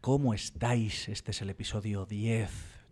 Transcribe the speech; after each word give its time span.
¿cómo 0.00 0.34
estáis? 0.34 1.08
Este 1.08 1.30
es 1.30 1.42
el 1.42 1.50
episodio 1.50 2.06
10. 2.06 2.50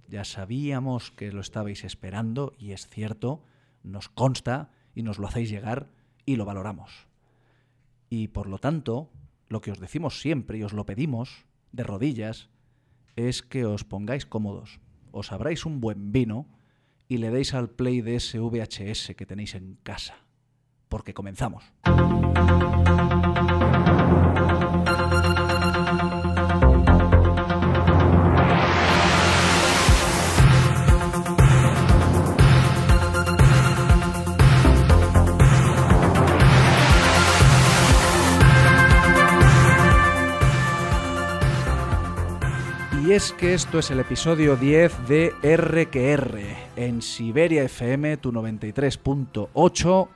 Ya 0.08 0.24
sabíamos 0.24 1.10
que 1.10 1.32
lo 1.32 1.40
estabais 1.40 1.84
esperando 1.84 2.52
y 2.58 2.72
es 2.72 2.86
cierto, 2.88 3.42
nos 3.82 4.08
consta 4.08 4.70
y 4.94 5.02
nos 5.02 5.18
lo 5.18 5.26
hacéis 5.26 5.50
llegar 5.50 5.88
y 6.26 6.36
lo 6.36 6.44
valoramos. 6.44 7.06
Y 8.08 8.28
por 8.28 8.48
lo 8.48 8.58
tanto, 8.58 9.10
lo 9.48 9.60
que 9.60 9.72
os 9.72 9.80
decimos 9.80 10.20
siempre 10.20 10.58
y 10.58 10.62
os 10.62 10.72
lo 10.72 10.86
pedimos 10.86 11.46
de 11.72 11.84
rodillas 11.84 12.50
es 13.16 13.42
que 13.42 13.64
os 13.64 13.84
pongáis 13.84 14.26
cómodos, 14.26 14.80
os 15.12 15.32
abráis 15.32 15.66
un 15.66 15.80
buen 15.80 16.12
vino 16.12 16.46
y 17.08 17.18
le 17.18 17.30
deis 17.30 17.54
al 17.54 17.70
play 17.70 18.00
de 18.00 18.16
ese 18.16 18.38
VHS 18.38 19.14
que 19.16 19.26
tenéis 19.26 19.54
en 19.54 19.78
casa. 19.82 20.14
Porque 20.88 21.14
comenzamos. 21.14 21.64
Y 43.10 43.14
es 43.14 43.32
que 43.32 43.54
esto 43.54 43.80
es 43.80 43.90
el 43.90 43.98
episodio 43.98 44.54
10 44.54 45.08
de 45.08 45.32
RQR 45.42 46.38
en 46.76 47.02
Siberia 47.02 47.64
FM, 47.64 48.18
tu 48.18 48.30
93.8 48.30 50.08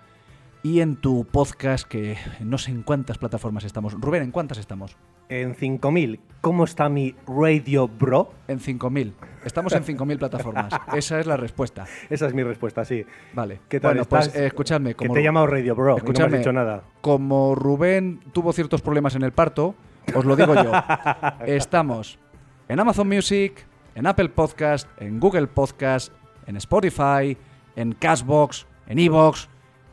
y 0.63 0.79
en 0.79 0.95
tu 0.95 1.25
podcast 1.25 1.89
que 1.89 2.17
no 2.39 2.57
sé 2.57 2.71
en 2.71 2.85
cuántas 2.85 3.19
plataformas 3.19 3.65
estamos. 3.65 3.95
Rubén, 3.95 4.23
¿en 4.23 4.31
cuántas 4.31 4.59
estamos? 4.59 4.97
En 5.29 5.57
5000. 5.57 6.21
¿Cómo 6.41 6.63
está 6.63 6.89
mi 6.89 7.17
radio 7.27 7.89
bro? 7.89 8.33
En 8.47 8.61
5000. 8.61 9.13
Estamos 9.45 9.73
en 9.73 9.83
5000 9.83 10.19
plataformas. 10.21 10.73
Esa 10.95 11.19
es 11.19 11.27
la 11.27 11.37
respuesta. 11.37 11.87
Esa 12.09 12.29
es 12.29 12.33
mi 12.33 12.45
respuesta, 12.45 12.85
sí. 12.85 13.05
Vale. 13.33 13.61
¿Qué 13.69 13.81
tal 13.81 13.95
Bueno, 13.95 14.05
pues 14.05 14.29
estás? 14.29 14.41
eh, 14.41 14.47
escuchadme. 14.47 14.91
Que 14.91 15.07
Como, 15.07 15.15
te 15.15 15.21
he 15.21 15.25
llamado 15.25 15.49
radio 15.49 15.75
bro 15.75 15.85
y 15.85 15.89
no 15.89 15.95
me 15.95 15.99
escuchadme, 15.99 16.37
has 16.37 16.43
dicho 16.43 16.53
nada. 16.53 16.85
como 17.01 17.57
Rubén 17.57 18.21
tuvo 18.33 18.53
ciertos 18.53 18.83
problemas 18.83 19.17
en 19.17 19.23
el 19.23 19.33
parto, 19.33 19.75
os 20.15 20.25
lo 20.25 20.37
digo 20.37 20.55
yo. 20.55 20.71
Estamos 21.45 22.21
en 22.69 22.81
Amazon 22.81 23.09
Music, 23.09 23.67
en 23.95 24.07
Apple 24.07 24.29
Podcast, 24.31 24.89
en 25.01 25.21
Google 25.21 25.47
Podcast, 25.47 26.13
en 26.47 26.57
Spotify, 26.57 27.37
en 27.77 27.93
Cashbox, 27.95 28.67
en 28.87 28.99
Evox 28.99 29.49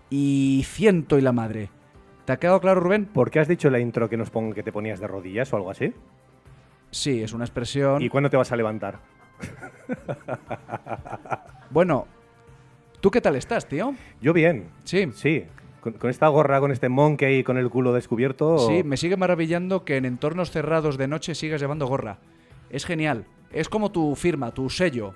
y 0.09 0.63
ciento 0.67 1.17
y 1.17 1.21
la 1.21 1.31
madre. 1.31 1.69
¿Te 2.25 2.33
ha 2.33 2.37
quedado 2.37 2.59
claro, 2.61 2.79
Rubén? 2.81 3.05
¿Por 3.05 3.31
qué 3.31 3.39
has 3.39 3.47
dicho 3.47 3.69
la 3.69 3.79
intro 3.79 4.09
que 4.09 4.17
nos 4.17 4.29
pon- 4.29 4.53
que 4.53 4.63
te 4.63 4.71
ponías 4.71 4.99
de 4.99 5.07
rodillas 5.07 5.51
o 5.53 5.57
algo 5.57 5.71
así? 5.71 5.93
Sí, 6.91 7.21
es 7.23 7.33
una 7.33 7.45
expresión. 7.45 8.01
¿Y 8.01 8.09
cuándo 8.09 8.29
te 8.29 8.37
vas 8.37 8.51
a 8.51 8.55
levantar? 8.55 8.99
Bueno, 11.69 12.05
¿tú 12.99 13.09
qué 13.11 13.21
tal 13.21 13.37
estás, 13.37 13.65
tío? 13.65 13.95
Yo 14.21 14.33
bien. 14.33 14.65
Sí. 14.83 15.09
Sí. 15.15 15.45
Con, 15.79 15.93
con 15.93 16.09
esta 16.09 16.27
gorra, 16.27 16.59
con 16.59 16.71
este 16.71 16.89
monkey 16.89 17.43
con 17.43 17.57
el 17.57 17.69
culo 17.69 17.93
descubierto. 17.93 18.57
Sí, 18.59 18.83
me 18.83 18.97
sigue 18.97 19.15
maravillando 19.17 19.85
que 19.85 19.95
en 19.97 20.03
entornos 20.05 20.51
cerrados 20.51 20.97
de 20.97 21.07
noche 21.07 21.33
sigas 21.33 21.61
llevando 21.61 21.87
gorra. 21.87 22.17
Es 22.71 22.85
genial. 22.85 23.25
Es 23.51 23.67
como 23.69 23.91
tu 23.91 24.15
firma, 24.15 24.51
tu 24.51 24.69
sello, 24.69 25.13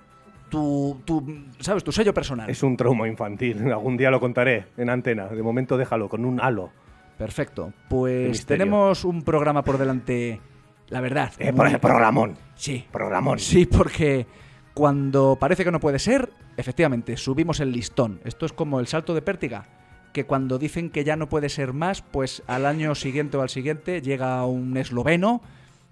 tu, 0.49 1.01
tu 1.05 1.25
¿sabes? 1.59 1.83
Tu 1.83 1.91
sello 1.91 2.13
personal. 2.13 2.49
Es 2.49 2.61
un 2.63 2.75
trauma 2.77 3.07
infantil. 3.07 3.65
Algún 3.71 3.97
día 3.97 4.11
lo 4.11 4.19
contaré 4.19 4.65
en 4.77 4.89
antena. 4.89 5.27
De 5.27 5.41
momento 5.41 5.77
déjalo, 5.77 6.09
con 6.09 6.25
un 6.25 6.39
halo. 6.41 6.69
Perfecto. 7.17 7.71
Pues 7.89 8.45
tenemos 8.45 9.05
un 9.05 9.23
programa 9.23 9.63
por 9.63 9.77
delante, 9.77 10.41
la 10.89 10.99
verdad. 10.99 11.31
Eh, 11.39 11.51
muy- 11.53 11.69
pro- 11.71 11.79
programón. 11.79 12.35
Sí. 12.55 12.85
Programón. 12.91 13.39
Sí, 13.39 13.65
porque 13.65 14.27
cuando 14.73 15.37
parece 15.39 15.63
que 15.63 15.71
no 15.71 15.79
puede 15.79 15.97
ser, 15.99 16.29
efectivamente, 16.57 17.15
subimos 17.15 17.61
el 17.61 17.71
listón. 17.71 18.19
Esto 18.25 18.45
es 18.45 18.51
como 18.51 18.81
el 18.81 18.87
salto 18.87 19.13
de 19.15 19.21
pértiga, 19.21 19.63
que 20.11 20.25
cuando 20.25 20.57
dicen 20.57 20.89
que 20.89 21.05
ya 21.05 21.15
no 21.15 21.29
puede 21.29 21.47
ser 21.47 21.71
más, 21.71 22.01
pues 22.01 22.43
al 22.47 22.65
año 22.65 22.95
siguiente 22.95 23.37
o 23.37 23.41
al 23.41 23.49
siguiente 23.49 24.01
llega 24.01 24.45
un 24.45 24.75
esloveno 24.75 25.41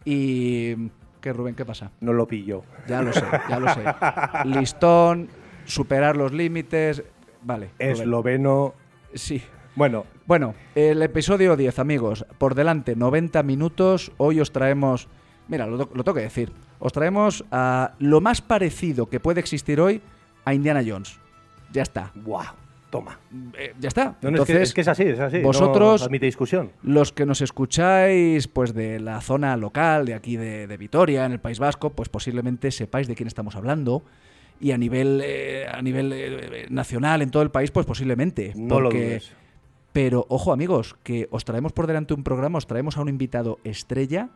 y... 0.03 0.75
¿Qué, 1.23 1.31
Rubén? 1.31 1.55
¿Qué 1.55 1.63
pasa? 1.63 1.89
No 2.01 2.11
lo 2.11 2.27
pillo. 2.27 2.65
Ya 2.85 3.01
lo 3.01 3.13
sé, 3.13 3.23
ya 3.47 3.57
lo 3.57 3.73
sé. 3.73 3.81
Listón, 4.45 5.29
superar 5.63 6.17
los 6.17 6.33
límites... 6.33 7.01
Vale. 7.41 7.69
Esloveno. 7.79 8.73
Sí. 9.13 9.41
Bueno, 9.75 10.03
Bueno, 10.25 10.53
el 10.75 11.01
episodio 11.01 11.55
10, 11.55 11.79
amigos. 11.79 12.25
Por 12.37 12.55
delante, 12.55 12.97
90 12.97 13.41
minutos. 13.43 14.11
Hoy 14.17 14.41
os 14.41 14.51
traemos. 14.51 15.07
Mira, 15.47 15.65
lo, 15.65 15.77
lo 15.77 16.03
tengo 16.03 16.13
que 16.15 16.23
decir. 16.23 16.51
Os 16.79 16.91
traemos 16.91 17.45
a 17.51 17.93
lo 17.99 18.19
más 18.19 18.41
parecido 18.41 19.05
que 19.05 19.21
puede 19.21 19.39
existir 19.39 19.79
hoy 19.79 20.01
a 20.43 20.53
Indiana 20.53 20.83
Jones. 20.85 21.17
Ya 21.71 21.83
está. 21.83 22.11
¡Guau! 22.15 22.62
Toma. 22.93 23.19
Eh, 23.57 23.73
ya 23.79 23.87
está. 23.87 24.17
No, 24.21 24.29
no, 24.29 24.37
es, 24.37 24.45
que, 24.45 24.51
Entonces, 24.51 24.61
es 24.69 24.73
que 24.75 24.81
es 24.81 24.87
así, 24.87 25.01
es 25.03 25.19
así. 25.19 25.39
vosotros- 25.39 26.01
No 26.01 26.05
admite 26.05 26.27
discusión. 26.27 26.71
los 26.83 27.11
que 27.11 27.25
nos 27.25 27.41
escucháis 27.41 28.47
pues 28.47 28.75
de 28.75 28.99
la 28.99 29.19
zona 29.19 29.57
local, 29.57 30.05
de 30.05 30.13
aquí 30.13 30.37
de, 30.37 30.67
de 30.67 30.77
Vitoria, 30.77 31.25
en 31.25 31.31
el 31.31 31.39
País 31.39 31.57
Vasco, 31.57 31.89
pues 31.89 32.09
posiblemente 32.09 32.69
sepáis 32.69 33.07
de 33.07 33.15
quién 33.15 33.25
estamos 33.25 33.55
hablando. 33.55 34.03
Y 34.59 34.73
a 34.73 34.77
nivel, 34.77 35.21
eh, 35.25 35.65
a 35.67 35.81
nivel 35.81 36.13
eh, 36.13 36.67
nacional, 36.69 37.23
en 37.23 37.31
todo 37.31 37.41
el 37.41 37.49
país, 37.49 37.71
pues 37.71 37.87
posiblemente. 37.87 38.53
No 38.55 38.79
lo 38.79 38.89
porque- 38.89 39.03
dudes. 39.05 39.33
Pero 39.91 40.27
ojo 40.29 40.53
amigos, 40.53 40.95
que 41.01 41.27
os 41.31 41.45
traemos 41.45 41.71
por 41.73 41.87
delante 41.87 42.13
un 42.13 42.23
programa, 42.23 42.59
os 42.59 42.67
traemos 42.67 42.97
a 42.97 43.01
un 43.01 43.09
invitado 43.09 43.57
estrella, 43.63 44.29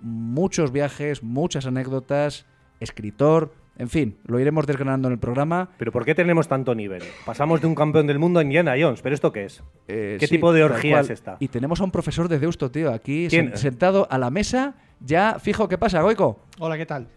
muchos 0.00 0.72
viajes, 0.72 1.22
muchas 1.22 1.66
anécdotas, 1.66 2.46
escritor, 2.80 3.52
en 3.78 3.88
fin, 3.88 4.16
lo 4.26 4.38
iremos 4.38 4.66
desgranando 4.66 5.08
en 5.08 5.12
el 5.14 5.18
programa. 5.18 5.70
Pero 5.78 5.92
¿por 5.92 6.04
qué 6.04 6.14
tenemos 6.14 6.46
tanto 6.48 6.74
nivel? 6.74 7.02
Pasamos 7.24 7.60
de 7.60 7.66
un 7.66 7.74
campeón 7.74 8.06
del 8.06 8.18
mundo 8.18 8.40
a 8.40 8.42
Indiana 8.42 8.74
Jones, 8.78 9.00
¿pero 9.02 9.14
esto 9.14 9.32
qué 9.32 9.44
es? 9.46 9.62
Eh, 9.88 10.16
¿Qué 10.20 10.26
sí, 10.26 10.34
tipo 10.36 10.52
de 10.52 10.62
orgía 10.64 11.00
es 11.00 11.10
esta? 11.10 11.36
Y 11.40 11.48
tenemos 11.48 11.80
a 11.80 11.84
un 11.84 11.90
profesor 11.90 12.28
de 12.28 12.38
Deusto, 12.38 12.70
tío, 12.70 12.92
aquí 12.92 13.28
sentado 13.54 14.06
a 14.10 14.18
la 14.18 14.30
mesa, 14.30 14.74
ya 15.00 15.38
fijo, 15.40 15.68
¿qué 15.68 15.78
pasa, 15.78 16.02
Goico? 16.02 16.40
Hola, 16.58 16.76
¿qué 16.76 16.86
tal? 16.86 17.08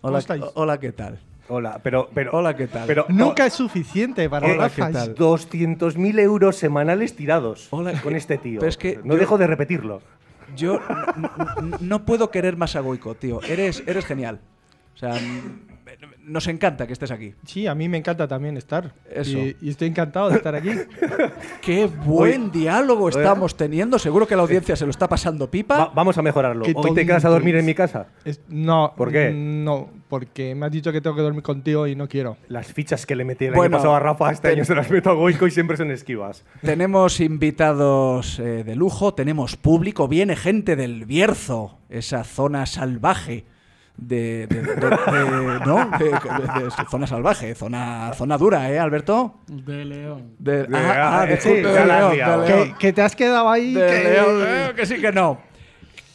¿Cómo 0.00 0.16
Hola, 0.18 0.50
hola, 0.54 0.78
¿qué 0.80 0.92
tal? 0.92 1.18
Hola, 1.48 1.78
pero... 1.82 2.08
pero 2.14 2.30
Hola, 2.32 2.56
¿qué 2.56 2.66
tal? 2.68 2.86
Pero 2.86 3.04
Nunca 3.08 3.44
es 3.46 3.52
suficiente 3.52 4.30
para 4.30 4.46
Hola, 4.46 4.56
las 4.62 4.72
¿qué 4.72 4.80
gafas. 4.82 5.06
tal? 5.06 5.14
200.000 5.16 6.18
euros 6.20 6.56
semanales 6.56 7.16
tirados 7.16 7.68
Hola, 7.70 7.92
con 8.00 8.12
¿qué- 8.12 8.18
este 8.18 8.38
tío. 8.38 8.60
pero 8.60 8.68
es 8.70 8.76
que 8.78 8.98
no 9.04 9.14
yo- 9.14 9.20
dejo 9.20 9.36
de 9.36 9.46
repetirlo. 9.46 10.00
Yo 10.56 10.80
no 11.80 12.04
puedo 12.04 12.30
querer 12.30 12.56
más 12.56 12.76
a 12.76 12.80
Goico, 12.80 13.14
tío. 13.14 13.42
Eres, 13.42 13.82
eres 13.86 14.04
genial. 14.06 14.40
O 14.94 14.96
sea, 14.96 15.14
nos 16.26 16.46
encanta 16.48 16.86
que 16.86 16.92
estés 16.92 17.10
aquí. 17.10 17.34
Sí, 17.46 17.66
a 17.66 17.74
mí 17.74 17.88
me 17.88 17.98
encanta 17.98 18.26
también 18.26 18.56
estar. 18.56 18.92
Eso. 19.10 19.38
Y, 19.38 19.56
y 19.60 19.70
estoy 19.70 19.88
encantado 19.88 20.30
de 20.30 20.36
estar 20.36 20.54
aquí. 20.54 20.70
Qué 21.60 21.86
buen 21.86 22.50
diálogo 22.50 23.08
estamos 23.08 23.56
teniendo. 23.56 23.98
Seguro 23.98 24.26
que 24.26 24.36
la 24.36 24.42
audiencia 24.42 24.76
se 24.76 24.84
lo 24.84 24.90
está 24.90 25.08
pasando 25.08 25.50
pipa. 25.50 25.76
Va- 25.78 25.92
vamos 25.94 26.16
a 26.18 26.22
mejorarlo. 26.22 26.64
Qué 26.64 26.72
Hoy 26.74 26.94
te 26.94 27.06
quedas 27.06 27.24
a 27.24 27.28
dormir 27.28 27.56
en 27.56 27.66
mi 27.66 27.74
casa. 27.74 28.06
Es- 28.24 28.40
no. 28.48 28.92
¿Por 28.96 29.12
qué? 29.12 29.32
No, 29.34 29.88
porque 30.08 30.54
me 30.54 30.66
has 30.66 30.72
dicho 30.72 30.92
que 30.92 31.00
tengo 31.00 31.16
que 31.16 31.22
dormir 31.22 31.42
contigo 31.42 31.86
y 31.86 31.94
no 31.96 32.08
quiero. 32.08 32.36
Las 32.48 32.66
fichas 32.72 33.06
que 33.06 33.16
le 33.16 33.24
metí 33.24 33.46
el 33.46 33.52
Bueno, 33.54 33.76
año 33.76 33.82
pasado 33.82 33.94
a 33.96 34.00
Rafa, 34.00 34.30
este 34.32 34.48
ten- 34.48 34.58
año 34.58 34.64
se 34.64 34.74
las 34.74 34.90
meto 34.90 35.10
a 35.10 35.14
Goico 35.14 35.46
y 35.46 35.50
siempre 35.50 35.76
son 35.76 35.90
esquivas. 35.90 36.44
Tenemos 36.62 37.20
invitados 37.20 38.38
eh, 38.38 38.64
de 38.64 38.74
lujo, 38.76 39.14
tenemos 39.14 39.56
público, 39.56 40.08
viene 40.08 40.36
gente 40.36 40.76
del 40.76 41.04
Bierzo, 41.04 41.78
esa 41.88 42.24
zona 42.24 42.66
salvaje. 42.66 43.44
De, 43.96 44.46
de- 44.48 44.62
de- 44.62 44.74
de- 44.74 44.90
¿no? 45.66 45.88
De- 45.98 46.04
de- 46.06 46.64
de- 46.64 46.70
zona 46.90 47.06
salvaje, 47.06 47.54
zona, 47.54 48.12
zona 48.14 48.36
dura, 48.36 48.70
¿eh, 48.70 48.78
Alberto? 48.78 49.36
De 49.46 49.84
León. 49.84 50.34
De, 50.38 50.64
De- 50.66 50.76
ah, 50.76 51.22
ah, 51.22 51.36
sí, 51.38 51.48
León, 51.62 51.74
de 51.74 51.84
liado. 52.14 52.44
León. 52.44 52.68
Que, 52.72 52.74
que 52.78 52.92
te 52.92 53.02
has 53.02 53.14
quedado 53.14 53.48
ahí. 53.48 53.72
De 53.74 53.86
que- 53.86 54.04
León, 54.10 54.42
eh, 54.46 54.72
que 54.74 54.84
sí 54.86 55.00
que 55.00 55.12
no. 55.12 55.38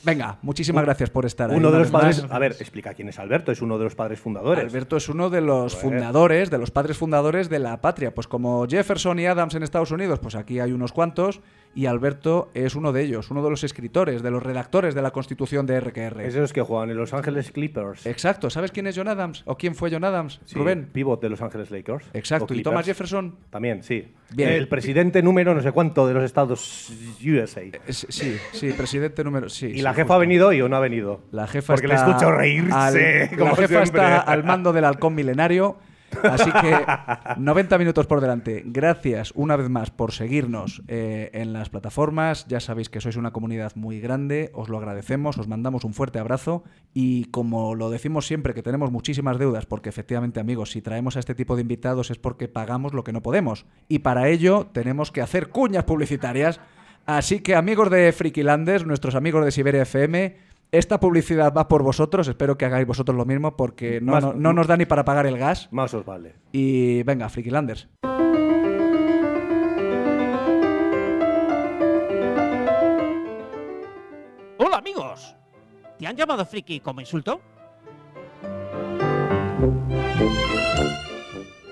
Venga, 0.02 0.38
muchísimas 0.42 0.84
gracias 0.86 1.10
por 1.10 1.26
estar 1.26 1.52
ahí. 1.52 1.58
Uno 1.58 1.72
de 1.72 1.80
los 1.80 1.90
padres. 1.92 2.22
más. 2.24 2.32
A 2.32 2.40
ver, 2.40 2.54
explica 2.60 2.94
quién 2.94 3.10
es 3.10 3.20
Alberto. 3.20 3.52
Es 3.52 3.62
uno 3.62 3.78
de 3.78 3.84
los 3.84 3.96
padres 3.96 4.20
fundadores. 4.20 4.64
Alberto 4.64 4.96
es 4.96 5.10
uno 5.10 5.30
de 5.30 5.42
los 5.42 5.74
Joder. 5.76 5.90
fundadores, 6.00 6.50
de 6.50 6.58
los 6.58 6.72
padres 6.72 6.98
fundadores 6.98 7.50
de 7.50 7.60
la 7.60 7.82
patria. 7.82 8.14
Pues 8.14 8.26
como 8.28 8.66
Jefferson 8.68 9.20
y 9.20 9.26
Adams 9.26 9.56
en 9.56 9.64
Estados 9.64 9.92
Unidos, 9.92 10.20
pues 10.20 10.36
aquí 10.36 10.60
hay 10.62 10.72
unos 10.72 10.94
cuantos. 10.94 11.42
Y 11.76 11.86
Alberto 11.86 12.50
es 12.56 12.76
uno 12.76 12.92
de 12.92 13.04
ellos, 13.04 13.30
uno 13.30 13.44
de 13.44 13.50
los 13.52 13.64
escritores, 13.64 14.24
de 14.24 14.32
los 14.32 14.42
redactores 14.42 14.96
de 14.96 15.02
la 15.04 15.12
Constitución 15.12 15.66
de 15.68 15.80
RQR. 15.80 16.22
Es 16.22 16.34
de 16.34 16.42
los 16.42 16.52
que 16.52 16.62
juegan 16.62 16.90
en 16.90 16.98
Los 16.98 17.14
Ángeles 17.14 17.52
Clippers. 17.52 18.06
Exacto. 18.08 18.50
¿Sabes 18.50 18.72
quién 18.72 18.88
es 18.88 18.98
John 18.98 19.08
Adams? 19.08 19.44
¿O 19.46 19.56
quién 19.56 19.76
fue 19.76 19.90
John 19.92 20.04
Adams? 20.04 20.42
Sí, 20.46 20.56
Rubén. 20.56 20.90
Pivot 20.92 21.22
de 21.22 21.30
Los 21.30 21.42
Ángeles 21.42 21.70
Lakers. 21.70 22.06
Exacto. 22.14 22.54
¿Y. 22.56 22.64
Thomas 22.64 22.86
Jefferson? 22.86 23.36
También, 23.52 23.84
sí. 23.84 24.12
Bien. 24.34 24.50
El 24.50 24.68
presidente 24.68 25.22
número 25.22 25.54
no 25.54 25.62
sé 25.62 25.72
cuánto 25.72 26.08
de 26.08 26.14
los 26.16 26.24
estados 26.24 26.92
USA. 27.24 27.62
Es- 27.88 28.08
sí, 28.10 28.36
sí, 28.52 28.72
presidente 28.74 29.24
número. 29.24 29.48
Sí, 29.48 29.68
¿Y 29.68 29.74
sí, 29.76 29.82
la 29.82 29.92
jefa 29.94 30.04
justo. 30.06 30.14
ha 30.16 30.18
venido 30.18 30.48
hoy 30.48 30.62
o 30.62 30.70
no 30.70 30.76
ha 30.76 30.80
venido? 30.80 31.22
La 31.32 31.46
jefa 31.48 31.74
Porque 31.74 31.88
le 31.88 31.94
está 31.94 32.08
escucho 32.10 32.32
reírse, 32.32 32.74
al- 32.74 33.30
como 33.38 33.52
la 33.52 33.56
jefa 33.56 33.68
siempre. 33.68 34.02
está 34.02 34.20
al 34.22 34.44
mando 34.44 34.74
del 34.74 34.86
halcón 34.86 35.14
milenario. 35.16 35.78
Así 36.24 36.52
que 36.52 36.86
90 37.38 37.78
minutos 37.78 38.08
por 38.08 38.22
delante. 38.22 38.64
Gracias 38.66 39.32
una 39.36 39.56
vez 39.56 39.70
más 39.70 39.92
por 39.92 40.12
seguirnos 40.12 40.82
eh, 40.88 41.30
en 41.34 41.54
las 41.54 41.70
plataformas. 41.70 42.46
Ya 42.48 42.60
sabéis 42.60 42.90
que 42.90 43.02
sois 43.02 43.16
una 43.16 43.32
comunidad 43.32 43.74
muy 43.76 44.00
grande, 44.00 44.52
os 44.54 44.70
lo 44.70 44.78
agradecemos, 44.78 45.38
os 45.38 45.48
mandamos 45.48 45.84
un 45.84 45.94
fuerte 45.94 46.20
abrazo 46.20 46.64
y 46.94 47.26
como 47.26 47.76
lo 47.76 47.90
decimos 47.90 48.28
siempre 48.28 48.54
que 48.54 48.64
tenemos 48.64 48.92
muchísimas 48.92 49.38
deudas, 49.38 49.66
porque 49.66 49.90
efectivamente 49.90 50.40
amigos, 50.40 50.72
si 50.72 50.82
traemos 50.82 51.16
a 51.16 51.20
este 51.20 51.36
tipo 51.36 51.56
de 51.56 51.62
invitados 51.62 52.12
es 52.12 52.18
porque 52.18 52.48
pagamos 52.48 52.94
lo 52.94 53.04
que 53.04 53.14
no 53.14 53.22
podemos 53.22 53.66
y 53.88 54.00
para 54.00 54.30
ello 54.30 54.68
tenemos 54.72 55.12
que 55.12 55.22
hacer 55.22 55.50
cuñas 55.50 55.84
publicitarias. 55.84 56.60
Así 57.06 57.40
que 57.40 57.56
amigos 57.56 57.90
de 57.90 58.12
Frikilanders, 58.12 58.86
nuestros 58.86 59.16
amigos 59.16 59.44
de 59.44 59.52
Siberia 59.52 59.82
FM, 59.82 60.36
esta 60.72 61.00
publicidad 61.00 61.54
va 61.54 61.68
por 61.68 61.84
vosotros, 61.84 62.28
espero 62.28 62.58
que 62.58 62.66
hagáis 62.66 62.86
vosotros 62.86 63.18
lo 63.18 63.26
mismo 63.26 63.56
porque 63.56 64.00
no, 64.02 64.14
Más- 64.14 64.24
no- 64.24 64.34
no 64.34 64.54
nos 64.54 64.68
da 64.68 64.78
ni 64.78 64.86
para 64.86 65.04
pagar 65.06 65.26
el 65.26 65.38
gas. 65.38 65.68
Más 65.72 65.94
os 65.94 66.06
vale. 66.06 66.36
Y 66.52 67.04
venga, 67.04 67.28
Frikilanders. 67.30 67.88
Hola 74.58 74.78
amigos. 74.78 75.36
¿Te 75.98 76.08
han 76.08 76.16
llamado 76.16 76.46
friki 76.46 76.80
como 76.80 77.00
insulto? 77.02 77.42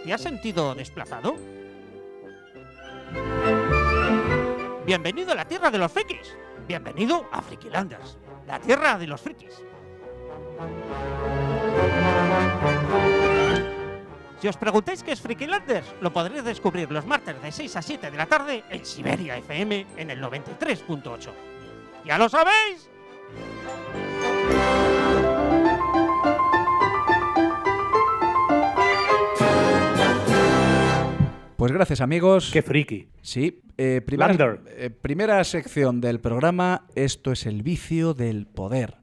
¿Te 0.04 0.14
has 0.14 0.22
sentido 0.22 0.74
desplazado? 0.76 1.36
Bienvenido 4.86 5.32
a 5.34 5.36
la 5.36 5.46
tierra 5.46 5.70
de 5.70 5.78
los 5.78 5.92
frikis. 5.92 6.36
Bienvenido 6.68 7.26
a 7.32 7.42
Frikilanders, 7.42 8.18
la 8.48 8.60
tierra 8.60 8.98
de 8.98 9.08
los 9.08 9.22
frikis. 9.22 9.62
Si 14.40 14.48
os 14.48 14.58
preguntáis 14.58 15.04
qué 15.04 15.12
es 15.12 15.22
Frikilanders, 15.22 15.96
lo 16.00 16.14
podréis 16.14 16.44
descubrir 16.44 16.92
los 16.92 17.06
martes 17.06 17.42
de 17.42 17.52
6 17.52 17.76
a 17.76 17.82
7 17.82 18.12
de 18.12 18.18
la 18.18 18.28
tarde 18.28 18.64
en 18.70 18.86
Siberia 18.86 19.38
FM 19.38 19.88
en 19.98 20.12
el 20.12 20.22
93.8. 20.22 21.30
¿Ya 22.06 22.18
lo 22.18 22.30
sabéis? 22.30 22.90
Pues 31.57 31.71
gracias 31.71 32.01
amigos. 32.01 32.51
Qué 32.54 32.62
friki. 32.62 33.07
Sí, 33.24 33.63
eh, 33.80 34.01
primera, 34.06 34.59
eh, 34.68 34.92
primera 34.92 35.44
sección 35.44 36.01
del 36.01 36.19
programa, 36.19 36.86
esto 36.94 37.31
es 37.31 37.48
el 37.48 37.63
vicio 37.63 38.13
del 38.13 38.45
poder. 38.45 38.98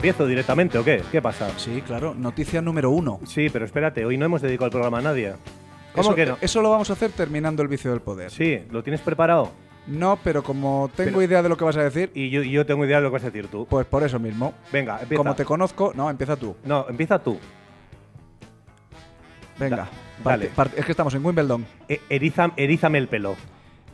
Empiezo 0.00 0.26
directamente 0.26 0.78
o 0.78 0.84
qué? 0.84 1.02
¿Qué 1.12 1.20
pasa? 1.20 1.50
Sí, 1.58 1.82
claro, 1.86 2.14
noticia 2.14 2.62
número 2.62 2.88
uno. 2.90 3.20
Sí, 3.26 3.50
pero 3.52 3.66
espérate, 3.66 4.02
hoy 4.06 4.16
no 4.16 4.24
hemos 4.24 4.40
dedicado 4.40 4.64
el 4.66 4.70
programa 4.72 4.98
a 4.98 5.02
nadie. 5.02 5.34
¿Cómo 5.92 6.08
eso, 6.08 6.14
que 6.14 6.24
no? 6.24 6.38
Eso 6.40 6.62
lo 6.62 6.70
vamos 6.70 6.88
a 6.88 6.94
hacer 6.94 7.10
terminando 7.12 7.60
el 7.62 7.68
vicio 7.68 7.90
del 7.90 8.00
poder. 8.00 8.30
Sí, 8.30 8.62
¿lo 8.70 8.82
tienes 8.82 9.02
preparado? 9.02 9.52
No, 9.86 10.18
pero 10.24 10.42
como 10.42 10.90
tengo 10.96 11.10
Pero- 11.18 11.22
idea 11.22 11.42
de 11.42 11.50
lo 11.50 11.56
que 11.58 11.64
vas 11.64 11.76
a 11.76 11.82
decir, 11.82 12.10
Y 12.14 12.30
yo, 12.30 12.64
tengo 12.64 12.84
idea 12.86 12.96
de 12.96 13.02
lo 13.02 13.10
que 13.10 13.14
vas 13.14 13.24
a 13.24 13.30
decir 13.30 13.48
tú. 13.48 13.66
pues 13.68 13.86
por 13.86 14.02
eso 14.02 14.18
mismo. 14.18 14.54
Venga, 14.72 15.00
empieza. 15.02 15.16
Como 15.22 15.34
te 15.34 15.44
conozco, 15.44 15.92
no, 15.94 16.08
empieza 16.08 16.36
tú. 16.36 16.56
No, 16.64 16.86
empieza 16.88 17.18
tú. 17.18 17.38
Venga, 19.58 19.76
Da- 19.76 19.90
dale. 20.24 20.46
parte- 20.46 20.80
es 20.80 20.86
que 20.86 20.92
estamos 20.92 21.12
en 21.14 21.22
Wimbledon. 21.26 21.66
E- 21.88 22.00
eriza- 22.08 22.52
erízame 22.56 22.96
el 22.96 23.08
pelo. 23.08 23.36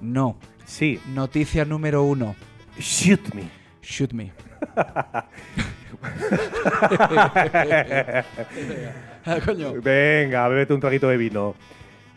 No, 0.01 0.37
Sí. 0.67 1.01
noticia 1.15 1.65
número 1.65 2.05
uno. 2.05 2.37
Shoot 2.79 3.35
me. 3.35 3.49
Shoot 3.83 4.13
me. 4.13 4.33
Ah, 9.29 9.41
coño. 9.45 9.73
Venga, 9.83 10.47
bébete 10.47 10.73
un 10.73 10.81
traguito 10.81 11.09
de 11.09 11.17
vino. 11.17 11.57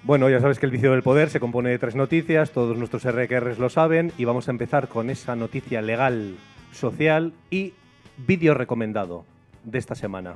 Bueno, 0.03 0.29
ya 0.29 0.39
sabes 0.39 0.59
que 0.59 0.67
el 0.67 0.71
vicio 0.71 0.91
del 0.91 1.01
poder 1.01 1.31
se 1.31 1.39
compone 1.39 1.71
de 1.71 1.79
tres 1.79 1.95
noticias, 1.95 2.51
todos 2.51 2.77
nuestros 2.77 3.03
RQRs 3.03 3.57
lo 3.57 3.69
saben, 3.69 4.13
y 4.17 4.25
vamos 4.25 4.47
a 4.47 4.51
empezar 4.51 4.87
con 4.87 5.09
esa 5.09 5.35
noticia 5.35 5.81
legal, 5.81 6.35
social 6.71 7.33
y 7.49 7.73
vídeo 8.15 8.53
recomendado 8.53 9.25
de 9.63 9.79
esta 9.79 9.95
semana. 9.95 10.35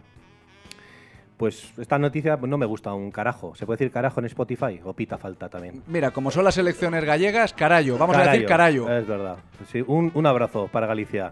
Pues 1.38 1.72
esta 1.78 2.00
noticia 2.00 2.38
no 2.38 2.58
me 2.58 2.66
gusta 2.66 2.94
un 2.94 3.12
carajo. 3.12 3.56
¿Se 3.56 3.66
puede 3.66 3.78
decir 3.78 3.92
carajo 3.92 4.20
en 4.20 4.26
Spotify? 4.26 4.80
O 4.84 4.94
pita 4.94 5.18
falta 5.18 5.50
también. 5.50 5.84
Mira, 5.88 6.12
como 6.12 6.32
son 6.32 6.44
las 6.44 6.58
elecciones 6.58 7.04
gallegas, 7.06 7.54
carallo. 7.54 7.98
Vamos 7.98 8.18
a 8.18 8.32
decir 8.32 8.46
carallo. 8.46 8.90
Es 8.90 9.08
verdad. 9.08 9.38
Sí, 9.72 9.84
un, 9.86 10.12
un 10.14 10.26
abrazo 10.26 10.68
para 10.72 10.88
Galicia. 10.88 11.32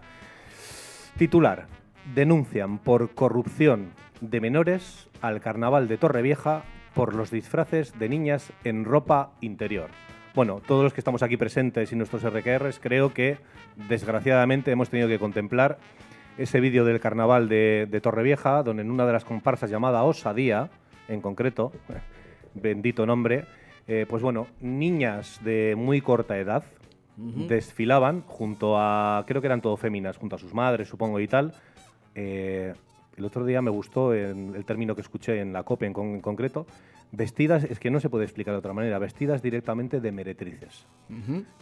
Titular. 1.18 1.66
Denuncian 2.14 2.78
por 2.78 3.14
corrupción 3.14 3.92
de 4.20 4.40
menores 4.40 5.08
al 5.20 5.40
carnaval 5.40 5.88
de 5.88 5.98
Torrevieja 5.98 6.64
por 6.94 7.14
los 7.14 7.30
disfraces 7.30 7.98
de 7.98 8.08
niñas 8.08 8.52
en 8.64 8.84
ropa 8.84 9.32
interior. 9.40 9.88
Bueno, 10.34 10.60
todos 10.66 10.82
los 10.82 10.92
que 10.92 11.00
estamos 11.00 11.22
aquí 11.22 11.36
presentes 11.36 11.92
y 11.92 11.96
nuestros 11.96 12.24
RQRs 12.24 12.80
creo 12.80 13.12
que 13.12 13.38
desgraciadamente 13.88 14.70
hemos 14.70 14.90
tenido 14.90 15.08
que 15.08 15.18
contemplar 15.18 15.78
ese 16.38 16.60
vídeo 16.60 16.84
del 16.84 17.00
carnaval 17.00 17.48
de, 17.48 17.86
de 17.90 18.00
Torrevieja, 18.00 18.62
donde 18.62 18.82
en 18.82 18.90
una 18.90 19.06
de 19.06 19.12
las 19.12 19.24
comparsas 19.24 19.70
llamada 19.70 20.02
Osadía, 20.02 20.70
en 21.08 21.20
concreto, 21.20 21.72
bendito 22.54 23.06
nombre, 23.06 23.44
eh, 23.88 24.06
pues 24.08 24.22
bueno, 24.22 24.46
niñas 24.60 25.40
de 25.42 25.74
muy 25.76 26.00
corta 26.00 26.38
edad 26.38 26.64
desfilaban 27.16 28.22
junto 28.22 28.78
a, 28.78 29.24
creo 29.26 29.40
que 29.42 29.46
eran 29.46 29.60
todo 29.60 29.76
féminas, 29.76 30.16
junto 30.16 30.36
a 30.36 30.38
sus 30.38 30.54
madres, 30.54 30.88
supongo, 30.88 31.20
y 31.20 31.28
tal. 31.28 31.52
Eh, 32.14 32.72
el 33.16 33.24
otro 33.24 33.44
día 33.44 33.60
me 33.62 33.70
gustó 33.70 34.14
en 34.14 34.54
el 34.54 34.64
término 34.64 34.94
que 34.94 35.02
escuché 35.02 35.40
en 35.40 35.52
la 35.52 35.62
COPE 35.62 35.86
en, 35.86 35.92
con- 35.92 36.06
en 36.14 36.20
concreto, 36.20 36.66
vestidas, 37.14 37.64
es 37.64 37.78
que 37.78 37.90
no 37.90 38.00
se 38.00 38.08
puede 38.08 38.24
explicar 38.24 38.54
de 38.54 38.58
otra 38.58 38.72
manera, 38.72 38.98
vestidas 38.98 39.42
directamente 39.42 40.00
de 40.00 40.12
meretrices. 40.12 40.86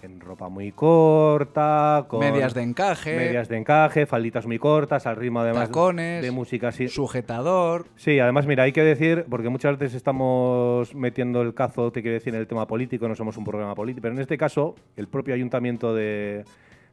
En 0.00 0.20
ropa 0.20 0.48
muy 0.48 0.70
corta, 0.70 2.04
con 2.06 2.20
Medias 2.20 2.54
de 2.54 2.62
encaje, 2.62 3.16
medias 3.16 3.48
de 3.48 3.56
encaje, 3.56 4.06
falditas 4.06 4.46
muy 4.46 4.60
cortas, 4.60 5.06
al 5.08 5.16
ritmo 5.16 5.40
además 5.40 5.68
tacones, 5.68 6.22
de 6.22 6.30
música 6.30 6.68
así. 6.68 6.86
sujetador. 6.86 7.86
Sí, 7.96 8.20
además, 8.20 8.46
mira, 8.46 8.62
hay 8.62 8.70
que 8.72 8.84
decir, 8.84 9.24
porque 9.28 9.48
muchas 9.48 9.76
veces 9.76 9.96
estamos 9.96 10.94
metiendo 10.94 11.42
el 11.42 11.52
cazo, 11.52 11.90
te 11.90 12.00
quiero 12.02 12.14
decir, 12.14 12.32
en 12.32 12.40
el 12.40 12.46
tema 12.46 12.68
político, 12.68 13.08
no 13.08 13.16
somos 13.16 13.36
un 13.36 13.44
programa 13.44 13.74
político, 13.74 14.02
pero 14.02 14.14
en 14.14 14.20
este 14.20 14.38
caso, 14.38 14.76
el 14.96 15.08
propio 15.08 15.34
ayuntamiento 15.34 15.92
de, 15.94 16.44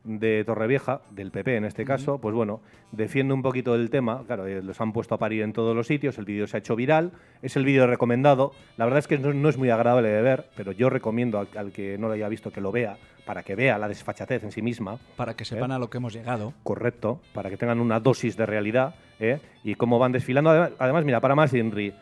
de 0.04 0.44
Torrevieja, 0.46 1.02
del 1.12 1.32
PP 1.32 1.58
en 1.58 1.66
este 1.66 1.86
caso, 1.86 2.20
pues 2.20 2.34
bueno, 2.34 2.62
defiende 2.92 3.34
un 3.34 3.42
poquito 3.42 3.74
del 3.74 3.90
tema. 3.90 4.24
Claro, 4.26 4.48
eh, 4.48 4.62
los 4.62 4.80
han 4.82 4.94
puesto 4.94 5.16
a 5.16 5.18
parir 5.18 5.44
en 5.44 5.54
todos 5.54 5.76
los 5.76 5.88
sitios, 5.88 6.18
el 6.18 6.26
vídeo 6.26 6.48
se 6.48 6.58
ha 6.58 6.60
hecho 6.60 6.76
viral, 6.76 7.12
es 7.42 7.56
el 7.56 7.66
vídeo 7.66 7.88
recomendado. 7.88 8.54
La 8.78 8.86
verdad 8.86 9.00
es 9.00 9.08
que 9.08 9.18
no, 9.18 9.34
no 9.34 9.50
es 9.50 9.58
muy 9.58 9.70
agradable 9.70 10.10
de 10.10 10.22
ver, 10.22 10.50
pero 10.56 10.72
yo 10.72 10.90
recomiendo 10.90 11.40
al, 11.40 11.48
al 11.56 11.72
que 11.72 11.98
no 11.98 12.08
lo 12.08 12.14
haya 12.14 12.30
visto 12.30 12.52
que 12.52 12.62
lo 12.62 12.72
vea, 12.72 12.98
para 13.26 13.44
que 13.44 13.56
vea 13.56 13.78
la 13.78 13.88
desfachatez 13.88 14.44
en 14.44 14.52
sí 14.52 14.62
misma. 14.62 14.98
Para 15.16 15.36
que 15.36 15.46
sepan 15.46 15.72
a 15.72 15.80
lo 15.80 15.90
que 15.90 15.98
hemos 15.98 16.14
llegado. 16.14 16.54
Correcto, 16.64 17.20
para 17.34 17.50
que 17.50 17.58
tengan 17.58 17.80
una 17.80 18.00
dosis 18.00 18.38
de 18.38 18.46
realidad 18.46 18.96
¿eh? 19.20 19.40
y 19.64 19.76
cómo 19.76 20.00
van 20.00 20.14
desfilando. 20.14 20.50
Además, 20.50 20.72
además, 20.80 21.06
mira, 21.06 21.20
para 21.20 21.36
más, 21.36 21.54
Inri, 21.54 21.94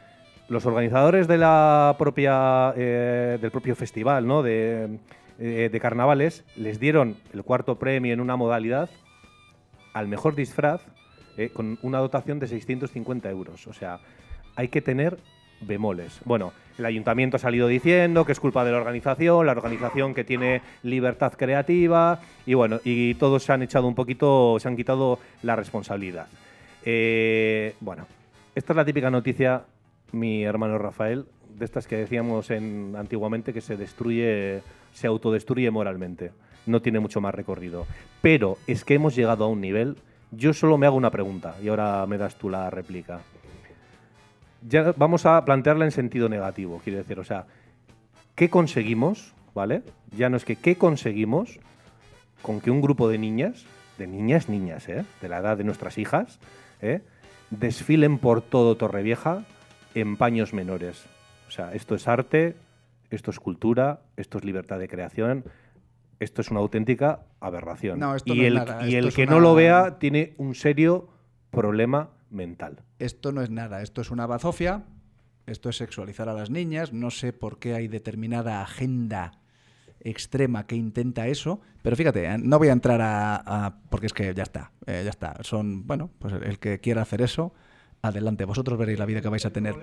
los 0.47 0.65
organizadores 0.65 1.27
de 1.27 1.37
la 1.37 1.95
propia, 1.97 2.73
eh, 2.77 3.37
del 3.41 3.51
propio 3.51 3.75
festival 3.75 4.27
¿no? 4.27 4.43
de, 4.43 4.99
eh, 5.39 5.69
de 5.71 5.79
carnavales 5.79 6.43
les 6.55 6.79
dieron 6.79 7.17
el 7.33 7.43
cuarto 7.43 7.77
premio 7.77 8.13
en 8.13 8.21
una 8.21 8.35
modalidad 8.35 8.89
al 9.93 10.07
mejor 10.07 10.35
disfraz 10.35 10.81
eh, 11.37 11.49
con 11.49 11.77
una 11.81 11.99
dotación 11.99 12.39
de 12.39 12.47
650 12.47 13.29
euros. 13.29 13.67
O 13.67 13.73
sea, 13.73 13.99
hay 14.55 14.69
que 14.69 14.81
tener 14.81 15.17
bemoles. 15.61 16.19
Bueno, 16.25 16.53
el 16.77 16.85
ayuntamiento 16.85 17.37
ha 17.37 17.39
salido 17.39 17.67
diciendo 17.67 18.25
que 18.25 18.31
es 18.31 18.39
culpa 18.39 18.65
de 18.65 18.71
la 18.71 18.77
organización, 18.77 19.45
la 19.45 19.53
organización 19.53 20.13
que 20.13 20.23
tiene 20.23 20.61
libertad 20.83 21.33
creativa 21.33 22.19
y 22.45 22.53
bueno, 22.53 22.79
y 22.83 23.15
todos 23.15 23.43
se 23.43 23.53
han 23.53 23.61
echado 23.61 23.87
un 23.87 23.95
poquito, 23.95 24.57
se 24.59 24.67
han 24.67 24.75
quitado 24.75 25.19
la 25.43 25.55
responsabilidad. 25.55 26.27
Eh, 26.83 27.75
bueno, 27.79 28.05
esta 28.53 28.73
es 28.73 28.77
la 28.77 28.85
típica 28.85 29.09
noticia, 29.09 29.63
mi 30.11 30.43
hermano 30.43 30.77
Rafael, 30.77 31.25
de 31.49 31.65
estas 31.65 31.87
que 31.87 31.97
decíamos 31.97 32.51
en, 32.51 32.95
antiguamente 32.97 33.53
que 33.53 33.61
se 33.61 33.77
destruye, 33.77 34.61
se 34.95 35.05
autodestruye 35.05 35.69
moralmente. 35.69 36.31
No 36.65 36.81
tiene 36.81 36.99
mucho 36.99 37.21
más 37.21 37.35
recorrido. 37.35 37.85
Pero 38.23 38.57
es 38.65 38.83
que 38.83 38.95
hemos 38.95 39.15
llegado 39.15 39.45
a 39.45 39.47
un 39.47 39.61
nivel. 39.61 39.97
Yo 40.31 40.53
solo 40.53 40.79
me 40.79 40.87
hago 40.87 40.97
una 40.97 41.11
pregunta 41.11 41.55
y 41.61 41.67
ahora 41.67 42.03
me 42.07 42.17
das 42.17 42.35
tú 42.35 42.49
la 42.49 42.71
réplica. 42.71 43.19
Ya 44.67 44.93
vamos 44.97 45.27
a 45.27 45.45
plantearla 45.45 45.85
en 45.85 45.91
sentido 45.91 46.27
negativo, 46.27 46.81
quiero 46.83 46.97
decir, 46.97 47.19
o 47.19 47.23
sea, 47.23 47.45
¿qué 48.33 48.49
conseguimos? 48.49 49.35
¿Vale? 49.53 49.83
Ya 50.17 50.29
no 50.29 50.37
es 50.37 50.45
que 50.45 50.55
qué 50.55 50.75
conseguimos 50.75 51.59
con 52.41 52.61
que 52.61 52.71
un 52.71 52.81
grupo 52.81 53.07
de 53.07 53.19
niñas 53.19 53.67
de 53.97 54.07
niñas, 54.07 54.49
niñas, 54.49 54.87
¿eh? 54.89 55.05
de 55.21 55.29
la 55.29 55.39
edad 55.39 55.57
de 55.57 55.63
nuestras 55.63 55.97
hijas, 55.97 56.39
¿eh? 56.81 57.01
desfilen 57.49 58.17
por 58.17 58.41
todo 58.41 58.75
Torrevieja 58.75 59.43
en 59.93 60.17
paños 60.17 60.53
menores. 60.53 61.05
O 61.47 61.51
sea, 61.51 61.73
esto 61.73 61.95
es 61.95 62.07
arte, 62.07 62.55
esto 63.09 63.31
es 63.31 63.39
cultura, 63.39 64.01
esto 64.17 64.37
es 64.37 64.43
libertad 64.45 64.79
de 64.79 64.87
creación, 64.87 65.45
esto 66.19 66.41
es 66.41 66.49
una 66.51 66.59
auténtica 66.61 67.23
aberración. 67.39 67.99
No, 67.99 68.15
esto 68.15 68.33
y 68.33 68.37
no 68.37 68.41
es 68.43 68.47
el, 68.47 68.53
nada, 68.55 68.81
y 68.83 68.87
esto 68.95 68.97
el 68.99 69.05
es 69.07 69.15
que 69.15 69.23
una- 69.23 69.31
no 69.33 69.39
lo 69.39 69.55
vea 69.55 69.97
tiene 69.99 70.33
un 70.37 70.55
serio 70.55 71.09
problema 71.51 72.09
mental. 72.29 72.81
Esto 72.99 73.31
no 73.31 73.41
es 73.41 73.49
nada, 73.49 73.81
esto 73.81 74.01
es 74.01 74.11
una 74.11 74.25
bazofia, 74.25 74.83
esto 75.45 75.69
es 75.69 75.77
sexualizar 75.77 76.27
a 76.29 76.33
las 76.33 76.49
niñas, 76.49 76.91
no 76.93 77.11
sé 77.11 77.33
por 77.33 77.59
qué 77.59 77.75
hay 77.75 77.87
determinada 77.87 78.61
agenda 78.61 79.39
extrema 79.99 80.67
que 80.67 80.75
intenta 80.75 81.27
eso, 81.27 81.61
pero 81.81 81.95
fíjate, 81.95 82.25
eh, 82.25 82.37
no 82.37 82.59
voy 82.59 82.67
a 82.69 82.73
entrar 82.73 83.01
a... 83.01 83.35
a- 83.67 83.75
porque 83.89 84.05
es 84.07 84.13
que 84.13 84.33
ya 84.33 84.43
está, 84.43 84.71
eh, 84.85 85.01
ya 85.03 85.09
está, 85.09 85.37
son, 85.41 85.85
bueno, 85.87 86.09
pues 86.19 86.33
el, 86.33 86.43
el 86.43 86.59
que 86.59 86.79
quiera 86.79 87.01
hacer 87.01 87.21
eso, 87.21 87.53
adelante, 88.01 88.45
vosotros 88.45 88.77
veréis 88.77 88.99
la 88.99 89.05
vida 89.05 89.21
que 89.21 89.29
vais 89.29 89.45
a 89.45 89.49
tener. 89.51 89.75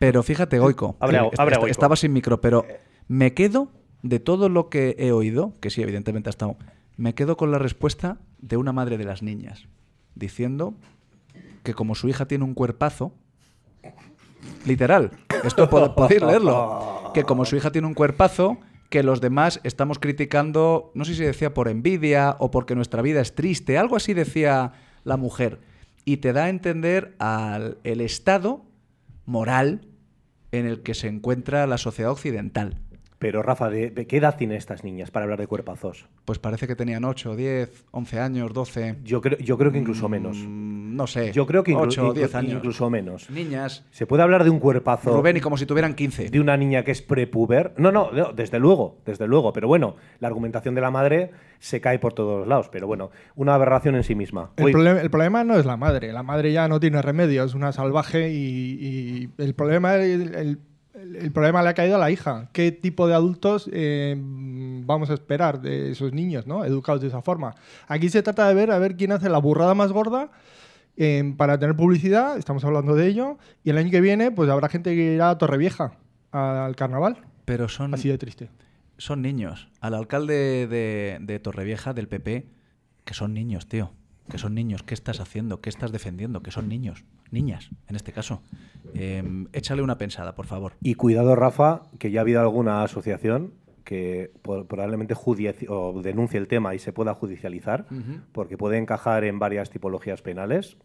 Pero 0.00 0.22
fíjate, 0.24 0.58
Goico, 0.58 0.96
eh, 1.28 1.30
est- 1.52 1.60
estaba 1.70 1.94
sin 1.94 2.12
micro, 2.12 2.40
pero 2.40 2.64
me 3.06 3.34
quedo 3.34 3.68
de 4.02 4.18
todo 4.18 4.48
lo 4.48 4.68
que 4.70 4.96
he 4.98 5.12
oído, 5.12 5.52
que 5.60 5.68
sí, 5.70 5.82
evidentemente 5.82 6.28
ha 6.28 6.32
estado, 6.32 6.56
me 6.96 7.14
quedo 7.14 7.36
con 7.36 7.50
la 7.52 7.58
respuesta 7.58 8.18
de 8.40 8.56
una 8.56 8.72
madre 8.72 8.96
de 8.98 9.04
las 9.04 9.22
niñas, 9.22 9.68
diciendo 10.14 10.74
que 11.62 11.74
como 11.74 11.94
su 11.94 12.08
hija 12.08 12.26
tiene 12.26 12.44
un 12.44 12.54
cuerpazo, 12.54 13.12
literal, 14.66 15.10
esto 15.44 15.68
pod- 15.68 15.94
podéis 15.94 16.22
leerlo, 16.22 17.10
que 17.14 17.24
como 17.24 17.44
su 17.44 17.56
hija 17.56 17.70
tiene 17.70 17.86
un 17.86 17.94
cuerpazo, 17.94 18.56
que 18.88 19.02
los 19.02 19.20
demás 19.20 19.60
estamos 19.64 19.98
criticando, 19.98 20.90
no 20.94 21.04
sé 21.04 21.14
si 21.14 21.22
decía 21.22 21.52
por 21.54 21.68
envidia 21.68 22.36
o 22.38 22.50
porque 22.50 22.74
nuestra 22.74 23.02
vida 23.02 23.20
es 23.20 23.34
triste, 23.34 23.78
algo 23.78 23.96
así 23.96 24.14
decía 24.14 24.72
la 25.04 25.16
mujer, 25.18 25.60
y 26.06 26.16
te 26.18 26.32
da 26.32 26.44
a 26.44 26.48
entender 26.48 27.14
al 27.18 27.76
el 27.84 28.00
estado 28.00 28.64
moral 29.26 29.82
en 30.52 30.66
el 30.66 30.82
que 30.82 30.94
se 30.94 31.08
encuentra 31.08 31.66
la 31.66 31.78
sociedad 31.78 32.12
occidental. 32.12 32.78
Pero 33.20 33.42
Rafa, 33.42 33.68
¿de, 33.68 33.90
de 33.90 34.06
qué 34.06 34.16
edad 34.16 34.36
tienen 34.38 34.56
estas 34.56 34.82
niñas 34.82 35.10
para 35.10 35.24
hablar 35.24 35.38
de 35.38 35.46
cuerpazos? 35.46 36.06
Pues 36.24 36.38
parece 36.38 36.66
que 36.66 36.74
tenían 36.74 37.04
8, 37.04 37.36
10, 37.36 37.84
11 37.90 38.18
años, 38.18 38.52
12. 38.54 38.96
Yo 39.04 39.20
creo, 39.20 39.36
yo 39.38 39.58
creo 39.58 39.70
que 39.70 39.76
incluso 39.78 40.08
menos. 40.08 40.38
mm, 40.38 40.96
No 40.96 41.06
sé. 41.06 41.30
Yo 41.32 41.46
creo 41.46 41.62
que 41.62 41.72
inclu- 41.72 41.82
8, 41.82 42.02
inclu- 42.08 42.14
10 42.14 42.34
años. 42.34 42.52
incluso 42.54 42.88
menos. 42.88 43.28
Niñas. 43.28 43.84
¿Se 43.90 44.06
puede 44.06 44.22
hablar 44.22 44.42
de 44.42 44.48
un 44.48 44.58
cuerpazo 44.58 45.14
Rubén, 45.14 45.36
y 45.36 45.40
como 45.42 45.58
si 45.58 45.66
tuvieran 45.66 45.92
15. 45.94 46.30
de 46.30 46.40
una 46.40 46.56
niña 46.56 46.82
que 46.82 46.92
es 46.92 47.02
prepuber? 47.02 47.74
No, 47.76 47.92
no, 47.92 48.10
no, 48.10 48.32
desde 48.32 48.58
luego, 48.58 48.96
desde 49.04 49.26
luego. 49.28 49.52
Pero 49.52 49.68
bueno, 49.68 49.96
la 50.18 50.28
argumentación 50.28 50.74
de 50.74 50.80
la 50.80 50.90
madre 50.90 51.30
se 51.58 51.82
cae 51.82 51.98
por 51.98 52.14
todos 52.14 52.38
los 52.38 52.48
lados. 52.48 52.70
Pero 52.72 52.86
bueno, 52.86 53.10
una 53.36 53.54
aberración 53.54 53.96
en 53.96 54.02
sí 54.02 54.14
misma. 54.14 54.52
El, 54.56 54.72
problema, 54.72 54.98
el 55.02 55.10
problema 55.10 55.44
no 55.44 55.58
es 55.58 55.66
la 55.66 55.76
madre. 55.76 56.10
La 56.14 56.22
madre 56.22 56.52
ya 56.54 56.68
no 56.68 56.80
tiene 56.80 57.02
remedio, 57.02 57.44
es 57.44 57.52
una 57.52 57.70
salvaje 57.72 58.30
y, 58.30 58.78
y 58.80 59.28
el, 59.36 59.54
problema, 59.54 59.94
el, 59.96 60.34
el- 60.34 60.58
el 61.02 61.32
problema 61.32 61.62
le 61.62 61.68
ha 61.68 61.74
caído 61.74 61.96
a 61.96 61.98
la 61.98 62.10
hija. 62.10 62.48
¿Qué 62.52 62.72
tipo 62.72 63.06
de 63.06 63.14
adultos 63.14 63.68
eh, 63.72 64.14
vamos 64.18 65.10
a 65.10 65.14
esperar 65.14 65.60
de 65.60 65.92
esos 65.92 66.12
niños, 66.12 66.46
¿no? 66.46 66.64
educados 66.64 67.00
de 67.00 67.08
esa 67.08 67.22
forma? 67.22 67.54
Aquí 67.88 68.08
se 68.08 68.22
trata 68.22 68.48
de 68.48 68.54
ver 68.54 68.70
a 68.70 68.78
ver 68.78 68.96
quién 68.96 69.12
hace 69.12 69.28
la 69.28 69.38
burrada 69.38 69.74
más 69.74 69.92
gorda 69.92 70.30
eh, 70.96 71.34
para 71.36 71.58
tener 71.58 71.76
publicidad, 71.76 72.36
estamos 72.36 72.64
hablando 72.64 72.94
de 72.94 73.06
ello, 73.06 73.38
y 73.64 73.70
el 73.70 73.78
año 73.78 73.90
que 73.90 74.00
viene 74.00 74.30
pues 74.30 74.50
habrá 74.50 74.68
gente 74.68 74.94
que 74.94 75.14
irá 75.14 75.30
a 75.30 75.38
Torrevieja 75.38 75.92
al 76.32 76.76
carnaval. 76.76 77.18
Pero 77.44 77.68
son, 77.68 77.94
Así 77.94 78.08
de 78.08 78.18
triste. 78.18 78.50
son 78.98 79.22
niños. 79.22 79.68
Al 79.80 79.94
alcalde 79.94 80.66
de, 80.66 81.18
de 81.20 81.38
Torrevieja, 81.40 81.94
del 81.94 82.08
PP, 82.08 82.46
que 83.04 83.14
son 83.14 83.34
niños, 83.34 83.66
tío. 83.66 83.92
Que 84.30 84.38
son 84.38 84.54
niños. 84.54 84.82
¿Qué 84.82 84.94
estás 84.94 85.20
haciendo? 85.20 85.60
¿Qué 85.60 85.68
estás 85.68 85.92
defendiendo? 85.92 86.42
Que 86.42 86.50
son 86.50 86.68
niños. 86.68 87.04
Niñas, 87.30 87.70
en 87.88 87.96
este 87.96 88.12
caso. 88.12 88.42
Eh, 88.94 89.22
échale 89.52 89.82
una 89.82 89.98
pensada, 89.98 90.34
por 90.34 90.46
favor. 90.46 90.72
Y 90.82 90.94
cuidado, 90.94 91.36
Rafa, 91.36 91.82
que 91.98 92.10
ya 92.10 92.20
ha 92.20 92.22
habido 92.22 92.40
alguna 92.40 92.82
asociación 92.82 93.52
que 93.84 94.30
probablemente 94.42 95.14
o 95.68 96.00
denuncie 96.00 96.38
el 96.38 96.46
tema 96.46 96.76
y 96.76 96.78
se 96.78 96.92
pueda 96.92 97.12
judicializar, 97.12 97.86
porque 98.30 98.56
puede 98.56 98.78
encajar 98.78 99.24
en 99.24 99.40
varias 99.40 99.68
tipologías 99.68 100.22
penales, 100.22 100.76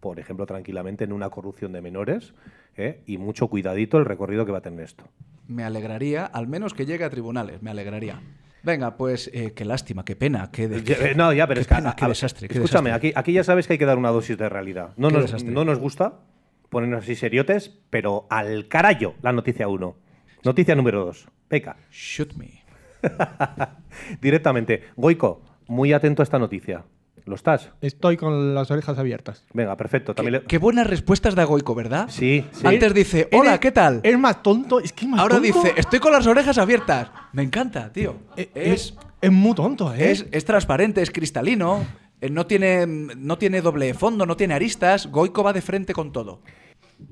por 0.00 0.20
ejemplo, 0.20 0.44
tranquilamente 0.44 1.04
en 1.04 1.14
una 1.14 1.30
corrupción 1.30 1.72
de 1.72 1.80
menores, 1.80 2.34
¿eh? 2.76 3.02
y 3.06 3.16
mucho 3.16 3.48
cuidadito 3.48 3.96
el 3.96 4.04
recorrido 4.04 4.44
que 4.44 4.52
va 4.52 4.58
a 4.58 4.60
tener 4.60 4.80
esto. 4.80 5.04
Me 5.48 5.64
alegraría, 5.64 6.26
al 6.26 6.48
menos 6.48 6.74
que 6.74 6.84
llegue 6.84 7.04
a 7.04 7.08
tribunales, 7.08 7.62
me 7.62 7.70
alegraría. 7.70 8.20
Venga, 8.62 8.96
pues 8.96 9.30
eh, 9.32 9.52
qué 9.54 9.64
lástima, 9.64 10.04
qué 10.04 10.16
pena, 10.16 10.50
qué, 10.52 10.68
de- 10.68 11.10
eh, 11.10 11.14
No, 11.16 11.32
ya, 11.32 11.46
pero 11.46 11.56
qué 11.58 11.62
es 11.62 11.66
que. 11.68 11.74
pena, 11.74 11.90
a- 11.90 11.96
qué 11.96 12.04
a- 12.04 12.08
desastre. 12.08 12.48
qué 12.48 12.54
escúchame, 12.54 12.90
desastre. 12.90 13.08
aquí, 13.10 13.18
aquí 13.18 13.32
ya 13.32 13.44
sabes 13.44 13.66
que 13.66 13.74
hay 13.74 13.78
que 13.78 13.86
dar 13.86 13.96
una 13.98 14.10
dosis 14.10 14.36
de 14.36 14.48
realidad. 14.48 14.90
No, 14.96 15.10
nos, 15.10 15.22
desastre. 15.22 15.50
no 15.50 15.64
nos 15.64 15.78
gusta 15.78 16.20
ponernos 16.68 17.02
así 17.04 17.14
seriotes, 17.16 17.78
pero 17.90 18.26
al 18.30 18.68
carayo 18.68 19.14
la 19.22 19.32
noticia 19.32 19.66
1. 19.68 19.96
Noticia 20.44 20.74
número 20.74 21.04
2. 21.06 21.26
Peca. 21.48 21.76
Shoot 21.90 22.34
me. 22.34 22.62
Directamente. 24.20 24.84
Goico, 24.96 25.42
muy 25.66 25.92
atento 25.92 26.22
a 26.22 26.24
esta 26.24 26.38
noticia. 26.38 26.84
¿Lo 27.26 27.34
estás? 27.34 27.70
Estoy 27.80 28.16
con 28.16 28.54
las 28.54 28.70
orejas 28.70 28.98
abiertas. 28.98 29.44
Venga, 29.52 29.76
perfecto. 29.76 30.14
También 30.14 30.32
le- 30.34 30.42
Qué 30.42 30.58
buenas 30.58 30.86
respuestas 30.86 31.34
da 31.34 31.44
Goico, 31.44 31.74
¿verdad? 31.74 32.06
Sí, 32.08 32.44
sí. 32.52 32.66
Antes 32.66 32.94
dice, 32.94 33.28
hola, 33.32 33.58
¿qué 33.60 33.70
tal? 33.72 34.00
Es 34.02 34.18
más 34.18 34.42
tonto, 34.42 34.80
es 34.80 34.92
que 34.92 35.04
es 35.04 35.10
más 35.10 35.20
Ahora 35.20 35.36
tonto. 35.40 35.46
dice, 35.62 35.74
estoy 35.76 36.00
con 36.00 36.12
las 36.12 36.26
orejas 36.26 36.58
abiertas. 36.58 37.10
Me 37.32 37.42
encanta, 37.42 37.92
tío. 37.92 38.16
Eh, 38.36 38.50
Es, 38.54 38.72
es, 38.92 38.94
es 39.20 39.30
muy 39.32 39.54
tonto, 39.54 39.92
¿eh? 39.94 40.10
es, 40.10 40.26
es 40.32 40.44
transparente, 40.44 41.02
es 41.02 41.10
cristalino. 41.10 41.84
eh, 42.20 42.30
No 42.30 42.46
tiene, 42.46 42.86
no 42.86 43.38
tiene 43.38 43.60
doble 43.60 43.94
fondo, 43.94 44.26
no 44.26 44.36
tiene 44.36 44.54
aristas. 44.54 45.06
Goico 45.10 45.42
va 45.44 45.52
de 45.52 45.60
frente 45.62 45.92
con 45.92 46.12
todo. 46.12 46.42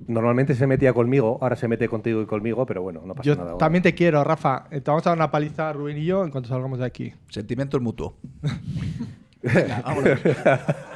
Normalmente 0.06 0.54
se 0.54 0.66
metía 0.66 0.92
conmigo, 0.92 1.38
ahora 1.40 1.56
se 1.56 1.66
mete 1.66 1.88
contigo 1.88 2.20
y 2.20 2.26
conmigo, 2.26 2.66
pero 2.66 2.82
bueno, 2.82 3.00
no 3.06 3.14
pasa 3.14 3.26
Yo 3.26 3.36
nada. 3.36 3.56
también 3.56 3.82
te 3.82 3.94
quiero, 3.94 4.22
Rafa. 4.22 4.66
Eh, 4.70 4.82
Te 4.82 4.90
vamos 4.90 5.06
a 5.06 5.10
dar 5.10 5.16
una 5.18 5.30
paliza, 5.30 5.72
Rubén 5.72 5.96
y 5.96 6.04
yo, 6.04 6.24
en 6.24 6.30
cuanto 6.30 6.50
salgamos 6.50 6.78
de 6.78 6.84
aquí. 6.84 7.14
Sentimiento 7.30 7.80
mutuo. 7.80 8.18
Venga. 9.42 9.84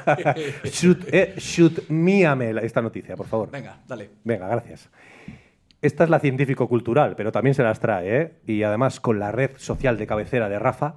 Shoot, 0.65 1.05
eh, 1.11 1.35
shoot 1.37 1.89
míame 1.89 2.53
esta 2.61 2.81
noticia, 2.81 3.15
por 3.15 3.27
favor. 3.27 3.49
Venga, 3.49 3.77
dale. 3.87 4.09
Venga, 4.23 4.47
gracias. 4.47 4.89
Esta 5.81 6.03
es 6.03 6.09
la 6.09 6.19
científico-cultural, 6.19 7.15
pero 7.15 7.31
también 7.31 7.53
se 7.55 7.63
las 7.63 7.79
trae, 7.79 8.21
¿eh? 8.21 8.33
Y 8.45 8.63
además 8.63 8.99
con 8.99 9.19
la 9.19 9.31
red 9.31 9.51
social 9.57 9.97
de 9.97 10.07
cabecera 10.07 10.49
de 10.49 10.59
Rafa, 10.59 10.95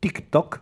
TikTok, 0.00 0.60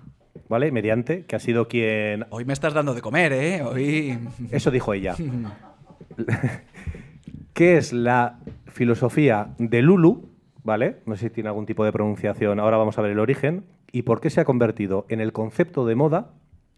¿vale? 0.49 0.73
Mediante, 0.73 1.25
que 1.26 1.37
ha 1.37 1.38
sido 1.38 1.69
quien... 1.69 2.26
Hoy 2.31 2.45
me 2.45 2.52
estás 2.52 2.75
dando 2.75 2.95
de 2.95 3.02
comer, 3.02 3.33
¿eh? 3.33 3.62
Hoy... 3.62 4.19
Eso 4.50 4.71
dijo 4.71 4.95
ella. 4.95 5.14
¿Qué 7.52 7.76
es 7.76 7.93
la 7.93 8.38
filosofía 8.66 9.55
de 9.59 9.83
Lulu? 9.83 10.31
¿Vale? 10.62 10.97
No 11.07 11.16
sé 11.16 11.28
si 11.28 11.31
tiene 11.31 11.49
algún 11.49 11.66
tipo 11.66 11.85
de 11.85 11.93
pronunciación. 11.93 12.59
Ahora 12.59 12.76
vamos 12.76 12.99
a 12.99 13.02
ver 13.02 13.12
el 13.12 13.19
origen. 13.19 13.64
¿Y 13.97 14.03
por 14.03 14.21
qué 14.21 14.29
se 14.29 14.43
ha 14.43 14.45
convertido 14.45 15.07
en 15.09 15.23
el 15.23 15.33
concepto 15.33 15.87
de 15.87 15.95
moda 15.95 16.33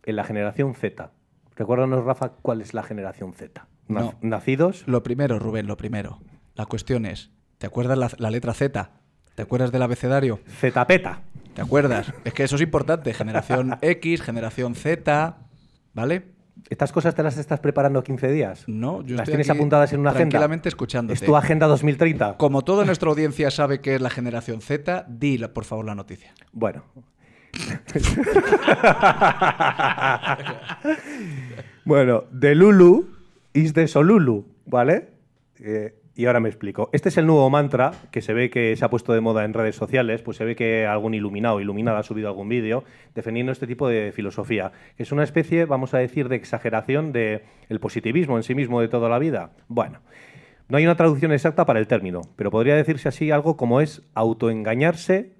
en 0.04 0.14
la 0.14 0.22
generación 0.22 0.76
Z? 0.76 1.10
Recuérdanos, 1.56 2.04
Rafa, 2.04 2.28
cuál 2.42 2.60
es 2.60 2.74
la 2.74 2.84
generación 2.84 3.32
Z. 3.32 3.66
Na- 3.88 4.00
No. 4.02 4.14
Nacidos. 4.22 4.84
Lo 4.86 5.02
primero, 5.02 5.40
Rubén, 5.40 5.66
lo 5.66 5.76
primero. 5.76 6.20
La 6.54 6.66
cuestión 6.66 7.04
es, 7.06 7.32
¿te 7.58 7.66
acuerdas 7.66 7.98
la, 7.98 8.08
la 8.18 8.30
letra 8.30 8.54
Z? 8.54 8.92
¿Te 9.34 9.42
acuerdas 9.42 9.72
del 9.72 9.82
abecedario? 9.82 10.38
Z-peta. 10.60 11.22
¿Te 11.54 11.60
acuerdas? 11.62 12.12
Es 12.24 12.34
que 12.34 12.44
eso 12.44 12.54
es 12.54 12.62
importante. 12.62 13.12
Generación 13.12 13.78
X, 13.82 14.22
generación 14.22 14.76
Z, 14.76 15.38
¿vale? 15.94 16.22
¿Estas 16.70 16.92
cosas 16.92 17.14
te 17.14 17.22
las 17.22 17.38
estás 17.38 17.60
preparando 17.60 18.02
15 18.02 18.30
días? 18.30 18.64
No, 18.66 19.02
yo 19.02 19.16
¿Las 19.16 19.22
estoy 19.22 19.32
tienes 19.32 19.50
aquí 19.50 19.58
apuntadas 19.58 19.92
en 19.92 20.00
una 20.00 20.10
agenda? 20.10 20.30
tranquilamente 20.30 20.68
escuchándote. 20.68 21.14
¿Es 21.14 21.24
tu 21.24 21.36
agenda 21.36 21.66
2030? 21.66 22.36
Como 22.36 22.62
toda 22.62 22.84
nuestra 22.84 23.08
audiencia 23.08 23.50
sabe 23.50 23.80
que 23.80 23.94
es 23.94 24.00
la 24.00 24.10
generación 24.10 24.60
Z, 24.60 25.06
di, 25.08 25.38
por 25.38 25.64
favor, 25.64 25.84
la 25.84 25.94
noticia. 25.94 26.34
Bueno. 26.52 26.84
bueno, 31.84 32.24
de 32.30 32.54
Lulu 32.54 33.08
is 33.52 33.74
de 33.74 33.88
Solulu, 33.88 34.46
¿vale? 34.66 35.08
Eh, 35.60 35.97
y 36.18 36.26
ahora 36.26 36.40
me 36.40 36.48
explico. 36.48 36.90
Este 36.92 37.10
es 37.10 37.16
el 37.16 37.26
nuevo 37.26 37.48
mantra 37.48 37.92
que 38.10 38.22
se 38.22 38.34
ve 38.34 38.50
que 38.50 38.74
se 38.74 38.84
ha 38.84 38.90
puesto 38.90 39.12
de 39.12 39.20
moda 39.20 39.44
en 39.44 39.54
redes 39.54 39.76
sociales, 39.76 40.20
pues 40.20 40.36
se 40.36 40.44
ve 40.44 40.56
que 40.56 40.84
algún 40.84 41.14
iluminado 41.14 41.54
o 41.54 41.60
iluminada 41.60 42.00
ha 42.00 42.02
subido 42.02 42.26
algún 42.26 42.48
vídeo 42.48 42.82
defendiendo 43.14 43.52
este 43.52 43.68
tipo 43.68 43.88
de 43.88 44.10
filosofía, 44.10 44.72
es 44.96 45.12
una 45.12 45.22
especie, 45.22 45.64
vamos 45.64 45.94
a 45.94 45.98
decir, 45.98 46.28
de 46.28 46.34
exageración 46.34 47.12
del 47.12 47.40
positivismo 47.80 48.36
en 48.36 48.42
sí 48.42 48.56
mismo 48.56 48.80
de 48.80 48.88
toda 48.88 49.08
la 49.08 49.20
vida. 49.20 49.52
Bueno, 49.68 50.00
no 50.68 50.76
hay 50.78 50.84
una 50.86 50.96
traducción 50.96 51.30
exacta 51.30 51.64
para 51.64 51.78
el 51.78 51.86
término, 51.86 52.22
pero 52.34 52.50
podría 52.50 52.74
decirse 52.74 53.08
así 53.08 53.30
algo 53.30 53.56
como 53.56 53.80
es 53.80 54.02
autoengañarse 54.14 55.34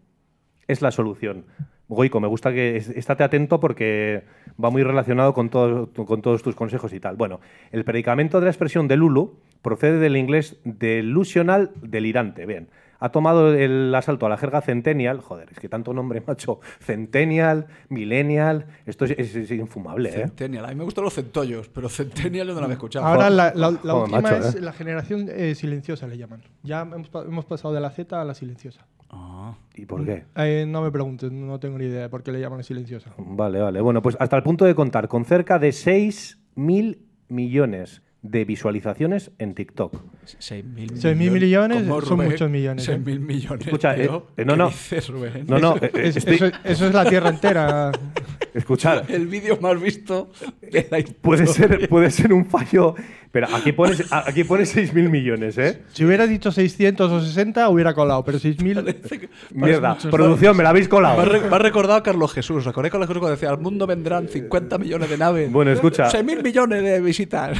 es 0.69 0.81
la 0.81 0.93
solución. 0.93 1.47
Goico, 1.89 2.21
me 2.21 2.29
gusta 2.29 2.53
que 2.53 2.77
es- 2.77 2.91
estate 2.91 3.25
atento 3.25 3.59
porque 3.59 4.23
va 4.63 4.71
muy 4.71 4.85
relacionado 4.85 5.35
con, 5.35 5.49
con 5.49 6.23
todos 6.23 6.43
tus 6.45 6.55
consejos 6.55 6.93
y 6.93 7.01
tal. 7.01 7.17
Bueno, 7.17 7.41
el 7.73 7.83
predicamento 7.85 8.39
de 8.39 8.45
la 8.45 8.51
expresión 8.51 8.87
de 8.87 8.97
Lulu 8.97 9.41
procede 9.63 9.99
del 9.99 10.17
inglés 10.17 10.57
delusional 10.65 11.71
delirante. 11.83 12.47
Bien, 12.47 12.69
ha 13.01 13.11
tomado 13.11 13.55
el 13.55 13.95
asalto 13.95 14.27
a 14.27 14.29
la 14.29 14.37
jerga 14.37 14.61
centennial. 14.61 15.21
Joder, 15.21 15.49
es 15.53 15.59
que 15.61 15.69
tanto 15.69 15.93
nombre, 15.95 16.21
macho. 16.27 16.61
Centennial, 16.81 17.67
millennial. 17.89 18.67
Esto 18.87 19.05
es, 19.05 19.13
es- 19.13 19.37
es 19.37 19.51
infumable, 19.53 20.09
¿eh? 20.11 20.13
Centennial. 20.13 20.65
A 20.65 20.69
mí 20.69 20.75
me 20.75 20.85
gustan 20.85 21.05
los 21.05 21.15
centollos, 21.15 21.69
pero 21.69 21.89
Centennial 21.89 22.47
yo 22.49 22.55
no 22.55 22.61
la 22.61 22.65
había 22.67 22.75
escuchado. 22.75 23.07
Ahora 23.07 23.31
la, 23.31 23.53
la- 23.55 23.71
la 23.71 23.93
Joder, 23.93 24.03
última 24.15 24.21
macho, 24.21 24.49
es 24.49 24.55
¿eh? 24.57 24.61
la 24.61 24.73
generación 24.73 25.29
eh, 25.31 25.55
silenciosa, 25.55 26.07
le 26.09 26.19
llaman. 26.19 26.43
Ya 26.63 26.83
hemos, 26.83 27.11
hemos 27.27 27.45
pasado 27.45 27.73
de 27.75 27.81
la 27.81 27.91
Z 27.91 28.21
a 28.21 28.25
la 28.25 28.35
silenciosa. 28.35 28.87
Ah. 29.11 29.55
¿Y 29.75 29.87
por 29.87 30.05
qué? 30.05 30.25
Eh, 30.37 30.67
no 30.69 30.83
me 30.83 30.91
preguntes, 30.91 31.31
no 31.33 31.59
tengo 31.61 31.79
ni 31.79 31.87
idea 31.87 32.03
de 32.03 32.09
por 32.11 32.23
qué 32.23 32.31
le 32.33 32.41
llaman 32.41 32.63
silenciosa. 32.65 33.11
Vale, 33.17 33.59
vale. 33.61 33.81
Bueno, 33.81 34.03
pues 34.03 34.17
hasta 34.21 34.37
el 34.37 34.43
punto 34.43 34.65
de 34.67 34.75
contar 34.75 35.09
con 35.09 35.25
cerca 35.25 35.59
de 35.59 35.69
6.000 35.71 36.99
millones 37.29 38.03
de 38.23 38.45
visualizaciones 38.45 39.31
en 39.39 39.55
TikTok. 39.55 39.95
6.000 40.27 40.91
6.000 41.01 41.31
millones 41.31 41.83
¿Cómo, 41.85 42.01
son 42.01 42.11
Rubén? 42.19 42.31
muchos 42.33 42.51
millones, 42.51 42.89
¿eh? 42.89 42.99
6.000 42.99 43.21
millones. 43.21 43.67
Escucha, 43.67 43.95
tío. 43.95 44.27
eh, 44.37 44.43
eh, 44.43 44.45
no, 44.45 44.53
¿Qué 44.55 44.59
no. 44.59 44.69
dices, 44.69 45.09
Rubén? 45.09 45.45
No, 45.47 45.59
no, 45.59 45.77
eh, 45.77 45.91
eh, 45.95 46.01
Es- 46.09 46.17
estoy- 46.17 46.35
eso, 46.35 46.47
eso 46.65 46.87
es 46.89 46.95
la 46.95 47.05
tierra 47.05 47.29
entera. 47.31 47.93
escuchad, 48.55 49.09
El 49.11 49.29
vídeo 49.29 49.59
más 49.61 49.81
visto 49.81 50.31
de 50.61 50.89
la 50.91 50.99
historia. 50.99 51.21
puede 51.23 51.47
ser, 51.47 51.89
puede 51.89 52.11
ser 52.11 52.33
un 52.33 52.45
fallo, 52.47 52.95
pero 53.31 53.47
aquí 53.55 53.71
pones, 53.73 54.13
a- 54.13 54.29
aquí 54.29 54.43
pones 54.43 54.75
6.000 54.77 55.09
millones, 55.09 55.57
¿eh? 55.59 55.83
Si 55.93 56.05
hubiera 56.05 56.27
dicho 56.27 56.51
600 56.51 57.11
o 57.13 57.21
60, 57.21 57.69
hubiera 57.69 57.95
colado, 57.95 58.25
pero 58.25 58.39
6.000. 58.39 59.29
Mierda, 59.53 59.97
producción, 60.11 60.57
me 60.57 60.65
la 60.65 60.71
habéis 60.71 60.87
Me 60.87 60.89
ha, 60.89 60.91
colado. 60.91 61.23
me 61.49 61.55
ha 61.55 61.59
recordado 61.61 61.95
a 61.99 62.03
Carlos 62.03 62.33
Jesús. 62.33 62.57
¿Os 62.59 62.67
acordáis 62.67 62.91
de 62.91 62.93
Carlos 62.93 63.09
Jesús 63.09 63.21
cuando 63.21 63.37
decía 63.37 63.51
al 63.51 63.59
mundo 63.61 63.87
vendrán 63.87 64.29
50 64.29 64.77
millones 64.79 65.09
de 65.09 65.19
naves? 65.19 65.53
Bueno, 65.53 65.71
escucha. 65.71 66.09
6.000 66.11 66.43
millones 66.43 66.83
de 66.83 67.01
visitas. 67.01 67.57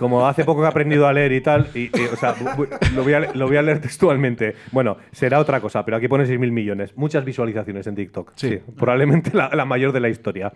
Como 0.00 0.26
hace 0.26 0.44
poco 0.44 0.62
que 0.62 0.66
he 0.66 0.68
aprendido 0.70 1.06
a 1.06 1.12
leer 1.12 1.30
y 1.32 1.40
tal, 1.42 1.68
y, 1.74 1.82
y, 1.96 2.04
o 2.12 2.16
sea, 2.16 2.34
lo 2.94 3.04
voy, 3.04 3.12
a, 3.12 3.20
le- 3.20 3.34
lo 3.34 3.46
voy 3.46 3.56
a 3.58 3.62
leer 3.62 3.80
textualmente. 3.80 4.54
Bueno, 4.72 4.96
será 5.12 5.38
otra 5.38 5.60
cosa, 5.60 5.84
pero 5.84 5.98
aquí 5.98 6.08
pone 6.08 6.24
6.000 6.24 6.50
millones. 6.50 6.96
Muchas 6.96 7.24
visualizaciones 7.24 7.86
en 7.86 7.94
TikTok. 7.94 8.32
Sí. 8.34 8.58
probablemente 8.76 9.30
la, 9.36 9.50
la 9.54 9.64
mayor 9.66 9.92
de 9.92 10.00
la 10.00 10.08
historia. 10.08 10.52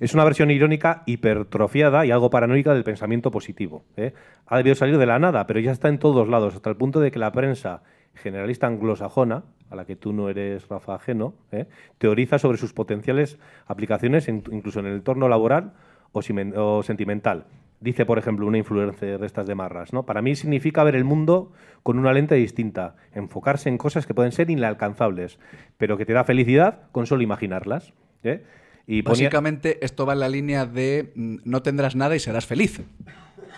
Es 0.00 0.14
una 0.14 0.24
versión 0.24 0.50
irónica 0.50 1.02
hipertrofiada 1.06 2.06
y 2.06 2.10
algo 2.10 2.30
paranoica 2.30 2.72
del 2.74 2.84
pensamiento 2.84 3.30
positivo. 3.30 3.84
¿eh? 3.96 4.14
Ha 4.46 4.56
debido 4.56 4.74
salir 4.74 4.96
de 4.98 5.06
la 5.06 5.18
nada, 5.18 5.46
pero 5.46 5.60
ya 5.60 5.72
está 5.72 5.88
en 5.88 5.98
todos 5.98 6.26
lados, 6.28 6.54
hasta 6.54 6.70
el 6.70 6.76
punto 6.76 6.98
de 7.00 7.10
que 7.10 7.18
la 7.18 7.30
prensa 7.32 7.82
generalista 8.14 8.66
anglosajona, 8.66 9.44
a 9.68 9.76
la 9.76 9.84
que 9.84 9.94
tú 9.96 10.14
no 10.14 10.30
eres 10.30 10.66
Rafa 10.68 10.94
ajeno, 10.94 11.34
¿eh? 11.52 11.66
teoriza 11.98 12.38
sobre 12.38 12.56
sus 12.56 12.72
potenciales 12.72 13.38
aplicaciones 13.66 14.26
en- 14.28 14.42
incluso 14.52 14.80
en 14.80 14.86
el 14.86 14.94
entorno 14.94 15.28
laboral 15.28 15.72
o 16.12 16.82
sentimental. 16.82 17.44
Dice, 17.80 18.06
por 18.06 18.18
ejemplo, 18.18 18.46
una 18.46 18.56
influencer 18.58 19.18
de 19.20 19.26
estas 19.26 19.46
de 19.46 19.54
Marras, 19.54 19.92
¿no? 19.92 20.04
Para 20.06 20.22
mí 20.22 20.34
significa 20.34 20.82
ver 20.82 20.96
el 20.96 21.04
mundo 21.04 21.52
con 21.82 21.98
una 21.98 22.12
lente 22.12 22.34
distinta, 22.34 22.96
enfocarse 23.14 23.68
en 23.68 23.76
cosas 23.78 24.06
que 24.06 24.14
pueden 24.14 24.32
ser 24.32 24.48
inalcanzables, 24.50 25.38
pero 25.76 25.96
que 25.98 26.06
te 26.06 26.14
da 26.14 26.24
felicidad 26.24 26.82
con 26.92 27.06
solo 27.06 27.22
imaginarlas. 27.22 27.92
¿eh? 28.24 28.42
Y 28.86 29.02
ponía- 29.02 29.26
Básicamente, 29.28 29.84
esto 29.84 30.06
va 30.06 30.14
en 30.14 30.20
la 30.20 30.28
línea 30.28 30.64
de 30.64 31.12
mm, 31.14 31.36
no 31.44 31.62
tendrás 31.62 31.96
nada 31.96 32.16
y 32.16 32.18
serás 32.18 32.46
feliz. 32.46 32.80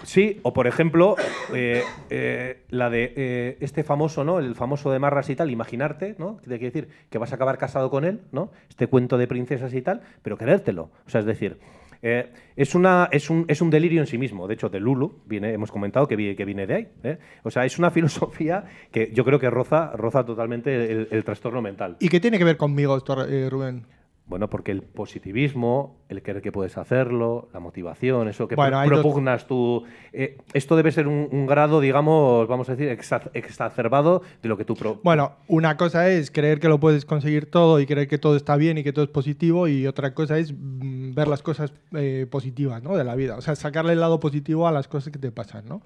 Sí, 0.04 0.38
o 0.42 0.52
por 0.52 0.66
ejemplo, 0.68 1.16
eh, 1.52 1.82
eh, 2.10 2.62
la 2.70 2.88
de 2.88 3.12
eh, 3.16 3.56
este 3.60 3.82
famoso, 3.82 4.22
¿no? 4.24 4.38
El 4.38 4.54
famoso 4.54 4.92
de 4.92 4.98
Marras 5.00 5.28
y 5.28 5.34
tal, 5.36 5.50
imaginarte, 5.50 6.14
¿no? 6.18 6.38
De 6.46 6.58
quiere 6.58 6.70
decir 6.72 6.88
que 7.10 7.18
vas 7.18 7.32
a 7.32 7.34
acabar 7.34 7.58
casado 7.58 7.90
con 7.90 8.04
él, 8.04 8.20
¿no? 8.30 8.50
Este 8.68 8.86
cuento 8.86 9.18
de 9.18 9.26
princesas 9.26 9.74
y 9.74 9.82
tal, 9.82 10.02
pero 10.22 10.38
querértelo. 10.38 10.90
O 11.06 11.10
sea, 11.10 11.20
es 11.20 11.26
decir, 11.26 11.58
eh, 12.02 12.32
es, 12.56 12.74
una, 12.74 13.08
es, 13.12 13.30
un, 13.30 13.44
es 13.48 13.60
un 13.60 13.70
delirio 13.70 14.00
en 14.00 14.06
sí 14.06 14.18
mismo. 14.18 14.46
De 14.46 14.54
hecho, 14.54 14.68
de 14.68 14.80
Lulu, 14.80 15.20
viene, 15.26 15.52
hemos 15.52 15.70
comentado 15.72 16.06
que, 16.06 16.16
vi- 16.16 16.36
que 16.36 16.44
viene 16.44 16.66
de 16.66 16.74
ahí. 16.74 16.88
¿eh? 17.02 17.18
O 17.42 17.50
sea, 17.50 17.64
es 17.64 17.78
una 17.78 17.90
filosofía 17.92 18.64
que 18.92 19.10
yo 19.12 19.24
creo 19.24 19.38
que 19.38 19.50
roza, 19.50 19.92
roza 19.96 20.24
totalmente 20.24 20.90
el, 20.92 21.08
el 21.10 21.24
trastorno 21.24 21.62
mental. 21.62 21.96
¿Y 22.00 22.08
qué 22.08 22.20
tiene 22.20 22.38
que 22.38 22.44
ver 22.44 22.56
conmigo 22.56 22.96
eh, 23.28 23.48
Rubén? 23.50 23.86
Bueno, 24.28 24.50
porque 24.50 24.72
el 24.72 24.82
positivismo, 24.82 25.96
el 26.08 26.22
creer 26.22 26.42
que 26.42 26.52
puedes 26.52 26.76
hacerlo, 26.76 27.48
la 27.54 27.60
motivación, 27.60 28.28
eso 28.28 28.46
que 28.46 28.56
Bueno, 28.56 28.78
propugnas 28.84 29.46
tú. 29.46 29.84
eh, 30.12 30.36
esto 30.52 30.76
debe 30.76 30.92
ser 30.92 31.08
un, 31.08 31.28
un 31.32 31.46
grado, 31.46 31.80
digamos, 31.80 32.46
vamos 32.46 32.68
a 32.68 32.76
decir, 32.76 32.94
exa- 32.96 33.30
exacerbado 33.32 34.22
de 34.42 34.48
lo 34.48 34.56
que 34.56 34.64
tú. 34.64 34.74
pro- 34.74 35.00
Bueno, 35.02 35.32
una 35.48 35.76
cosa 35.76 36.08
es 36.10 36.30
creer 36.30 36.60
que 36.60 36.68
lo 36.68 36.78
puedes 36.78 37.04
conseguir 37.04 37.50
todo 37.50 37.80
y 37.80 37.86
creer 37.86 38.06
que 38.06 38.18
todo 38.18 38.36
está 38.36 38.56
bien 38.56 38.76
y 38.78 38.84
que 38.84 38.92
todo 38.92 39.04
es 39.04 39.10
positivo 39.10 39.66
y 39.66 39.86
otra 39.86 40.12
cosa 40.14 40.38
es 40.38 40.52
mm, 40.52 41.14
ver 41.14 41.26
las 41.28 41.42
cosas 41.42 41.72
eh, 41.94 42.26
positivas 42.30 42.82
¿no? 42.82 42.96
de 42.96 43.04
la 43.04 43.14
vida. 43.14 43.36
O 43.36 43.40
sea, 43.40 43.56
sacarle 43.56 43.94
el 43.94 44.00
lado 44.00 44.20
positivo 44.20 44.68
a 44.68 44.72
las 44.72 44.88
cosas 44.88 45.12
que 45.12 45.18
te 45.18 45.30
pasan, 45.32 45.64
¿no? 45.66 45.80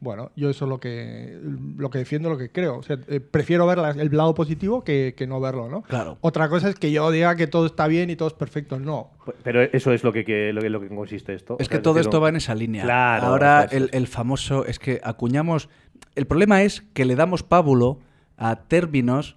Bueno, 0.00 0.30
yo 0.36 0.48
eso 0.48 0.64
es 0.66 0.68
lo 0.68 0.78
que, 0.78 1.40
lo 1.76 1.90
que 1.90 1.98
defiendo, 1.98 2.30
lo 2.30 2.38
que 2.38 2.52
creo. 2.52 2.76
O 2.78 2.82
sea, 2.84 2.98
eh, 3.08 3.18
prefiero 3.18 3.66
ver 3.66 3.78
el 3.98 4.16
lado 4.16 4.32
positivo 4.32 4.84
que, 4.84 5.14
que 5.16 5.26
no 5.26 5.40
verlo, 5.40 5.68
¿no? 5.68 5.82
Claro. 5.82 6.18
Otra 6.20 6.48
cosa 6.48 6.68
es 6.68 6.76
que 6.76 6.92
yo 6.92 7.10
diga 7.10 7.34
que 7.34 7.48
todo 7.48 7.66
está 7.66 7.88
bien 7.88 8.08
y 8.08 8.14
todo 8.14 8.28
es 8.28 8.34
perfecto. 8.34 8.78
No. 8.78 9.10
Pero 9.42 9.60
eso 9.62 9.92
es 9.92 10.04
lo 10.04 10.12
que, 10.12 10.24
que- 10.24 10.52
lo, 10.52 10.60
que, 10.62 10.70
lo 10.70 10.80
que 10.80 10.88
consiste 10.88 11.34
esto. 11.34 11.56
Es 11.58 11.66
O 11.66 11.70
que 11.70 11.78
todo 11.80 11.98
esto 11.98 12.18
no- 12.18 12.20
va 12.22 12.28
en 12.28 12.36
esa 12.36 12.54
línea. 12.54 12.84
Claro, 12.84 13.26
Ahora 13.26 13.64
el, 13.70 13.90
el 13.92 14.06
famoso 14.06 14.64
es 14.66 14.78
que 14.78 15.00
acuñamos. 15.02 15.68
El 16.14 16.26
problema 16.26 16.62
es 16.62 16.82
que 16.92 17.04
le 17.04 17.16
damos 17.16 17.42
pábulo 17.42 17.98
a 18.36 18.54
términos 18.68 19.36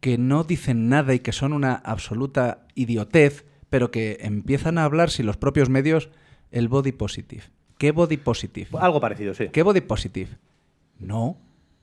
que 0.00 0.18
no 0.18 0.44
dicen 0.44 0.90
nada 0.90 1.14
y 1.14 1.20
que 1.20 1.32
son 1.32 1.54
una 1.54 1.74
absoluta 1.74 2.66
idiotez, 2.74 3.46
pero 3.70 3.90
que 3.90 4.18
empiezan 4.20 4.76
a 4.76 4.84
hablar 4.84 5.08
si 5.08 5.22
los 5.22 5.38
propios 5.38 5.70
medios 5.70 6.10
el 6.50 6.68
body 6.68 6.92
positive. 6.92 7.44
¿Qué 7.82 7.90
body 7.90 8.16
positive? 8.16 8.68
Algo 8.78 9.00
parecido, 9.00 9.34
sí. 9.34 9.48
¿Qué 9.48 9.64
body 9.64 9.80
positive? 9.80 10.30
No. 11.00 11.36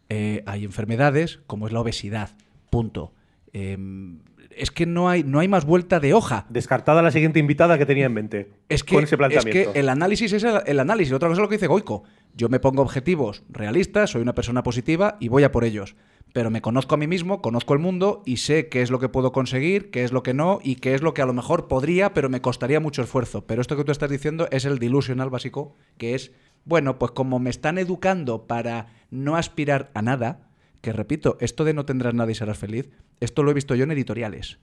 Eh, 0.08 0.44
hay 0.46 0.64
enfermedades 0.64 1.42
como 1.46 1.68
es 1.68 1.74
la 1.74 1.82
obesidad. 1.82 2.30
Punto. 2.70 3.12
Em, 3.52 4.20
es 4.56 4.72
que 4.72 4.86
no 4.86 5.10
hay, 5.10 5.26
no 5.26 5.40
hay 5.40 5.50
más 5.50 5.66
vuelta 5.66 6.00
de 6.00 6.14
hoja. 6.14 6.46
Descartada 6.48 7.02
la 7.02 7.12
siguiente 7.12 7.40
invitada 7.40 7.78
que 7.78 7.86
tenía 7.86 8.06
en 8.06 8.14
mente. 8.14 8.50
Es 8.70 8.86
que, 8.86 8.96
con 8.96 9.04
ese 9.04 9.16
es 9.16 9.18
planteamiento. 9.18 9.74
que 9.74 9.78
el 9.78 9.90
análisis 9.90 10.32
es 10.32 10.46
el, 10.46 10.62
el 10.66 10.80
análisis. 10.80 11.12
Otra 11.12 11.28
cosa 11.28 11.42
es 11.42 11.44
lo 11.44 11.50
que 11.50 11.56
dice 11.56 11.68
Goico. 11.68 12.04
Yo 12.34 12.48
me 12.48 12.62
pongo 12.62 12.82
objetivos 12.82 13.44
realistas, 13.50 14.12
soy 14.12 14.22
una 14.22 14.34
persona 14.34 14.64
positiva 14.64 15.18
y 15.20 15.28
voy 15.28 15.44
a 15.44 15.52
por 15.52 15.66
ellos. 15.66 15.98
Pero 16.34 16.52
me 16.52 16.62
conozco 16.62 16.96
a 16.96 16.98
mí 16.98 17.08
mismo, 17.08 17.42
conozco 17.42 17.74
el 17.74 17.80
mundo 17.80 18.22
y 18.26 18.38
sé 18.38 18.70
qué 18.70 18.82
es 18.82 18.92
lo 18.92 19.00
que 19.00 19.10
puedo 19.10 19.32
conseguir, 19.32 19.90
qué 19.90 20.04
es 20.04 20.12
lo 20.12 20.22
que 20.22 20.34
no 20.34 20.60
y 20.64 20.76
qué 20.76 20.94
es 20.94 21.02
lo 21.02 21.14
que 21.14 21.24
a 21.24 21.26
lo 21.26 21.34
mejor 21.34 21.68
podría, 21.68 22.14
pero 22.14 22.30
me 22.30 22.42
costaría 22.42 22.80
mucho 22.80 23.02
esfuerzo. 23.02 23.46
Pero 23.48 23.62
esto 23.62 23.76
que 23.76 23.84
tú 23.84 23.92
estás 23.92 24.12
diciendo 24.12 24.48
es 24.52 24.66
el 24.66 24.78
delusional 24.78 25.30
básico, 25.30 25.76
que 25.98 26.14
es, 26.14 26.32
bueno, 26.66 27.00
pues 27.00 27.12
como 27.12 27.40
me 27.40 27.50
están 27.50 27.78
educando 27.80 28.46
para 28.46 28.88
no 29.10 29.38
aspirar 29.38 29.90
a 29.96 30.02
nada, 30.04 30.52
que 30.82 30.94
repito, 30.94 31.38
esto 31.40 31.66
de 31.66 31.74
no 31.74 31.86
tendrás 31.86 32.14
nada 32.14 32.32
y 32.32 32.36
serás 32.36 32.60
feliz, 32.60 32.90
esto 33.20 33.42
lo 33.42 33.52
he 33.52 33.56
visto 33.56 33.74
yo 33.74 33.84
en 33.86 33.92
editoriales. 33.92 34.60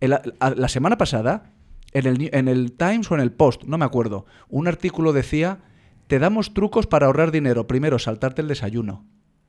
La 0.00 0.68
semana 0.68 0.98
pasada, 0.98 1.52
en 1.92 2.06
el, 2.06 2.30
en 2.32 2.48
el 2.48 2.72
Times 2.72 3.08
o 3.10 3.14
en 3.14 3.20
el 3.20 3.30
Post, 3.30 3.64
no 3.64 3.78
me 3.78 3.84
acuerdo, 3.84 4.26
un 4.48 4.66
artículo 4.66 5.12
decía, 5.12 5.60
te 6.08 6.18
damos 6.18 6.54
trucos 6.54 6.86
para 6.86 7.06
ahorrar 7.06 7.30
dinero. 7.30 7.66
Primero, 7.66 7.98
saltarte 7.98 8.42
el 8.42 8.48
desayuno. 8.48 9.06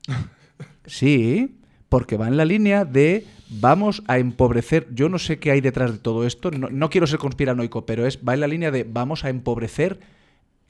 Sí, 0.86 1.60
porque 1.90 2.18
va 2.18 2.28
en 2.28 2.38
la 2.38 2.46
línea 2.46 2.86
de 2.86 3.26
vamos 3.50 4.04
a 4.08 4.18
empobrecer. 4.18 4.88
Yo 4.94 5.10
no 5.10 5.20
sé 5.20 5.40
qué 5.40 5.52
hay 5.52 5.62
detrás 5.62 5.92
de 5.92 6.00
todo 6.00 6.26
esto, 6.26 6.52
no, 6.52 6.90
quiero 6.90 7.08
ser 7.08 7.20
conspiranoico, 7.20 7.86
pero 7.86 8.06
es, 8.06 8.20
va 8.28 8.34
en 8.34 8.40
la 8.40 8.48
línea 8.48 8.72
de 8.72 8.84
vamos 8.84 9.24
a 9.24 9.30
empobrecer 9.30 10.00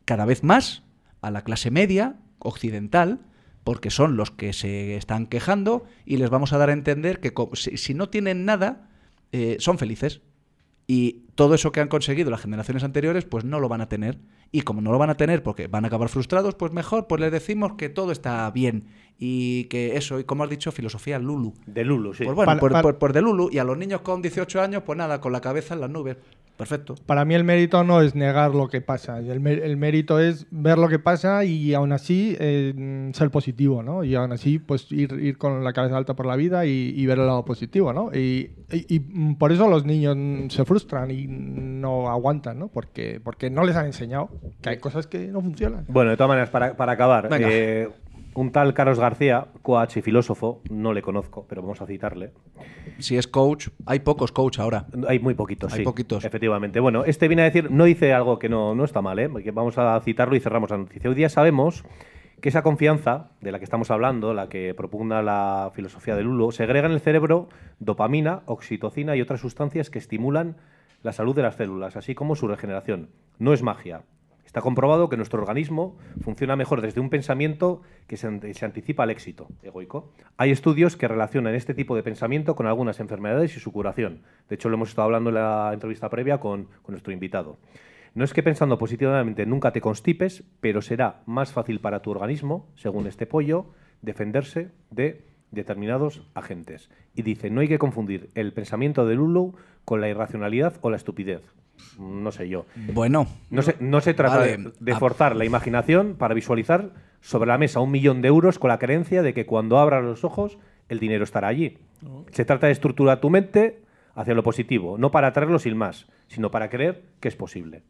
cada 0.05 0.25
vez 0.25 0.43
más 0.43 0.83
a 1.21 1.31
la 1.31 1.43
clase 1.43 1.71
media 1.71 2.17
occidental, 2.39 3.21
porque 3.63 3.89
son 3.89 4.17
los 4.17 4.31
que 4.31 4.51
se 4.51 4.97
están 4.97 5.25
quejando 5.25 5.85
y 6.05 6.17
les 6.17 6.29
vamos 6.29 6.51
a 6.51 6.57
dar 6.57 6.69
a 6.69 6.73
entender 6.73 7.21
que 7.21 7.33
si 7.53 7.93
no 7.93 8.09
tienen 8.09 8.43
nada, 8.43 8.89
eh, 9.31 9.55
son 9.59 9.77
felices. 9.77 10.21
Y 10.85 11.27
todo 11.35 11.55
eso 11.55 11.71
que 11.71 11.79
han 11.79 11.87
conseguido 11.87 12.29
las 12.29 12.41
generaciones 12.41 12.83
anteriores, 12.83 13.23
pues 13.23 13.45
no 13.45 13.59
lo 13.61 13.69
van 13.69 13.79
a 13.79 13.87
tener. 13.87 14.19
Y 14.51 14.61
como 14.61 14.81
no 14.81 14.91
lo 14.91 14.99
van 14.99 15.09
a 15.09 15.17
tener 15.17 15.41
porque 15.41 15.67
van 15.67 15.85
a 15.85 15.87
acabar 15.87 16.09
frustrados, 16.09 16.55
pues 16.55 16.73
mejor, 16.73 17.07
pues 17.07 17.21
les 17.21 17.31
decimos 17.31 17.73
que 17.73 17.89
todo 17.89 18.11
está 18.11 18.51
bien. 18.51 18.87
Y 19.19 19.65
que 19.65 19.95
eso, 19.95 20.19
y 20.19 20.23
como 20.25 20.43
has 20.43 20.49
dicho, 20.49 20.71
filosofía 20.71 21.17
Lulu. 21.19 21.53
De 21.65 21.85
Lulu, 21.85 22.13
sí. 22.13 22.23
Pues 22.25 22.35
bueno, 22.35 22.57
por, 22.59 22.81
por- 22.81 22.97
por 22.97 23.13
de 23.13 23.21
Lulu. 23.21 23.49
Y 23.51 23.57
a 23.59 23.63
los 23.63 23.77
niños 23.77 24.01
con 24.01 24.21
18 24.21 24.61
años, 24.61 24.83
pues 24.85 24.97
nada, 24.97 25.21
con 25.21 25.31
la 25.31 25.39
cabeza 25.41 25.73
en 25.75 25.81
las 25.81 25.89
nubes. 25.89 26.17
Perfecto. 26.57 26.93
Para 27.07 27.25
mí 27.25 27.33
el 27.33 27.43
mérito 27.43 27.83
no 27.83 27.99
es 28.01 28.13
negar 28.13 28.53
lo 28.53 28.67
que 28.69 28.79
pasa, 28.79 29.17
el, 29.17 29.45
el 29.47 29.75
mérito 29.75 30.19
es 30.19 30.45
ver 30.51 30.77
lo 30.77 30.87
que 30.87 30.99
pasa 30.99 31.43
y 31.45 31.73
aún 31.73 31.91
así 31.91 32.37
eh, 32.39 33.09
ser 33.13 33.31
positivo, 33.31 33.81
¿no? 33.81 34.03
Y 34.03 34.13
aún 34.13 34.31
así 34.33 34.59
pues 34.59 34.91
ir, 34.91 35.13
ir 35.19 35.39
con 35.39 35.63
la 35.63 35.73
cabeza 35.73 35.97
alta 35.97 36.15
por 36.15 36.27
la 36.27 36.35
vida 36.35 36.67
y, 36.67 36.93
y 36.95 37.05
ver 37.07 37.17
el 37.17 37.25
lado 37.25 37.43
positivo, 37.43 37.91
¿no? 37.91 38.11
Y, 38.13 38.51
y- 38.71 38.85
y, 38.87 38.99
por 39.33 39.51
eso 39.51 39.67
los 39.67 39.83
niños 39.85 40.15
se 40.53 40.63
frustran 40.63 41.09
y 41.09 41.25
no 41.27 42.07
aguantan, 42.07 42.59
¿no? 42.59 42.67
Porque, 42.67 43.19
porque 43.23 43.49
no 43.49 43.63
les 43.63 43.75
han 43.75 43.87
enseñado 43.87 44.29
que 44.61 44.69
hay 44.69 44.77
cosas 44.77 45.07
que 45.07 45.25
no 45.29 45.41
funcionan. 45.41 45.85
Bueno, 45.87 46.11
de 46.11 46.17
todas 46.17 46.29
maneras, 46.29 46.51
para, 46.51 46.77
para 46.77 46.91
acabar, 46.91 47.29
eh, 47.39 47.89
un 48.35 48.51
tal 48.51 48.73
Carlos 48.73 48.99
García, 48.99 49.47
coach 49.61 49.97
y 49.97 50.01
filósofo, 50.01 50.61
no 50.69 50.93
le 50.93 51.01
conozco, 51.01 51.45
pero 51.47 51.61
vamos 51.61 51.81
a 51.81 51.85
citarle. 51.85 52.31
Si 52.99 53.17
es 53.17 53.27
coach, 53.27 53.69
hay 53.85 53.99
pocos 53.99 54.31
coach 54.31 54.59
ahora. 54.59 54.87
Hay 55.07 55.19
muy 55.19 55.33
poquitos, 55.33 55.73
Hay 55.73 55.79
sí. 55.79 55.83
poquitos. 55.83 56.25
Efectivamente. 56.25 56.79
Bueno, 56.79 57.05
este 57.05 57.27
viene 57.27 57.43
a 57.43 57.45
decir, 57.45 57.71
no 57.71 57.85
dice 57.85 58.13
algo 58.13 58.39
que 58.39 58.49
no, 58.49 58.75
no 58.75 58.83
está 58.83 59.01
mal, 59.01 59.19
¿eh? 59.19 59.29
Porque 59.29 59.51
vamos 59.51 59.77
a 59.77 59.99
citarlo 60.01 60.35
y 60.35 60.39
cerramos 60.39 60.69
la 60.69 60.77
noticia. 60.77 61.09
Hoy 61.09 61.15
día 61.15 61.29
sabemos 61.29 61.83
que 62.41 62.49
esa 62.49 62.61
confianza 62.61 63.31
de 63.39 63.51
la 63.51 63.59
que 63.59 63.63
estamos 63.63 63.89
hablando, 63.89 64.33
la 64.33 64.49
que 64.49 64.73
propugna 64.73 65.21
la 65.21 65.71
filosofía 65.73 66.15
de 66.15 66.23
Lulo, 66.23 66.51
segrega 66.51 66.87
en 66.87 66.93
el 66.93 66.99
cerebro 66.99 67.47
dopamina, 67.79 68.41
oxitocina 68.47 69.15
y 69.15 69.21
otras 69.21 69.39
sustancias 69.39 69.89
que 69.89 69.99
estimulan 69.99 70.57
la 71.03 71.13
salud 71.13 71.35
de 71.35 71.41
las 71.41 71.55
células, 71.55 71.95
así 71.95 72.15
como 72.15 72.35
su 72.35 72.47
regeneración. 72.47 73.09
No 73.39 73.53
es 73.53 73.63
magia. 73.63 74.01
Está 74.53 74.61
comprobado 74.61 75.09
que 75.09 75.17
nuestro 75.17 75.41
organismo 75.41 75.97
funciona 76.21 76.55
mejor 76.55 76.81
desde 76.81 77.01
un 77.01 77.09
pensamiento 77.09 77.81
que 78.05 78.17
se, 78.17 78.29
ant- 78.29 78.53
se 78.53 78.65
anticipa 78.65 79.01
al 79.01 79.09
éxito 79.09 79.47
egoico. 79.63 80.13
Hay 80.37 80.51
estudios 80.51 80.95
que 80.95 81.07
relacionan 81.07 81.55
este 81.55 81.73
tipo 81.73 81.95
de 81.95 82.03
pensamiento 82.03 82.55
con 82.55 82.67
algunas 82.67 82.99
enfermedades 82.99 83.57
y 83.57 83.59
su 83.59 83.71
curación. 83.71 84.21
De 84.49 84.53
hecho, 84.53 84.69
lo 84.69 84.75
hemos 84.75 84.89
estado 84.89 85.05
hablando 85.07 85.31
en 85.31 85.37
la 85.37 85.71
entrevista 85.73 86.07
previa 86.07 86.39
con 86.39 86.67
nuestro 86.87 87.11
invitado. 87.11 87.57
No 88.13 88.23
es 88.23 88.31
que 88.31 88.43
pensando 88.43 88.77
positivamente 88.77 89.47
nunca 89.47 89.71
te 89.73 89.81
constipes, 89.81 90.43
pero 90.59 90.83
será 90.83 91.23
más 91.25 91.51
fácil 91.51 91.79
para 91.79 92.03
tu 92.03 92.11
organismo, 92.11 92.67
según 92.75 93.07
este 93.07 93.25
pollo, 93.25 93.65
defenderse 94.03 94.69
de 94.91 95.25
determinados 95.53 96.21
agentes. 96.33 96.89
Y 97.15 97.21
dice, 97.21 97.49
no 97.49 97.61
hay 97.61 97.67
que 97.67 97.79
confundir 97.79 98.29
el 98.35 98.53
pensamiento 98.53 99.05
de 99.05 99.15
Lulu 99.15 99.55
con 99.85 100.01
la 100.01 100.09
irracionalidad 100.09 100.75
o 100.81 100.89
la 100.89 100.97
estupidez. 100.97 101.41
No 101.99 102.31
sé 102.31 102.49
yo. 102.49 102.65
Bueno, 102.93 103.27
No 103.49 103.61
se, 103.61 103.75
no 103.79 103.99
se 104.01 104.13
trata 104.13 104.37
Vale, 104.37 104.71
de, 104.79 104.95
forzar 104.95 105.35
la 105.35 105.45
imaginación 105.45 106.15
para 106.15 106.33
visualizar 106.33 106.91
sobre 107.21 107.47
la 107.47 107.57
mesa 107.57 107.79
un 107.79 107.91
millón 107.91 108.21
de 108.21 108.27
euros 108.27 108.59
con 108.59 108.69
la 108.69 108.79
creencia 108.79 109.21
de 109.21 109.33
que 109.33 109.45
cuando 109.45 109.79
abras 109.79 110.03
los 110.03 110.23
ojos 110.23 110.57
el 110.89 110.99
dinero 110.99 111.23
estará 111.23 111.47
allí. 111.47 111.77
Se 112.31 112.45
trata 112.45 112.67
de 112.67 112.73
estructurar 112.73 113.21
tu 113.21 113.29
mente 113.29 113.81
hacia 114.15 114.33
lo 114.33 114.43
positivo, 114.43 114.97
no 114.97 115.11
para 115.11 115.27
atraerlo 115.27 115.59
sin 115.59 115.77
más, 115.77 116.07
sino 116.27 116.51
para 116.51 116.69
creer 116.69 117.03
que 117.19 117.27
es 117.27 117.35
posible. 117.35 117.83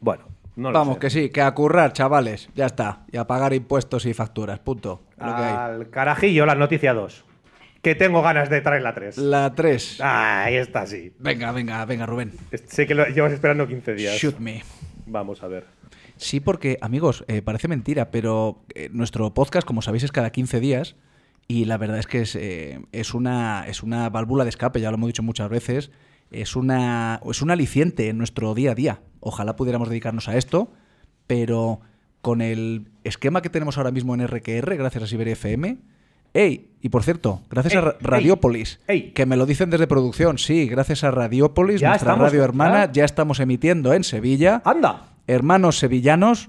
Bueno, 0.00 0.24
no 0.56 0.70
lo 0.70 0.78
vamos, 0.78 0.94
sé. 0.94 1.00
que 1.00 1.10
sí, 1.10 1.30
que 1.30 1.42
a 1.42 1.52
currar, 1.54 1.92
chavales. 1.92 2.48
Ya 2.54 2.66
está. 2.66 3.04
Y 3.10 3.16
a 3.16 3.26
pagar 3.26 3.54
impuestos 3.54 4.06
y 4.06 4.14
facturas. 4.14 4.58
Punto. 4.58 5.02
Lo 5.18 5.34
que 5.36 5.42
hay. 5.42 5.54
Al 5.54 5.90
carajillo, 5.90 6.46
la 6.46 6.54
noticia 6.54 6.92
2. 6.92 7.24
Que 7.82 7.94
tengo 7.94 8.22
ganas 8.22 8.48
de 8.48 8.60
traer 8.60 8.82
la 8.82 8.94
3. 8.94 9.18
La 9.18 9.54
3. 9.54 9.98
Ah, 10.00 10.44
ahí 10.44 10.54
está, 10.54 10.86
sí. 10.86 11.12
Venga, 11.18 11.50
venga, 11.52 11.84
venga, 11.84 12.06
Rubén. 12.06 12.32
Sé 12.66 12.86
que 12.86 12.94
lo 12.94 13.06
llevas 13.06 13.32
esperando 13.32 13.66
15 13.66 13.94
días. 13.94 14.14
Shoot 14.16 14.38
me. 14.38 14.62
Vamos 15.06 15.42
a 15.42 15.48
ver. 15.48 15.66
Sí, 16.16 16.38
porque, 16.38 16.78
amigos, 16.80 17.24
eh, 17.26 17.42
parece 17.42 17.66
mentira, 17.66 18.12
pero 18.12 18.62
eh, 18.74 18.88
nuestro 18.92 19.34
podcast, 19.34 19.66
como 19.66 19.82
sabéis, 19.82 20.04
es 20.04 20.12
cada 20.12 20.30
15 20.30 20.60
días. 20.60 20.94
Y 21.48 21.64
la 21.64 21.76
verdad 21.76 21.98
es 21.98 22.06
que 22.06 22.20
es, 22.20 22.36
eh, 22.36 22.80
es, 22.92 23.14
una, 23.14 23.64
es 23.66 23.82
una 23.82 24.08
válvula 24.10 24.44
de 24.44 24.50
escape, 24.50 24.80
ya 24.80 24.90
lo 24.90 24.96
hemos 24.96 25.08
dicho 25.08 25.24
muchas 25.24 25.48
veces. 25.48 25.90
Es, 26.32 26.56
una, 26.56 27.20
es 27.30 27.42
un 27.42 27.50
aliciente 27.50 28.08
en 28.08 28.18
nuestro 28.18 28.54
día 28.54 28.72
a 28.72 28.74
día. 28.74 29.00
Ojalá 29.20 29.56
pudiéramos 29.56 29.88
dedicarnos 29.88 30.28
a 30.28 30.36
esto, 30.36 30.70
pero 31.26 31.80
con 32.20 32.40
el 32.40 32.88
esquema 33.04 33.42
que 33.42 33.50
tenemos 33.50 33.78
ahora 33.78 33.90
mismo 33.90 34.14
en 34.14 34.26
RQR, 34.26 34.76
gracias 34.76 35.04
a 35.04 35.06
Siberia 35.06 35.32
FM. 35.34 35.78
¡Ey! 36.34 36.70
Y 36.80 36.88
por 36.88 37.02
cierto, 37.02 37.42
gracias 37.50 37.74
a 37.74 37.88
Ey, 37.90 37.92
Radiopolis, 38.00 38.80
ey. 38.88 39.10
que 39.12 39.26
me 39.26 39.36
lo 39.36 39.44
dicen 39.44 39.68
desde 39.70 39.86
producción, 39.86 40.38
sí, 40.38 40.66
gracias 40.66 41.04
a 41.04 41.10
Radiopolis, 41.10 41.80
Ya 41.80 41.90
nuestra 41.90 42.12
estamos, 42.12 42.30
radio 42.30 42.42
hermana, 42.44 42.86
¿ya? 42.86 42.92
ya 42.92 43.04
estamos 43.04 43.38
emitiendo 43.38 43.92
en 43.92 44.02
Sevilla 44.02 44.62
¡Anda! 44.64 45.10
hermanos 45.26 45.78
sevillanos 45.78 46.48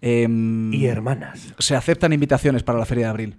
em, 0.00 0.72
Y 0.72 0.86
hermanas. 0.86 1.52
se 1.58 1.74
aceptan 1.74 2.12
invitaciones 2.12 2.62
para 2.62 2.78
la 2.78 2.86
feria 2.86 3.06
de 3.06 3.10
abril. 3.10 3.36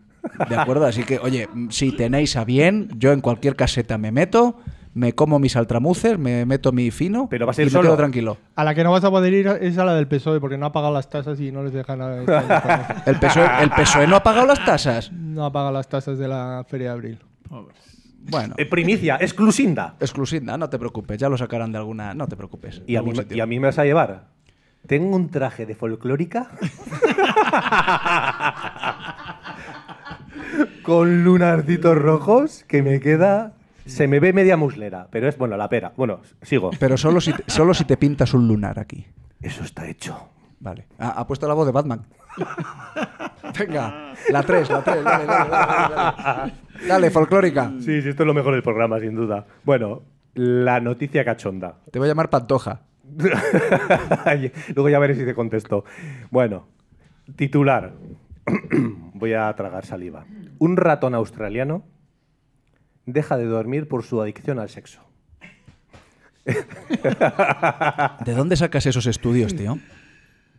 ¿De 0.50 0.56
acuerdo? 0.58 0.86
Así 0.86 1.04
que, 1.04 1.20
oye, 1.20 1.48
si 1.70 1.92
tenéis 1.92 2.36
a 2.36 2.44
bien, 2.44 2.90
yo 2.98 3.12
en 3.14 3.22
cualquier 3.22 3.56
caseta 3.56 3.98
me 3.98 4.12
meto, 4.12 4.60
me 4.96 5.14
como 5.14 5.38
mis 5.40 5.56
altramuces, 5.56 6.18
me 6.18 6.46
meto 6.46 6.72
mi 6.72 6.90
fino 6.90 7.28
Pero 7.30 7.46
vas 7.46 7.58
a 7.60 7.62
ir 7.62 7.68
y 7.68 7.70
me 7.70 7.72
solo. 7.74 7.90
quedo 7.90 7.98
tranquilo. 7.98 8.38
A 8.56 8.64
la 8.64 8.74
que 8.74 8.84
no 8.84 8.92
vas 8.92 9.04
a 9.04 9.12
poder 9.12 9.34
ir 9.34 9.46
es 9.62 9.78
a 9.78 9.86
la 9.86 9.94
del 9.94 10.08
PSOE, 10.08 10.40
porque 10.40 10.58
no 10.58 10.66
ha 10.66 10.72
pagado 10.72 10.94
las 10.94 11.10
tasas 11.10 11.40
y 11.40 11.52
no 11.52 11.64
les 11.64 11.74
dejan 11.74 12.02
a- 12.02 12.16
¿El 13.06 13.20
PSOE, 13.20 13.46
¿El 13.62 13.70
PSOE 13.72 14.08
no 14.08 14.16
ha 14.16 14.24
pagado 14.24 14.48
las 14.48 14.64
tasas? 14.66 15.12
no 15.12 15.46
ha 15.46 15.52
pagado 15.52 15.74
las 15.74 15.88
tasas 15.90 16.18
de 16.18 16.28
la 16.28 16.66
Feria 16.68 16.88
de 16.88 16.94
Abril. 16.94 17.20
Bueno, 18.28 18.56
Eh, 18.58 18.66
primicia, 18.66 19.18
exclusinda. 19.20 19.96
exclusiva, 20.00 20.58
no 20.58 20.68
te 20.70 20.80
preocupes, 20.80 21.20
ya 21.20 21.30
lo 21.30 21.38
sacarán 21.38 21.72
de 21.72 21.78
alguna... 21.78 22.14
No 22.16 22.28
te 22.28 22.36
preocupes. 22.36 22.82
Y 22.88 22.96
a, 22.96 23.04
mí, 23.04 23.12
y 23.30 23.40
a 23.40 23.46
mí 23.46 23.60
me 23.60 23.68
vas 23.68 23.78
a 23.78 23.84
llevar. 23.86 24.30
Tengo 24.88 25.16
un 25.16 25.30
traje 25.30 25.66
de 25.66 25.76
folclórica. 25.76 26.50
con 30.84 31.24
lunarcitos 31.24 31.98
rojos 31.98 32.64
que 32.68 32.82
me 32.82 33.00
queda. 33.00 33.54
Se 33.86 34.08
me 34.08 34.20
ve 34.20 34.34
media 34.34 34.58
muslera, 34.58 35.08
pero 35.12 35.28
es 35.28 35.38
bueno, 35.38 35.58
la 35.58 35.70
pera. 35.70 35.94
Bueno, 35.96 36.22
sigo. 36.42 36.72
Pero 36.80 36.98
solo 36.98 37.22
si, 37.22 37.34
te, 37.34 37.44
solo 37.48 37.74
si 37.74 37.86
te 37.86 37.98
pintas 37.98 38.34
un 38.34 38.48
lunar 38.48 38.80
aquí. 38.80 39.06
Eso 39.42 39.64
está 39.64 39.88
hecho. 39.88 40.30
Vale. 40.60 40.88
Ah, 40.98 41.14
ha 41.18 41.28
puesto 41.28 41.48
la 41.48 41.54
voz 41.54 41.66
de 41.68 41.72
Batman. 41.72 42.06
Venga, 43.60 44.14
la 44.30 44.44
3, 44.44 44.70
la 44.70 44.84
3. 44.84 45.04
Dale, 45.04 45.26
dale, 45.26 45.50
dale, 45.50 46.24
dale. 46.24 46.54
Dale, 46.88 47.12
folclórica. 47.12 47.72
Sí, 47.80 48.02
sí, 48.02 48.10
esto 48.10 48.24
es 48.24 48.28
lo 48.28 48.34
mejor 48.34 48.54
del 48.54 48.64
programa, 48.64 49.00
sin 49.00 49.16
duda. 49.16 49.46
Bueno, 49.64 50.02
la 50.34 50.80
noticia 50.80 51.24
cachonda. 51.24 51.78
Te 51.92 52.00
voy 52.00 52.08
a 52.08 52.12
llamar 52.12 52.30
Pantoja. 52.30 52.82
Luego 54.76 54.90
ya 54.90 55.00
veré 55.00 55.16
si 55.16 55.26
te 55.26 55.34
contesto. 55.34 55.86
Bueno, 56.32 56.68
titular. 57.36 57.94
Voy 59.14 59.34
a 59.34 59.54
tragar 59.56 59.86
saliva. 59.86 60.26
Un 60.60 60.78
ratón 60.78 61.16
australiano 61.16 61.84
deja 63.06 63.38
de 63.38 63.46
dormir 63.46 63.88
por 63.88 64.04
su 64.04 64.22
adicción 64.22 64.60
al 64.60 64.70
sexo. 64.70 65.02
¿De 68.26 68.34
dónde 68.34 68.56
sacas 68.56 68.86
esos 68.86 69.08
estudios, 69.08 69.56
tío? 69.56 69.80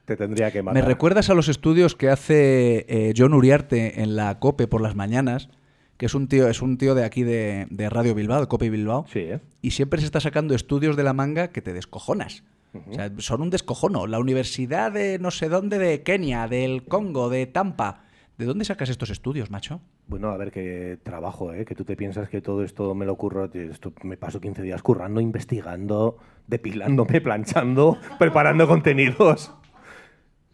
Te 0.05 0.17
tendría 0.17 0.51
que 0.53 0.63
matar. 0.63 0.83
Me 0.83 0.87
recuerdas 0.87 1.31
a 1.31 1.35
los 1.35 1.49
estudios 1.49 1.95
que 1.97 2.09
hace 2.11 2.87
eh, 2.89 3.15
John 3.17 3.35
Uriarte 3.35 4.03
en 4.03 4.17
la 4.17 4.39
COPE 4.39 4.69
por 4.69 4.81
las 4.81 4.95
mañanas, 4.95 5.49
que 5.97 6.07
es 6.07 6.15
un 6.15 6.29
tío, 6.29 6.49
es 6.49 6.63
un 6.63 6.79
tío 6.79 6.95
de 6.95 7.05
aquí 7.05 7.23
de, 7.23 7.67
de 7.71 7.89
Radio 7.91 8.15
Bilbao, 8.15 8.41
de 8.41 8.47
COPE 8.47 8.71
Bilbao, 8.71 9.07
Sí, 9.13 9.21
¿eh? 9.21 9.41
y 9.63 9.73
siempre 9.73 10.01
se 10.01 10.07
está 10.07 10.21
sacando 10.21 10.55
estudios 10.55 10.97
de 10.97 11.03
la 11.05 11.13
manga 11.13 11.49
que 11.49 11.63
te 11.63 11.73
descojonas. 11.73 12.45
O 12.91 12.93
sea, 12.93 13.11
son 13.19 13.41
un 13.41 13.49
descojono. 13.51 14.07
La 14.07 14.19
universidad 14.19 14.93
de 14.93 15.19
no 15.19 15.31
sé 15.31 15.49
dónde, 15.49 15.79
de 15.79 16.03
Kenia, 16.03 16.47
del 16.47 16.85
Congo, 16.85 17.31
de 17.31 17.47
Tampa. 17.47 18.03
¿De 18.37 18.45
dónde 18.45 18.67
sacas 18.67 18.91
estos 18.91 19.09
estudios, 19.09 19.51
macho? 19.51 19.81
Bueno, 20.09 20.29
a 20.31 20.37
ver 20.37 20.53
qué 20.53 20.99
trabajo, 21.03 21.53
¿eh? 21.53 21.65
Que 21.65 21.75
tú 21.75 21.85
te 21.85 21.97
piensas 21.97 22.29
que 22.29 22.41
todo 22.41 22.63
esto 22.63 22.95
me 22.95 23.07
lo 23.07 23.13
ocurro. 23.13 23.51
Esto 23.53 23.93
me 24.03 24.17
paso 24.17 24.41
15 24.41 24.63
días 24.63 24.83
currando, 24.83 25.21
investigando, 25.21 26.19
depilándome, 26.47 27.21
planchando, 27.23 27.99
preparando 28.19 28.69
contenidos. 28.69 29.53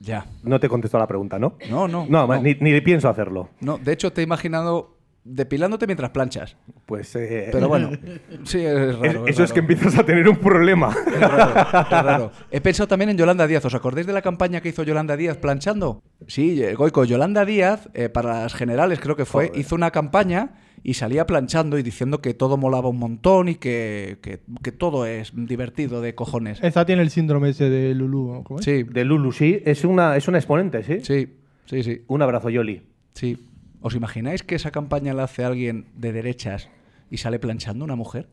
Ya. 0.01 0.27
No 0.43 0.59
te 0.59 0.69
contesto 0.69 0.97
a 0.97 1.01
la 1.01 1.07
pregunta, 1.07 1.39
¿no? 1.39 1.59
No, 1.71 1.87
no. 1.87 2.07
No, 2.09 2.27
no. 2.27 2.43
Ni, 2.43 2.55
ni 2.55 2.81
pienso 2.81 3.09
hacerlo. 3.09 3.51
No, 3.61 3.79
de 3.79 3.93
hecho 3.93 4.13
te 4.13 4.23
he 4.23 4.25
imaginado 4.25 4.97
depilándote 5.25 5.87
mientras 5.87 6.11
planchas. 6.11 6.57
Pues. 6.87 7.15
eh, 7.17 7.49
Pero 7.53 7.69
bueno, 7.69 7.91
sí, 8.45 8.59
es 8.59 8.99
raro. 8.99 9.27
es- 9.27 9.35
eso 9.35 9.45
es 9.45 9.53
que 9.53 9.61
empiezas 9.61 9.97
a 9.99 10.05
tener 10.05 10.29
un 10.29 10.37
problema. 10.37 10.95
Es 11.07 11.21
raro, 11.21 11.61
es 11.83 11.91
raro. 11.91 12.33
He 12.51 12.61
pensado 12.61 12.89
también 12.89 13.11
en 13.11 13.17
Yolanda 13.19 13.47
Díaz. 13.47 13.65
¿Os 13.65 13.75
acordáis 13.75 14.07
de 14.07 14.13
la 14.13 14.23
campaña 14.23 14.61
que 14.61 14.71
hizo 14.71 14.83
Yolanda 14.83 15.17
Díaz 15.17 15.37
planchando? 15.39 16.03
Sí, 16.27 16.63
eh, 16.63 16.75
Goico, 16.75 17.05
Yolanda 17.05 17.45
Díaz, 17.45 17.89
eh, 17.95 18.09
para 18.09 18.43
las 18.43 18.55
generales 18.55 18.99
creo 19.01 19.17
que 19.17 19.25
fue, 19.25 19.49
Joder. 19.49 19.61
hizo 19.61 19.75
una 19.75 19.91
campaña 19.91 20.55
y 20.85 20.95
salía 20.95 21.27
planchando 21.27 21.79
y 21.79 21.85
diciendo 21.85 22.21
que 22.21 22.35
todo 22.35 22.57
molaba 22.57 22.89
un 22.89 22.99
montón 22.99 23.49
y 23.49 23.55
que, 23.55 24.19
que- 24.21 24.41
que 24.63 24.73
todo 24.73 25.07
es 25.07 25.33
divertido 25.35 26.01
de 26.01 26.17
cojones. 26.17 26.59
Esta 26.63 26.85
tiene 26.85 27.03
el 27.03 27.11
síndrome 27.11 27.51
ese 27.51 27.71
de 27.71 27.95
Lulu. 27.95 28.33
¿no? 28.35 28.43
¿Cómo 28.45 28.59
es? 28.59 28.65
Sí, 28.65 28.83
De 28.83 29.05
Lulu, 29.05 29.31
sí. 29.31 29.63
Es 29.65 29.85
una, 29.85 30.17
es 30.17 30.27
una 30.27 30.39
exponente, 30.39 30.83
¿sí? 30.83 30.99
sí, 31.03 31.33
sí, 31.67 31.83
sí, 31.85 32.03
Un 32.09 32.23
abrazo, 32.23 32.51
Yoli. 32.51 32.83
sí. 33.15 33.39
¿Os 33.83 33.95
imagináis 33.95 34.43
que 34.43 34.55
esa 34.55 34.71
campaña 34.71 35.13
la 35.13 35.25
hace 35.25 35.45
alguien 35.45 35.87
de 35.95 36.13
derechas 36.13 36.69
y 37.11 37.19
sale 37.19 37.39
planchando 37.39 37.85
una 37.85 37.97
mujer? 37.97 38.29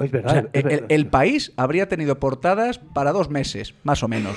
Es 0.00 0.10
verdad. 0.10 0.26
O 0.26 0.30
sea, 0.30 0.40
es 0.52 0.64
el, 0.64 0.70
verdad. 0.70 0.86
el 0.90 1.06
país 1.06 1.52
habría 1.56 1.88
tenido 1.88 2.18
portadas 2.18 2.78
para 2.78 3.12
dos 3.12 3.30
meses, 3.30 3.74
más 3.84 4.02
o 4.02 4.08
menos. 4.08 4.36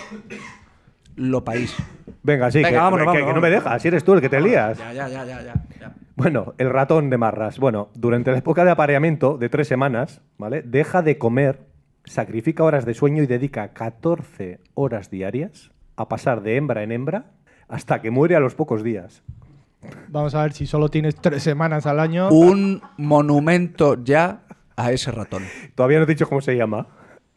Lo 1.15 1.43
país. 1.43 1.75
Venga, 2.23 2.49
sí, 2.51 2.59
Venga, 2.59 2.69
que, 2.69 2.75
vámonos, 2.77 2.99
que- 2.99 3.05
vámonos, 3.07 3.27
que 3.27 3.33
no 3.33 3.41
me 3.41 3.49
dejas. 3.49 3.81
Si 3.81 3.87
eres 3.87 4.03
tú 4.03 4.13
el 4.13 4.21
que 4.21 4.29
te 4.29 4.39
lías. 4.39 4.77
Ya, 4.77 4.93
ya, 4.93 5.09
ya, 5.09 5.25
ya. 5.25 5.41
ya. 5.43 5.93
Bueno, 6.15 6.53
el 6.57 6.69
ratón 6.69 7.09
de 7.09 7.17
Marras. 7.17 7.59
Bueno, 7.59 7.89
durante 7.95 8.31
la 8.31 8.37
época 8.37 8.63
de 8.63 8.71
apareamiento 8.71 9.37
de 9.37 9.49
tres 9.49 9.67
semanas, 9.67 10.21
¿vale? 10.37 10.61
Deja 10.61 11.01
de 11.01 11.17
comer, 11.17 11.61
sacrifica 12.05 12.63
horas 12.63 12.85
de 12.85 12.93
sueño 12.93 13.23
y 13.23 13.27
dedica 13.27 13.69
14 13.73 14.59
horas 14.75 15.09
diarias 15.09 15.71
a 15.97 16.07
pasar 16.07 16.41
de 16.41 16.55
hembra 16.55 16.83
en 16.83 16.91
hembra 16.91 17.31
hasta 17.67 18.01
que 18.01 18.11
muere 18.11 18.35
a 18.35 18.39
los 18.39 18.55
pocos 18.55 18.83
días. 18.83 19.23
Vamos 20.09 20.35
a 20.35 20.41
ver 20.43 20.53
si 20.53 20.65
solo 20.67 20.89
tienes 20.89 21.15
tres 21.15 21.41
semanas 21.43 21.85
al 21.85 21.99
año. 21.99 22.29
Un 22.29 22.81
monumento 22.97 24.03
ya 24.03 24.41
a 24.75 24.91
ese 24.91 25.11
ratón. 25.11 25.43
Todavía 25.75 25.99
no 25.99 26.05
te 26.05 26.11
he 26.11 26.15
dicho 26.15 26.27
cómo 26.27 26.41
se 26.41 26.55
llama. 26.55 26.87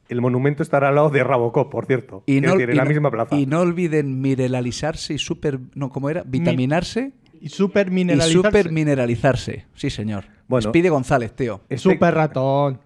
El 0.09 0.21
monumento 0.21 0.63
estará 0.63 0.89
al 0.89 0.97
lado 0.97 1.09
de 1.11 1.23
Rabocop, 1.25 1.71
por 1.71 1.87
cierto. 1.87 2.23
Y 2.27 2.41
no, 2.41 2.53
decir, 2.53 2.71
en 2.71 2.75
y 2.75 2.79
la 2.79 2.85
no- 2.85 2.91
misma 2.91 3.11
plaza. 3.11 3.35
y 3.37 3.47
no 3.47 3.61
olviden 3.61 4.21
mineralizarse 4.21 5.15
y 5.15 5.19
super. 5.19 5.61
No, 5.75 5.91
¿cómo 5.91 6.11
era? 6.11 6.23
Vitaminarse 6.27 7.13
Y 7.41 7.49
super 7.49 7.89
y 7.89 7.91
mineralizarse. 7.93 8.35
super 8.49 8.73
mineralizarse. 8.73 9.67
Sí, 9.75 9.89
señor. 9.91 10.25
Bueno. 10.49 10.69
Speedy 10.69 10.89
González, 10.89 11.33
tío. 11.35 11.61
Este- 11.69 11.79
Super 11.79 12.15
ratón. 12.15 12.81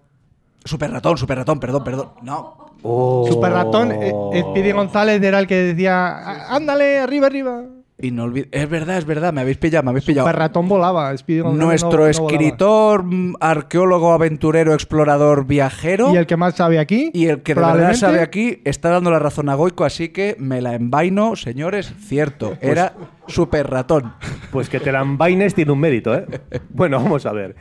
Super 0.63 0.91
ratón, 0.91 1.17
super 1.17 1.37
ratón, 1.37 1.59
perdón, 1.59 1.83
perdón. 1.83 2.09
No. 2.21 2.67
Oh. 2.83 3.25
Super 3.29 3.51
ratón. 3.51 3.91
eh, 3.91 4.11
Speedy 4.51 4.71
González 4.71 5.21
era 5.21 5.39
el 5.39 5.47
que 5.47 5.55
decía, 5.55 6.07
"Á- 6.07 6.55
ándale, 6.55 6.99
arriba, 6.99 7.27
arriba. 7.27 7.63
Y 7.99 8.11
no 8.11 8.25
olvid- 8.27 8.47
Es 8.51 8.69
verdad, 8.69 8.97
es 8.99 9.05
verdad, 9.05 9.33
me 9.33 9.41
habéis 9.41 9.57
pillado, 9.57 9.83
me 9.83 9.89
habéis 9.89 10.05
pillado. 10.05 10.27
Super 10.27 10.37
ratón 10.39 10.67
volaba. 10.69 11.11
No- 11.11 11.51
Nuestro 11.53 11.99
no 12.01 12.07
escritor, 12.07 13.03
mm, 13.03 13.33
arqueólogo, 13.39 14.13
aventurero, 14.13 14.73
explorador, 14.75 15.47
viajero. 15.47 16.13
Y 16.13 16.17
el 16.17 16.27
que 16.27 16.37
más 16.37 16.55
sabe 16.55 16.77
aquí. 16.77 17.09
y 17.13 17.25
el 17.25 17.41
que 17.41 17.53
de 17.53 17.55
verdad 17.55 17.69
probablemente, 17.69 17.99
sabe 17.99 18.21
aquí 18.21 18.61
está 18.65 18.89
dando 18.91 19.09
la 19.09 19.17
razón 19.17 19.49
a 19.49 19.55
Goico, 19.55 19.83
así 19.83 20.09
que 20.09 20.35
me 20.37 20.61
la 20.61 20.75
envaino, 20.75 21.35
señores, 21.35 21.91
cierto. 21.99 22.55
Era 22.61 22.93
super 23.27 23.67
ratón. 23.67 24.13
Pues 24.51 24.69
que 24.69 24.79
te 24.79 24.91
la 24.91 25.01
envaines 25.01 25.55
tiene 25.55 25.71
un 25.71 25.79
mérito, 25.79 26.13
¿eh? 26.15 26.25
Bueno, 26.69 26.97
vamos 27.01 27.25
a 27.25 27.31
ver. 27.33 27.55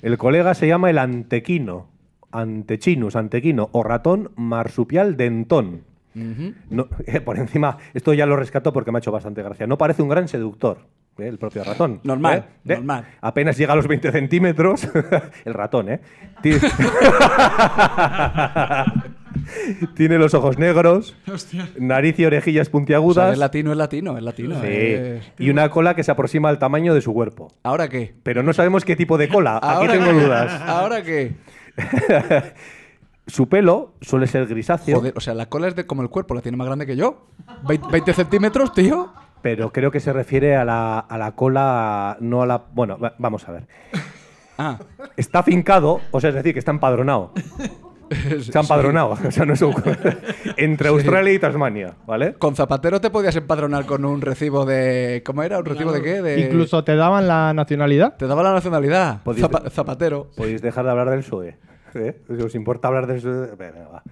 El 0.00 0.16
colega 0.16 0.54
se 0.54 0.66
llama 0.68 0.88
el 0.88 0.96
antequino, 0.98 1.88
antechinus, 2.32 3.14
antequino, 3.14 3.68
o 3.72 3.82
ratón 3.82 4.30
marsupial 4.36 5.16
dentón. 5.18 5.82
No, 6.14 6.88
eh, 7.06 7.20
por 7.20 7.38
encima, 7.38 7.78
esto 7.94 8.12
ya 8.14 8.26
lo 8.26 8.36
rescato 8.36 8.72
porque 8.72 8.90
me 8.92 8.98
ha 8.98 9.00
hecho 9.00 9.12
bastante 9.12 9.42
gracia. 9.42 9.66
No 9.66 9.78
parece 9.78 10.02
un 10.02 10.08
gran 10.08 10.28
seductor, 10.28 10.78
¿eh? 11.18 11.26
el 11.28 11.38
propio 11.38 11.64
ratón. 11.64 12.00
Normal, 12.04 12.38
¿eh? 12.66 12.72
¿Eh? 12.72 12.74
normal. 12.76 13.06
Apenas 13.20 13.56
llega 13.56 13.72
a 13.72 13.76
los 13.76 13.86
20 13.88 14.12
centímetros. 14.12 14.88
el 15.44 15.54
ratón, 15.54 15.88
¿eh? 15.90 16.00
Ti- 16.42 16.52
Tiene 19.96 20.18
los 20.18 20.34
ojos 20.34 20.58
negros, 20.58 21.16
nariz 21.78 22.18
y 22.18 22.24
orejillas 22.26 22.62
O 22.62 22.70
sea, 22.70 22.72
puntiagudas. 22.72 23.32
es 23.32 23.38
latino, 23.38 23.72
es 23.72 23.78
latino, 23.78 24.16
es 24.16 24.22
latino. 24.22 24.60
Sí. 24.62 24.96
Y 25.38 25.50
una 25.50 25.70
cola 25.70 25.94
que 25.96 26.04
se 26.04 26.10
aproxima 26.12 26.48
al 26.50 26.58
tamaño 26.58 26.94
de 26.94 27.00
su 27.00 27.12
cuerpo. 27.14 27.48
¿Ahora 27.62 27.88
qué? 27.88 28.14
Pero 28.22 28.42
no 28.42 28.52
sabemos 28.52 28.84
qué 28.84 28.94
tipo 28.94 29.16
de 29.18 29.28
cola. 29.28 29.56
Aquí 29.56 29.66
¿Ahora 29.68 29.92
tengo 29.92 30.06
qué? 30.06 30.12
dudas. 30.12 30.60
¿Ahora 30.62 31.02
qué? 31.02 31.32
Su 33.26 33.48
pelo 33.48 33.94
suele 34.00 34.26
ser 34.26 34.46
grisáceo, 34.46 34.98
Joder, 34.98 35.14
o 35.16 35.20
sea, 35.20 35.34
la 35.34 35.46
cola 35.46 35.68
es 35.68 35.76
de 35.76 35.86
como 35.86 36.02
el 36.02 36.08
cuerpo, 36.08 36.34
la 36.34 36.40
tiene 36.42 36.56
más 36.56 36.66
grande 36.66 36.86
que 36.86 36.96
yo. 36.96 37.28
Vein- 37.64 37.82
20 37.90 38.12
centímetros, 38.14 38.72
tío. 38.72 39.12
pero 39.42 39.72
creo 39.72 39.90
que 39.90 40.00
se 40.00 40.12
refiere 40.12 40.56
a 40.56 40.64
la, 40.64 40.98
a 40.98 41.18
la 41.18 41.32
cola, 41.32 42.16
no 42.20 42.42
a 42.42 42.46
la... 42.46 42.62
Bueno, 42.72 42.98
va- 42.98 43.14
vamos 43.18 43.48
a 43.48 43.52
ver. 43.52 43.66
Ah, 44.58 44.78
Está 45.16 45.42
fincado, 45.42 46.00
o 46.10 46.20
sea, 46.20 46.30
es 46.30 46.34
decir, 46.36 46.52
que 46.52 46.58
está 46.58 46.70
empadronado. 46.72 47.32
Se 48.42 48.58
ha 48.58 48.60
empadronado. 48.60 49.16
O 49.26 49.30
sea, 49.30 49.46
no 49.46 49.54
es 49.54 49.62
un- 49.62 49.74
Entre 50.58 50.88
Australia 50.90 51.32
y 51.32 51.38
Tasmania, 51.38 51.94
¿vale? 52.06 52.34
con 52.34 52.54
Zapatero 52.54 53.00
te 53.00 53.08
podías 53.08 53.34
empadronar 53.36 53.86
con 53.86 54.04
un 54.04 54.20
recibo 54.20 54.66
de. 54.66 55.22
¿Cómo 55.24 55.42
era? 55.42 55.58
¿Un 55.60 55.64
recibo 55.64 55.92
de 55.92 56.02
qué? 56.02 56.20
De... 56.20 56.40
Incluso 56.40 56.84
te 56.84 56.94
daban 56.94 57.26
la 57.26 57.54
nacionalidad. 57.54 58.16
Te 58.18 58.26
daba 58.26 58.42
la 58.42 58.52
nacionalidad. 58.52 59.22
Podías- 59.22 59.48
Zapa- 59.48 59.70
Zapatero. 59.70 60.28
Podéis 60.36 60.60
dejar 60.60 60.84
de 60.84 60.90
hablar 60.90 61.08
del 61.08 61.20
PSOE. 61.20 61.56
¿Eh? 61.96 62.20
Si 62.26 62.42
os 62.42 62.54
importa 62.54 62.88
hablar. 62.88 63.06
Venga, 63.06 63.88
va. 63.88 64.02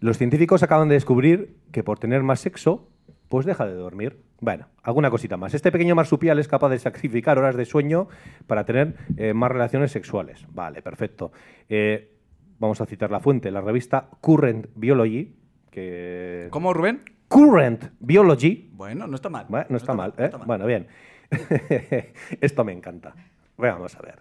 Los 0.00 0.18
científicos 0.18 0.62
acaban 0.62 0.88
de 0.88 0.94
descubrir 0.94 1.56
que 1.72 1.82
por 1.82 1.98
tener 1.98 2.22
más 2.22 2.40
sexo, 2.40 2.88
pues 3.28 3.46
deja 3.46 3.66
de 3.66 3.74
dormir. 3.74 4.20
Bueno, 4.40 4.68
alguna 4.82 5.10
cosita 5.10 5.36
más. 5.36 5.54
Este 5.54 5.72
pequeño 5.72 5.94
marsupial 5.96 6.38
es 6.38 6.46
capaz 6.46 6.68
de 6.68 6.78
sacrificar 6.78 7.38
horas 7.38 7.56
de 7.56 7.64
sueño 7.64 8.08
para 8.46 8.64
tener 8.64 8.94
eh, 9.16 9.34
más 9.34 9.50
relaciones 9.50 9.90
sexuales. 9.90 10.46
Vale, 10.52 10.82
perfecto. 10.82 11.32
Eh, 11.68 12.12
vamos 12.58 12.80
a 12.80 12.86
citar 12.86 13.10
la 13.10 13.18
fuente, 13.18 13.50
la 13.50 13.60
revista 13.60 14.08
Current 14.20 14.68
Biology, 14.76 15.34
que... 15.70 16.46
¿Cómo, 16.50 16.72
Rubén? 16.72 17.02
Current 17.26 17.86
Biology 17.98 18.70
Bueno, 18.72 19.06
no 19.06 19.16
está 19.16 19.28
mal. 19.28 19.46
bueno, 19.48 19.66
no, 19.68 19.76
está, 19.76 19.94
mal, 19.94 20.14
¿eh? 20.16 20.24
está 20.26 20.38
mal. 20.38 20.46
Bueno, 20.46 20.66
bien. 20.66 20.86
Esto 22.40 22.64
me 22.64 22.72
encanta. 22.72 23.14
Vamos 23.56 23.96
a 23.96 24.02
ver. 24.02 24.20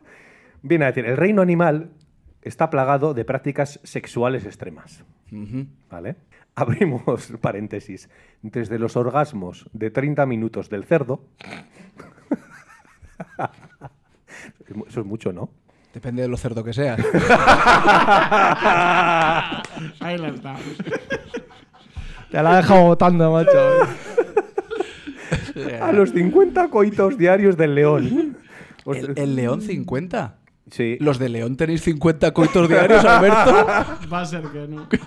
Viene 0.63 0.85
a 0.85 0.87
decir, 0.87 1.05
el 1.05 1.15
reino 1.15 1.41
animal 1.41 1.91
está 2.41 2.69
plagado 2.69 3.13
de 3.13 3.25
prácticas 3.25 3.79
sexuales 3.83 4.45
extremas. 4.45 5.03
¿Vale? 5.89 6.15
Abrimos 6.55 7.33
paréntesis. 7.41 8.09
Desde 8.41 8.79
los 8.79 8.95
orgasmos 8.95 9.69
de 9.73 9.91
30 9.91 10.25
minutos 10.25 10.69
del 10.69 10.85
cerdo. 10.85 11.21
Eso 14.87 15.01
es 15.01 15.05
mucho, 15.05 15.31
¿no? 15.31 15.49
Depende 15.93 16.21
de 16.21 16.27
lo 16.27 16.37
cerdo 16.37 16.63
que 16.63 16.73
seas. 16.73 16.99
Ahí 19.99 20.17
la 20.17 20.27
está. 20.27 20.55
Te 22.29 22.43
la 22.43 22.51
ha 22.51 22.57
dejado 22.57 22.83
botando, 22.83 23.31
macho. 23.31 23.57
A 25.81 25.91
los 25.91 26.11
50 26.11 26.67
coitos 26.69 27.17
diarios 27.17 27.57
del 27.57 27.73
león. 27.75 28.37
O 28.85 28.93
sea, 28.93 29.03
¿El, 29.03 29.17
el 29.17 29.35
León 29.35 29.61
50? 29.61 30.36
Sí. 30.71 30.97
¿Los 30.99 31.19
de 31.19 31.29
León 31.29 31.57
tenéis 31.57 31.81
50 31.81 32.31
coitos 32.33 32.67
diarios, 32.69 33.03
Alberto? 33.05 33.65
Va 34.11 34.21
a 34.21 34.25
ser 34.25 34.41
que 34.43 34.67
no. 34.67 34.87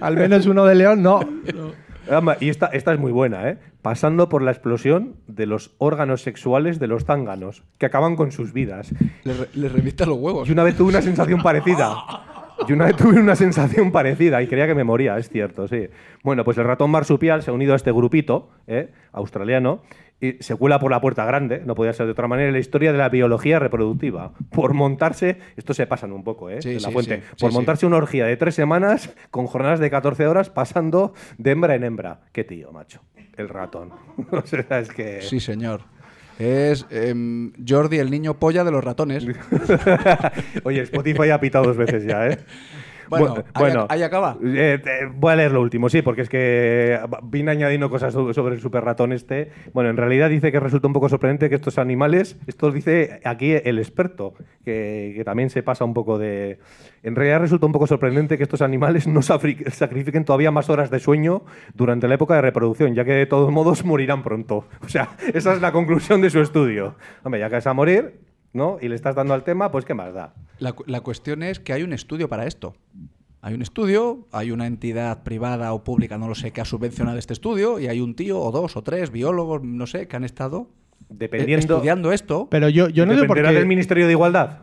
Al 0.00 0.16
menos 0.16 0.46
uno 0.46 0.64
de 0.64 0.74
León, 0.74 1.02
no. 1.02 1.20
Y 2.40 2.48
esta, 2.48 2.66
esta 2.66 2.92
es 2.92 2.98
muy 2.98 3.12
buena, 3.12 3.48
¿eh? 3.48 3.58
Pasando 3.80 4.28
por 4.28 4.42
la 4.42 4.50
explosión 4.50 5.16
de 5.26 5.46
los 5.46 5.74
órganos 5.78 6.22
sexuales 6.22 6.78
de 6.78 6.86
los 6.88 7.04
zánganos, 7.04 7.64
que 7.78 7.86
acaban 7.86 8.16
con 8.16 8.32
sus 8.32 8.52
vidas. 8.52 8.92
Le, 9.24 9.34
re- 9.34 9.68
revienta 9.68 10.06
los 10.06 10.18
huevos. 10.18 10.48
Y 10.48 10.52
una 10.52 10.64
vez 10.64 10.76
tuve 10.76 10.90
una 10.90 11.02
sensación 11.02 11.42
parecida. 11.42 11.96
Y 12.68 12.72
una 12.72 12.86
vez 12.86 12.96
tuve 12.96 13.18
una 13.18 13.34
sensación 13.34 13.90
parecida 13.90 14.40
y 14.42 14.46
creía 14.46 14.66
que 14.68 14.74
me 14.74 14.84
moría, 14.84 15.18
es 15.18 15.28
cierto, 15.28 15.66
sí. 15.66 15.88
Bueno, 16.22 16.44
pues 16.44 16.58
el 16.58 16.64
ratón 16.64 16.90
marsupial 16.90 17.42
se 17.42 17.50
ha 17.50 17.54
unido 17.54 17.72
a 17.72 17.76
este 17.76 17.90
grupito 17.90 18.50
¿eh? 18.68 18.90
australiano 19.12 19.82
y 20.22 20.36
se 20.40 20.54
cuela 20.54 20.78
por 20.78 20.92
la 20.92 21.00
puerta 21.00 21.24
grande, 21.24 21.62
no 21.66 21.74
podía 21.74 21.92
ser 21.92 22.06
de 22.06 22.12
otra 22.12 22.28
manera, 22.28 22.52
la 22.52 22.60
historia 22.60 22.92
de 22.92 22.98
la 22.98 23.08
biología 23.08 23.58
reproductiva. 23.58 24.32
Por 24.52 24.72
montarse, 24.72 25.38
esto 25.56 25.74
se 25.74 25.88
pasan 25.88 26.12
un 26.12 26.22
poco, 26.22 26.48
¿eh? 26.48 26.62
Sí, 26.62 26.68
en 26.68 26.74
la 26.76 26.88
sí, 26.88 26.92
fuente, 26.92 27.16
sí, 27.16 27.36
por 27.40 27.52
montarse 27.52 27.86
una 27.86 27.96
orgía 27.96 28.24
de 28.26 28.36
tres 28.36 28.54
semanas 28.54 29.12
con 29.32 29.48
jornadas 29.48 29.80
de 29.80 29.90
14 29.90 30.28
horas 30.28 30.48
pasando 30.48 31.12
de 31.38 31.50
hembra 31.50 31.74
en 31.74 31.82
hembra. 31.82 32.20
Qué 32.30 32.44
tío, 32.44 32.70
macho. 32.70 33.00
El 33.36 33.48
ratón. 33.48 33.90
o 34.30 34.46
sea, 34.46 34.78
es 34.78 34.90
que... 34.90 35.22
Sí, 35.22 35.40
señor. 35.40 35.80
Es 36.38 36.86
em, 36.90 37.52
Jordi, 37.66 37.98
el 37.98 38.10
niño 38.10 38.38
polla 38.38 38.62
de 38.62 38.70
los 38.70 38.82
ratones. 38.82 39.26
Oye, 40.64 40.82
Spotify 40.82 41.30
ha 41.30 41.40
pitado 41.40 41.64
dos 41.64 41.76
veces 41.76 42.04
ya, 42.04 42.28
¿eh? 42.28 42.38
Bueno, 43.08 43.36
Bu- 43.36 43.44
ahí 43.54 43.72
ac- 43.72 43.86
ahí 43.90 44.02
acaba. 44.02 44.36
Eh, 44.44 44.80
eh, 44.84 45.08
voy 45.14 45.32
a 45.32 45.36
leer 45.36 45.52
lo 45.52 45.60
último, 45.60 45.88
sí, 45.88 46.02
porque 46.02 46.22
es 46.22 46.28
que 46.28 46.98
vine 47.24 47.50
añadiendo 47.50 47.90
cosas 47.90 48.12
so- 48.12 48.32
sobre 48.32 48.54
el 48.54 48.60
super 48.60 48.84
ratón 48.84 49.12
este. 49.12 49.50
Bueno, 49.72 49.90
en 49.90 49.96
realidad 49.96 50.30
dice 50.30 50.50
que 50.52 50.60
resulta 50.60 50.86
un 50.86 50.92
poco 50.92 51.08
sorprendente 51.08 51.48
que 51.48 51.54
estos 51.56 51.78
animales, 51.78 52.38
esto 52.46 52.70
dice 52.70 53.20
aquí 53.24 53.52
el 53.52 53.78
experto, 53.78 54.34
que, 54.64 55.12
que 55.16 55.24
también 55.24 55.50
se 55.50 55.62
pasa 55.62 55.84
un 55.84 55.94
poco 55.94 56.18
de... 56.18 56.58
En 57.02 57.16
realidad 57.16 57.40
resulta 57.40 57.66
un 57.66 57.72
poco 57.72 57.86
sorprendente 57.86 58.36
que 58.38 58.44
estos 58.44 58.62
animales 58.62 59.06
no 59.08 59.22
sacrifiquen 59.22 60.24
todavía 60.24 60.50
más 60.50 60.70
horas 60.70 60.90
de 60.90 61.00
sueño 61.00 61.42
durante 61.74 62.06
la 62.08 62.14
época 62.14 62.34
de 62.36 62.42
reproducción, 62.42 62.94
ya 62.94 63.04
que 63.04 63.12
de 63.12 63.26
todos 63.26 63.50
modos 63.50 63.84
morirán 63.84 64.22
pronto. 64.22 64.66
O 64.84 64.88
sea, 64.88 65.10
esa 65.32 65.52
es 65.54 65.60
la 65.60 65.72
conclusión 65.72 66.20
de 66.20 66.30
su 66.30 66.40
estudio. 66.40 66.94
Hombre, 67.22 67.40
ya 67.40 67.48
que 67.48 67.54
vas 67.56 67.66
a 67.66 67.72
morir, 67.72 68.20
¿no? 68.52 68.78
Y 68.80 68.88
le 68.88 68.94
estás 68.94 69.14
dando 69.14 69.34
al 69.34 69.44
tema, 69.44 69.70
pues 69.70 69.84
¿qué 69.84 69.94
más 69.94 70.12
da? 70.14 70.34
La, 70.58 70.74
la 70.86 71.00
cuestión 71.00 71.42
es 71.42 71.58
que 71.60 71.72
hay 71.72 71.82
un 71.82 71.92
estudio 71.92 72.28
para 72.28 72.46
esto. 72.46 72.74
Hay 73.40 73.54
un 73.54 73.62
estudio, 73.62 74.28
hay 74.30 74.52
una 74.52 74.66
entidad 74.68 75.24
privada 75.24 75.72
o 75.72 75.82
pública, 75.82 76.16
no 76.16 76.28
lo 76.28 76.34
sé, 76.36 76.52
que 76.52 76.60
ha 76.60 76.64
subvencionado 76.64 77.18
este 77.18 77.32
estudio 77.32 77.80
y 77.80 77.88
hay 77.88 78.00
un 78.00 78.14
tío 78.14 78.38
o 78.40 78.52
dos 78.52 78.76
o 78.76 78.82
tres 78.82 79.10
biólogos, 79.10 79.62
no 79.64 79.86
sé, 79.88 80.06
que 80.06 80.14
han 80.16 80.22
estado 80.24 80.68
eh, 81.00 81.04
Dependiendo... 81.10 81.74
estudiando 81.74 82.12
esto. 82.12 82.46
Pero 82.50 82.68
yo, 82.68 82.88
yo 82.88 83.04
no 83.04 83.12
sé 83.14 83.18
por 83.20 83.28
¿Dependerá 83.36 83.48
qué. 83.50 83.54
del 83.58 83.66
Ministerio 83.66 84.06
de 84.06 84.12
Igualdad? 84.12 84.58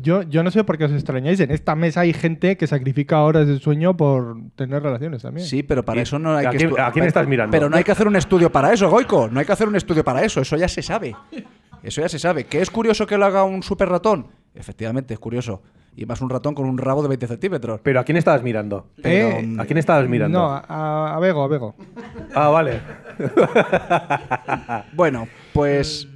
Yo, 0.00 0.22
yo 0.22 0.42
no 0.42 0.50
sé 0.50 0.62
por 0.64 0.78
qué 0.78 0.84
os 0.84 0.92
extrañáis. 0.92 1.38
En 1.40 1.50
esta 1.50 1.74
mesa 1.74 2.00
hay 2.00 2.12
gente 2.14 2.56
que 2.56 2.66
sacrifica 2.66 3.20
horas 3.24 3.46
de 3.48 3.58
sueño 3.58 3.94
por 3.96 4.36
tener 4.56 4.82
relaciones 4.82 5.20
también. 5.22 5.46
Sí, 5.46 5.62
pero 5.64 5.84
para 5.84 5.98
¿Y 5.98 6.02
eso 6.04 6.18
no 6.18 6.34
hay 6.36 6.46
a 6.46 6.50
que 6.50 6.56
quién- 6.58 6.80
a 6.80 6.92
quién 6.92 7.04
estás 7.04 7.26
mirando? 7.26 7.50
Pero 7.50 7.68
no 7.68 7.76
hay 7.76 7.84
que 7.84 7.92
hacer 7.92 8.06
un 8.06 8.16
estudio 8.16 8.50
para 8.52 8.72
eso, 8.72 8.88
Goico. 8.88 9.28
No 9.28 9.40
hay 9.40 9.44
que 9.46 9.52
hacer 9.52 9.68
un 9.68 9.76
estudio 9.76 10.02
para 10.04 10.22
eso. 10.24 10.40
Eso 10.40 10.56
ya 10.56 10.68
se 10.68 10.80
sabe. 10.80 11.14
Eso 11.82 12.00
ya 12.00 12.08
se 12.08 12.18
sabe. 12.18 12.44
¿Que 12.44 12.60
es 12.60 12.70
curioso 12.70 13.06
que 13.06 13.18
lo 13.18 13.24
haga 13.26 13.44
un 13.44 13.62
super 13.62 13.88
ratón? 13.88 14.26
Efectivamente, 14.54 15.14
es 15.14 15.20
curioso. 15.20 15.62
Y 15.94 16.06
más 16.06 16.20
un 16.22 16.30
ratón 16.30 16.54
con 16.54 16.66
un 16.66 16.78
rabo 16.78 17.02
de 17.02 17.08
20 17.08 17.26
centímetros. 17.26 17.80
¿Pero 17.82 18.00
a 18.00 18.04
quién 18.04 18.16
estabas 18.16 18.42
mirando? 18.42 18.88
Pero, 19.02 19.28
Eh, 19.38 19.56
¿A 19.58 19.64
quién 19.66 19.78
estabas 19.78 20.08
mirando? 20.08 20.38
No, 20.38 20.46
a, 20.50 21.14
a 21.16 21.20
Bego, 21.20 21.42
a 21.42 21.48
Bego. 21.48 21.74
Ah, 22.34 22.48
vale. 22.48 22.80
Bueno, 24.94 25.28
pues 25.52 26.08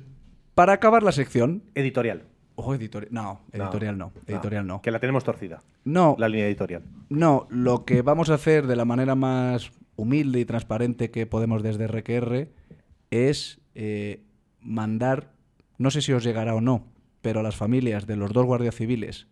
para 0.54 0.72
acabar 0.74 1.02
la 1.02 1.12
sección. 1.12 1.62
Editorial. 1.74 2.22
Ojo, 2.54 2.74
editorial. 2.74 3.12
No, 3.12 3.40
editorial 3.52 3.98
no. 3.98 4.12
Editorial 4.26 4.66
no. 4.66 4.80
Que 4.80 4.90
la 4.90 4.98
tenemos 4.98 5.24
torcida. 5.24 5.62
No, 5.84 6.16
La 6.18 6.28
línea 6.28 6.46
editorial. 6.46 6.82
No, 7.10 7.46
lo 7.50 7.84
que 7.84 8.00
vamos 8.02 8.30
a 8.30 8.34
hacer 8.34 8.66
de 8.66 8.76
la 8.76 8.84
manera 8.86 9.14
más 9.14 9.70
humilde 9.96 10.40
y 10.40 10.44
transparente 10.46 11.10
que 11.10 11.26
podemos 11.26 11.62
desde 11.62 11.86
RQR 11.86 12.48
es 13.10 13.60
eh, 13.74 14.22
mandar, 14.60 15.32
no 15.78 15.90
sé 15.90 16.00
si 16.00 16.12
os 16.12 16.24
llegará 16.24 16.54
o 16.54 16.60
no, 16.60 16.86
pero 17.22 17.40
a 17.40 17.42
las 17.42 17.56
familias 17.56 18.06
de 18.06 18.16
los 18.16 18.32
dos 18.32 18.46
guardias 18.46 18.74
civiles 18.74 19.26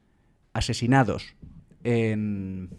asesinados 0.53 1.35
en, 1.83 2.71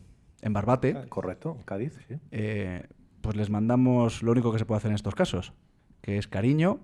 en 0.42 0.54
Barbate, 0.54 1.08
Correcto, 1.10 1.58
Cádiz, 1.66 1.94
sí. 2.08 2.16
eh, 2.32 2.84
pues 3.22 3.36
les 3.36 3.50
mandamos 3.50 4.24
lo 4.24 4.32
único 4.32 4.52
que 4.52 4.60
se 4.60 4.66
puede 4.66 4.78
hacer 4.78 4.92
en 4.92 4.96
estos 4.96 5.16
casos, 5.16 5.54
que 6.02 6.18
es 6.18 6.28
cariño, 6.28 6.80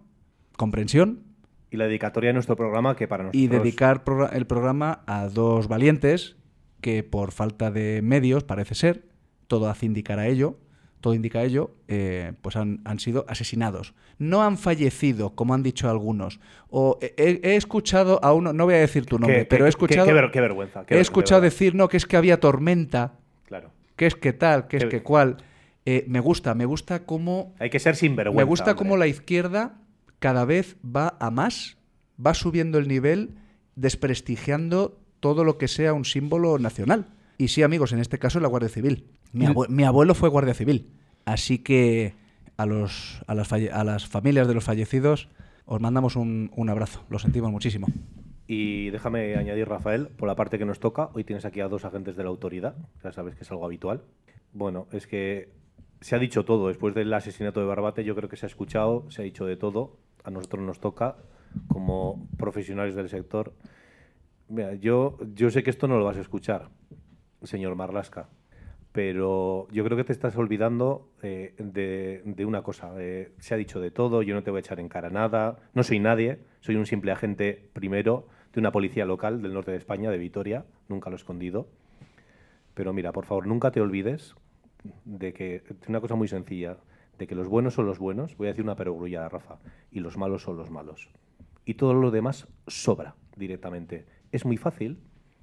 comprensión 0.57 1.23
Y 1.69 1.77
la 1.77 1.85
dedicatoria 1.85 2.29
de 2.29 2.33
nuestro 2.33 2.55
programa, 2.55 2.95
que 2.95 3.07
para 3.07 3.23
nosotros... 3.23 3.41
y 3.41 3.47
dedicar 3.47 4.03
el 4.33 4.47
programa 4.47 5.03
a 5.07 5.27
dos 5.29 5.67
valientes 5.67 6.35
que 6.81 7.03
por 7.03 7.31
falta 7.31 7.71
de 7.71 8.01
medios, 8.01 8.43
parece 8.43 8.75
ser, 8.75 9.07
todo 9.47 9.69
hace 9.69 9.85
indicar 9.85 10.19
a 10.19 10.27
ello, 10.27 10.57
todo 11.01 11.13
indica 11.13 11.43
ello, 11.43 11.71
eh, 11.87 12.33
pues 12.41 12.55
han, 12.55 12.79
han 12.85 12.99
sido 12.99 13.25
asesinados. 13.27 13.93
No 14.19 14.43
han 14.43 14.57
fallecido, 14.57 15.31
como 15.35 15.53
han 15.53 15.63
dicho 15.63 15.89
algunos. 15.89 16.39
O 16.69 16.97
he, 17.01 17.39
he- 17.43 17.55
escuchado 17.55 18.19
a 18.23 18.33
uno, 18.33 18.53
no 18.53 18.65
voy 18.65 18.75
a 18.75 18.79
decir 18.79 19.05
tu 19.05 19.17
nombre, 19.19 19.39
Qué- 19.39 19.45
pero 19.45 19.63
qué- 19.63 19.65
he 19.65 19.69
escuchado, 19.69 20.05
Qué, 20.05 20.09
qué 20.11 20.13
ver- 20.13 20.31
qué 20.31 20.41
vergüenza. 20.41 20.85
he 20.87 20.99
escuchado 20.99 21.41
de 21.41 21.49
decir, 21.49 21.75
no, 21.75 21.89
que 21.89 21.97
es 21.97 22.05
que 22.05 22.15
había 22.17 22.39
tormenta, 22.39 23.13
Claro. 23.45 23.71
que 23.95 24.05
es 24.05 24.15
que 24.15 24.31
tal, 24.31 24.67
que 24.67 24.77
es 24.77 24.83
Qué- 24.85 24.89
que 24.89 25.03
cual. 25.03 25.37
Eh, 25.85 26.05
me 26.07 26.19
gusta, 26.19 26.53
me 26.53 26.65
gusta 26.65 27.05
cómo 27.07 27.55
Hay 27.57 27.71
que 27.71 27.79
ser 27.79 27.95
sinvergüenza. 27.95 28.37
me 28.37 28.43
gusta 28.47 28.71
hombre. 28.71 28.77
cómo 28.77 28.97
la 28.97 29.07
izquierda 29.07 29.79
cada 30.19 30.45
vez 30.45 30.75
va 30.85 31.17
a 31.19 31.31
más, 31.31 31.77
va 32.23 32.35
subiendo 32.35 32.77
el 32.77 32.87
nivel, 32.87 33.31
desprestigiando 33.75 34.99
todo 35.19 35.43
lo 35.43 35.57
que 35.57 35.67
sea 35.67 35.93
un 35.93 36.05
símbolo 36.05 36.57
nacional. 36.59 37.07
Y 37.37 37.47
sí, 37.49 37.63
amigos, 37.63 37.91
en 37.93 37.99
este 37.99 38.19
caso 38.19 38.39
la 38.39 38.47
Guardia 38.47 38.69
Civil. 38.69 39.07
Mi, 39.33 39.45
abue- 39.45 39.69
mi 39.69 39.83
abuelo 39.83 40.13
fue 40.15 40.29
Guardia 40.29 40.53
Civil. 40.53 40.89
Así 41.25 41.59
que 41.59 42.13
a, 42.57 42.65
los, 42.65 43.21
a, 43.27 43.35
las, 43.35 43.51
a 43.53 43.83
las 43.83 44.07
familias 44.07 44.47
de 44.47 44.53
los 44.53 44.63
fallecidos 44.63 45.29
os 45.65 45.79
mandamos 45.79 46.15
un, 46.15 46.51
un 46.55 46.69
abrazo. 46.69 47.03
Lo 47.09 47.19
sentimos 47.19 47.51
muchísimo. 47.51 47.87
Y 48.47 48.89
déjame 48.89 49.35
añadir, 49.35 49.69
Rafael, 49.69 50.07
por 50.07 50.27
la 50.27 50.35
parte 50.35 50.57
que 50.57 50.65
nos 50.65 50.79
toca, 50.79 51.09
hoy 51.13 51.23
tienes 51.23 51.45
aquí 51.45 51.61
a 51.61 51.69
dos 51.69 51.85
agentes 51.85 52.17
de 52.17 52.23
la 52.23 52.29
autoridad, 52.29 52.75
ya 53.01 53.13
sabes 53.13 53.35
que 53.35 53.43
es 53.43 53.51
algo 53.51 53.65
habitual. 53.65 54.01
Bueno, 54.51 54.87
es 54.91 55.07
que 55.07 55.49
se 56.01 56.15
ha 56.15 56.19
dicho 56.19 56.43
todo, 56.43 56.67
después 56.67 56.93
del 56.93 57.13
asesinato 57.13 57.61
de 57.61 57.65
Barbate 57.67 58.03
yo 58.03 58.13
creo 58.15 58.27
que 58.27 58.35
se 58.35 58.45
ha 58.45 58.49
escuchado, 58.49 59.05
se 59.09 59.21
ha 59.21 59.23
dicho 59.23 59.45
de 59.45 59.55
todo, 59.55 59.95
a 60.25 60.31
nosotros 60.31 60.63
nos 60.63 60.81
toca, 60.81 61.15
como 61.69 62.27
profesionales 62.37 62.93
del 62.95 63.07
sector. 63.07 63.53
Mira, 64.49 64.73
yo, 64.75 65.17
yo 65.33 65.49
sé 65.49 65.63
que 65.63 65.69
esto 65.69 65.87
no 65.87 65.97
lo 65.97 66.03
vas 66.03 66.17
a 66.17 66.21
escuchar, 66.21 66.67
señor 67.43 67.75
Marlasca, 67.75 68.27
pero 68.91 69.67
yo 69.71 69.83
creo 69.85 69.97
que 69.97 70.03
te 70.03 70.11
estás 70.11 70.35
olvidando 70.35 71.09
eh, 71.21 71.53
de, 71.57 72.45
una 72.45 72.61
cosa. 72.61 72.93
eh, 72.97 73.31
se 73.39 73.53
ha 73.53 73.57
dicho 73.57 73.79
de 73.79 73.91
todo, 73.91 74.21
yo 74.21 74.35
no 74.35 74.43
te 74.43 74.51
voy 74.51 74.59
a 74.59 74.61
echar 74.61 74.79
en 74.79 74.89
cara 74.89 75.09
nada, 75.09 75.59
no 75.73 75.83
soy 75.83 75.99
nadie, 75.99 76.39
soy 76.59 76.75
un 76.75 76.85
simple 76.85 77.11
agente 77.11 77.69
primero 77.73 78.27
de 78.53 78.59
una 78.59 78.71
policía 78.71 79.05
local 79.05 79.41
del 79.41 79.53
norte 79.53 79.71
de 79.71 79.77
España, 79.77 80.11
de 80.11 80.17
Vitoria, 80.17 80.65
nunca 80.89 81.09
lo 81.09 81.15
he 81.15 81.19
escondido. 81.19 81.67
Pero 82.73 82.93
mira, 82.93 83.11
por 83.11 83.25
favor, 83.25 83.47
nunca 83.47 83.71
te 83.71 83.81
olvides 83.81 84.35
de 85.05 85.33
que, 85.33 85.63
una 85.87 86.01
cosa 86.01 86.15
muy 86.15 86.27
sencilla, 86.27 86.77
de 87.17 87.27
que 87.27 87.35
los 87.35 87.47
buenos 87.47 87.75
son 87.75 87.85
los 87.85 87.99
buenos, 87.99 88.35
voy 88.37 88.47
a 88.47 88.51
decir 88.51 88.63
una 88.63 88.75
perogrullada, 88.75 89.29
Rafa, 89.29 89.59
y 89.91 89.99
los 89.99 90.17
malos 90.17 90.43
son 90.43 90.57
los 90.57 90.69
malos. 90.69 91.09
Y 91.65 91.75
todo 91.75 91.93
lo 91.93 92.11
demás 92.11 92.47
sobra 92.67 93.15
directamente. 93.37 94.05
Es 94.31 94.45
muy 94.45 94.57
fácil, 94.57 94.99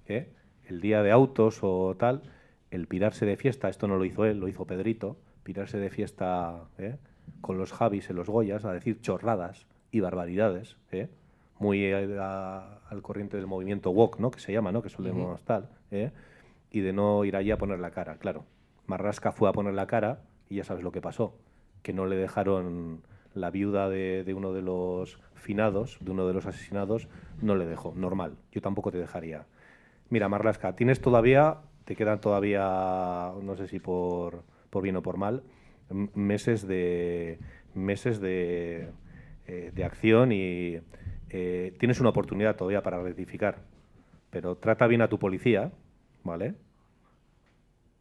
¿eh? 0.06 0.32
el 0.66 0.80
día 0.80 1.02
de 1.02 1.12
autos 1.12 1.61
o 1.62 1.96
tal, 1.96 2.22
el 2.70 2.87
pirarse 2.87 3.26
de 3.26 3.37
fiesta, 3.37 3.68
esto 3.68 3.88
no 3.88 3.96
lo 3.96 4.04
hizo 4.04 4.24
él, 4.24 4.38
lo 4.38 4.48
hizo 4.48 4.66
Pedrito, 4.66 5.16
pirarse 5.42 5.78
de 5.78 5.90
fiesta 5.90 6.64
¿eh? 6.78 6.96
con 7.40 7.59
los 7.59 7.72
Javis 7.72 8.11
en 8.11 8.16
los 8.16 8.28
Goyas, 8.28 8.64
a 8.64 8.72
decir 8.72 9.00
chorradas 9.00 9.66
y 9.90 10.00
barbaridades, 10.00 10.76
¿eh? 10.92 11.09
muy 11.59 11.85
eh, 11.85 12.18
a- 12.20 12.78
al 12.90 13.02
corriente 13.02 13.37
del 13.37 13.46
movimiento 13.46 13.90
woke, 13.90 14.18
¿no? 14.20 14.31
que 14.31 14.40
se 14.40 14.52
llama, 14.52 14.70
¿no? 14.72 14.83
que 14.83 14.88
solemos 14.90 15.42
tal, 15.44 15.70
¿eh? 15.90 16.11
y 16.70 16.81
de 16.81 16.92
no 16.92 17.24
ir 17.24 17.37
allí 17.37 17.50
a 17.50 17.59
poner 17.59 17.78
la 17.81 17.90
cara, 17.90 18.16
claro. 18.18 18.44
Marrasca 18.87 19.33
fue 19.33 19.48
a 19.48 19.52
poner 19.52 19.74
la 19.74 19.87
cara 19.87 20.20
y 20.48 20.57
ya 20.57 20.64
sabes 20.64 20.83
lo 20.85 20.92
que 20.92 21.00
pasó, 21.00 21.35
que 21.83 21.92
no 21.92 22.07
le 22.07 22.16
dejaron 22.16 23.02
la 23.35 23.50
viuda 23.50 23.88
de, 23.88 24.24
de 24.24 24.35
uno 24.35 24.52
de 24.52 24.62
los 24.62 25.20
finados, 25.35 25.98
de 26.00 26.11
uno 26.11 26.26
de 26.26 26.33
los 26.35 26.46
asesinados, 26.46 27.09
no 27.40 27.54
le 27.54 27.66
dejó, 27.66 27.92
normal, 27.94 28.37
yo 28.52 28.61
tampoco 28.61 28.90
te 28.90 28.98
dejaría. 28.98 29.46
Mira, 30.11 30.28
Marlasca, 30.28 30.74
tienes 30.74 31.00
todavía, 31.00 31.59
te 31.88 31.96
quedan 31.96 32.20
todavía, 32.20 33.33
no 33.42 33.57
sé 33.57 33.66
si 33.66 33.79
por, 33.79 34.42
por 34.68 34.83
bien 34.83 34.96
o 34.96 35.03
por 35.03 35.16
mal, 35.16 35.42
meses 36.14 36.68
de 36.68 37.38
meses 37.72 38.20
de, 38.20 38.90
eh, 39.46 39.72
de 39.74 39.85
acción 39.85 40.31
y 40.31 40.81
eh, 41.31 41.74
tienes 41.79 41.98
una 41.98 42.11
oportunidad 42.11 42.57
todavía 42.57 42.83
para 42.83 43.03
rectificar. 43.03 43.61
Pero 44.29 44.57
trata 44.57 44.87
bien 44.87 45.01
a 45.01 45.09
tu 45.09 45.18
policía, 45.18 45.72
¿vale? 46.24 46.57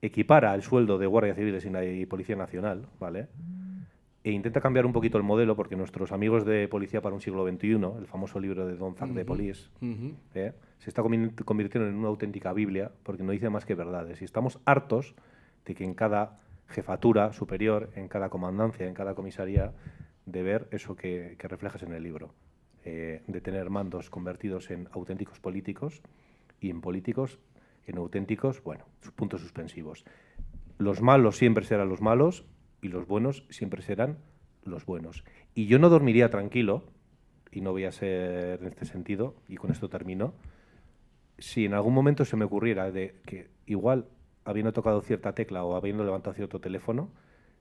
Equipara 0.02 0.54
el 0.54 0.64
sueldo 0.64 0.98
de 0.98 1.08
guardias 1.08 1.38
civiles 1.38 1.66
y 1.66 2.06
Policía 2.08 2.36
Nacional, 2.36 2.90
¿vale? 3.00 3.30
E 4.28 4.32
intenta 4.32 4.60
cambiar 4.60 4.86
un 4.86 4.92
poquito 4.92 5.18
el 5.18 5.24
modelo 5.24 5.56
porque 5.56 5.76
nuestros 5.78 6.12
amigos 6.12 6.44
de 6.46 6.68
Policía 6.68 7.02
para 7.02 7.16
un 7.16 7.22
siglo 7.22 7.48
XXI, 7.48 7.72
el 8.02 8.08
famoso 8.08 8.40
libro 8.42 8.66
de 8.68 8.76
Don 8.76 8.94
Zack 8.96 9.10
de 9.12 9.24
Police, 9.26 9.70
¿eh? 10.36 10.52
se 10.80 10.90
está 10.90 11.02
convi- 11.02 11.34
convirtiendo 11.46 11.88
en 11.90 11.96
una 11.96 12.10
auténtica 12.10 12.52
Biblia 12.52 12.92
porque 13.04 13.24
no 13.24 13.32
dice 13.32 13.50
más 13.50 13.66
que 13.66 13.74
verdades. 13.76 14.22
Y 14.22 14.26
estamos 14.26 14.60
hartos 14.66 15.16
de 15.66 15.76
que 15.76 15.86
en 15.86 15.94
cada 15.94 16.40
jefatura 16.68 17.32
superior, 17.32 17.90
en 17.96 18.10
cada 18.10 18.28
comandancia, 18.30 18.86
en 18.86 18.94
cada 18.94 19.16
comisaría, 19.16 19.72
de 20.26 20.44
ver 20.44 20.68
eso 20.72 20.96
que, 20.98 21.36
que 21.40 21.48
reflejas 21.48 21.84
en 21.84 21.94
el 21.94 22.04
libro. 22.04 22.34
eh, 22.90 23.22
de 23.28 23.42
tener 23.42 23.70
mandos 23.70 24.10
convertidos 24.10 24.72
en 24.72 24.88
auténticos 24.94 25.40
políticos 25.40 26.02
y 26.62 26.70
en 26.70 26.80
políticos 26.82 27.40
en 27.86 27.98
auténticos, 27.98 28.62
bueno, 28.64 28.84
puntos 29.16 29.40
suspensivos. 29.42 30.04
Los 30.78 31.02
malos 31.02 31.38
siempre 31.38 31.64
serán 31.66 31.88
los 31.90 32.02
malos 32.02 32.46
y 32.82 32.90
los 32.90 33.08
buenos 33.08 33.44
siempre 33.50 33.82
serán 33.82 34.18
los 34.64 34.86
buenos. 34.86 35.24
Y 35.56 35.68
yo 35.68 35.80
no 35.80 35.90
dormiría 35.90 36.30
tranquilo, 36.30 36.84
y 37.52 37.62
no 37.62 37.72
voy 37.72 37.86
a 37.86 37.92
ser 37.92 38.60
en 38.62 38.68
este 38.68 38.86
sentido, 38.86 39.36
y 39.48 39.56
con 39.56 39.72
esto 39.72 39.90
termino, 39.90 40.34
si 41.40 41.66
en 41.66 41.74
algún 41.74 41.94
momento 41.94 42.26
se 42.26 42.36
me 42.36 42.46
ocurriera 42.46 42.92
de 42.92 43.16
que 43.26 43.50
igual 43.66 44.06
habiendo 44.44 44.74
tocado 44.74 45.02
cierta 45.02 45.34
tecla 45.34 45.64
o 45.64 45.76
habiendo 45.76 46.04
levantado 46.04 46.34
cierto 46.34 46.60
teléfono, 46.60 47.10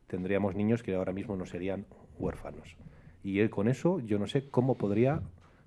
tendríamos 0.06 0.54
niños 0.54 0.82
que 0.82 0.94
ahora 0.94 1.12
mismo 1.12 1.36
no 1.36 1.46
serían 1.46 1.86
huérfanos. 2.18 2.76
Y 3.22 3.40
él 3.40 3.50
con 3.50 3.68
eso 3.68 4.00
yo 4.00 4.18
no 4.18 4.26
sé 4.26 4.48
cómo 4.48 4.76
podría, 4.78 5.20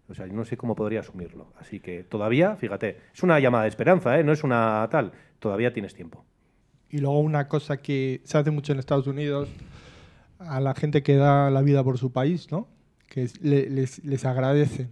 o 0.07 0.13
sea, 0.13 0.27
yo 0.27 0.33
no 0.33 0.45
sé 0.45 0.57
cómo 0.57 0.75
podría 0.75 1.01
asumirlo. 1.01 1.51
Así 1.59 1.79
que 1.79 2.03
todavía, 2.03 2.55
fíjate, 2.55 2.97
es 3.13 3.21
una 3.21 3.39
llamada 3.39 3.63
de 3.63 3.69
esperanza, 3.69 4.17
¿eh? 4.17 4.23
no 4.23 4.31
es 4.31 4.43
una 4.43 4.87
tal, 4.89 5.11
todavía 5.39 5.73
tienes 5.73 5.93
tiempo. 5.93 6.25
Y 6.91 6.99
luego 6.99 7.19
una 7.19 7.47
cosa 7.47 7.77
que 7.77 8.21
se 8.23 8.37
hace 8.37 8.51
mucho 8.51 8.73
en 8.73 8.79
Estados 8.79 9.07
Unidos 9.07 9.47
a 10.39 10.59
la 10.59 10.73
gente 10.73 11.03
que 11.03 11.15
da 11.15 11.49
la 11.51 11.61
vida 11.61 11.83
por 11.83 11.97
su 11.97 12.11
país, 12.11 12.49
¿no? 12.51 12.67
Que 13.07 13.23
es- 13.23 13.41
le- 13.41 13.69
les, 13.69 14.03
les 14.05 14.25
agradecen. 14.25 14.91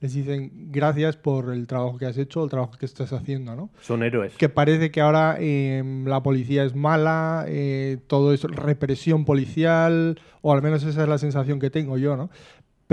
Les 0.00 0.14
dicen 0.14 0.50
gracias 0.72 1.16
por 1.16 1.52
el 1.52 1.68
trabajo 1.68 1.96
que 1.96 2.06
has 2.06 2.18
hecho, 2.18 2.42
el 2.42 2.50
trabajo 2.50 2.72
que 2.76 2.86
estás 2.86 3.12
haciendo, 3.12 3.54
¿no? 3.54 3.70
Son 3.82 4.02
héroes. 4.02 4.34
Que 4.36 4.48
parece 4.48 4.90
que 4.90 5.00
ahora 5.00 5.36
eh, 5.38 5.84
la 6.06 6.20
policía 6.24 6.64
es 6.64 6.74
mala, 6.74 7.44
eh, 7.46 7.98
todo 8.08 8.32
es 8.32 8.42
represión 8.42 9.24
policial, 9.24 10.18
o 10.40 10.52
al 10.52 10.60
menos 10.60 10.82
esa 10.82 11.02
es 11.04 11.08
la 11.08 11.18
sensación 11.18 11.60
que 11.60 11.70
tengo 11.70 11.98
yo, 11.98 12.16
¿no? 12.16 12.30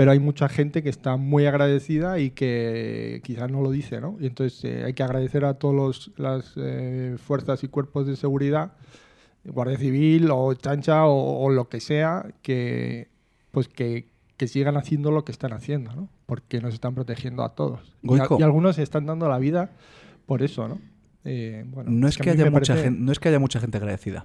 Pero 0.00 0.12
hay 0.12 0.18
mucha 0.18 0.48
gente 0.48 0.82
que 0.82 0.88
está 0.88 1.16
muy 1.18 1.44
agradecida 1.44 2.18
y 2.18 2.30
que 2.30 3.20
quizás 3.22 3.50
no 3.50 3.60
lo 3.60 3.70
dice, 3.70 4.00
¿no? 4.00 4.16
Y 4.18 4.26
entonces 4.28 4.64
eh, 4.64 4.82
hay 4.86 4.94
que 4.94 5.02
agradecer 5.02 5.44
a 5.44 5.54
todas 5.58 6.10
las 6.16 6.54
eh, 6.56 7.16
fuerzas 7.22 7.62
y 7.64 7.68
cuerpos 7.68 8.06
de 8.06 8.16
seguridad, 8.16 8.72
Guardia 9.44 9.76
Civil 9.76 10.30
o 10.30 10.54
Chancha 10.54 11.04
o, 11.04 11.42
o 11.44 11.50
lo 11.50 11.68
que 11.68 11.80
sea, 11.80 12.32
que 12.40 13.08
pues 13.50 13.68
que, 13.68 14.08
que 14.38 14.48
sigan 14.48 14.78
haciendo 14.78 15.10
lo 15.10 15.26
que 15.26 15.32
están 15.32 15.52
haciendo, 15.52 15.92
¿no? 15.94 16.08
Porque 16.24 16.60
nos 16.62 16.72
están 16.72 16.94
protegiendo 16.94 17.42
a 17.42 17.54
todos. 17.54 17.94
Y, 18.02 18.06
a- 18.14 18.18
Goico. 18.20 18.36
y 18.40 18.42
algunos 18.42 18.76
se 18.76 18.82
están 18.82 19.04
dando 19.04 19.28
la 19.28 19.38
vida 19.38 19.70
por 20.24 20.42
eso, 20.42 20.66
¿no? 20.66 20.78
Eh, 21.24 21.64
bueno, 21.66 21.90
no, 21.90 22.08
es 22.08 22.16
que 22.16 22.30
haya 22.30 22.50
mucha 22.50 22.72
parece- 22.72 22.84
gente, 22.84 23.00
no 23.00 23.12
es 23.12 23.18
que 23.18 23.28
haya 23.28 23.38
mucha 23.38 23.60
gente 23.60 23.76
agradecida. 23.76 24.24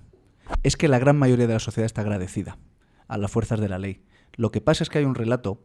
Es 0.63 0.77
que 0.77 0.87
la 0.87 0.99
gran 0.99 1.17
mayoría 1.17 1.47
de 1.47 1.53
la 1.53 1.59
sociedad 1.59 1.85
está 1.85 1.99
agradecida 1.99 2.57
a 3.09 3.17
las 3.17 3.29
fuerzas 3.29 3.59
de 3.59 3.67
la 3.67 3.77
ley. 3.77 3.99
Lo 4.35 4.51
que 4.51 4.61
pasa 4.61 4.83
es 4.83 4.89
que 4.89 4.99
hay 4.99 5.05
un 5.05 5.15
relato 5.15 5.61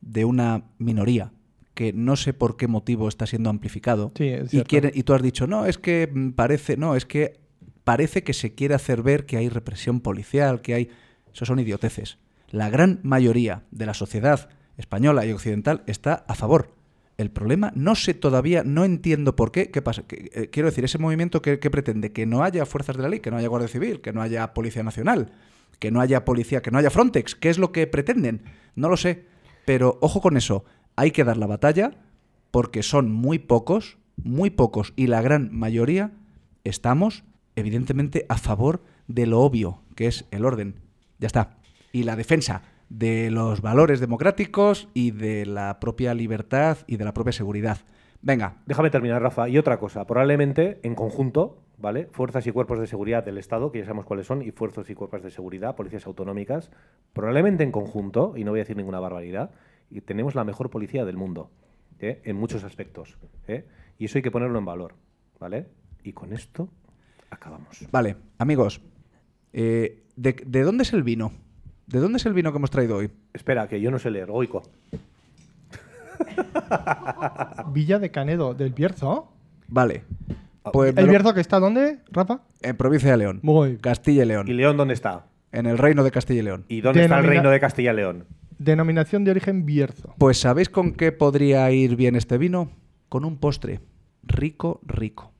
de 0.00 0.24
una 0.24 0.64
minoría 0.78 1.32
que 1.74 1.92
no 1.92 2.16
sé 2.16 2.32
por 2.32 2.56
qué 2.56 2.68
motivo 2.68 3.08
está 3.08 3.26
siendo 3.26 3.50
amplificado 3.50 4.10
Sí, 4.16 4.28
es 4.28 4.54
y 4.54 4.62
quiere 4.62 4.90
y 4.94 5.02
tú 5.02 5.12
has 5.12 5.22
dicho 5.22 5.46
no 5.46 5.66
es 5.66 5.76
que 5.76 6.10
parece 6.34 6.76
no 6.76 6.96
es 6.96 7.04
que 7.04 7.38
parece 7.84 8.22
que 8.24 8.32
se 8.32 8.54
quiere 8.54 8.74
hacer 8.74 9.02
ver 9.02 9.26
que 9.26 9.36
hay 9.36 9.48
represión 9.48 10.00
policial 10.00 10.62
que 10.62 10.74
hay 10.74 10.90
eso 11.36 11.44
son 11.44 11.58
idioteces. 11.58 12.16
La 12.50 12.70
gran 12.70 13.00
mayoría 13.02 13.64
de 13.70 13.84
la 13.84 13.92
sociedad 13.92 14.48
española 14.78 15.26
y 15.26 15.32
occidental 15.32 15.82
está 15.86 16.24
a 16.28 16.34
favor. 16.34 16.72
El 17.18 17.30
problema 17.30 17.72
no 17.74 17.94
sé 17.94 18.14
todavía 18.14 18.64
no 18.64 18.86
entiendo 18.86 19.36
por 19.36 19.52
qué 19.52 19.70
qué 19.70 19.82
pasa 19.82 20.06
Que, 20.06 20.30
eh, 20.34 20.48
quiero 20.50 20.70
decir 20.70 20.84
ese 20.84 20.96
movimiento 20.96 21.42
que, 21.42 21.58
que 21.58 21.70
pretende 21.70 22.12
que 22.12 22.24
no 22.24 22.42
haya 22.42 22.64
fuerzas 22.64 22.96
de 22.96 23.02
la 23.02 23.10
ley 23.10 23.20
que 23.20 23.30
no 23.30 23.36
haya 23.36 23.48
guardia 23.48 23.68
civil 23.68 24.00
que 24.00 24.12
no 24.12 24.22
haya 24.22 24.54
policía 24.54 24.82
nacional 24.82 25.30
que 25.78 25.90
no 25.90 26.00
haya 26.00 26.24
policía 26.24 26.62
que 26.62 26.70
no 26.70 26.78
haya 26.78 26.90
Frontex 26.90 27.34
qué 27.34 27.50
es 27.50 27.58
lo 27.58 27.72
que 27.72 27.86
pretenden 27.86 28.42
no 28.74 28.88
lo 28.88 28.96
sé 28.96 29.26
pero 29.64 29.98
ojo 30.00 30.20
con 30.20 30.36
eso 30.36 30.64
hay 30.96 31.10
que 31.10 31.24
dar 31.24 31.36
la 31.36 31.46
batalla 31.46 31.92
porque 32.50 32.82
son 32.82 33.12
muy 33.12 33.38
pocos, 33.38 33.98
muy 34.16 34.48
pocos, 34.48 34.94
y 34.96 35.08
la 35.08 35.20
gran 35.20 35.50
mayoría 35.52 36.12
estamos, 36.64 37.22
evidentemente, 37.54 38.24
a 38.30 38.38
favor 38.38 38.82
de 39.08 39.26
lo 39.26 39.40
obvio, 39.40 39.82
que 39.94 40.06
es 40.06 40.24
el 40.30 40.46
orden. 40.46 40.80
Ya 41.18 41.26
está. 41.26 41.58
Y 41.92 42.04
la 42.04 42.16
defensa 42.16 42.62
de 42.88 43.30
los 43.30 43.60
valores 43.60 44.00
democráticos 44.00 44.88
y 44.94 45.10
de 45.10 45.44
la 45.44 45.80
propia 45.80 46.14
libertad 46.14 46.78
y 46.86 46.96
de 46.96 47.04
la 47.04 47.12
propia 47.12 47.32
seguridad. 47.32 47.80
Venga, 48.26 48.56
Déjame 48.66 48.90
terminar, 48.90 49.22
Rafa. 49.22 49.48
Y 49.48 49.56
otra 49.56 49.78
cosa, 49.78 50.04
probablemente 50.04 50.80
en 50.82 50.96
conjunto, 50.96 51.62
¿vale? 51.78 52.08
Fuerzas 52.10 52.44
y 52.48 52.50
cuerpos 52.50 52.80
de 52.80 52.88
seguridad 52.88 53.22
del 53.24 53.38
Estado, 53.38 53.70
que 53.70 53.78
ya 53.78 53.84
sabemos 53.84 54.04
cuáles 54.04 54.26
son, 54.26 54.42
y 54.42 54.50
fuerzas 54.50 54.90
y 54.90 54.96
cuerpos 54.96 55.22
de 55.22 55.30
seguridad, 55.30 55.76
policías 55.76 56.08
autonómicas, 56.08 56.72
probablemente 57.12 57.62
en 57.62 57.70
conjunto, 57.70 58.34
y 58.36 58.42
no 58.42 58.50
voy 58.50 58.58
a 58.58 58.62
decir 58.64 58.76
ninguna 58.76 58.98
barbaridad, 58.98 59.52
y 59.92 60.00
tenemos 60.00 60.34
la 60.34 60.42
mejor 60.42 60.70
policía 60.70 61.04
del 61.04 61.16
mundo, 61.16 61.52
¿eh? 62.00 62.20
en 62.24 62.34
muchos 62.34 62.64
aspectos. 62.64 63.16
¿eh? 63.46 63.64
Y 63.96 64.06
eso 64.06 64.18
hay 64.18 64.22
que 64.22 64.32
ponerlo 64.32 64.58
en 64.58 64.64
valor, 64.64 64.94
¿vale? 65.38 65.68
Y 66.02 66.12
con 66.12 66.32
esto 66.32 66.68
acabamos. 67.30 67.86
vale, 67.92 68.16
amigos, 68.38 68.80
eh, 69.52 70.02
¿de, 70.16 70.34
de 70.44 70.62
dónde 70.62 70.82
es 70.82 70.92
el 70.92 71.04
vino? 71.04 71.30
¿De 71.86 72.00
dónde 72.00 72.16
es 72.16 72.26
el 72.26 72.32
vino 72.32 72.50
que 72.50 72.58
hemos 72.58 72.72
traído 72.72 72.96
hoy? 72.96 73.08
Espera, 73.32 73.68
que 73.68 73.80
yo 73.80 73.92
no 73.92 74.00
sé 74.00 74.10
leer, 74.10 74.32
Goico. 74.32 74.64
Villa 77.72 77.98
de 77.98 78.10
Canedo, 78.10 78.54
del 78.54 78.72
Bierzo. 78.72 79.32
Vale. 79.68 80.04
Pues 80.72 80.94
me 80.94 81.00
¿El 81.00 81.06
lo- 81.06 81.10
Bierzo 81.12 81.34
que 81.34 81.40
está 81.40 81.60
dónde, 81.60 81.98
Rafa? 82.10 82.40
en 82.62 82.76
provincia 82.76 83.10
de 83.10 83.16
León. 83.16 83.40
Muy. 83.42 83.76
Castilla 83.78 84.22
y 84.22 84.26
¿Y 84.26 84.28
León. 84.28 84.46
León 84.56 84.76
dónde 84.76 84.94
está? 84.94 85.26
En 85.52 85.66
el 85.66 85.78
reino 85.78 86.02
de 86.04 86.10
Castilla 86.10 86.40
y 86.40 86.42
León. 86.44 86.64
¿Y 86.68 86.80
dónde 86.80 87.02
está 87.02 87.18
el 87.18 87.24
reino 87.24 87.50
de 87.50 87.60
Castilla 87.60 87.92
y 87.92 87.96
León? 87.96 88.24
Denominación 88.58 89.24
de 89.24 89.30
origen 89.30 89.64
Bierzo. 89.64 90.14
Pues 90.18 90.40
¿sabéis 90.40 90.68
con 90.68 90.92
qué 90.92 91.12
podría 91.12 91.70
ir 91.70 91.94
bien 91.96 92.16
este 92.16 92.38
vino? 92.38 92.70
Con 93.08 93.24
un 93.24 93.36
postre. 93.38 93.80
Rico, 94.24 94.80
rico. 94.84 95.32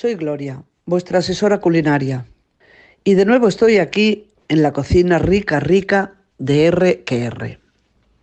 Soy 0.00 0.14
Gloria, 0.14 0.62
vuestra 0.86 1.18
asesora 1.18 1.58
culinaria. 1.58 2.24
Y 3.02 3.14
de 3.14 3.24
nuevo 3.24 3.48
estoy 3.48 3.78
aquí 3.78 4.30
en 4.46 4.62
la 4.62 4.72
cocina 4.72 5.18
rica, 5.18 5.58
rica 5.58 6.14
de 6.38 6.66
R 6.66 7.02
que 7.02 7.24
R. 7.24 7.58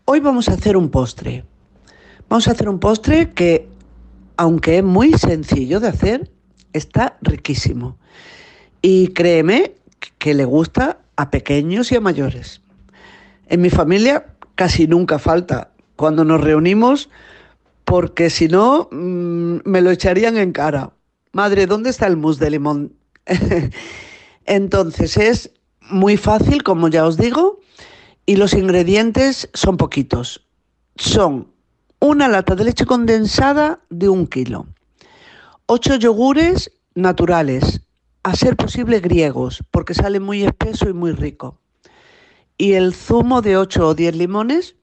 Hoy 0.05 0.21
vamos 0.21 0.47
a 0.47 0.53
hacer 0.53 0.77
un 0.77 0.89
postre. 0.89 1.43
Vamos 2.29 2.47
a 2.47 2.51
hacer 2.51 2.69
un 2.69 2.79
postre 2.79 3.33
que, 3.33 3.67
aunque 4.37 4.77
es 4.77 4.85
muy 4.85 5.11
sencillo 5.15 5.81
de 5.81 5.89
hacer, 5.89 6.31
está 6.71 7.17
riquísimo. 7.21 7.97
Y 8.81 9.09
créeme 9.09 9.73
que 10.17 10.33
le 10.33 10.45
gusta 10.45 10.99
a 11.17 11.29
pequeños 11.29 11.91
y 11.91 11.97
a 11.97 11.99
mayores. 11.99 12.61
En 13.47 13.59
mi 13.59 13.69
familia 13.69 14.27
casi 14.55 14.87
nunca 14.87 15.19
falta 15.19 15.71
cuando 15.97 16.23
nos 16.23 16.39
reunimos 16.39 17.09
porque 17.83 18.29
si 18.29 18.47
no 18.47 18.87
mm, 18.93 19.57
me 19.65 19.81
lo 19.81 19.91
echarían 19.91 20.37
en 20.37 20.53
cara. 20.53 20.94
Madre, 21.35 21.67
¿dónde 21.67 21.89
está 21.89 22.07
el 22.07 22.15
mousse 22.15 22.39
de 22.39 22.49
limón? 22.49 22.93
Entonces 24.45 25.17
es 25.17 25.51
muy 25.81 26.15
fácil, 26.15 26.63
como 26.63 26.87
ya 26.87 27.05
os 27.05 27.17
digo, 27.17 27.59
y 28.25 28.37
los 28.37 28.53
ingredientes 28.53 29.49
son 29.53 29.75
poquitos. 29.75 30.47
Son 30.95 31.51
una 31.99 32.29
lata 32.29 32.55
de 32.55 32.63
leche 32.63 32.85
condensada 32.85 33.81
de 33.89 34.07
un 34.07 34.27
kilo, 34.27 34.67
ocho 35.65 35.95
yogures 35.95 36.71
naturales, 36.93 37.81
a 38.23 38.33
ser 38.33 38.55
posible 38.55 39.01
griegos, 39.01 39.61
porque 39.71 39.93
sale 39.93 40.21
muy 40.21 40.45
espeso 40.45 40.87
y 40.87 40.93
muy 40.93 41.11
rico, 41.11 41.59
y 42.57 42.75
el 42.75 42.93
zumo 42.93 43.41
de 43.41 43.57
8 43.57 43.89
o 43.89 43.93
10 43.93 44.15
limones 44.15 44.77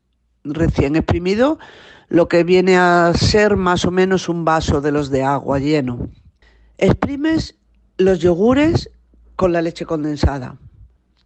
recién 0.44 0.96
exprimido, 0.96 1.58
lo 2.10 2.28
que 2.28 2.44
viene 2.44 2.76
a 2.76 3.10
ser 3.14 3.56
más 3.56 3.86
o 3.86 3.90
menos 3.90 4.28
un 4.28 4.44
vaso 4.44 4.82
de 4.82 4.92
los 4.92 5.08
de 5.08 5.22
agua 5.22 5.58
lleno. 5.58 6.10
Exprimes 6.78 7.54
los 7.98 8.18
yogures 8.20 8.90
con 9.36 9.52
la 9.52 9.62
leche 9.62 9.84
condensada. 9.86 10.56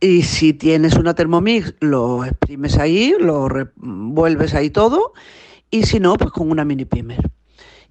Y 0.00 0.22
si 0.22 0.52
tienes 0.52 0.94
una 0.96 1.14
Thermomix, 1.14 1.74
lo 1.80 2.24
exprimes 2.24 2.76
ahí, 2.76 3.14
lo 3.18 3.48
revuelves 3.48 4.54
ahí 4.54 4.70
todo. 4.70 5.14
Y 5.70 5.84
si 5.84 5.98
no, 6.00 6.14
pues 6.16 6.30
con 6.32 6.50
una 6.50 6.64
mini 6.64 6.84
primer. 6.84 7.30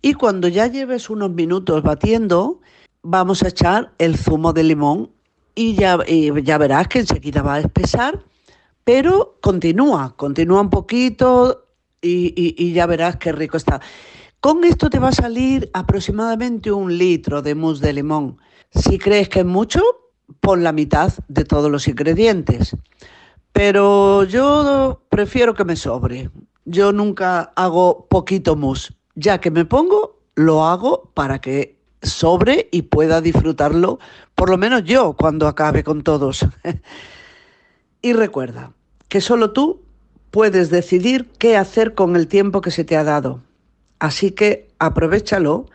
Y 0.01 0.13
cuando 0.13 0.47
ya 0.47 0.67
lleves 0.67 1.09
unos 1.09 1.31
minutos 1.31 1.81
batiendo, 1.81 2.61
vamos 3.01 3.41
a 3.43 3.47
echar 3.47 3.91
el 3.97 4.17
zumo 4.17 4.53
de 4.53 4.63
limón 4.63 5.09
y 5.55 5.73
ya, 5.75 5.97
ya 6.05 6.57
verás 6.57 6.87
que 6.87 6.99
enseguida 6.99 7.41
va 7.41 7.55
a 7.55 7.59
espesar, 7.61 8.23
pero 8.83 9.37
continúa, 9.41 10.13
continúa 10.15 10.61
un 10.61 10.69
poquito 10.69 11.65
y, 12.01 12.33
y- 12.35 12.55
y 12.57 12.73
ya 12.73 12.85
verás 12.85 13.15
qué 13.17 13.31
rico 13.31 13.57
está. 13.57 13.81
Con 14.45 14.63
esto 14.63 14.91
te 14.91 14.99
va 14.99 15.07
a 15.07 15.11
salir 15.11 15.71
aproximadamente 15.73 16.71
un 16.71 16.99
litro 16.99 17.41
de 17.41 17.55
mousse 17.55 17.81
de 17.81 17.93
limón. 17.93 18.37
Si 18.69 18.99
crees 18.99 19.27
que 19.27 19.39
es 19.39 19.45
mucho, 19.47 19.81
pon 20.39 20.61
la 20.63 20.71
mitad 20.71 21.11
de 21.27 21.45
todos 21.45 21.71
los 21.71 21.87
ingredientes. 21.87 22.77
Pero 23.53 24.23
yo 24.25 25.01
prefiero 25.09 25.55
que 25.55 25.65
me 25.65 25.75
sobre. 25.75 26.29
Yo 26.63 26.91
nunca 26.91 27.53
hago 27.55 28.05
poquito 28.07 28.55
mousse. 28.55 28.93
Ya 29.15 29.41
que 29.41 29.49
me 29.49 29.65
pongo, 29.65 30.21
lo 30.35 30.63
hago 30.63 31.09
para 31.15 31.41
que 31.41 31.79
sobre 32.03 32.69
y 32.71 32.83
pueda 32.83 33.21
disfrutarlo, 33.21 33.97
por 34.35 34.51
lo 34.51 34.59
menos 34.59 34.83
yo, 34.83 35.13
cuando 35.13 35.47
acabe 35.47 35.83
con 35.83 36.03
todos. 36.03 36.45
y 38.03 38.13
recuerda 38.13 38.73
que 39.09 39.21
solo 39.21 39.53
tú 39.53 39.81
puedes 40.29 40.69
decidir 40.69 41.31
qué 41.39 41.57
hacer 41.57 41.95
con 41.95 42.15
el 42.15 42.27
tiempo 42.27 42.61
que 42.61 42.69
se 42.69 42.83
te 42.83 42.95
ha 42.95 43.03
dado. 43.03 43.41
Así 44.05 44.33
que 44.33 44.67
aprovechalo 44.77 45.65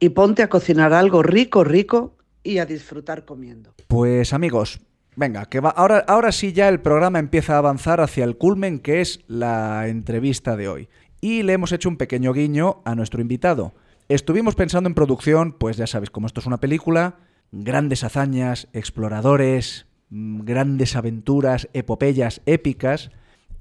y 0.00 0.08
ponte 0.08 0.42
a 0.42 0.48
cocinar 0.48 0.94
algo 0.94 1.22
rico, 1.22 1.62
rico 1.62 2.16
y 2.42 2.56
a 2.56 2.64
disfrutar 2.64 3.26
comiendo. 3.26 3.74
Pues 3.86 4.32
amigos, 4.32 4.80
venga, 5.14 5.44
que 5.44 5.60
va. 5.60 5.68
Ahora, 5.68 6.02
ahora 6.08 6.32
sí 6.32 6.54
ya 6.54 6.70
el 6.70 6.80
programa 6.80 7.18
empieza 7.18 7.54
a 7.54 7.58
avanzar 7.58 8.00
hacia 8.00 8.24
el 8.24 8.38
culmen 8.38 8.78
que 8.78 9.02
es 9.02 9.20
la 9.26 9.88
entrevista 9.88 10.56
de 10.56 10.68
hoy. 10.68 10.88
Y 11.20 11.42
le 11.42 11.52
hemos 11.52 11.70
hecho 11.70 11.90
un 11.90 11.98
pequeño 11.98 12.32
guiño 12.32 12.80
a 12.86 12.94
nuestro 12.94 13.20
invitado. 13.20 13.74
Estuvimos 14.08 14.54
pensando 14.54 14.88
en 14.88 14.94
producción, 14.94 15.52
pues 15.52 15.76
ya 15.76 15.86
sabéis, 15.86 16.08
como 16.08 16.26
esto 16.26 16.40
es 16.40 16.46
una 16.46 16.60
película, 16.60 17.18
grandes 17.52 18.04
hazañas, 18.04 18.68
exploradores, 18.72 19.84
mm, 20.08 20.44
grandes 20.44 20.96
aventuras, 20.96 21.68
epopeyas 21.74 22.40
épicas. 22.46 23.10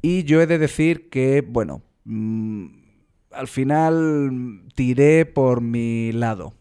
Y 0.01 0.23
yo 0.23 0.39
he 0.41 0.47
de 0.47 0.57
decir 0.57 1.09
que, 1.09 1.41
bueno, 1.41 1.81
mm, 2.05 2.84
al 3.35 3.47
final 3.47 4.63
tiré 4.75 5.25
por 5.25 5.61
mi 5.61 6.11
lado. 6.11 6.53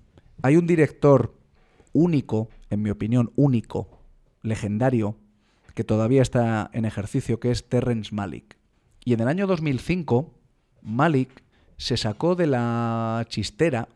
Hay 0.43 0.57
un 0.57 0.67
director 0.67 1.35
único, 1.93 2.49
en 2.71 2.83
mi 2.83 2.91
opinión, 2.91 3.33
único, 3.37 3.89
legendario, 4.43 5.17
que 5.75 5.85
todavía 5.85 6.23
está 6.23 6.71
en 6.73 6.85
ejercicio, 6.85 7.41
que 7.41 7.51
es 7.51 7.69
Terrence 7.69 8.15
Malick. 8.15 8.59
Y 9.05 9.15
en 9.15 9.21
el 9.21 9.29
año 9.29 9.47
2005, 9.47 10.35
Malick 10.83 11.43
se 11.77 11.97
sacó 11.97 12.35
de 12.35 12.47
la 12.47 13.25
chistera, 13.29 13.89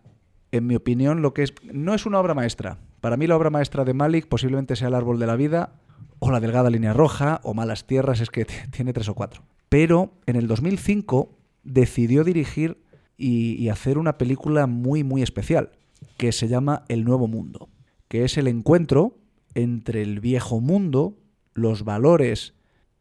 en 0.50 0.66
mi 0.66 0.74
opinión, 0.74 1.22
lo 1.22 1.34
que 1.34 1.42
es. 1.42 1.54
No 1.72 1.94
es 1.94 2.06
una 2.06 2.18
obra 2.18 2.34
maestra. 2.34 2.78
Para 3.00 3.16
mí, 3.16 3.26
la 3.26 3.36
obra 3.36 3.50
maestra 3.50 3.84
de 3.84 3.94
Malick 3.94 4.26
posiblemente 4.26 4.76
sea 4.76 4.88
El 4.88 4.94
Árbol 4.94 5.18
de 5.18 5.26
la 5.26 5.36
Vida, 5.36 5.74
o 6.18 6.30
La 6.30 6.40
Delgada 6.40 6.70
Línea 6.70 6.92
Roja, 6.92 7.40
o 7.44 7.54
Malas 7.54 7.86
Tierras, 7.86 8.20
es 8.20 8.30
que 8.30 8.44
tiene 8.70 8.92
tres 8.92 9.08
o 9.08 9.14
cuatro. 9.14 9.42
Pero 9.68 10.12
en 10.26 10.36
el 10.36 10.46
2005 10.46 11.37
decidió 11.68 12.24
dirigir 12.24 12.78
y, 13.16 13.68
hacer 13.68 13.98
una 13.98 14.16
película 14.16 14.66
muy, 14.66 15.04
muy 15.04 15.22
especial, 15.22 15.72
que 16.16 16.32
se 16.32 16.48
llama 16.48 16.84
El 16.88 17.04
Nuevo 17.04 17.28
Mundo, 17.28 17.68
que 18.08 18.24
es 18.24 18.38
el 18.38 18.46
encuentro 18.46 19.18
entre 19.54 20.02
el 20.02 20.20
viejo 20.20 20.60
mundo, 20.60 21.18
los 21.54 21.84
valores 21.84 22.54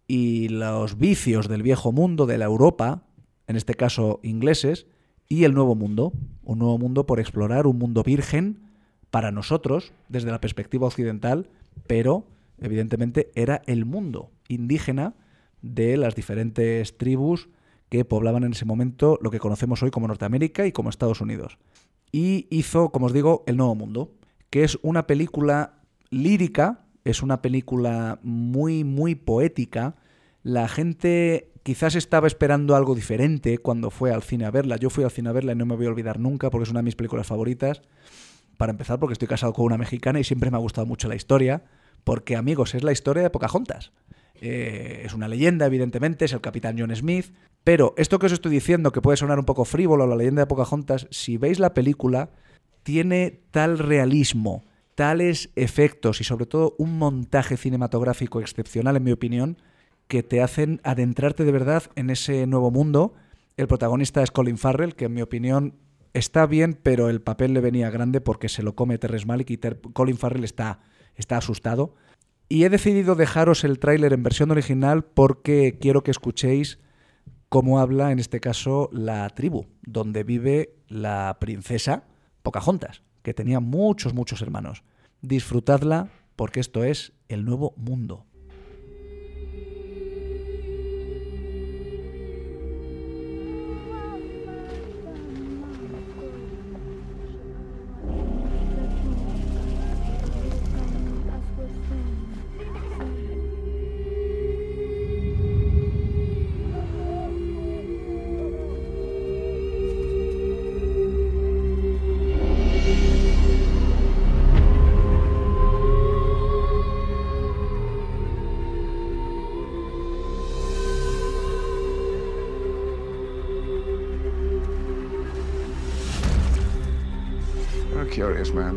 y 0.08 0.50
los 0.50 0.98
vicios 0.98 1.48
del 1.48 1.64
viejo 1.64 1.92
mundo, 1.92 2.26
de 2.26 2.38
la 2.38 2.46
Europa, 2.46 3.04
en 3.48 3.56
este 3.56 3.76
caso 3.76 4.20
ingleses, 4.24 4.88
y 5.30 5.44
el 5.44 5.54
nuevo 5.54 5.76
mundo, 5.76 6.14
un 6.44 6.60
nuevo 6.60 6.78
mundo 6.78 7.06
por 7.06 7.20
explorar, 7.20 7.68
un 7.68 7.78
mundo 7.78 8.04
virgen 8.04 8.60
para 9.12 9.32
nosotros, 9.32 9.94
desde 10.10 10.32
la 10.32 10.42
perspectiva 10.42 10.88
occidental, 10.88 11.50
pero 11.86 12.26
evidentemente 12.60 13.32
era 13.36 13.62
el 13.68 13.86
mundo 13.86 14.32
indígena 14.48 15.14
de 15.62 15.96
las 15.98 16.16
diferentes 16.16 16.98
tribus 16.98 17.50
que 17.90 18.06
poblaban 18.06 18.44
en 18.44 18.54
ese 18.54 18.66
momento 18.66 19.18
lo 19.22 19.32
que 19.32 19.40
conocemos 19.40 19.82
hoy 19.84 19.92
como 19.92 20.08
Norteamérica 20.08 20.66
y 20.66 20.72
como 20.72 20.90
Estados 20.90 21.22
Unidos. 21.22 21.58
Y 22.12 22.48
hizo, 22.50 22.90
como 22.90 23.08
os 23.08 23.14
digo, 23.14 23.44
El 23.48 23.58
Nuevo 23.58 23.76
Mundo, 23.76 24.14
que 24.50 24.64
es 24.64 24.80
una 24.82 25.08
película 25.08 25.80
lírica, 26.10 26.86
es 27.04 27.22
una 27.22 27.42
película 27.42 28.20
muy, 28.24 28.84
muy 28.84 29.16
poética. 29.16 29.96
La 30.44 30.68
gente 30.68 31.52
quizás 31.64 31.96
estaba 31.96 32.28
esperando 32.28 32.76
algo 32.76 32.96
diferente 32.96 33.58
cuando 33.58 33.90
fue 33.90 34.12
al 34.12 34.24
cine 34.24 34.46
a 34.46 34.52
verla. 34.52 34.78
Yo 34.78 34.90
fui 34.90 35.04
al 35.04 35.12
cine 35.12 35.30
a 35.30 35.34
verla 35.34 35.54
y 35.54 35.56
no 35.56 35.66
me 35.66 35.76
voy 35.76 35.86
a 35.86 35.90
olvidar 35.90 36.20
nunca 36.20 36.50
porque 36.50 36.64
es 36.64 36.70
una 36.70 36.80
de 36.80 36.86
mis 36.86 36.96
películas 36.96 37.28
favoritas. 37.28 37.82
Para 38.58 38.72
empezar, 38.72 39.00
porque 39.00 39.14
estoy 39.14 39.28
casado 39.28 39.54
con 39.54 39.66
una 39.66 39.78
mexicana 39.78 40.20
y 40.20 40.24
siempre 40.24 40.50
me 40.50 40.58
ha 40.58 40.62
gustado 40.62 40.88
mucho 40.88 41.08
la 41.08 41.16
historia. 41.16 41.64
Porque, 42.04 42.36
amigos, 42.36 42.74
es 42.74 42.84
la 42.84 42.92
historia 42.92 43.24
de 43.24 43.30
Pocahontas. 43.30 43.92
Eh, 44.42 45.04
es 45.06 45.14
una 45.14 45.28
leyenda, 45.28 45.66
evidentemente, 45.66 46.26
es 46.26 46.34
el 46.34 46.42
capitán 46.42 46.78
John 46.78 46.96
Smith. 46.96 47.34
Pero 47.64 47.94
esto 47.98 48.20
que 48.20 48.28
os 48.28 48.32
estoy 48.32 48.52
diciendo, 48.52 48.92
que 48.92 49.02
puede 49.02 49.18
sonar 49.18 49.40
un 49.40 49.46
poco 49.46 49.66
frívolo, 49.66 50.08
la 50.08 50.16
leyenda 50.16 50.44
de 50.44 50.48
Pocahontas, 50.48 51.08
si 51.12 51.38
veis 51.38 51.60
la 51.60 51.74
película, 51.74 52.30
tiene 52.84 53.42
tal 53.52 53.78
realismo, 53.78 54.64
tales 54.96 55.50
efectos 55.56 56.22
y 56.22 56.24
sobre 56.24 56.46
todo 56.46 56.76
un 56.78 56.98
montaje 56.98 57.58
cinematográfico 57.58 58.40
excepcional, 58.40 58.96
en 58.96 59.04
mi 59.04 59.12
opinión, 59.12 59.58
que 60.08 60.24
te 60.24 60.42
hacen 60.42 60.80
adentrarte 60.84 61.44
de 61.44 61.52
verdad 61.52 61.84
en 61.96 62.10
ese 62.10 62.48
nuevo 62.48 62.72
mundo. 62.72 63.14
El 63.58 63.68
protagonista 63.68 64.24
es 64.24 64.32
Colin 64.32 64.58
Farrell, 64.58 64.96
que 64.96 65.06
en 65.06 65.14
mi 65.14 65.22
opinión 65.22 65.74
está 66.14 66.46
bien, 66.46 66.80
pero 66.82 67.10
el 67.10 67.22
papel 67.22 67.54
le 67.54 67.60
venía 67.60 67.90
grande 67.90 68.22
porque 68.22 68.50
se 68.50 68.64
lo 68.64 68.76
come 68.76 68.98
Terrence 68.98 69.26
Malick 69.26 69.50
y 69.50 69.58
Colin 69.94 70.18
Farrell 70.18 70.44
está, 70.44 70.80
está 71.16 71.38
asustado. 71.38 71.96
Y 72.50 72.64
he 72.64 72.70
decidido 72.70 73.16
dejaros 73.16 73.64
el 73.64 73.80
tráiler 73.80 74.14
en 74.14 74.24
versión 74.24 74.52
original 74.52 75.04
porque 75.04 75.78
quiero 75.82 76.04
que 76.04 76.12
escuchéis 76.12 76.80
cómo 77.50 77.80
habla, 77.80 78.12
en 78.12 78.20
este 78.20 78.40
caso, 78.40 78.90
la 78.94 79.30
tribu, 79.30 79.66
donde 79.82 80.24
vive 80.24 80.76
la 80.88 81.38
princesa 81.40 82.06
Pocahontas, 82.44 83.02
que 83.22 83.34
tenía 83.34 83.60
muchos, 83.60 84.14
muchos 84.14 84.42
hermanos. 84.42 84.84
Disfrutadla 85.22 86.10
porque 86.38 86.62
esto 86.62 86.84
es 86.86 87.12
el 87.28 87.44
nuevo 87.44 87.74
mundo. 87.76 88.27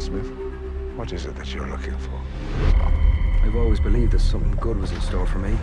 Smith. 0.01 0.33
What 0.97 1.13
is 1.13 1.27
it 1.27 1.37
that 1.37 1.53
you're 1.55 1.69
looking 1.69 1.97
for? 1.99 2.19
I've 3.45 3.55
always 3.55 3.81
believed 3.81 4.13
that 4.13 4.21
something 4.21 4.53
good 4.53 4.79
was 4.79 4.93
in 4.93 5.01
store 5.03 5.27
for 5.27 5.39
me. 5.39 5.57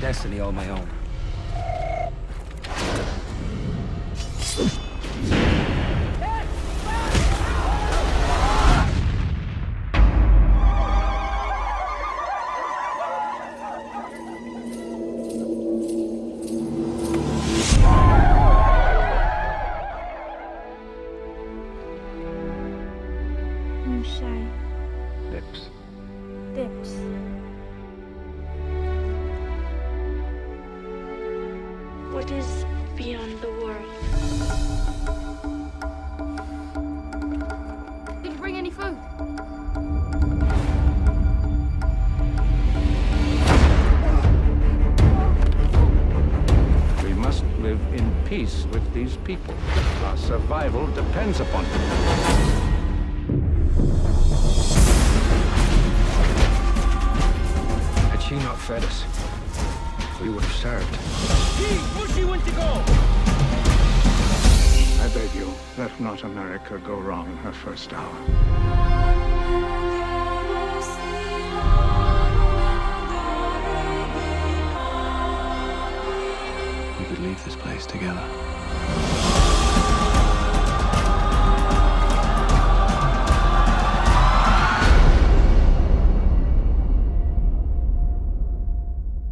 Destiny 0.00 0.40
all 0.40 0.50
my 0.52 0.68
own. 0.68 0.99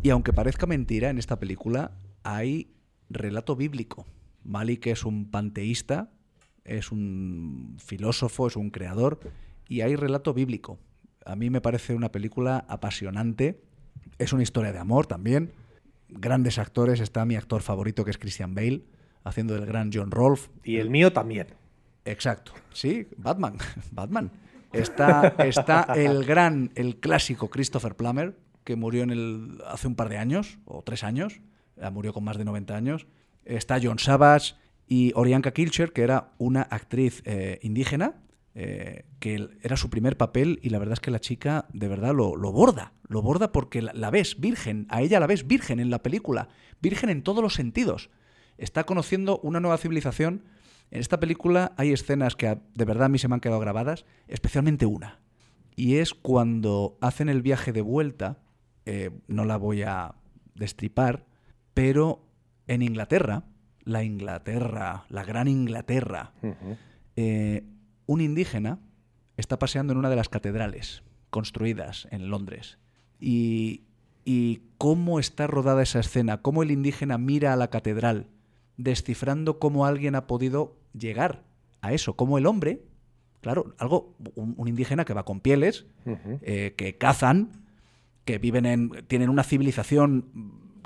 Y 0.03 0.11
aunque 0.11 0.33
parezca 0.33 0.67
mentira, 0.67 1.11
en 1.11 1.19
esta 1.19 1.39
película 1.39 1.93
hay 2.23 2.73
relato 3.11 3.57
bíblico. 3.57 4.07
Malik 4.43 4.87
es 4.87 5.05
un 5.05 5.31
panteísta, 5.31 6.11
es 6.65 6.93
un 6.93 7.77
filósofo, 7.79 8.47
es 8.47 8.57
un 8.57 8.71
creador, 8.71 9.21
y 9.69 9.83
hay 9.83 9.97
relato 9.97 10.33
bíblico. 10.33 10.79
A 11.27 11.37
mí 11.37 11.51
me 11.51 11.61
parece 11.61 11.95
una 11.95 12.11
película 12.11 12.65
apasionante. 12.69 13.61
Es 14.19 14.33
una 14.33 14.43
historia 14.43 14.73
de 14.73 14.79
amor 14.79 15.07
también. 15.07 15.53
Grandes 16.09 16.59
actores. 16.59 17.01
Está 17.01 17.25
mi 17.25 17.37
actor 17.37 17.63
favorito, 17.63 18.05
que 18.05 18.11
es 18.11 18.19
Christian 18.19 18.55
Bale, 18.55 18.83
haciendo 19.25 19.55
del 19.55 19.67
gran 19.67 19.91
John 19.93 20.11
Rolfe. 20.11 20.51
Y 20.65 20.77
el 20.77 20.91
mío 20.91 21.13
también. 21.13 21.49
Exacto. 22.05 22.53
Sí, 22.73 23.09
Batman. 23.17 23.59
Batman. 23.93 24.31
Está, 24.73 25.35
está 25.39 25.87
el 25.95 26.25
gran, 26.25 26.71
el 26.75 27.01
clásico 27.01 27.49
Christopher 27.49 27.97
Plummer, 27.97 28.37
que 28.65 28.77
murió 28.77 29.03
en 29.03 29.11
el, 29.11 29.63
hace 29.67 29.87
un 29.87 29.95
par 29.95 30.09
de 30.09 30.19
años, 30.19 30.59
o 30.67 30.83
tres 30.83 31.05
años. 31.05 31.41
Ya 31.77 31.91
murió 31.91 32.13
con 32.13 32.25
más 32.25 32.37
de 32.37 32.45
90 32.45 32.77
años. 32.77 33.07
Está 33.45 33.79
John 33.83 33.99
Savage 33.99 34.55
y 34.87 35.13
Orianka 35.15 35.53
Kilcher, 35.53 35.93
que 35.93 36.03
era 36.03 36.33
una 36.39 36.63
actriz 36.63 37.23
eh, 37.25 37.59
indígena, 37.63 38.15
eh, 38.61 39.05
que 39.21 39.51
era 39.63 39.77
su 39.77 39.89
primer 39.89 40.17
papel 40.17 40.59
y 40.65 40.71
la 40.71 40.81
verdad 40.81 40.95
es 40.95 41.01
que 41.01 41.13
la 41.13 41.21
chica 41.21 41.67
de 41.73 41.87
verdad 41.87 42.13
lo, 42.13 42.35
lo 42.35 42.51
borda. 42.51 42.93
Lo 43.07 43.23
borda 43.23 43.53
porque 43.53 43.81
la, 43.83 43.93
la 43.93 44.11
ves 44.11 44.41
virgen, 44.41 44.89
a 44.89 45.01
ella 45.01 45.21
la 45.21 45.29
ves 45.29 45.47
virgen 45.47 45.79
en 45.79 45.91
la 45.91 46.03
película, 46.03 46.49
virgen 46.83 47.09
en 47.09 47.23
todos 47.23 47.41
los 47.41 47.55
sentidos. 47.55 48.11
Está 48.57 48.83
conociendo 48.83 49.39
una 49.45 49.61
nueva 49.61 49.79
civilización. 49.79 50.43
En 50.91 50.99
esta 50.99 51.21
película 51.21 51.73
hay 51.77 51.93
escenas 51.93 52.35
que 52.35 52.59
de 52.75 52.85
verdad 52.85 53.05
a 53.05 53.09
mí 53.09 53.21
se 53.21 53.29
me 53.29 53.35
han 53.35 53.41
quedado 53.41 53.61
grabadas, 53.61 54.05
especialmente 54.27 54.87
una. 54.87 55.21
Y 55.77 55.99
es 55.99 56.13
cuando 56.13 56.99
hacen 57.01 57.29
el 57.29 57.43
viaje 57.43 57.71
de 57.71 57.83
vuelta, 57.83 58.41
eh, 58.87 59.11
no 59.29 59.45
la 59.45 59.57
voy 59.57 59.83
a 59.83 60.17
destripar, 60.57 61.27
pero 61.75 62.27
en 62.67 62.83
Inglaterra, 62.83 63.45
la 63.85 64.03
Inglaterra, 64.03 65.05
la 65.11 65.23
gran 65.23 65.47
Inglaterra, 65.47 66.33
eh, 67.15 67.63
un 68.09 68.23
indígena 68.23 68.81
está 69.37 69.59
paseando 69.59 69.93
en 69.93 69.99
una 69.99 70.11
de 70.11 70.17
las 70.17 70.31
catedrales 70.31 71.03
construidas 71.31 72.09
en 72.11 72.31
Londres. 72.31 72.79
Y, 73.21 73.83
y 74.25 74.63
cómo 74.79 75.21
está 75.21 75.47
rodada 75.47 75.83
esa 75.83 76.01
escena, 76.01 76.41
cómo 76.41 76.63
el 76.63 76.71
indígena 76.71 77.19
mira 77.19 77.53
a 77.53 77.57
la 77.57 77.69
catedral, 77.69 78.27
descifrando 78.79 79.59
cómo 79.59 79.85
alguien 79.85 80.15
ha 80.15 80.27
podido 80.27 80.79
llegar 80.99 81.45
a 81.83 81.93
eso, 81.93 82.17
cómo 82.17 82.39
el 82.39 82.47
hombre, 82.47 82.83
claro, 83.43 83.75
algo, 83.77 84.17
un, 84.35 84.55
un 84.57 84.69
indígena 84.69 85.05
que 85.05 85.15
va 85.15 85.27
con 85.27 85.41
pieles, 85.41 85.85
eh, 86.43 86.75
que 86.79 86.97
cazan, 86.97 87.63
que 88.25 88.39
viven 88.39 88.65
en, 88.65 88.91
tienen 89.07 89.29
una 89.29 89.45
civilización, 89.45 90.31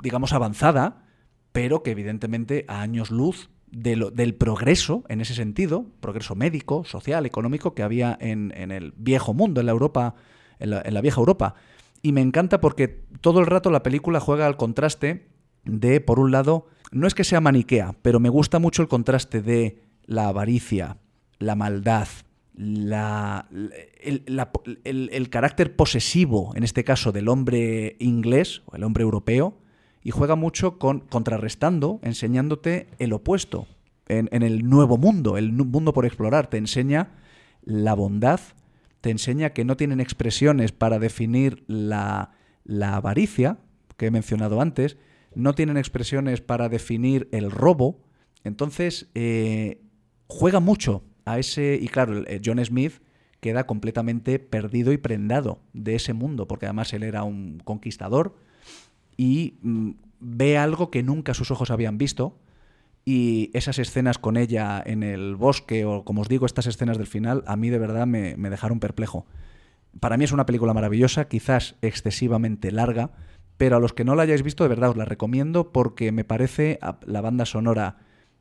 digamos, 0.03 0.33
avanzada, 0.33 1.05
pero 1.53 1.83
que 1.83 1.91
evidentemente 1.91 2.65
a 2.67 2.81
años 2.81 3.11
luz 3.11 3.49
del 3.73 4.35
progreso 4.35 5.03
en 5.09 5.19
ese 5.19 5.33
sentido, 5.33 5.87
progreso 5.99 6.35
médico, 6.35 6.83
social, 6.85 7.25
económico 7.25 7.73
que 7.73 7.81
había 7.81 8.15
en, 8.21 8.51
el 8.71 8.93
viejo 8.95 9.33
mundo, 9.33 9.59
en 9.61 9.65
la 9.65 9.71
Europa, 9.71 10.13
en 10.59 10.69
la, 10.69 11.01
vieja 11.01 11.19
Europa. 11.19 11.55
Y 12.03 12.11
me 12.11 12.21
encanta 12.21 12.61
porque 12.61 12.87
todo 13.21 13.39
el 13.39 13.47
rato 13.47 13.71
la 13.71 13.81
película 13.81 14.19
juega 14.19 14.45
al 14.45 14.57
contraste 14.57 15.27
de, 15.65 16.01
por 16.01 16.19
un 16.19 16.31
lado, 16.31 16.67
no 16.91 17.07
es 17.07 17.15
que 17.15 17.23
sea 17.23 17.41
maniquea, 17.41 17.95
pero 18.03 18.19
me 18.19 18.29
gusta 18.29 18.59
mucho 18.59 18.81
el 18.83 18.87
contraste 18.87 19.41
de 19.41 19.81
la 20.05 20.27
avaricia, 20.27 20.97
la 21.39 21.55
maldad, 21.55 22.07
la- 22.53 23.47
el- 24.03 25.09
el 25.11 25.29
carácter 25.29 25.75
posesivo, 25.75 26.51
en 26.55 26.63
este 26.63 26.83
caso, 26.83 27.11
del 27.11 27.27
hombre 27.27 27.95
inglés 27.99 28.61
o 28.65 28.75
el 28.75 28.83
hombre 28.83 29.01
europeo, 29.03 29.57
y 30.03 30.11
juega 30.11 30.35
mucho 30.35 30.77
con 30.77 30.99
contrarrestando, 31.01 31.99
enseñándote 32.03 32.87
el 32.99 33.13
opuesto, 33.13 33.67
en, 34.07 34.43
el 34.43 34.69
nuevo 34.69 34.97
mundo, 34.97 35.37
el 35.37 35.51
mundo 35.53 35.93
por 35.93 36.05
explorar. 36.05 36.49
Te 36.49 36.57
enseña 36.57 37.11
la 37.63 37.93
bondad, 37.93 38.39
te 39.01 39.09
enseña 39.09 39.51
que 39.51 39.65
no 39.65 39.77
tienen 39.77 40.01
expresiones 40.01 40.71
para 40.71 40.99
definir 40.99 41.63
la, 41.67 42.31
la 42.65 42.95
avaricia, 42.95 43.57
que 43.97 44.07
he 44.07 44.11
mencionado 44.11 44.61
antes, 44.61 44.97
no 45.35 45.53
tienen 45.55 45.77
expresiones 45.77 46.41
para 46.41 46.69
definir 46.69 47.29
el 47.31 47.49
robo. 47.49 48.03
Entonces, 48.43 49.09
eh, 49.15 49.81
juega 50.27 50.59
mucho 50.59 51.03
a 51.25 51.39
ese. 51.39 51.79
Y 51.81 51.87
claro, 51.87 52.25
el 52.27 52.41
John 52.43 52.63
Smith 52.63 53.01
queda 53.39 53.65
completamente 53.65 54.39
perdido 54.39 54.91
y 54.91 54.97
prendado 54.97 55.59
de 55.73 55.95
ese 55.95 56.13
mundo, 56.13 56.47
porque 56.47 56.65
además 56.65 56.93
él 56.93 57.03
era 57.03 57.23
un 57.23 57.61
conquistador 57.63 58.35
y 59.17 59.59
mm, 59.61 59.91
ve 60.19 60.57
algo 60.57 60.89
que 60.89 61.03
nunca 61.03 61.33
sus 61.33 61.51
ojos 61.51 61.71
habían 61.71 61.97
visto. 61.97 62.39
Y 63.05 63.51
esas 63.53 63.79
escenas 63.79 64.17
con 64.17 64.37
ella 64.37 64.81
en 64.85 65.03
el 65.03 65.35
bosque, 65.35 65.83
o 65.83 66.05
como 66.05 66.21
os 66.21 66.29
digo, 66.29 66.45
estas 66.45 66.67
escenas 66.67 66.97
del 66.97 67.07
final, 67.07 67.43
a 67.47 67.57
mí 67.57 67.69
de 67.69 67.77
verdad 67.77 68.07
me, 68.07 68.37
me 68.37 68.49
dejaron 68.49 68.79
perplejo. 68.79 69.25
Para 69.99 70.15
mí 70.15 70.23
es 70.23 70.31
una 70.31 70.45
película 70.45 70.73
maravillosa, 70.73 71.27
quizás 71.27 71.75
excesivamente 71.81 72.71
larga, 72.71 73.11
pero 73.57 73.75
a 73.75 73.79
los 73.79 73.93
que 73.93 74.05
no 74.05 74.15
la 74.15 74.23
hayáis 74.23 74.41
visto, 74.41 74.63
de 74.63 74.69
verdad 74.69 74.91
os 74.91 74.97
la 74.97 75.05
recomiendo 75.05 75.71
porque 75.71 76.11
me 76.11 76.23
parece 76.23 76.79
la 77.05 77.21
banda 77.21 77.45
sonora 77.45 77.97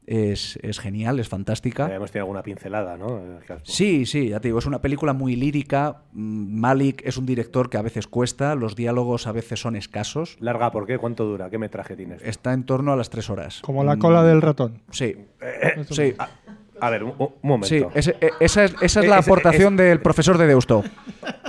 es, 0.06 0.58
es 0.62 0.78
genial, 0.80 1.20
es 1.20 1.28
fantástica. 1.28 1.86
Además 1.86 2.10
tiene 2.10 2.22
alguna 2.22 2.42
pincelada, 2.42 2.96
¿no? 2.96 3.18
Eh, 3.18 3.38
Sí, 3.62 4.04
sí, 4.06 4.28
ya 4.30 4.40
te 4.40 4.48
digo, 4.48 4.58
es 4.58 4.66
una 4.66 4.80
película 4.80 5.12
muy 5.12 5.36
lírica. 5.36 6.02
Mm, 6.12 6.58
Malik 6.60 7.02
es 7.04 7.16
un 7.16 7.26
director 7.26 7.70
que 7.70 7.78
a 7.78 7.82
veces 7.82 8.06
cuesta, 8.06 8.54
los 8.54 8.74
diálogos 8.76 9.26
a 9.26 9.32
veces 9.32 9.60
son 9.60 9.76
escasos. 9.76 10.36
Larga, 10.40 10.70
¿por 10.72 10.86
qué? 10.86 10.98
¿Cuánto 10.98 11.24
dura? 11.24 11.50
¿Qué 11.50 11.58
metraje 11.58 11.96
tienes? 11.96 12.22
Está 12.22 12.52
en 12.52 12.64
torno 12.64 12.92
a 12.92 12.96
las 12.96 13.10
tres 13.10 13.30
horas. 13.30 13.60
Como 13.62 13.84
la 13.84 13.96
Mm, 13.96 13.98
cola 14.00 14.22
del 14.24 14.42
ratón. 14.42 14.82
Sí, 14.90 15.16
Eh, 15.40 15.84
sí. 15.90 16.14
A, 16.18 16.28
a 16.82 16.90
ver, 16.90 17.04
un, 17.04 17.12
un 17.18 17.28
momento. 17.42 17.66
Sí, 17.68 17.82
ese- 17.94 18.16
e- 18.20 18.30
esa 18.40 18.64
es, 18.64 18.74
esa 18.82 19.00
es 19.00 19.06
Eh, 19.06 19.08
la 19.08 19.18
aportación 19.18 19.76
del 19.76 20.00
profesor 20.00 20.36
de 20.36 20.46
Deusto. 20.46 20.82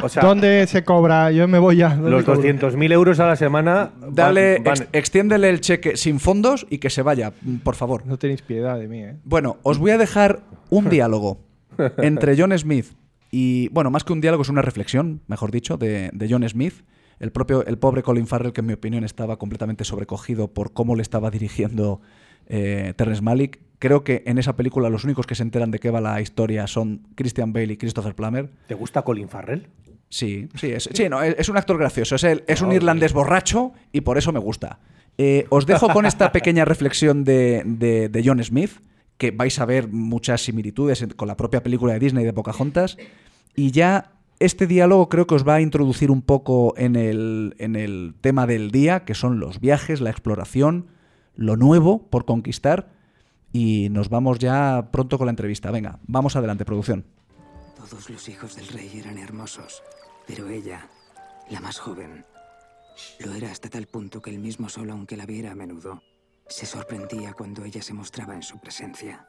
o 0.01 0.07
sea, 0.09 0.21
¿Dónde 0.23 0.65
se 0.67 0.84
cobra? 0.84 1.31
Yo 1.31 1.47
me 1.47 1.57
voy 1.59 1.77
ya. 1.77 1.89
¿Dónde 1.95 2.11
los 2.11 2.23
cobro? 2.23 2.41
200.000 2.41 2.91
euros 2.91 3.19
a 3.19 3.25
la 3.27 3.36
semana. 3.36 3.91
van- 3.99 4.13
Dale, 4.15 4.59
van- 4.59 4.77
ex- 4.77 4.88
extiéndele 4.93 5.49
el 5.49 5.59
cheque 5.61 5.97
sin 5.97 6.19
fondos 6.19 6.65
y 6.69 6.77
que 6.77 6.89
se 6.89 7.01
vaya, 7.01 7.34
mm, 7.41 7.57
por 7.57 7.75
favor. 7.75 8.05
No 8.05 8.17
tenéis 8.17 8.41
piedad 8.43 8.77
de 8.79 8.88
mí, 8.88 8.99
¿eh? 9.03 9.15
Bueno, 9.23 9.57
os 9.63 9.77
voy 9.79 9.91
a 9.91 9.97
dejar 9.97 10.41
un 10.69 10.89
diálogo 10.89 11.39
entre 11.97 12.38
John 12.38 12.57
Smith 12.57 12.93
y, 13.31 13.69
bueno, 13.69 13.89
más 13.89 14.03
que 14.03 14.13
un 14.13 14.21
diálogo 14.21 14.43
es 14.43 14.49
una 14.49 14.61
reflexión, 14.61 15.21
mejor 15.27 15.49
dicho, 15.51 15.77
de, 15.77 16.11
de 16.13 16.27
John 16.29 16.47
Smith. 16.47 16.84
El 17.19 17.31
propio, 17.31 17.65
el 17.65 17.77
pobre 17.77 18.03
Colin 18.03 18.27
Farrell, 18.27 18.53
que 18.53 18.61
en 18.61 18.67
mi 18.67 18.73
opinión 18.73 19.03
estaba 19.03 19.38
completamente 19.38 19.84
sobrecogido 19.86 20.49
por 20.53 20.73
cómo 20.73 20.95
le 20.95 21.01
estaba 21.01 21.31
dirigiendo 21.31 22.01
eh, 22.47 22.93
Terrence 22.97 23.21
Malick. 23.21 23.59
Creo 23.84 24.05
que 24.05 24.23
en 24.25 24.38
esa 24.38 24.55
película 24.55 24.89
los 24.89 25.03
únicos 25.03 25.27
que 25.27 25.36
se 25.36 25.43
enteran 25.43 25.69
de 25.69 25.77
qué 25.79 25.89
va 25.91 25.99
la 25.99 26.21
historia 26.21 26.67
son 26.67 27.05
Christian 27.15 27.51
Bale 27.51 27.73
y 27.73 27.75
Christopher 27.75 28.15
Plummer. 28.15 28.49
¿Te 28.65 28.75
gusta 28.75 29.01
Colin 29.01 29.27
Farrell? 29.27 29.67
Sí, 30.07 30.47
sí, 30.55 30.67
es, 30.71 30.88
sí, 30.93 31.09
no, 31.09 31.21
es, 31.21 31.49
un 31.49 31.57
actor 31.57 31.77
gracioso. 31.77 32.15
Es, 32.15 32.23
el- 32.23 32.45
es 32.47 32.61
un 32.61 32.71
irlandés 32.71 33.11
borracho 33.11 33.73
y 33.91 33.99
por 33.99 34.17
eso 34.17 34.31
me 34.31 34.39
gusta. 34.39 34.79
Eh, 35.17 35.47
os 35.49 35.65
dejo 35.65 35.89
con 35.89 36.05
esta 36.05 36.31
pequeña 36.38 36.63
reflexión 36.63 37.25
de, 37.25 37.63
de- 37.65 38.07
de 38.07 38.21
John 38.23 38.41
Smith, 38.41 38.71
que 39.17 39.31
vais 39.31 39.59
a 39.59 39.65
ver 39.65 39.89
muchas 39.89 40.39
similitudes 40.45 41.05
con 41.17 41.27
la 41.27 41.36
propia 41.36 41.61
película 41.61 41.91
de 41.91 41.99
Disney 41.99 42.23
de 42.23 42.31
Pocahontas. 42.31 42.95
Y 43.53 43.71
ya 43.71 44.13
este 44.39 44.65
diálogo 44.65 45.09
creo 45.09 45.27
que 45.27 45.36
os 45.36 45.45
va 45.45 45.55
a 45.55 45.61
introducir 45.61 46.09
un 46.09 46.21
poco 46.21 46.73
en 46.77 46.95
el, 46.95 47.53
en 47.59 47.75
el 47.75 48.13
tema 48.21 48.47
del 48.47 48.71
día, 48.71 49.03
que 49.03 49.13
son 49.13 49.41
los 49.41 49.59
viajes, 49.59 49.99
la 49.99 50.09
exploración, 50.09 50.88
lo 51.36 51.57
nuevo 51.57 52.07
por 52.09 52.23
conquistar. 52.23 53.03
Y 53.54 53.88
nos 53.89 54.10
vamos 54.10 54.39
ya 54.39 54.89
pronto 54.91 55.20
con 55.20 55.28
la 55.28 55.32
entrevista. 55.32 55.70
Venga, 55.70 55.99
vamos 56.08 56.36
adelante, 56.36 56.66
producción. 56.66 57.06
Todos 57.78 58.10
los 58.10 58.28
hijos 58.28 58.56
del 58.56 58.68
rey 58.68 58.91
eran 58.99 59.20
hermosos, 59.20 59.84
pero 60.26 60.49
ella, 60.49 60.89
la 61.51 61.60
más 61.60 61.78
joven, 61.78 62.26
lo 63.20 63.34
era 63.34 63.51
hasta 63.51 63.70
tal 63.70 63.86
punto 63.86 64.22
que 64.22 64.32
él 64.32 64.39
mismo 64.39 64.70
solo, 64.70 64.93
aunque 64.93 65.18
la 65.18 65.28
viera 65.28 65.51
a 65.51 65.56
menudo, 65.56 66.01
se 66.47 66.66
sorprendía 66.66 67.34
cuando 67.34 67.64
ella 67.64 67.84
se 67.84 67.93
mostraba 67.93 68.34
en 68.34 68.41
su 68.41 68.60
presencia. 68.60 69.28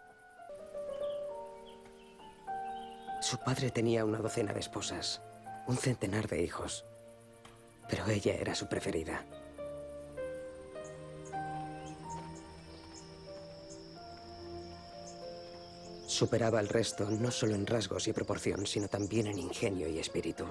Su 3.20 3.36
padre 3.38 3.70
tenía 3.70 4.06
una 4.06 4.18
docena 4.18 4.54
de 4.54 4.60
esposas, 4.60 5.22
un 5.66 5.76
centenar 5.76 6.28
de 6.28 6.42
hijos, 6.42 6.86
pero 7.90 8.06
ella 8.06 8.34
era 8.34 8.54
su 8.54 8.68
preferida. 8.68 9.26
Superaba 16.14 16.60
al 16.60 16.68
resto 16.68 17.10
no 17.10 17.32
solo 17.32 17.56
en 17.56 17.66
rasgos 17.66 18.06
y 18.06 18.12
proporción, 18.12 18.68
sino 18.68 18.86
también 18.86 19.26
en 19.26 19.36
ingenio 19.36 19.88
y 19.88 19.98
espíritu. 19.98 20.46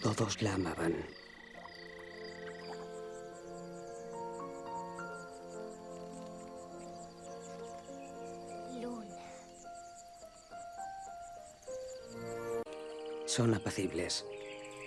Todos 0.00 0.40
la 0.42 0.54
amaban. 0.54 0.94
Son 13.26 13.52
apacibles, 13.54 14.24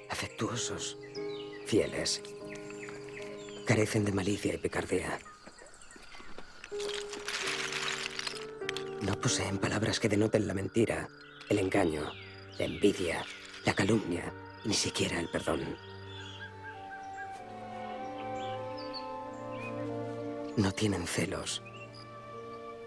afectuosos, 0.09 0.97
fieles. 1.65 2.23
Carecen 3.65 4.05
de 4.05 4.11
malicia 4.11 4.53
y 4.53 4.57
picardía. 4.57 5.19
No 9.01 9.19
poseen 9.19 9.57
palabras 9.57 9.99
que 9.99 10.07
denoten 10.07 10.47
la 10.47 10.53
mentira, 10.53 11.09
el 11.49 11.57
engaño, 11.57 12.11
la 12.59 12.65
envidia, 12.65 13.25
la 13.65 13.73
calumnia, 13.73 14.31
ni 14.65 14.73
siquiera 14.75 15.19
el 15.19 15.29
perdón. 15.29 15.61
No 20.57 20.71
tienen 20.71 21.07
celos, 21.07 21.63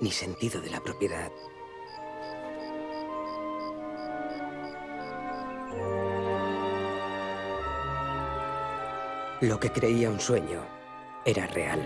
ni 0.01 0.12
sentido 0.12 0.61
de 0.61 0.70
la 0.70 0.81
propiedad. 0.81 1.33
Lo 9.41 9.61
que 9.61 9.70
creía 9.70 10.11
un 10.11 10.18
sueño 10.18 10.62
era 11.24 11.47
real. 11.47 11.80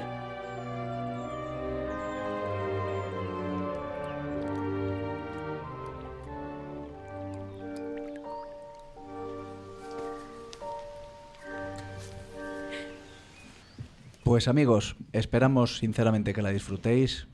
Pues 14.25 14.49
amigos, 14.49 14.97
esperamos 15.13 15.77
sinceramente 15.77 16.33
que 16.33 16.41
la 16.41 16.49
disfrutéis, 16.49 17.29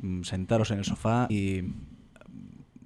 mm, 0.00 0.22
sentaros 0.22 0.70
en 0.70 0.78
el 0.78 0.86
sofá 0.86 1.26
y 1.28 1.60
mm, 1.60 1.74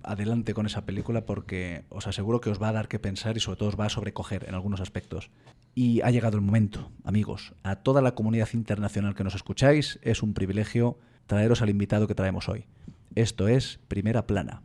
adelante 0.03 0.53
con 0.53 0.67
esa 0.67 0.85
película 0.85 1.25
porque 1.27 1.85
os 1.91 2.09
aseguro 2.09 2.41
que 2.41 2.51
os 2.51 2.61
va 2.61 2.71
a 2.71 2.73
dar 2.73 2.89
que 2.89 2.99
pensar 2.99 3.37
y 3.37 3.41
sobre 3.41 3.59
todo 3.59 3.69
os 3.69 3.79
va 3.79 3.85
a 3.85 3.89
sobrecoger 3.89 4.49
en 4.49 4.57
algunos 4.57 4.81
aspectos. 4.81 5.31
Y 5.75 6.03
ha 6.03 6.11
llegado 6.11 6.37
el 6.37 6.43
momento, 6.43 6.91
amigos, 7.05 7.55
a 7.63 7.77
toda 7.77 8.03
la 8.03 8.15
comunidad 8.15 8.49
internacional 8.53 9.15
que 9.15 9.25
nos 9.25 9.35
escucháis, 9.35 9.99
es 10.03 10.23
un 10.23 10.35
privilegio 10.35 10.99
traeros 11.27 11.63
al 11.63 11.71
invitado 11.71 12.07
que 12.07 12.15
traemos 12.15 12.49
hoy. 12.49 12.67
Esto 13.15 13.49
es 13.49 13.81
Primera 13.89 14.27
Plana. 14.27 14.63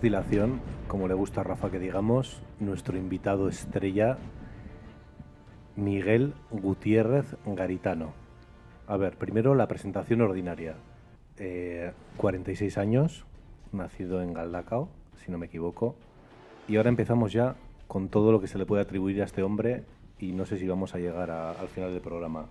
Dilación, 0.00 0.60
como 0.88 1.08
le 1.08 1.14
gusta 1.14 1.42
a 1.42 1.44
Rafa 1.44 1.70
que 1.70 1.78
digamos, 1.78 2.42
nuestro 2.60 2.96
invitado 2.96 3.48
estrella, 3.48 4.16
Miguel 5.76 6.34
Gutiérrez 6.50 7.36
Garitano. 7.44 8.12
A 8.86 8.96
ver, 8.96 9.16
primero 9.16 9.54
la 9.54 9.68
presentación 9.68 10.20
ordinaria. 10.20 10.76
Eh, 11.36 11.92
46 12.16 12.78
años, 12.78 13.24
nacido 13.72 14.22
en 14.22 14.32
Galdacao, 14.32 14.88
si 15.16 15.30
no 15.30 15.38
me 15.38 15.46
equivoco. 15.46 15.94
Y 16.68 16.76
ahora 16.76 16.88
empezamos 16.88 17.32
ya 17.32 17.56
con 17.88 18.08
todo 18.08 18.32
lo 18.32 18.40
que 18.40 18.46
se 18.48 18.58
le 18.58 18.66
puede 18.66 18.82
atribuir 18.82 19.20
a 19.20 19.24
este 19.24 19.42
hombre 19.42 19.84
y 20.18 20.32
no 20.32 20.46
sé 20.46 20.56
si 20.56 20.66
vamos 20.66 20.94
a 20.94 20.98
llegar 20.98 21.30
al 21.30 21.68
final 21.68 21.92
del 21.92 22.00
programa. 22.00 22.46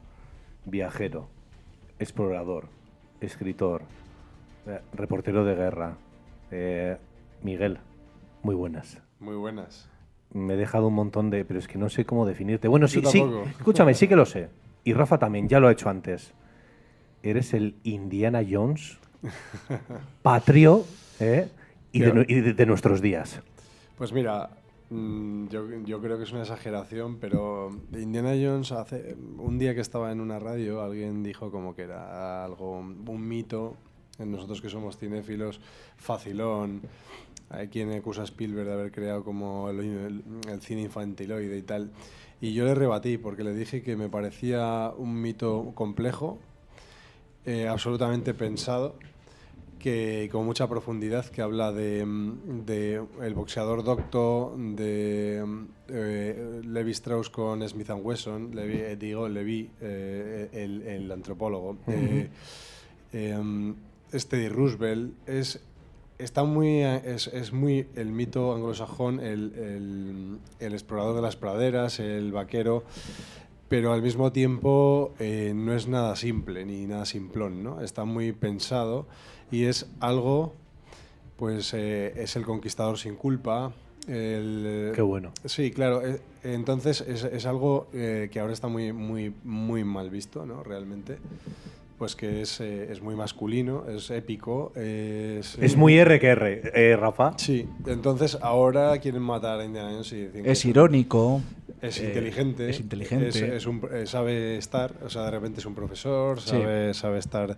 viajero, 0.63 1.27
explorador, 1.97 2.67
escritor, 3.19 3.81
eh, 4.67 4.79
reportero 4.93 5.43
de 5.43 5.55
guerra. 5.55 5.95
Eh, 6.51 6.97
Miguel, 7.43 7.79
muy 8.43 8.55
buenas. 8.55 8.99
Muy 9.19 9.35
buenas. 9.35 9.89
Me 10.33 10.53
he 10.53 10.57
dejado 10.57 10.87
un 10.87 10.93
montón 10.93 11.29
de... 11.29 11.43
Pero 11.45 11.59
es 11.59 11.67
que 11.67 11.77
no 11.77 11.89
sé 11.89 12.05
cómo 12.05 12.25
definirte. 12.25 12.67
Bueno, 12.67 12.87
sí, 12.87 13.01
sí. 13.05 13.23
Escúchame, 13.57 13.93
sí 13.93 14.07
que 14.07 14.15
lo 14.15 14.25
sé. 14.25 14.49
Y 14.83 14.93
Rafa 14.93 15.17
también, 15.19 15.47
ya 15.47 15.59
lo 15.59 15.67
ha 15.67 15.71
hecho 15.71 15.89
antes. 15.89 16.33
Eres 17.23 17.53
el 17.53 17.75
Indiana 17.83 18.41
Jones 18.49 18.97
patrio 20.23 20.83
¿eh? 21.19 21.49
y, 21.91 21.99
de, 21.99 22.05
Tío. 22.05 22.15
nu- 22.15 22.25
y 22.27 22.41
de- 22.41 22.53
de 22.53 22.65
nuestros 22.65 23.01
días. 23.01 23.41
Pues 23.97 24.11
mira, 24.13 24.49
mm, 24.89 25.47
yo, 25.49 25.67
yo 25.83 26.01
creo 26.01 26.17
que 26.17 26.23
es 26.23 26.31
una 26.31 26.41
exageración, 26.41 27.17
pero 27.19 27.69
Indiana 27.93 28.31
Jones 28.31 28.71
hace 28.71 29.15
un 29.37 29.59
día 29.59 29.75
que 29.75 29.81
estaba 29.81 30.11
en 30.11 30.19
una 30.21 30.39
radio, 30.39 30.81
alguien 30.81 31.21
dijo 31.21 31.51
como 31.51 31.75
que 31.75 31.83
era 31.83 32.43
algo, 32.43 32.79
un 32.79 33.27
mito, 33.27 33.75
en 34.17 34.31
nosotros 34.31 34.61
que 34.61 34.69
somos 34.69 34.97
cinéfilos, 34.97 35.59
facilón. 35.97 36.81
Hay 37.51 37.67
quien 37.67 37.91
acusa 37.91 38.21
a 38.21 38.25
Spielberg 38.25 38.65
de 38.67 38.73
haber 38.73 38.91
creado 38.91 39.23
como 39.23 39.69
el, 39.69 39.79
el- 39.81 40.23
el 40.49 40.61
cine 40.61 40.81
infantiloide 40.83 41.57
y 41.57 41.61
tal. 41.61 41.91
Y 42.39 42.53
yo 42.53 42.65
le 42.65 42.73
rebatí 42.73 43.17
porque 43.17 43.43
le 43.43 43.53
dije 43.53 43.81
que 43.83 43.95
me 43.95 44.09
parecía 44.09 44.91
un 44.97 45.21
mito 45.21 45.71
complejo, 45.75 46.39
eh, 47.45 47.67
absolutamente 47.67 48.33
pensado, 48.33 48.95
que 49.79 50.29
con 50.31 50.45
mucha 50.45 50.69
profundidad, 50.69 51.25
que 51.25 51.41
habla 51.41 51.71
de, 51.71 52.05
de 52.65 53.03
el 53.21 53.33
boxeador 53.33 53.83
docto, 53.83 54.55
de 54.57 55.43
eh, 55.89 56.61
Levi 56.63 56.91
Strauss 56.91 57.29
con 57.31 57.67
Smith 57.67 57.89
and 57.89 58.05
Wesson, 58.05 58.55
Levi, 58.55 58.77
eh, 58.77 58.95
digo 58.95 59.27
Levi, 59.27 59.69
el, 59.81 60.83
el 60.85 61.11
antropólogo, 61.11 61.77
mm, 63.13 63.71
este 64.11 64.37
de 64.37 64.49
Roosevelt, 64.49 65.13
es, 65.27 65.59
está 66.23 66.43
muy, 66.43 66.67
eh, 66.83 67.01
es, 67.05 67.27
es 67.27 67.51
muy 67.53 67.87
el 67.95 68.11
mito 68.11 68.53
anglosajón, 68.55 69.19
el, 69.19 69.53
el- 69.55 70.37
el 70.59 70.73
explorador 70.73 71.15
de 71.15 71.21
las 71.21 71.35
praderas, 71.35 71.99
el 71.99 72.31
vaquero, 72.31 72.83
pero 73.69 73.93
al 73.93 74.01
mismo 74.01 74.31
tiempo 74.31 75.13
eh, 75.19 75.53
no 75.55 75.73
es 75.73 75.87
nada 75.87 76.15
simple 76.15 76.65
ni 76.65 76.85
nada 76.85 77.05
simplón, 77.05 77.63
¿no? 77.63 77.81
Está 77.81 78.05
muy 78.05 78.31
pensado 78.33 79.07
y 79.51 79.63
es 79.65 79.87
algo, 79.99 80.53
pues 81.37 81.73
eh, 81.73 82.13
es 82.17 82.35
el 82.35 82.43
conquistador 82.45 82.97
sin 82.97 83.15
culpa. 83.15 83.71
el- 84.07 84.91
Qué 84.95 85.01
bueno. 85.01 85.31
Sí, 85.45 85.71
claro. 85.71 86.05
eh, 86.05 86.19
entonces 86.43 87.01
es, 87.01 87.23
es 87.23 87.45
algo 87.45 87.87
eh, 87.93 88.29
que 88.31 88.39
ahora 88.39 88.51
está 88.53 88.67
muy, 88.67 88.91
muy, 88.93 89.33
muy 89.43 89.83
mal 89.83 90.09
visto, 90.09 90.45
¿no? 90.45 90.63
Realmente. 90.63 91.17
Pues 92.01 92.15
que 92.15 92.41
es, 92.41 92.59
eh, 92.61 92.87
es 92.91 92.99
muy 92.99 93.13
masculino, 93.13 93.83
es 93.87 94.09
épico, 94.09 94.71
es... 94.73 95.55
Es 95.59 95.77
muy 95.77 95.99
R 95.99 96.19
que 96.19 96.29
R, 96.29 96.61
eh, 96.73 96.97
Rafa. 96.97 97.33
Sí, 97.37 97.69
entonces 97.85 98.39
ahora 98.41 98.97
quieren 98.97 99.21
matar 99.21 99.59
a 99.59 99.65
Indiana 99.65 99.91
Jones 99.91 100.11
y 100.13 100.25
dicen 100.25 100.43
que 100.43 100.51
Es 100.51 100.65
irónico. 100.65 101.41
Es 101.81 101.99
eh, 101.99 102.05
inteligente. 102.05 102.69
Es 102.69 102.79
inteligente. 102.79 103.27
es- 103.29 103.35
es 103.37 103.65
un- 103.65 103.81
eh, 103.91 104.05
sabe 104.05 104.57
estar, 104.57 104.93
o 105.03 105.09
sea, 105.09 105.23
de 105.25 105.31
repente 105.31 105.59
es 105.59 105.65
un 105.65 105.75
profesor, 105.75 106.39
Sí. 106.39 106.49
sabe, 106.51 106.93
sabe 106.93 107.19
estar 107.19 107.57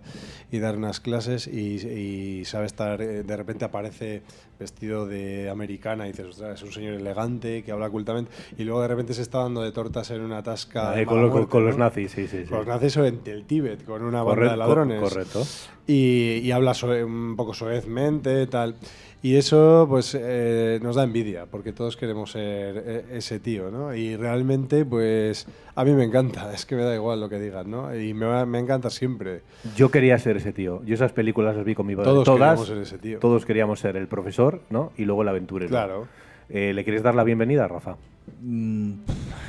y 0.50 0.58
dar 0.58 0.76
unas 0.76 1.00
clases 1.00 1.46
y, 1.46 1.76
y 1.86 2.44
sabe 2.44 2.66
estar, 2.66 3.00
eh, 3.02 3.22
de 3.22 3.36
repente 3.36 3.64
aparece 3.64 4.22
vestido 4.58 5.06
de 5.06 5.50
americana 5.50 6.06
y 6.06 6.12
dices, 6.12 6.26
ostras, 6.26 6.58
es 6.60 6.62
un 6.62 6.72
señor 6.72 6.94
elegante 6.94 7.62
que 7.64 7.72
habla 7.72 7.90
cultamente 7.90 8.30
y 8.56 8.62
luego 8.64 8.80
de 8.82 8.88
repente 8.88 9.12
se 9.12 9.22
está 9.22 9.38
dando 9.38 9.62
de 9.62 9.72
tortas 9.72 10.10
en 10.10 10.20
una 10.20 10.42
tasca. 10.42 10.92
de 10.92 11.04
con, 11.06 11.64
los 11.64 11.76
nazis, 11.76 12.12
sí, 12.12 12.26
sí. 12.28 12.38
sí. 12.42 12.44
Con 12.48 12.58
los 12.58 12.66
nazis 12.66 12.96
o 12.96 13.04
en 13.04 13.20
el 13.26 13.44
Tíbet, 13.44 13.84
con 13.84 14.02
una 14.02 14.22
banda 14.22 14.52
de 14.52 14.56
ladrones. 14.56 15.00
correcto. 15.00 15.42
Y, 15.86 16.38
y 16.42 16.50
habla 16.52 16.72
soe- 16.72 17.04
un 17.04 17.36
poco 17.36 17.52
soezmente, 17.52 18.46
tal. 18.46 18.76
Y 19.24 19.36
eso, 19.36 19.86
pues, 19.88 20.14
eh, 20.20 20.78
nos 20.82 20.96
da 20.96 21.02
envidia, 21.04 21.46
porque 21.46 21.72
todos 21.72 21.96
queremos 21.96 22.32
ser 22.32 22.84
eh, 22.86 23.04
ese 23.12 23.40
tío, 23.40 23.70
¿no? 23.70 23.94
Y 23.94 24.16
realmente, 24.16 24.84
pues, 24.84 25.46
a 25.74 25.82
mí 25.82 25.92
me 25.92 26.04
encanta, 26.04 26.52
es 26.54 26.66
que 26.66 26.76
me 26.76 26.82
da 26.82 26.94
igual 26.94 27.20
lo 27.20 27.30
que 27.30 27.38
digan, 27.40 27.70
¿no? 27.70 27.96
Y 27.98 28.12
me, 28.12 28.26
va- 28.26 28.44
me 28.44 28.58
encanta 28.58 28.90
siempre. 28.90 29.40
Yo 29.76 29.90
quería 29.90 30.18
ser 30.18 30.36
ese 30.36 30.52
tío. 30.52 30.82
Yo 30.84 30.92
esas 30.92 31.12
películas 31.12 31.56
las 31.56 31.64
vi 31.64 31.74
con 31.74 31.86
mi 31.86 31.96
padre. 31.96 32.10
Todos 32.10 32.24
Todas, 32.26 32.38
queríamos 32.60 32.66
ser 32.68 32.78
ese 32.78 32.98
tío. 32.98 33.18
Todos 33.18 33.46
queríamos 33.46 33.80
ser 33.80 33.96
el 33.96 34.08
profesor, 34.08 34.60
¿no? 34.68 34.92
Y 34.98 35.06
luego 35.06 35.22
el 35.22 35.28
aventurero. 35.28 35.70
Claro. 35.70 36.06
Eh, 36.50 36.72
¿Le 36.74 36.84
quieres 36.84 37.02
dar 37.02 37.14
la 37.14 37.24
bienvenida, 37.24 37.66
Rafa? 37.66 37.96
Mm, 38.42 38.92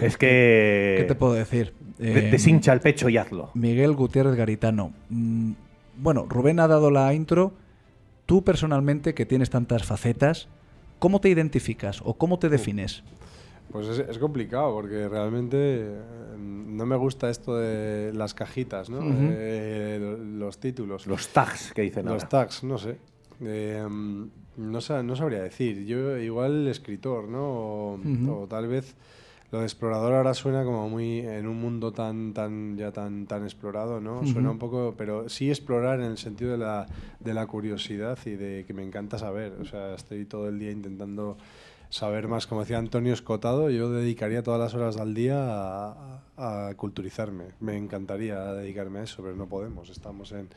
Es 0.01 0.15
que... 0.15 0.95
¿Qué 0.99 1.03
te 1.05 1.15
puedo 1.15 1.33
decir? 1.33 1.73
Te, 1.97 2.29
Eh, 2.29 2.31
te 2.31 2.49
hincha 2.49 2.71
el 2.71 2.79
pecho 2.79 3.09
y 3.09 3.17
hazlo. 3.17 3.51
Miguel 3.55 3.93
Gutiérrez 3.93 4.35
Garitano. 4.35 4.93
Mm, 5.09 5.51
Bueno, 5.97 6.25
Rubén 6.29 6.61
ha 6.61 6.67
dado 6.69 6.91
la 6.91 7.13
intro. 7.13 7.51
Tú 8.25 8.43
personalmente, 8.43 9.13
que 9.13 9.25
tienes 9.25 9.49
tantas 9.49 9.83
facetas, 9.83 10.47
¿cómo 10.99 11.21
te 11.21 11.29
identificas 11.29 12.01
o 12.03 12.15
cómo 12.15 12.39
te 12.39 12.49
defines? 12.49 13.03
Pues 13.71 13.87
es, 13.87 13.99
es 13.99 14.17
complicado, 14.17 14.73
porque 14.73 15.07
realmente 15.09 15.57
eh, 15.59 16.01
no 16.37 16.85
me 16.85 16.95
gusta 16.95 17.29
esto 17.29 17.57
de 17.57 18.13
las 18.13 18.33
cajitas, 18.33 18.89
¿no? 18.89 18.99
Eh, 19.03 19.97
lo- 19.99 20.17
los 20.47 20.59
títulos. 20.59 21.05
Los 21.07 21.27
tags 21.29 21.73
que 21.73 21.81
dicen 21.81 22.05
Los 22.05 22.13
ahora. 22.23 22.29
tags, 22.29 22.63
no 22.63 22.77
sé. 22.77 22.97
Eh, 23.41 23.85
no, 24.57 24.81
sa- 24.81 25.03
no 25.03 25.15
sabría 25.15 25.41
decir. 25.43 25.85
Yo 25.85 26.17
igual 26.17 26.67
escritor, 26.67 27.27
¿no? 27.27 27.43
O, 27.43 27.99
o 28.29 28.47
tal 28.47 28.67
vez 28.67 28.95
lo 29.51 29.59
de 29.59 29.65
explorador 29.65 30.13
ahora 30.13 30.33
suena 30.33 30.63
como 30.63 30.89
muy 30.89 31.19
en 31.19 31.47
un 31.47 31.59
mundo 31.61 31.91
tan 31.91 32.33
tan 32.33 32.77
ya 32.77 32.91
tan 32.91 33.25
tan 33.27 33.43
explorado, 33.43 34.01
¿no? 34.01 34.25
Suena 34.25 34.51
un 34.51 34.59
poco, 34.59 34.95
pero 34.97 35.29
sí 35.29 35.49
explorar 35.49 35.99
en 35.99 36.07
el 36.07 36.17
sentido 36.17 36.51
de 36.51 36.57
la, 36.57 36.87
de 37.19 37.33
la 37.33 37.45
curiosidad 37.45 38.17
y 38.25 38.31
de 38.31 38.65
que 38.65 38.73
me 38.73 38.83
encanta 38.83 39.17
saber. 39.17 39.53
O 39.61 39.65
sea, 39.65 39.93
estoy 39.93 40.25
todo 40.25 40.49
el 40.49 40.59
día 40.59 40.71
intentando 40.71 41.37
saber 41.89 42.27
más. 42.27 42.47
Como 42.47 42.61
decía 42.61 42.77
Antonio 42.77 43.13
Escotado, 43.13 43.69
yo 43.69 43.91
dedicaría 43.91 44.43
todas 44.43 44.59
las 44.59 44.73
horas 44.73 44.97
al 44.97 45.13
día 45.13 45.37
a, 45.37 46.21
a 46.37 46.71
culturizarme. 46.75 47.45
Me 47.59 47.77
encantaría 47.77 48.39
dedicarme 48.53 48.99
a 48.99 49.03
eso, 49.03 49.23
pero 49.23 49.35
no 49.35 49.47
podemos. 49.47 49.89
Estamos 49.89 50.31
en, 50.31 50.49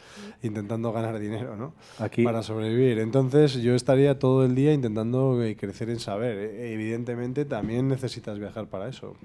intentando 0.42 0.92
ganar 0.92 1.18
dinero, 1.18 1.56
¿no? 1.56 1.74
Aquí- 1.98 2.24
Para 2.24 2.42
sobrevivir. 2.42 2.98
Entonces 2.98 3.54
yo 3.62 3.74
estaría 3.74 4.18
todo 4.18 4.44
el 4.44 4.54
día 4.54 4.72
intentando 4.72 5.42
eh, 5.42 5.56
crecer 5.56 5.90
en 5.90 6.00
saber. 6.00 6.36
E- 6.38 6.72
Evidentemente 6.74 7.44
también 7.44 7.88
necesitas 7.88 8.38
viajar 8.38 8.66
para 8.66 8.88
eso. 8.88 9.16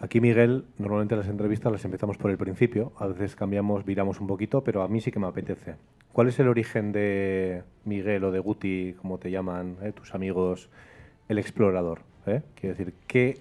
Aquí, 0.00 0.20
Miguel, 0.20 0.64
normalmente 0.76 1.16
las 1.16 1.28
entrevistas 1.28 1.72
las 1.72 1.84
empezamos 1.84 2.18
por 2.18 2.30
el 2.30 2.36
principio. 2.36 2.92
A 2.98 3.06
veces 3.06 3.34
cambiamos, 3.36 3.84
viramos 3.86 4.20
un 4.20 4.26
poquito, 4.26 4.62
pero 4.62 4.82
a 4.82 4.88
mí 4.88 5.00
sí 5.00 5.10
que 5.10 5.18
me 5.18 5.26
apetece. 5.26 5.76
¿Cuál 6.12 6.28
es 6.28 6.38
el 6.40 6.48
origen 6.48 6.92
de 6.92 7.62
Miguel 7.84 8.22
o 8.24 8.30
de 8.30 8.38
Guti, 8.38 8.94
como 9.00 9.18
te 9.18 9.30
llaman 9.30 9.76
eh, 9.82 9.92
tus 9.92 10.14
amigos, 10.14 10.68
el 11.28 11.38
explorador? 11.38 12.00
eh? 12.26 12.42
Quiero 12.54 12.76
decir, 12.76 12.94
¿qué, 13.06 13.38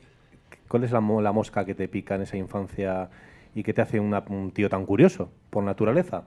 ¿cuál 0.74 0.86
es 0.86 0.91
la, 0.91 1.01
mo- 1.01 1.21
la 1.21 1.32
mosca 1.32 1.65
que 1.65 1.76
te 1.76 1.88
pica 1.88 2.15
en 2.15 2.24
esa 2.24 2.36
infancia 2.36 3.11
y 3.53 3.61
que 3.61 3.76
te 3.76 3.82
hace 3.84 3.99
un 3.99 4.51
tío 4.55 4.69
tan 4.69 4.88
curioso 4.88 5.30
por 5.51 5.63
naturaleza? 5.63 6.24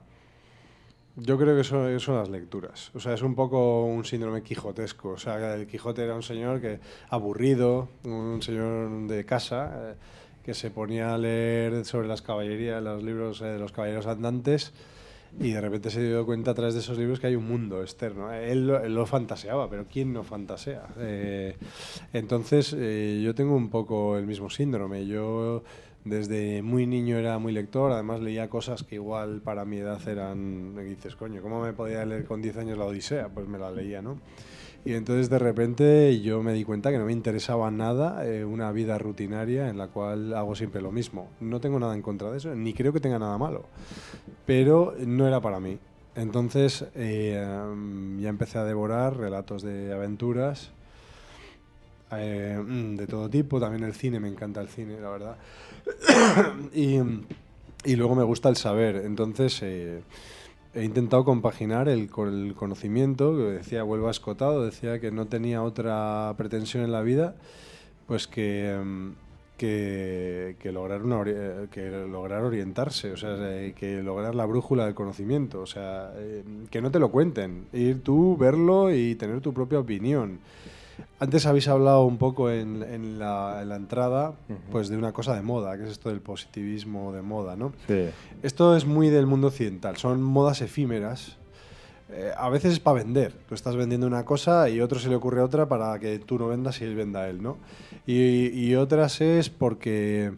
Yo 1.16 1.36
creo 1.36 1.56
que 1.56 1.64
son 1.64 2.14
las 2.16 2.28
lecturas. 2.28 2.92
O 2.94 3.00
sea, 3.00 3.14
es 3.14 3.22
un 3.22 3.34
poco 3.34 3.84
un 3.84 4.04
síndrome 4.04 4.42
quijotesco. 4.42 5.08
O 5.10 5.16
sea, 5.18 5.54
el 5.54 5.66
Quijote 5.66 6.04
era 6.04 6.14
un 6.14 6.22
señor 6.22 6.60
que 6.60 6.78
aburrido, 7.08 7.88
un 8.04 8.40
señor 8.40 9.08
de 9.08 9.24
casa, 9.24 9.72
eh, 9.74 9.94
que 10.44 10.54
se 10.54 10.70
ponía 10.70 11.14
a 11.14 11.18
leer 11.18 11.84
sobre 11.86 12.06
las 12.06 12.22
caballerías, 12.22 12.80
los 12.82 13.02
libros 13.02 13.40
eh, 13.40 13.46
de 13.46 13.58
los 13.58 13.72
caballeros 13.72 14.06
andantes, 14.06 14.74
y 15.38 15.52
de 15.52 15.60
repente 15.60 15.90
se 15.90 16.02
dio 16.02 16.24
cuenta 16.24 16.52
a 16.52 16.54
través 16.54 16.74
de 16.74 16.80
esos 16.80 16.96
libros 16.96 17.20
que 17.20 17.26
hay 17.26 17.36
un 17.36 17.46
mundo 17.46 17.82
externo. 17.82 18.32
Él 18.32 18.66
lo, 18.66 18.80
él 18.82 19.06
fantaseaba, 19.06 19.68
pero 19.68 19.86
¿quién 19.90 20.12
no 20.12 20.24
fantasea? 20.24 20.86
Eh, 20.98 21.56
entonces, 22.12 22.74
eh, 22.76 23.20
yo 23.22 23.34
tengo 23.34 23.54
un 23.54 23.68
poco 23.68 24.16
el 24.16 24.26
mismo 24.26 24.48
síndrome. 24.48 25.06
Yo 25.06 25.62
desde 26.04 26.62
muy 26.62 26.86
niño 26.86 27.18
era 27.18 27.38
muy 27.38 27.52
lector, 27.52 27.92
además 27.92 28.20
leía 28.20 28.48
cosas 28.48 28.82
que 28.84 28.94
igual 28.94 29.40
para 29.42 29.64
mi 29.64 29.78
edad 29.78 30.00
eran, 30.08 30.74
y 30.78 30.84
dices, 30.84 31.16
coño, 31.16 31.42
¿cómo 31.42 31.60
me 31.60 31.72
podía 31.72 32.04
leer 32.06 32.24
con 32.24 32.40
10 32.40 32.56
años 32.58 32.78
la 32.78 32.84
Odisea? 32.84 33.28
Pues 33.28 33.48
me 33.48 33.58
la 33.58 33.70
leía, 33.70 34.00
¿no? 34.00 34.18
Y 34.86 34.94
entonces 34.94 35.28
de 35.28 35.40
repente 35.40 36.20
yo 36.20 36.44
me 36.44 36.52
di 36.52 36.62
cuenta 36.62 36.92
que 36.92 36.98
no 36.98 37.06
me 37.06 37.12
interesaba 37.12 37.72
nada 37.72 38.24
eh, 38.24 38.44
una 38.44 38.70
vida 38.70 38.98
rutinaria 38.98 39.68
en 39.68 39.78
la 39.78 39.88
cual 39.88 40.32
hago 40.32 40.54
siempre 40.54 40.80
lo 40.80 40.92
mismo. 40.92 41.28
No 41.40 41.60
tengo 41.60 41.80
nada 41.80 41.96
en 41.96 42.02
contra 42.02 42.30
de 42.30 42.38
eso, 42.38 42.54
ni 42.54 42.72
creo 42.72 42.92
que 42.92 43.00
tenga 43.00 43.18
nada 43.18 43.36
malo, 43.36 43.64
pero 44.46 44.94
no 45.04 45.26
era 45.26 45.40
para 45.40 45.58
mí. 45.58 45.76
Entonces 46.14 46.84
eh, 46.94 47.44
mm, 47.74 48.20
ya 48.20 48.28
empecé 48.28 48.58
a 48.58 48.64
devorar 48.64 49.16
relatos 49.16 49.62
de 49.62 49.92
aventuras 49.92 50.70
eh, 52.12 52.56
mm, 52.64 52.94
de 52.94 53.06
todo 53.08 53.28
tipo, 53.28 53.58
también 53.58 53.82
el 53.82 53.92
cine, 53.92 54.20
me 54.20 54.28
encanta 54.28 54.60
el 54.60 54.68
cine, 54.68 55.00
la 55.00 55.10
verdad. 55.10 55.36
y, 56.72 57.00
y 57.84 57.96
luego 57.96 58.14
me 58.14 58.22
gusta 58.22 58.50
el 58.50 58.56
saber, 58.56 59.02
entonces 59.04 59.58
eh, 59.62 60.02
he 60.76 60.84
intentado 60.84 61.24
compaginar 61.24 61.88
el, 61.88 62.10
el 62.18 62.54
conocimiento, 62.54 63.34
que 63.34 63.42
decía 63.44 63.82
Huelva 63.82 64.10
Escotado, 64.10 64.62
decía 64.62 65.00
que 65.00 65.10
no 65.10 65.26
tenía 65.26 65.62
otra 65.62 66.34
pretensión 66.36 66.84
en 66.84 66.92
la 66.92 67.00
vida, 67.00 67.34
pues 68.06 68.26
que, 68.26 68.78
mm, 68.84 69.10
que, 69.56 70.56
que 70.60 70.72
lograr 70.72 71.02
una 71.02 71.22
eh, 71.26 71.68
que 71.70 71.90
lograr 71.90 72.42
orientarse, 72.42 73.12
o 73.12 73.16
sea, 73.16 73.36
eh, 73.40 73.72
que 73.74 74.02
lograr 74.02 74.34
la 74.34 74.44
brújula 74.44 74.84
del 74.84 74.94
conocimiento, 74.94 75.62
o 75.62 75.66
sea, 75.66 76.12
eh, 76.16 76.44
que 76.70 76.82
no 76.82 76.90
te 76.90 76.98
lo 76.98 77.10
cuenten, 77.10 77.66
ir 77.72 78.02
tú, 78.02 78.36
verlo 78.36 78.94
y 78.94 79.14
tener 79.14 79.40
tu 79.40 79.54
propia 79.54 79.78
opinión. 79.78 80.40
Antes 81.18 81.46
habéis 81.46 81.68
hablado 81.68 82.04
un 82.04 82.18
poco 82.18 82.50
en, 82.50 82.82
en 82.82 83.18
la, 83.18 83.60
en 83.62 83.68
la 83.68 83.76
entrada, 83.76 84.34
pues 84.70 84.88
de 84.88 84.96
una 84.96 85.12
cosa 85.12 85.34
de 85.34 85.42
moda, 85.42 85.76
que 85.76 85.84
es 85.84 85.90
esto 85.90 86.10
del 86.10 86.20
positivismo 86.20 87.12
de 87.12 87.22
moda, 87.22 87.56
¿no? 87.56 87.72
Sí. 87.86 88.08
Esto 88.42 88.76
es 88.76 88.84
muy 88.84 89.08
del 89.08 89.26
mundo 89.26 89.48
occidental, 89.48 89.96
son 89.96 90.22
modas 90.22 90.60
efímeras. 90.60 91.36
Eh, 92.08 92.30
a 92.36 92.48
veces 92.50 92.74
es 92.74 92.80
para 92.80 93.02
vender. 93.02 93.32
Tú 93.48 93.54
estás 93.54 93.76
vendiendo 93.76 94.06
una 94.06 94.24
cosa 94.24 94.68
y 94.68 94.80
otro 94.80 94.98
se 94.98 95.08
le 95.08 95.16
ocurre 95.16 95.42
otra 95.42 95.66
para 95.68 95.98
que 95.98 96.18
tú 96.18 96.38
no 96.38 96.48
vendas 96.48 96.80
y 96.80 96.84
él 96.84 96.94
venda 96.94 97.22
a 97.22 97.28
él, 97.28 97.42
¿no? 97.42 97.58
Y, 98.06 98.48
y 98.48 98.74
otras 98.76 99.20
es 99.20 99.50
porque 99.50 100.32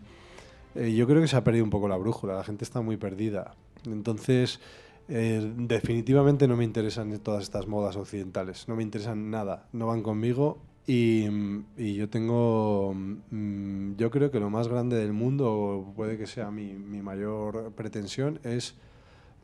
eh, 0.75 0.95
yo 0.95 1.07
creo 1.07 1.21
que 1.21 1.29
se 1.29 1.37
ha 1.37 1.45
perdido 1.45 1.65
un 1.65 1.71
poco 1.71 1.89
la 1.89 1.97
brújula, 1.97 2.35
la 2.35 2.45
gente 2.45 2.65
está 2.65 2.81
muy 2.81 2.97
perdida. 2.97 3.55
Entonces, 3.85 4.61
eh, 5.09 5.53
definitivamente 5.57 6.47
no 6.47 6.57
me 6.57 6.65
interesan 6.65 7.19
todas 7.21 7.43
estas 7.43 7.67
modas 7.67 7.97
occidentales, 7.97 8.69
no 8.69 8.77
me 8.77 8.83
interesan 8.83 9.31
nada, 9.31 9.69
no 9.73 9.87
van 9.87 10.03
conmigo. 10.03 10.59
Y, 10.87 11.27
y 11.77 11.95
yo 11.97 12.09
tengo, 12.09 12.95
mm, 12.95 13.97
yo 13.97 14.11
creo 14.11 14.31
que 14.31 14.41
lo 14.41 14.49
más 14.49 14.69
grande 14.69 14.97
del 14.97 15.13
mundo, 15.13 15.93
puede 15.95 16.17
que 16.17 16.27
sea 16.27 16.51
mi, 16.51 16.73
mi 16.73 17.03
mayor 17.03 17.73
pretensión, 17.73 18.41
es 18.43 18.75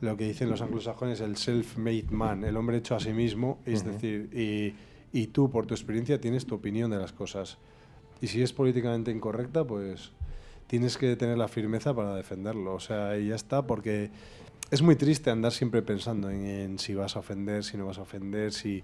lo 0.01 0.17
que 0.17 0.25
dicen 0.25 0.49
los 0.49 0.61
anglosajones, 0.61 1.21
el 1.21 1.35
self-made 1.35 2.09
man, 2.09 2.43
el 2.43 2.57
hombre 2.57 2.77
hecho 2.77 2.95
a 2.95 2.99
sí 2.99 3.13
mismo, 3.13 3.59
es 3.65 3.85
decir, 3.85 4.29
y, 4.33 4.73
y 5.17 5.27
tú 5.27 5.49
por 5.49 5.67
tu 5.67 5.73
experiencia 5.73 6.19
tienes 6.19 6.45
tu 6.45 6.55
opinión 6.55 6.89
de 6.89 6.97
las 6.97 7.13
cosas. 7.13 7.59
Y 8.21 8.27
si 8.27 8.41
es 8.41 8.51
políticamente 8.51 9.11
incorrecta, 9.11 9.63
pues 9.65 10.11
tienes 10.67 10.97
que 10.97 11.15
tener 11.15 11.37
la 11.37 11.47
firmeza 11.47 11.93
para 11.93 12.15
defenderlo. 12.15 12.73
O 12.73 12.79
sea, 12.79 13.17
y 13.17 13.27
ya 13.27 13.35
está, 13.35 13.65
porque 13.67 14.09
es 14.71 14.81
muy 14.81 14.95
triste 14.95 15.29
andar 15.29 15.51
siempre 15.51 15.81
pensando 15.81 16.29
en, 16.29 16.45
en 16.45 16.79
si 16.79 16.93
vas 16.95 17.15
a 17.15 17.19
ofender, 17.19 17.63
si 17.63 17.77
no 17.77 17.85
vas 17.85 17.97
a 17.97 18.01
ofender, 18.03 18.51
si... 18.53 18.83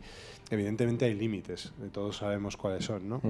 Evidentemente 0.50 1.06
hay 1.06 1.14
límites, 1.14 1.72
eh, 1.82 1.90
todos 1.92 2.18
sabemos 2.18 2.58
cuáles 2.58 2.84
son, 2.84 3.08
¿no? 3.08 3.22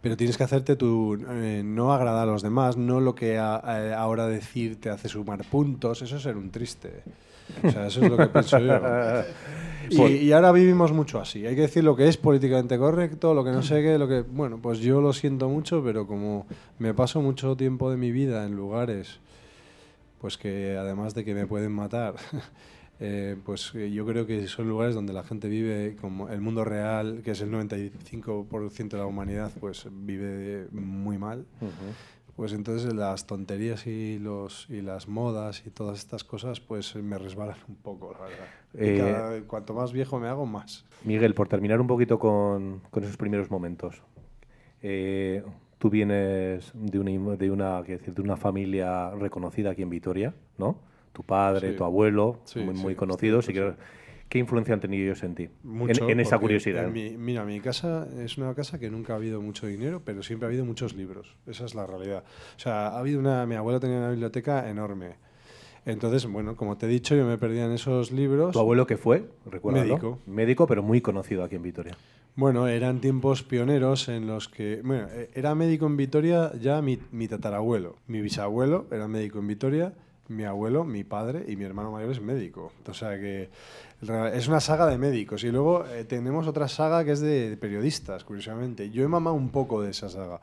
Pero 0.00 0.16
tienes 0.16 0.36
que 0.36 0.44
hacerte 0.44 0.76
tu. 0.76 1.14
eh, 1.28 1.62
no 1.64 1.92
agradar 1.92 2.28
a 2.28 2.30
los 2.30 2.42
demás, 2.42 2.76
no 2.76 3.00
lo 3.00 3.14
que 3.14 3.38
a- 3.38 3.56
a- 3.56 3.94
ahora 3.98 4.26
decir 4.28 4.78
te 4.80 4.90
hace 4.90 5.08
sumar 5.08 5.42
puntos, 5.44 6.02
eso 6.02 6.16
es 6.16 6.22
ser 6.22 6.36
un 6.36 6.50
triste. 6.50 7.02
O 7.64 7.70
sea, 7.70 7.86
eso 7.88 8.04
es 8.04 8.10
lo 8.10 8.16
que 8.18 8.26
pienso 8.26 8.58
yo. 8.58 8.80
Y, 9.90 9.96
y 10.16 10.32
ahora 10.32 10.50
vivimos 10.52 10.92
mucho 10.92 11.20
así. 11.20 11.46
Hay 11.46 11.54
que 11.54 11.62
decir 11.62 11.84
lo 11.84 11.94
que 11.96 12.08
es 12.08 12.16
políticamente 12.16 12.78
correcto, 12.78 13.34
lo 13.34 13.44
que 13.44 13.50
no 13.50 13.62
sé 13.62 13.82
qué, 13.82 13.98
lo 13.98 14.06
que. 14.08 14.22
Bueno, 14.22 14.58
pues 14.62 14.78
yo 14.78 15.00
lo 15.00 15.12
siento 15.12 15.48
mucho, 15.48 15.82
pero 15.84 16.06
como 16.06 16.46
me 16.78 16.94
paso 16.94 17.20
mucho 17.20 17.56
tiempo 17.56 17.90
de 17.90 17.96
mi 17.96 18.10
vida 18.12 18.44
en 18.46 18.56
lugares, 18.56 19.18
pues 20.24 20.38
que 20.38 20.74
además 20.78 21.14
de 21.14 21.22
que 21.22 21.34
me 21.34 21.46
pueden 21.46 21.70
matar. 21.70 22.14
eh, 22.98 23.36
pues 23.44 23.74
yo 23.74 24.06
creo 24.06 24.26
que 24.26 24.46
son 24.48 24.66
lugares 24.66 24.94
donde 24.94 25.12
la 25.12 25.22
gente 25.22 25.50
vive 25.50 25.96
como 26.00 26.30
el 26.30 26.40
mundo 26.40 26.64
real, 26.64 27.20
que 27.22 27.32
es 27.32 27.42
el 27.42 27.50
95% 27.50 28.96
de 28.96 29.02
la 29.02 29.04
humanidad, 29.04 29.52
pues 29.60 29.86
vive 29.92 30.66
muy 30.72 31.18
mal. 31.18 31.44
Pues 32.36 32.54
entonces 32.54 32.94
las 32.94 33.26
tonterías 33.26 33.86
y 33.86 34.18
los 34.18 34.66
y 34.70 34.80
las 34.80 35.08
modas 35.08 35.62
y 35.66 35.70
todas 35.70 35.98
estas 35.98 36.24
cosas 36.24 36.58
pues 36.58 36.96
me 36.96 37.18
resbalan 37.18 37.58
un 37.68 37.76
poco, 37.76 38.14
la 38.14 38.20
verdad. 38.20 38.46
Eh, 38.78 38.96
cada- 38.96 39.42
cuanto 39.42 39.74
más 39.74 39.92
viejo 39.92 40.18
me 40.18 40.28
hago, 40.28 40.46
más. 40.46 40.86
Miguel, 41.04 41.34
por 41.34 41.48
terminar 41.48 41.82
un 41.82 41.86
poquito 41.86 42.18
con, 42.18 42.80
con 42.90 43.04
esos 43.04 43.18
primeros 43.18 43.50
momentos. 43.50 44.00
Eh, 44.80 45.42
tú 45.84 45.90
vienes 45.90 46.72
de 46.72 46.98
una, 46.98 47.36
de, 47.36 47.50
una, 47.50 47.82
decir, 47.82 48.14
de 48.14 48.22
una 48.22 48.38
familia 48.38 49.10
reconocida 49.10 49.72
aquí 49.72 49.82
en 49.82 49.90
Vitoria, 49.90 50.32
¿no? 50.56 50.78
Tu 51.12 51.22
padre, 51.22 51.72
Sí. 51.72 51.76
tu 51.76 51.84
abuelo, 51.84 52.38
Sí, 52.44 52.60
muy, 52.60 52.72
muy 52.74 52.94
conocidos. 52.94 53.44
cierto, 53.44 53.68
y 53.68 53.74
que- 53.74 54.04
¿Qué 54.30 54.38
influencia 54.38 54.72
han 54.72 54.80
tenido 54.80 55.04
ellos 55.04 55.22
en 55.22 55.34
ti? 55.34 55.42
En- 55.42 55.50
Mucho, 55.62 56.08
en, 56.08 56.18
esa 56.20 56.38
curiosidad. 56.38 56.86
en 56.86 56.92
mi- 56.94 57.18
mira, 57.18 57.44
mi 57.44 57.60
casa 57.60 58.08
es 58.18 58.38
una 58.38 58.54
casa 58.54 58.78
que 58.78 58.90
nunca 58.90 59.12
ha 59.12 59.16
habido 59.16 59.42
mucho 59.42 59.66
dinero, 59.66 60.00
pero 60.02 60.22
siempre 60.22 60.46
ha 60.46 60.48
habido 60.48 60.64
muchos 60.64 60.94
libros. 60.94 61.36
Esa 61.46 61.66
es 61.66 61.74
la 61.74 61.86
realidad. 61.86 62.24
O 62.56 62.58
sea, 62.58 62.88
ha 62.88 62.98
habido 62.98 63.20
una. 63.20 63.44
Mi 63.44 63.54
abuelo 63.54 63.78
tenía 63.78 63.98
una 63.98 64.08
biblioteca 64.08 64.70
enorme. 64.70 65.16
Entonces, 65.86 66.26
bueno, 66.26 66.56
como 66.56 66.76
te 66.76 66.86
he 66.86 66.88
dicho, 66.88 67.14
yo 67.14 67.26
me 67.26 67.36
perdía 67.36 67.66
en 67.66 67.72
esos 67.72 68.10
libros. 68.10 68.52
¿Tu 68.52 68.58
abuelo 68.58 68.86
qué 68.86 68.96
fue? 68.96 69.28
Recuérdalo. 69.46 69.86
Médico. 69.86 70.18
Médico, 70.26 70.66
pero 70.66 70.82
muy 70.82 71.00
conocido 71.00 71.44
aquí 71.44 71.56
en 71.56 71.62
Vitoria. 71.62 71.96
Bueno, 72.36 72.66
eran 72.66 73.00
tiempos 73.00 73.42
pioneros 73.42 74.08
en 74.08 74.26
los 74.26 74.48
que. 74.48 74.80
Bueno, 74.82 75.06
eh, 75.12 75.30
era 75.34 75.54
médico 75.54 75.86
en 75.86 75.96
Vitoria 75.96 76.52
ya 76.60 76.82
mi, 76.82 76.98
mi 77.12 77.28
tatarabuelo. 77.28 77.96
Mi 78.08 78.20
bisabuelo 78.20 78.86
era 78.90 79.06
médico 79.06 79.38
en 79.38 79.46
Vitoria. 79.46 79.92
Mi 80.26 80.44
abuelo, 80.44 80.84
mi 80.84 81.04
padre 81.04 81.44
y 81.46 81.54
mi 81.54 81.64
hermano 81.64 81.92
mayor 81.92 82.10
es 82.10 82.20
médico. 82.20 82.72
O 82.88 82.94
sea 82.94 83.20
que 83.20 83.50
es 84.32 84.48
una 84.48 84.60
saga 84.60 84.86
de 84.86 84.96
médicos. 84.96 85.44
Y 85.44 85.50
luego 85.50 85.84
eh, 85.86 86.04
tenemos 86.04 86.46
otra 86.48 86.66
saga 86.66 87.04
que 87.04 87.12
es 87.12 87.20
de 87.20 87.58
periodistas, 87.60 88.24
curiosamente. 88.24 88.90
Yo 88.90 89.04
he 89.04 89.08
mamado 89.08 89.36
un 89.36 89.50
poco 89.50 89.82
de 89.82 89.90
esa 89.90 90.08
saga, 90.08 90.40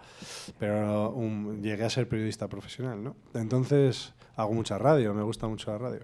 pero 0.59 1.09
um, 1.09 1.61
llegué 1.61 1.83
a 1.83 1.89
ser 1.89 2.07
periodista 2.07 2.47
profesional, 2.47 3.03
¿no? 3.03 3.15
Entonces 3.33 4.13
hago 4.41 4.53
mucha 4.53 4.77
radio, 4.77 5.13
me 5.13 5.23
gusta 5.23 5.47
mucho 5.47 5.71
la 5.71 5.77
radio. 5.77 6.01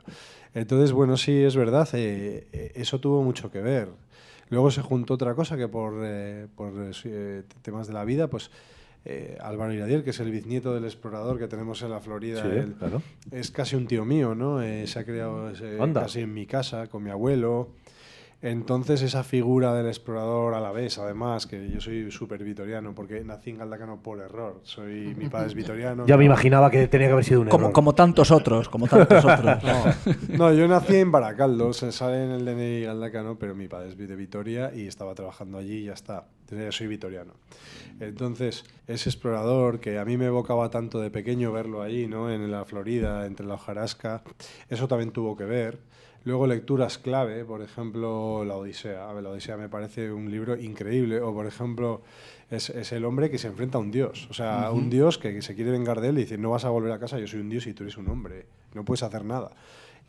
Entonces, 0.53 0.91
bueno, 0.91 1.17
sí, 1.17 1.43
es 1.43 1.55
verdad, 1.55 1.87
eh, 1.93 2.47
eh, 2.51 2.71
eso 2.75 2.99
tuvo 2.99 3.21
mucho 3.23 3.51
que 3.51 3.61
ver. 3.61 3.89
Luego 4.49 4.71
se 4.71 4.81
juntó 4.81 5.15
otra 5.15 5.35
cosa 5.35 5.57
que 5.57 5.67
por, 5.67 5.93
eh, 6.03 6.47
por 6.55 6.71
eh, 7.05 7.43
temas 7.61 7.87
de 7.87 7.93
la 7.93 8.05
vida, 8.05 8.27
pues 8.29 8.49
eh, 9.03 9.37
Álvaro 9.41 9.73
Iradier, 9.73 10.03
que 10.03 10.11
es 10.11 10.19
el 10.21 10.31
bisnieto 10.31 10.73
del 10.73 10.85
explorador 10.85 11.37
que 11.37 11.47
tenemos 11.47 11.81
en 11.81 11.89
la 11.91 11.99
Florida, 11.99 12.41
Sí, 12.43 12.49
él 12.49 12.75
claro. 12.79 13.01
es 13.31 13.51
casi 13.51 13.75
un 13.75 13.87
tío 13.87 14.05
mío, 14.05 14.35
¿no? 14.35 14.59
Se 14.87 14.99
ha 14.99 15.03
criado 15.03 15.51
Anda. 15.79 16.01
casi 16.03 16.21
en 16.21 16.33
mi 16.33 16.45
casa, 16.45 16.87
con 16.87 17.03
mi 17.03 17.09
abuelo. 17.09 17.69
Entonces 18.39 19.01
esa 19.01 19.23
figura 19.23 19.73
del 19.73 19.87
explorador 19.87 20.53
a 20.53 20.59
la 20.59 20.71
vez, 20.71 20.99
además, 20.99 21.47
que 21.47 21.71
yo 21.71 21.81
soy 21.81 22.11
súper 22.11 22.43
vitoriano, 22.43 22.93
porque 22.93 23.23
nací 23.23 23.49
en 23.49 23.57
Galdacano 23.57 24.03
por 24.03 24.19
error. 24.19 24.59
Soy, 24.63 25.15
mi 25.17 25.27
padre 25.27 25.47
es 25.47 25.55
vitoriano. 25.55 26.05
Ya 26.05 26.17
me 26.17 26.25
imaginaba 26.25 26.69
que 26.69 26.87
tenía 26.87 27.07
que 27.07 27.13
haber 27.13 27.25
sido 27.25 27.41
un 27.41 27.47
Como, 27.47 27.65
error. 27.65 27.73
como 27.73 27.95
tantos 27.95 28.29
otros, 28.29 28.69
como 28.69 28.87
tantos 28.87 29.25
otros. 29.25 29.63
No, 29.63 30.37
no, 30.37 30.53
yo 30.53 30.67
nací 30.67 30.97
en 30.97 31.11
Baracaldo, 31.11 31.73
se 31.73 31.91
sale 31.91 32.25
en 32.25 32.31
el 32.31 32.45
DNI 32.45 32.83
Galdacano, 32.83 33.39
pero 33.39 33.55
mi 33.55 33.67
padre 33.67 33.89
es 33.89 33.97
de 33.97 34.15
Vitoria 34.15 34.71
y 34.73 34.85
estaba 34.85 35.15
trabajando 35.15 35.57
allí 35.57 35.77
y 35.79 35.83
ya 35.85 35.93
está. 35.93 36.27
Entonces, 36.41 36.65
yo 36.65 36.71
soy 36.71 36.87
vitoriano. 36.87 37.33
Entonces, 37.99 38.65
ese 38.85 39.09
explorador 39.09 39.79
que 39.79 39.97
a 39.97 40.05
mí 40.05 40.15
me 40.17 40.25
evocaba 40.27 40.69
tanto 40.69 40.99
de 41.01 41.09
pequeño 41.09 41.51
verlo 41.51 41.81
allí, 41.81 42.05
¿no? 42.07 42.31
En 42.31 42.51
la 42.51 42.63
Florida, 42.65 43.25
entre 43.25 43.47
la 43.47 43.55
hojarasca, 43.55 44.21
eso 44.69 44.87
también 44.87 45.09
tuvo 45.11 45.35
que 45.35 45.45
ver. 45.45 45.79
Luego 46.27 46.45
lecturas 46.45 46.97
clave, 46.97 47.45
por 47.45 47.61
ejemplo, 47.61 48.43
La 48.43 48.57
Odisea. 48.57 49.09
A 49.09 49.13
ver, 49.13 49.23
La 49.23 49.29
Odisea 49.29 49.55
me 49.55 49.69
parece 49.69 50.11
un 50.11 50.29
libro 50.29 50.57
increíble. 50.57 51.21
O, 51.21 51.33
por 51.33 51.47
ejemplo, 51.47 52.01
es, 52.51 52.69
es 52.69 52.91
el 52.91 53.05
hombre 53.05 53.31
que 53.31 53.37
se 53.37 53.47
enfrenta 53.47 53.77
a 53.77 53.81
un 53.81 53.91
dios. 53.91 54.27
O 54.29 54.33
sea, 54.33 54.71
un 54.71 54.89
dios 54.89 55.17
que, 55.17 55.33
que 55.33 55.41
se 55.41 55.55
quiere 55.55 55.71
vengar 55.71 56.01
de 56.01 56.09
él 56.09 56.17
y 56.17 56.23
dice, 56.23 56.37
no 56.37 56.49
vas 56.49 56.65
a 56.65 56.69
volver 56.69 56.91
a 56.91 56.99
casa, 56.99 57.17
yo 57.17 57.27
soy 57.27 57.39
un 57.39 57.47
dios 57.47 57.65
y 57.65 57.73
tú 57.73 57.83
eres 57.83 57.95
un 57.95 58.09
hombre. 58.09 58.45
No 58.73 58.83
puedes 58.83 59.03
hacer 59.03 59.23
nada. 59.23 59.51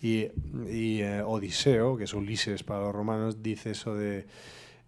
Y, 0.02 0.26
y, 0.68 1.02
eh, 1.02 1.22
Odiseo, 1.22 1.96
que 1.96 2.02
es 2.02 2.14
Ulises 2.14 2.64
para 2.64 2.80
los 2.80 2.92
romanos, 2.92 3.40
dice 3.40 3.70
eso 3.70 3.94
de... 3.94 4.26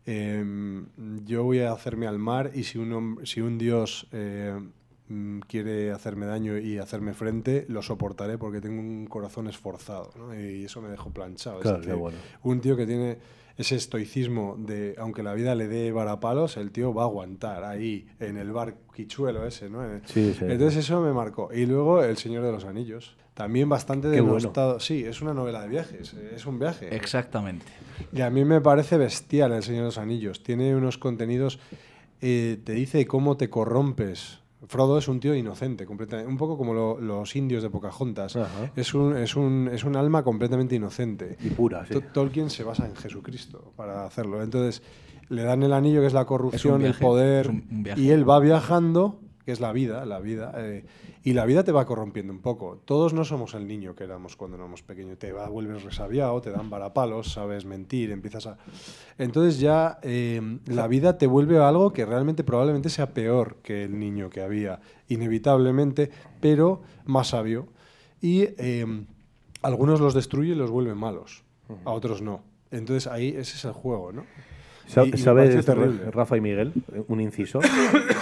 em, 0.07 0.87
yo 1.25 1.45
voy 1.45 1.61
a 1.61 1.71
hacerme 1.71 2.09
al 2.09 2.19
mar 2.19 2.51
y 2.55 2.65
si 2.65 2.79
un, 2.79 3.21
si 3.23 3.41
un 3.41 3.57
dios 3.57 4.09
eh, 4.11 4.59
quiere 5.47 5.91
hacerme 5.91 6.27
daño 6.27 6.59
y 6.59 6.79
hacerme 6.79 7.15
frente, 7.15 7.67
lo 7.69 7.83
soportaré 7.83 8.39
porque 8.39 8.61
tengo 8.61 8.81
un 8.81 9.07
corazón 9.07 9.49
esforzado. 9.49 10.11
¿no? 10.17 10.39
Y 10.39 10.65
eso 10.65 10.81
me 10.81 10.89
dejó 10.89 11.11
planchado. 11.11 11.59
Es 11.59 11.63
Claro, 11.63 11.81
qué 11.81 11.87
decir, 11.87 12.01
bueno. 12.01 12.19
Un 12.43 12.61
tío 12.61 12.77
que 12.77 12.87
tiene 12.87 13.19
ese 13.57 13.77
estoicismo 13.77 14.57
de, 14.59 14.95
aunque 14.99 15.23
la 15.23 15.35
vida 15.35 15.55
le 15.55 15.69
dé 15.69 15.93
varapalos, 15.93 16.57
el 16.57 16.71
tío 16.71 16.95
va 16.95 17.03
a 17.03 17.07
aguantar 17.07 17.65
ahí, 17.65 18.07
en 18.19 18.37
el 18.37 18.53
bar 18.53 18.75
quichuelo 18.95 19.47
ese, 19.47 19.69
¿no? 19.69 19.83
Sí, 20.07 20.35
sí. 20.39 20.47
Entonces 20.47 20.77
eso 20.79 21.01
me 21.01 21.13
marcó. 21.13 21.51
Y 21.53 21.67
luego 21.67 22.03
El 22.03 22.17
Señor 22.17 22.45
de 22.45 22.53
los 22.53 22.65
Anillos. 22.65 23.17
También 23.35 23.69
bastante 23.69 24.11
Qué 24.11 24.21
bueno. 24.21 24.53
Sí, 24.81 25.05
es 25.05 25.23
una 25.23 25.33
novela 25.33 25.63
de 25.63 25.69
viajes, 25.69 26.15
eh, 26.15 26.33
es 26.37 26.45
un 26.47 26.59
viaje. 26.59 26.95
Exactamente. 26.95 27.65
Y 28.13 28.21
a 28.21 28.29
mí 28.29 28.45
me 28.45 28.61
parece 28.61 28.99
bestial 28.99 29.53
El 29.53 29.63
Señor 29.63 29.83
de 29.83 29.87
los 29.87 29.99
Anillos. 29.99 30.43
Tiene 30.43 30.75
unos 30.75 30.99
contenidos, 30.99 31.59
eh, 32.21 32.61
te 32.65 32.73
dice 32.73 33.07
cómo 33.07 33.37
te 33.37 33.49
corrompes. 33.49 34.40
Frodo 34.71 34.99
es 34.99 35.09
un 35.09 35.19
tío 35.19 35.35
inocente, 35.35 35.85
completamente, 35.85 36.31
un 36.31 36.37
poco 36.39 36.57
como 36.57 36.73
lo- 36.73 37.01
los 37.01 37.35
indios 37.35 37.61
de 37.65 37.71
Pocahontas. 37.71 38.37
Ajá. 38.37 38.71
Es 38.77 38.95
un, 38.95 39.17
es, 39.17 39.35
un, 39.35 39.69
es 39.73 39.83
un 39.83 39.97
alma 39.97 40.23
completamente 40.23 40.77
inocente. 40.77 41.37
Y 41.43 41.51
pura, 41.51 41.85
sí. 41.85 41.95
To- 41.95 42.03
Tolkien 42.03 42.51
se 42.51 42.63
basa 42.63 42.87
en 42.87 42.95
Jesucristo 42.95 43.73
para 43.77 44.05
hacerlo. 44.05 44.41
Entonces, 44.45 44.81
le 45.29 45.43
dan 45.43 45.65
el 45.65 45.73
anillo, 45.73 46.01
que 46.03 46.07
es 46.07 46.13
la 46.13 46.25
corrupción, 46.25 46.79
viaje, 46.83 46.95
el 46.99 47.01
poder, 47.05 47.51
y 47.97 48.11
él 48.11 48.29
va 48.31 48.39
viajando 48.39 49.19
que 49.45 49.53
es 49.53 49.61
la 49.61 49.73
vida, 49.73 50.05
la 50.05 50.21
vida, 50.21 50.53
eh, 50.57 50.85
y 51.23 51.33
la 51.33 51.47
vida 51.47 51.65
te 51.65 51.73
va 51.73 51.87
corrompiendo 51.87 52.33
un 52.33 52.41
poco. 52.41 52.81
Todos 52.85 53.13
no 53.15 53.25
somos 53.25 53.55
el 53.55 53.67
niño 53.67 53.95
que 53.95 54.05
éramos 54.05 54.37
cuando 54.37 54.57
éramos 54.57 54.83
pequeños. 54.83 55.19
Te 55.19 55.33
va, 55.33 55.49
vuelves 55.49 55.83
resabiado, 55.83 56.41
te 56.41 56.51
dan 56.51 56.71
varapalos, 56.71 57.33
sabes 57.33 57.65
mentir, 57.65 58.11
empiezas 58.11 58.47
a... 58.47 58.59
Entonces 59.19 59.59
ya 59.59 59.99
eh, 60.03 60.59
la 60.67 60.87
vida 60.89 61.19
te 61.19 61.27
vuelve 61.27 61.59
a 61.59 61.69
algo 61.69 61.93
que 61.93 62.05
realmente 62.05 62.45
probablemente 62.45 62.91
sea 62.91 63.15
peor 63.15 63.57
que 63.63 63.85
el 63.85 63.99
niño 63.99 64.31
que 64.31 64.43
había, 64.43 64.81
inevitablemente, 65.09 66.11
pero 66.41 66.83
más 67.05 67.29
sabio. 67.29 67.69
Y 68.21 68.43
eh, 68.59 68.87
algunos 69.63 70.01
los 70.01 70.15
destruye 70.15 70.53
y 70.53 70.57
los 70.57 70.71
vuelve 70.71 70.95
malos, 70.95 71.45
a 71.85 71.91
otros 71.91 72.23
no. 72.23 72.43
Entonces 72.71 73.07
ahí 73.07 73.29
ese 73.29 73.57
es 73.57 73.65
el 73.65 73.73
juego, 73.73 74.13
¿no? 74.13 74.25
Y- 75.13 75.17
¿Sabes, 75.19 75.65
terrible. 75.65 76.11
Rafa 76.11 76.37
y 76.37 76.41
Miguel, 76.41 76.73
un 77.09 77.21
inciso? 77.21 77.61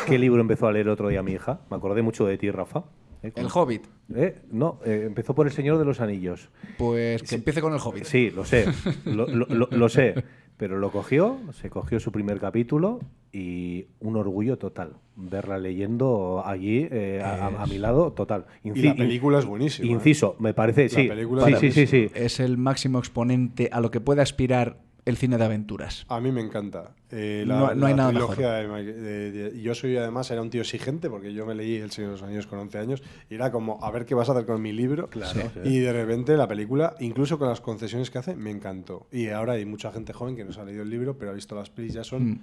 ¿Qué 0.06 0.18
libro 0.18 0.40
empezó 0.40 0.66
a 0.66 0.72
leer 0.72 0.88
otro 0.88 1.08
día 1.08 1.22
mi 1.22 1.32
hija? 1.32 1.60
Me 1.70 1.76
acordé 1.76 2.02
mucho 2.02 2.26
de 2.26 2.38
ti, 2.38 2.50
Rafa. 2.50 2.84
¿Eh? 3.22 3.32
El 3.34 3.48
Hobbit. 3.52 3.82
¿Eh? 4.14 4.36
No, 4.52 4.78
eh, 4.84 5.02
empezó 5.06 5.34
por 5.34 5.46
El 5.46 5.52
Señor 5.52 5.78
de 5.78 5.84
los 5.84 6.00
Anillos. 6.00 6.50
Pues 6.76 7.22
que 7.24 7.34
empiece 7.34 7.60
con 7.60 7.72
el 7.72 7.80
Hobbit. 7.82 8.04
Sí, 8.04 8.30
lo 8.30 8.44
sé, 8.44 8.66
lo, 9.04 9.26
lo- 9.26 9.46
lo- 9.46 9.68
lo 9.70 9.88
sé. 9.88 10.14
Pero 10.56 10.78
lo 10.78 10.90
cogió, 10.90 11.38
se 11.52 11.70
cogió 11.70 12.00
su 12.00 12.10
primer 12.10 12.40
capítulo 12.40 12.98
y 13.32 13.86
un 14.00 14.16
orgullo 14.16 14.58
total. 14.58 14.94
Verla 15.14 15.56
leyendo 15.56 16.42
allí 16.44 16.88
eh, 16.90 17.20
a, 17.24 17.46
a- 17.46 17.62
a 17.62 17.66
mi 17.66 17.78
lado, 17.78 18.12
total. 18.12 18.46
Y 18.64 18.82
la 18.82 18.94
película 18.96 19.38
es 19.38 19.44
buenísima. 19.46 19.86
¿eh? 19.88 19.92
Inciso, 19.92 20.34
me 20.40 20.54
parece, 20.54 20.84
La 20.84 20.88
sí. 20.88 21.06
película 21.08 21.44
Sí, 21.46 21.52
es 21.52 21.60
sí, 21.60 21.70
sí, 21.72 21.86
sí. 21.86 22.10
Es 22.14 22.40
el 22.40 22.58
máximo 22.58 22.98
exponente 22.98 23.68
a 23.72 23.80
lo 23.80 23.92
que 23.92 24.00
puede 24.00 24.20
aspirar 24.20 24.78
el 25.09 25.16
cine 25.16 25.38
de 25.38 25.44
aventuras. 25.44 26.04
A 26.09 26.20
mí 26.20 26.30
me 26.32 26.40
encanta. 26.40 26.94
Eh, 27.11 27.44
la, 27.46 27.59
No- 27.59 27.74
no 27.74 27.86
hay 27.86 27.92
la 27.92 27.96
nada 27.96 28.11
trilogía 28.11 28.52
de 28.52 28.68
Mike- 28.68 28.92
de- 28.92 29.30
de- 29.32 29.62
yo 29.62 29.74
soy 29.74 29.96
además 29.96 30.30
era 30.30 30.42
un 30.42 30.50
tío 30.50 30.61
exigente 30.61 31.09
porque 31.11 31.32
yo 31.32 31.46
me 31.46 31.54
leí 31.54 31.76
El 31.76 31.90
Señor 31.90 32.11
de 32.11 32.16
los 32.16 32.22
Anillos 32.22 32.46
con 32.46 32.59
11 32.59 32.78
años 32.78 33.02
y 33.30 33.34
era 33.34 33.50
como 33.50 33.82
a 33.82 33.90
ver 33.90 34.04
qué 34.04 34.14
vas 34.14 34.28
a 34.28 34.32
hacer 34.32 34.44
con 34.46 34.61
mi 34.61 34.72
libro. 34.72 35.09
Claro, 35.09 35.50
sí. 35.54 35.61
Y 35.64 35.78
de 35.78 35.92
repente 35.92 36.36
la 36.36 36.46
película, 36.46 36.94
incluso 37.00 37.38
con 37.38 37.48
las 37.48 37.61
concesiones 37.61 38.11
que 38.11 38.18
hace, 38.18 38.36
me 38.36 38.50
encantó. 38.50 39.06
Y 39.11 39.28
ahora 39.28 39.54
hay 39.54 39.64
mucha 39.64 39.90
gente 39.90 40.12
joven 40.12 40.36
que 40.36 40.44
no 40.44 40.52
se 40.52 40.61
ha 40.61 40.64
leído 40.64 40.82
el 40.82 40.90
libro, 40.90 41.16
pero 41.18 41.30
ha 41.30 41.34
visto 41.34 41.54
las 41.56 41.70
pelis 41.70 41.94
ya 41.94 42.04
son 42.04 42.30
Mm. 42.32 42.40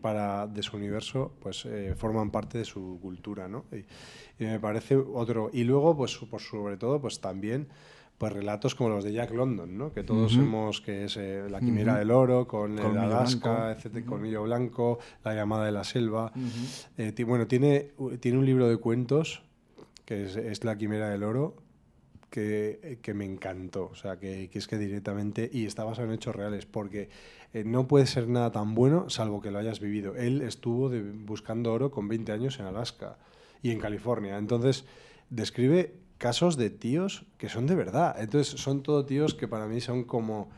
para 0.00 0.46
de 0.46 0.62
su 0.62 0.76
universo, 0.76 1.32
pues 1.40 1.64
eh, 1.66 1.94
forman 1.96 2.30
parte 2.30 2.58
de 2.58 2.64
su 2.64 2.98
cultura, 3.02 3.48
¿no? 3.48 3.64
Y, 3.72 4.42
y 4.42 4.46
me 4.46 4.60
parece 4.60 4.96
otro. 4.96 5.50
Y 5.52 5.64
luego, 5.64 5.96
pues 5.96 6.16
por 6.16 6.40
sobre 6.40 6.76
todo, 6.76 7.00
pues 7.00 7.20
también 7.20 7.66
pues 8.18 8.32
relatos 8.32 8.74
como 8.74 8.90
los 8.90 9.04
de 9.04 9.12
Jack 9.12 9.30
London, 9.32 9.76
¿no? 9.76 9.92
Que 9.92 10.02
todos 10.02 10.32
Ujú. 10.34 10.42
hemos, 10.42 10.80
que 10.80 11.04
es 11.04 11.16
eh, 11.18 11.44
La 11.50 11.60
Quimera 11.60 11.96
del 11.98 12.10
Oro, 12.10 12.46
con 12.48 12.78
el 12.78 12.96
Alaska, 12.98 13.52
Blanco. 13.52 13.70
etcétera, 13.78 14.06
Colmillo 14.06 14.42
Blanco, 14.44 14.98
La 15.24 15.34
llamada 15.34 15.66
de 15.66 15.72
la 15.72 15.84
selva. 15.84 16.32
Eh, 16.96 17.12
bueno, 17.26 17.46
tiene, 17.46 17.90
tiene 18.20 18.38
un 18.38 18.46
libro 18.46 18.68
de 18.68 18.78
cuentos 18.78 19.42
que 20.06 20.24
es, 20.24 20.36
es 20.36 20.64
La 20.64 20.78
Quimera 20.78 21.10
del 21.10 21.24
Oro, 21.24 21.56
que, 22.30 22.98
que 23.02 23.12
me 23.14 23.24
encantó. 23.24 23.90
O 23.92 23.94
sea, 23.94 24.18
que, 24.18 24.48
que 24.50 24.58
es 24.58 24.66
que 24.66 24.78
directamente. 24.78 25.50
Y 25.52 25.66
está 25.66 25.84
basado 25.84 26.08
en 26.08 26.14
hechos 26.14 26.34
reales, 26.34 26.64
porque 26.66 27.10
eh, 27.52 27.64
no 27.64 27.86
puede 27.86 28.06
ser 28.06 28.28
nada 28.28 28.50
tan 28.50 28.74
bueno 28.74 29.10
salvo 29.10 29.40
que 29.42 29.50
lo 29.50 29.58
hayas 29.58 29.80
vivido. 29.80 30.16
Él 30.16 30.42
estuvo 30.42 30.88
de- 30.88 31.02
buscando 31.02 31.72
oro 31.72 31.90
con 31.90 32.08
20 32.08 32.32
años 32.32 32.58
en 32.60 32.66
Alaska 32.66 33.18
y 33.62 33.70
en 33.72 33.78
California. 33.78 34.38
Entonces, 34.38 34.84
describe 35.30 35.94
casos 36.18 36.56
de 36.56 36.70
tíos 36.70 37.24
que 37.38 37.48
son 37.48 37.66
de 37.66 37.74
verdad. 37.74 38.16
Entonces, 38.18 38.60
son 38.60 38.82
todo 38.82 39.04
tíos 39.04 39.34
que 39.34 39.48
para 39.48 39.66
mí 39.66 39.80
son 39.80 40.04
como 40.04 40.48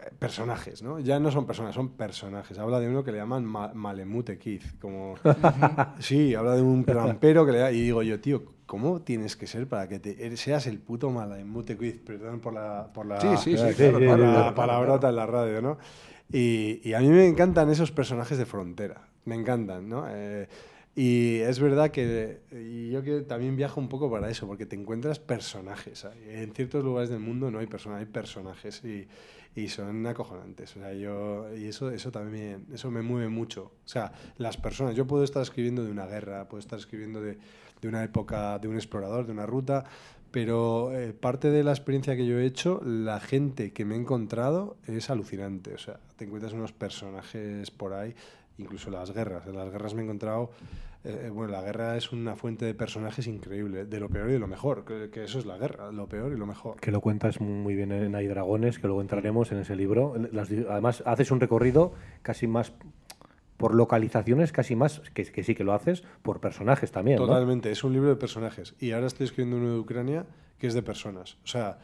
eh, 0.00 0.10
personajes, 0.18 0.82
¿no? 0.82 0.98
Ya 1.00 1.18
no 1.20 1.30
son 1.30 1.46
personas, 1.46 1.74
son 1.74 1.90
personajes. 1.90 2.58
Habla 2.58 2.80
de 2.80 2.88
uno 2.88 3.02
que 3.04 3.12
le 3.12 3.18
llaman 3.18 3.44
Ma- 3.44 3.72
Malemute 3.74 4.38
Kid, 4.38 4.62
como... 4.80 5.14
sí, 5.98 6.34
habla 6.34 6.54
de 6.54 6.62
un 6.62 6.84
trampero 6.84 7.44
que 7.46 7.52
le 7.52 7.58
da... 7.58 7.72
Y 7.72 7.80
digo 7.82 8.02
yo, 8.02 8.20
tío, 8.20 8.44
¿cómo 8.66 9.02
tienes 9.02 9.36
que 9.36 9.46
ser 9.46 9.66
para 9.68 9.88
que 9.88 9.98
te, 9.98 10.36
seas 10.36 10.66
el 10.66 10.78
puto 10.78 11.10
Malemute 11.10 11.76
Kid? 11.76 11.96
Perdón 12.04 12.40
por 12.40 12.52
la, 12.54 12.90
por 12.92 13.06
la, 13.06 13.20
Sí, 13.20 13.28
sí, 13.36 13.56
sí, 13.56 13.74
claro, 13.74 14.32
la 14.32 14.54
palabrota 14.54 15.08
en 15.08 15.16
la 15.16 15.26
radio, 15.26 15.60
¿no? 15.62 15.78
Y, 16.32 16.80
y 16.82 16.94
a 16.94 17.00
mí 17.00 17.08
me 17.08 17.26
encantan 17.26 17.70
esos 17.70 17.92
personajes 17.92 18.38
de 18.38 18.46
frontera, 18.46 19.08
me 19.26 19.34
encantan, 19.34 19.88
¿no? 19.88 20.06
Eh, 20.08 20.48
y 20.96 21.38
es 21.38 21.58
verdad 21.58 21.90
que 21.90 22.40
y 22.52 22.90
yo 22.90 23.02
que 23.02 23.22
también 23.22 23.56
viajo 23.56 23.80
un 23.80 23.88
poco 23.88 24.10
para 24.10 24.30
eso, 24.30 24.46
porque 24.46 24.66
te 24.66 24.76
encuentras 24.76 25.18
personajes. 25.18 26.06
En 26.28 26.52
ciertos 26.54 26.84
lugares 26.84 27.10
del 27.10 27.20
mundo 27.20 27.50
no 27.50 27.58
hay 27.58 27.66
personas, 27.66 28.00
hay 28.00 28.06
personajes 28.06 28.82
y, 28.84 29.08
y 29.56 29.68
son 29.68 30.06
acojonantes. 30.06 30.76
O 30.76 30.80
sea, 30.80 30.92
yo, 30.92 31.46
y 31.56 31.66
eso, 31.66 31.90
eso 31.90 32.10
también, 32.10 32.66
eso 32.72 32.90
me 32.90 33.02
mueve 33.02 33.28
mucho. 33.28 33.72
O 33.84 33.88
sea, 33.88 34.12
las 34.38 34.56
personas, 34.56 34.94
yo 34.94 35.06
puedo 35.06 35.24
estar 35.24 35.42
escribiendo 35.42 35.84
de 35.84 35.90
una 35.90 36.06
guerra, 36.06 36.48
puedo 36.48 36.60
estar 36.60 36.78
escribiendo 36.78 37.20
de, 37.20 37.38
de 37.80 37.88
una 37.88 38.02
época, 38.02 38.58
de 38.58 38.68
un 38.68 38.76
explorador, 38.76 39.26
de 39.26 39.32
una 39.32 39.46
ruta, 39.46 39.84
pero 40.30 40.92
eh, 40.92 41.12
parte 41.12 41.50
de 41.50 41.62
la 41.62 41.70
experiencia 41.70 42.16
que 42.16 42.26
yo 42.26 42.40
he 42.40 42.46
hecho, 42.46 42.80
la 42.84 43.20
gente 43.20 43.72
que 43.72 43.84
me 43.84 43.94
he 43.94 43.98
encontrado 43.98 44.76
es 44.86 45.08
alucinante. 45.08 45.74
O 45.74 45.78
sea, 45.78 46.00
te 46.16 46.24
encuentras 46.24 46.52
unos 46.52 46.72
personajes 46.72 47.70
por 47.70 47.92
ahí, 47.92 48.14
incluso 48.58 48.90
las 48.90 49.12
guerras. 49.12 49.46
En 49.46 49.56
las 49.56 49.70
guerras 49.70 49.94
me 49.94 50.00
he 50.00 50.04
encontrado, 50.04 50.50
eh, 51.04 51.30
bueno, 51.32 51.52
la 51.52 51.62
guerra 51.62 51.96
es 51.96 52.12
una 52.12 52.34
fuente 52.34 52.64
de 52.64 52.74
personajes 52.74 53.26
increíble, 53.26 53.84
de 53.84 54.00
lo 54.00 54.08
peor 54.08 54.30
y 54.30 54.32
de 54.32 54.38
lo 54.38 54.46
mejor, 54.46 54.84
que, 54.84 55.10
que 55.10 55.24
eso 55.24 55.38
es 55.38 55.44
la 55.44 55.58
guerra, 55.58 55.92
lo 55.92 56.08
peor 56.08 56.32
y 56.32 56.36
lo 56.36 56.46
mejor. 56.46 56.80
Que 56.80 56.90
lo 56.90 57.00
cuentas 57.02 57.40
muy 57.40 57.74
bien 57.74 57.92
en 57.92 58.14
Hay 58.14 58.26
Dragones, 58.26 58.78
que 58.78 58.86
luego 58.86 59.02
entraremos 59.02 59.52
en 59.52 59.58
ese 59.58 59.76
libro. 59.76 60.14
Las 60.32 60.50
además, 60.50 61.02
haces 61.04 61.30
un 61.30 61.40
recorrido 61.40 61.92
casi 62.22 62.46
más 62.46 62.72
por 63.58 63.74
localizaciones, 63.74 64.50
casi 64.50 64.76
más, 64.76 65.00
que, 65.12 65.24
que 65.24 65.44
sí 65.44 65.54
que 65.54 65.62
lo 65.62 65.74
haces, 65.74 66.02
por 66.22 66.40
personajes 66.40 66.90
también. 66.90 67.18
¿no? 67.18 67.26
Totalmente, 67.26 67.70
es 67.70 67.84
un 67.84 67.92
libro 67.92 68.08
de 68.08 68.16
personajes. 68.16 68.74
Y 68.80 68.92
ahora 68.92 69.06
estoy 69.06 69.26
escribiendo 69.26 69.58
uno 69.58 69.74
de 69.74 69.78
Ucrania 69.78 70.26
que 70.58 70.66
es 70.66 70.74
de 70.74 70.82
personas. 70.82 71.36
O 71.44 71.46
sea, 71.46 71.78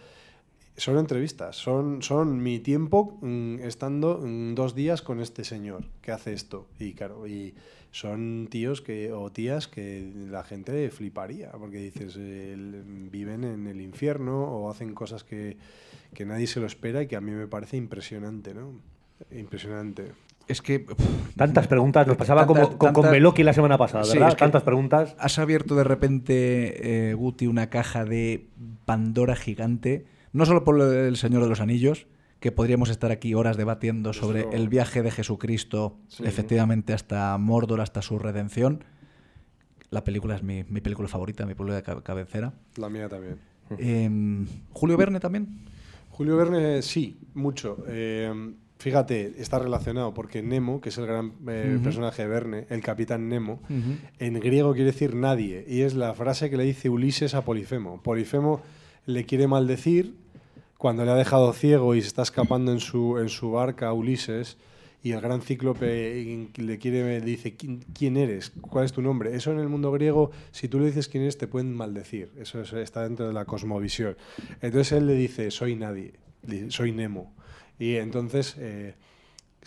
son 0.76 0.98
entrevistas, 0.98 1.56
son, 1.56 2.02
son 2.02 2.42
mi 2.42 2.58
tiempo 2.58 3.18
mm, 3.20 3.60
estando 3.60 4.18
mm, 4.22 4.54
dos 4.54 4.74
días 4.74 5.02
con 5.02 5.20
este 5.20 5.44
señor 5.44 5.84
que 6.00 6.12
hace 6.12 6.32
esto. 6.32 6.66
Y 6.78 6.94
claro, 6.94 7.26
y 7.26 7.54
son 7.90 8.46
tíos 8.50 8.80
que, 8.82 9.12
o 9.12 9.30
tías 9.30 9.66
que 9.68 10.12
la 10.30 10.44
gente 10.44 10.90
fliparía, 10.90 11.50
porque 11.52 11.78
dices, 11.78 12.16
eh, 12.18 12.54
viven 13.10 13.44
en 13.44 13.66
el 13.66 13.80
infierno 13.80 14.44
o 14.44 14.70
hacen 14.70 14.94
cosas 14.94 15.24
que, 15.24 15.56
que 16.14 16.24
nadie 16.24 16.46
se 16.46 16.60
lo 16.60 16.66
espera 16.66 17.02
y 17.02 17.06
que 17.06 17.16
a 17.16 17.20
mí 17.20 17.32
me 17.32 17.46
parece 17.48 17.76
impresionante, 17.76 18.54
¿no? 18.54 18.72
Impresionante. 19.30 20.12
Es 20.48 20.62
que. 20.62 20.84
Tantas 21.36 21.68
preguntas, 21.68 22.06
nos 22.06 22.16
pasaba 22.16 22.46
Tantas- 22.46 22.70
como 22.76 22.92
con, 22.92 23.10
Meloki 23.10 23.42
la 23.42 23.52
semana 23.52 23.78
pasada, 23.78 24.04
Sí, 24.04 24.14
¿verdad? 24.14 24.28
es 24.30 24.34
que 24.34 24.38
Tantas 24.40 24.62
preguntas. 24.62 25.14
Has 25.18 25.38
abierto 25.38 25.74
de 25.76 25.84
repente, 25.84 27.10
eh, 27.10 27.14
Guti, 27.14 27.46
una 27.46 27.70
caja 27.70 28.04
de 28.04 28.48
Pandora 28.84 29.36
gigante. 29.36 30.06
No 30.32 30.46
solo 30.46 30.64
por 30.64 30.80
el 30.80 31.16
Señor 31.16 31.42
de 31.42 31.48
los 31.48 31.60
Anillos, 31.60 32.06
que 32.40 32.52
podríamos 32.52 32.88
estar 32.90 33.10
aquí 33.10 33.34
horas 33.34 33.56
debatiendo 33.56 34.12
sobre 34.12 34.46
el 34.52 34.68
viaje 34.68 35.02
de 35.02 35.10
Jesucristo, 35.10 35.98
Sí. 36.08 36.24
efectivamente, 36.26 36.92
hasta 36.94 37.36
Mordor, 37.38 37.80
hasta 37.80 38.00
su 38.02 38.18
redención. 38.18 38.82
La 39.90 40.04
película 40.04 40.36
es 40.36 40.42
mi, 40.42 40.64
mi 40.64 40.80
película 40.80 41.08
favorita, 41.08 41.44
mi 41.46 41.54
película 41.54 41.74
de 41.76 41.82
ca- 41.82 42.02
cabecera. 42.02 42.54
La 42.76 42.88
mía 42.88 43.08
también. 43.08 43.36
Em, 43.78 44.46
Julio 44.72 44.96
Verne 44.96 45.20
también. 45.20 45.48
Julio 46.10 46.36
Verne, 46.36 46.82
sí, 46.82 47.18
mucho. 47.34 47.84
Eh, 47.88 48.32
fíjate, 48.78 49.34
está 49.40 49.58
relacionado 49.58 50.14
porque 50.14 50.42
Nemo, 50.42 50.80
que 50.80 50.88
es 50.90 50.98
el 50.98 51.06
gran 51.06 51.32
eh, 51.48 51.78
personaje 51.82 52.22
de 52.22 52.28
Verne, 52.28 52.66
el 52.70 52.80
capitán 52.82 53.28
Nemo, 53.28 53.60
en 54.18 54.34
griego 54.40 54.72
quiere 54.72 54.92
decir 54.92 55.14
nadie, 55.14 55.64
y 55.68 55.82
es 55.82 55.94
la 55.94 56.14
frase 56.14 56.50
que 56.50 56.56
le 56.56 56.64
dice 56.64 56.88
Ulises 56.88 57.34
a 57.34 57.44
Polifemo. 57.44 58.02
Polifemo 58.02 58.60
le 59.06 59.24
quiere 59.26 59.46
maldecir 59.46 60.14
cuando 60.80 61.04
le 61.04 61.10
ha 61.10 61.14
dejado 61.14 61.52
ciego 61.52 61.94
y 61.94 62.00
se 62.00 62.08
está 62.08 62.22
escapando 62.22 62.72
en 62.72 62.80
su, 62.80 63.18
en 63.18 63.28
su 63.28 63.50
barca 63.52 63.88
a 63.88 63.92
Ulises, 63.92 64.56
y 65.02 65.12
el 65.12 65.20
gran 65.20 65.42
cíclope 65.42 66.48
le 66.56 66.78
quiere 66.78 67.20
dice 67.20 67.54
"¿Quién- 67.54 68.16
eres 68.16 68.50
cuál 68.62 68.86
es 68.86 68.92
tu 68.92 69.02
nombre 69.02 69.34
eso 69.34 69.52
en 69.52 69.58
el 69.58 69.68
mundo 69.68 69.92
griego 69.92 70.30
si 70.52 70.68
tú 70.68 70.78
le 70.80 70.86
dices 70.86 71.08
quién 71.08 71.22
eres 71.24 71.36
te 71.38 71.46
pueden 71.46 71.74
maldecir. 71.74 72.30
Eso 72.38 72.60
es- 72.62 72.72
está 72.72 73.02
dentro 73.04 73.26
de 73.28 73.32
la 73.34 73.44
cosmovisión. 73.44 74.16
Entonces 74.62 74.92
él 74.92 75.06
le 75.06 75.14
dice 75.14 75.50
soy 75.50 75.74
nadie 75.76 76.14
di- 76.42 76.70
soy 76.70 76.92
Nemo 76.92 77.32
y 77.78 77.96
entonces 77.96 78.56
eh, 78.58 78.94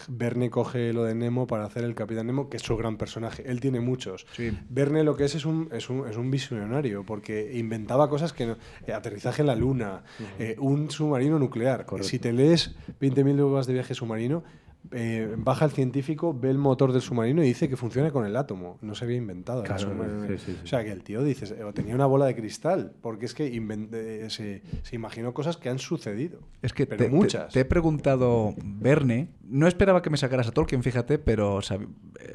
Verne 0.07 0.49
coge 0.49 0.91
lo 0.91 1.03
de 1.03 1.15
Nemo 1.15 1.47
para 1.47 1.65
hacer 1.65 1.83
el 1.83 1.95
Capitán 1.95 2.27
Nemo, 2.27 2.49
que 2.49 2.57
es 2.57 2.63
su 2.63 2.75
gran 2.75 2.97
personaje. 2.97 3.43
Él 3.45 3.59
tiene 3.59 3.79
muchos. 3.79 4.25
Verne 4.69 5.03
lo 5.03 5.15
que 5.15 5.25
es 5.25 5.35
es 5.35 5.45
un, 5.45 5.69
es 5.71 5.89
un, 5.89 6.07
es 6.07 6.17
un 6.17 6.31
visionario, 6.31 7.05
porque 7.05 7.51
inventaba 7.57 8.09
cosas 8.09 8.33
que 8.33 8.47
no... 8.47 8.57
eh, 8.87 8.93
aterrizaje 8.93 9.41
en 9.41 9.47
la 9.47 9.55
Luna, 9.55 10.03
eh, 10.39 10.55
un 10.59 10.89
submarino 10.89 11.39
nuclear. 11.39 11.85
Si 12.01 12.19
te 12.19 12.33
lees 12.33 12.75
20.000 13.01 13.35
leguas 13.35 13.67
de 13.67 13.73
viaje 13.73 13.93
submarino, 13.93 14.43
eh, 14.91 15.35
baja 15.37 15.65
el 15.65 15.71
científico, 15.71 16.37
ve 16.37 16.49
el 16.49 16.57
motor 16.57 16.91
del 16.91 17.01
submarino 17.01 17.43
y 17.43 17.47
dice 17.47 17.69
que 17.69 17.77
funciona 17.77 18.11
con 18.11 18.25
el 18.25 18.35
átomo. 18.35 18.77
No 18.81 18.95
se 18.95 19.05
había 19.05 19.17
inventado. 19.17 19.61
el 19.61 19.65
Claro, 19.67 19.81
submarino. 19.81 20.27
sí, 20.27 20.37
sí, 20.45 20.51
sí. 20.53 20.59
O 20.63 20.67
sea, 20.67 20.83
que 20.83 20.91
el 20.91 21.03
tío 21.03 21.23
dices, 21.23 21.51
eh, 21.51 21.57
tenía 21.73 21.95
una 21.95 22.05
bola 22.05 22.25
de 22.25 22.35
cristal, 22.35 22.93
porque 23.01 23.25
es 23.25 23.33
que 23.33 23.47
eh, 23.47 24.25
se, 24.29 24.61
se 24.83 24.95
imaginó 24.95 25.33
cosas 25.33 25.57
que 25.57 25.69
han 25.69 25.79
sucedido. 25.79 26.39
Es 26.61 26.73
que 26.73 26.85
pero 26.85 27.05
te, 27.05 27.09
muchas. 27.09 27.53
te 27.53 27.61
he 27.61 27.65
preguntado 27.65 28.53
Verne. 28.63 29.29
No 29.47 29.67
esperaba 29.67 30.01
que 30.01 30.09
me 30.09 30.17
sacaras 30.17 30.47
a 30.47 30.51
Tolkien, 30.51 30.83
fíjate, 30.83 31.17
pero 31.17 31.59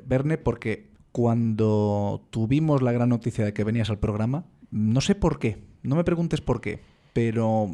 Verne 0.06 0.38
porque 0.38 0.90
cuando 1.12 2.26
tuvimos 2.30 2.82
la 2.82 2.92
gran 2.92 3.08
noticia 3.08 3.44
de 3.44 3.52
que 3.52 3.64
venías 3.64 3.90
al 3.90 3.98
programa, 3.98 4.46
no 4.70 5.00
sé 5.00 5.14
por 5.14 5.38
qué, 5.38 5.64
no 5.82 5.96
me 5.96 6.04
preguntes 6.04 6.40
por 6.40 6.60
qué, 6.60 6.80
pero 7.12 7.70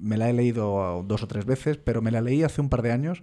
me 0.00 0.16
la 0.16 0.28
he 0.28 0.32
leído 0.32 1.04
dos 1.06 1.22
o 1.22 1.28
tres 1.28 1.44
veces, 1.44 1.76
pero 1.78 2.02
me 2.02 2.10
la 2.10 2.20
leí 2.20 2.42
hace 2.42 2.60
un 2.60 2.68
par 2.68 2.82
de 2.82 2.92
años 2.92 3.22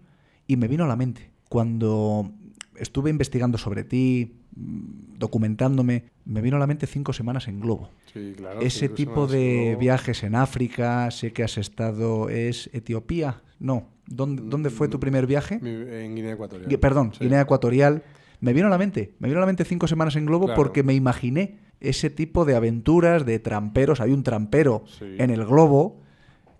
y 0.49 0.57
me 0.57 0.67
vino 0.67 0.83
a 0.83 0.87
la 0.87 0.95
mente. 0.97 1.29
Cuando 1.47 2.31
estuve 2.75 3.09
investigando 3.11 3.57
sobre 3.57 3.83
ti, 3.83 4.33
mm, 4.55 5.17
documentándome, 5.19 6.05
me 6.25 6.41
vino 6.41 6.57
a 6.57 6.59
la 6.59 6.67
mente 6.67 6.87
cinco 6.87 7.13
semanas 7.13 7.47
en 7.47 7.59
globo. 7.59 7.89
Sí, 8.11 8.33
claro. 8.35 8.59
Ese 8.61 8.89
tipo 8.89 9.27
de 9.27 9.77
viajes 9.79 10.23
en 10.23 10.33
África, 10.35 11.09
sé 11.11 11.31
que 11.33 11.43
has 11.43 11.57
estado, 11.57 12.29
¿es 12.29 12.69
Etiopía? 12.73 13.41
No. 13.59 13.87
¿Dónde, 14.07 14.41
dónde 14.45 14.71
fue 14.71 14.87
tu 14.87 14.99
primer 14.99 15.27
viaje? 15.27 15.59
En 15.61 16.15
Guinea 16.15 16.33
Ecuatorial. 16.33 16.79
Perdón, 16.79 17.11
Sí. 17.13 17.23
Guinea 17.25 17.41
Ecuatorial. 17.41 18.03
Me 18.41 18.53
vino 18.53 18.67
a 18.67 18.69
la 18.71 18.77
mente, 18.79 19.13
me 19.19 19.27
vino 19.27 19.37
a 19.39 19.41
la 19.41 19.45
mente 19.47 19.65
cinco 19.65 19.85
semanas 19.87 20.15
en 20.15 20.25
globo 20.25 20.45
Claro. 20.45 20.57
porque 20.57 20.81
me 20.81 20.93
imaginé 20.95 21.59
ese 21.79 22.09
tipo 22.09 22.43
de 22.45 22.55
aventuras 22.55 23.25
de 23.25 23.37
tramperos. 23.37 23.99
Hay 24.01 24.11
un 24.13 24.23
trampero 24.23 24.83
Sí. 24.97 25.05
en 25.19 25.29
el 25.29 25.45
globo 25.45 26.01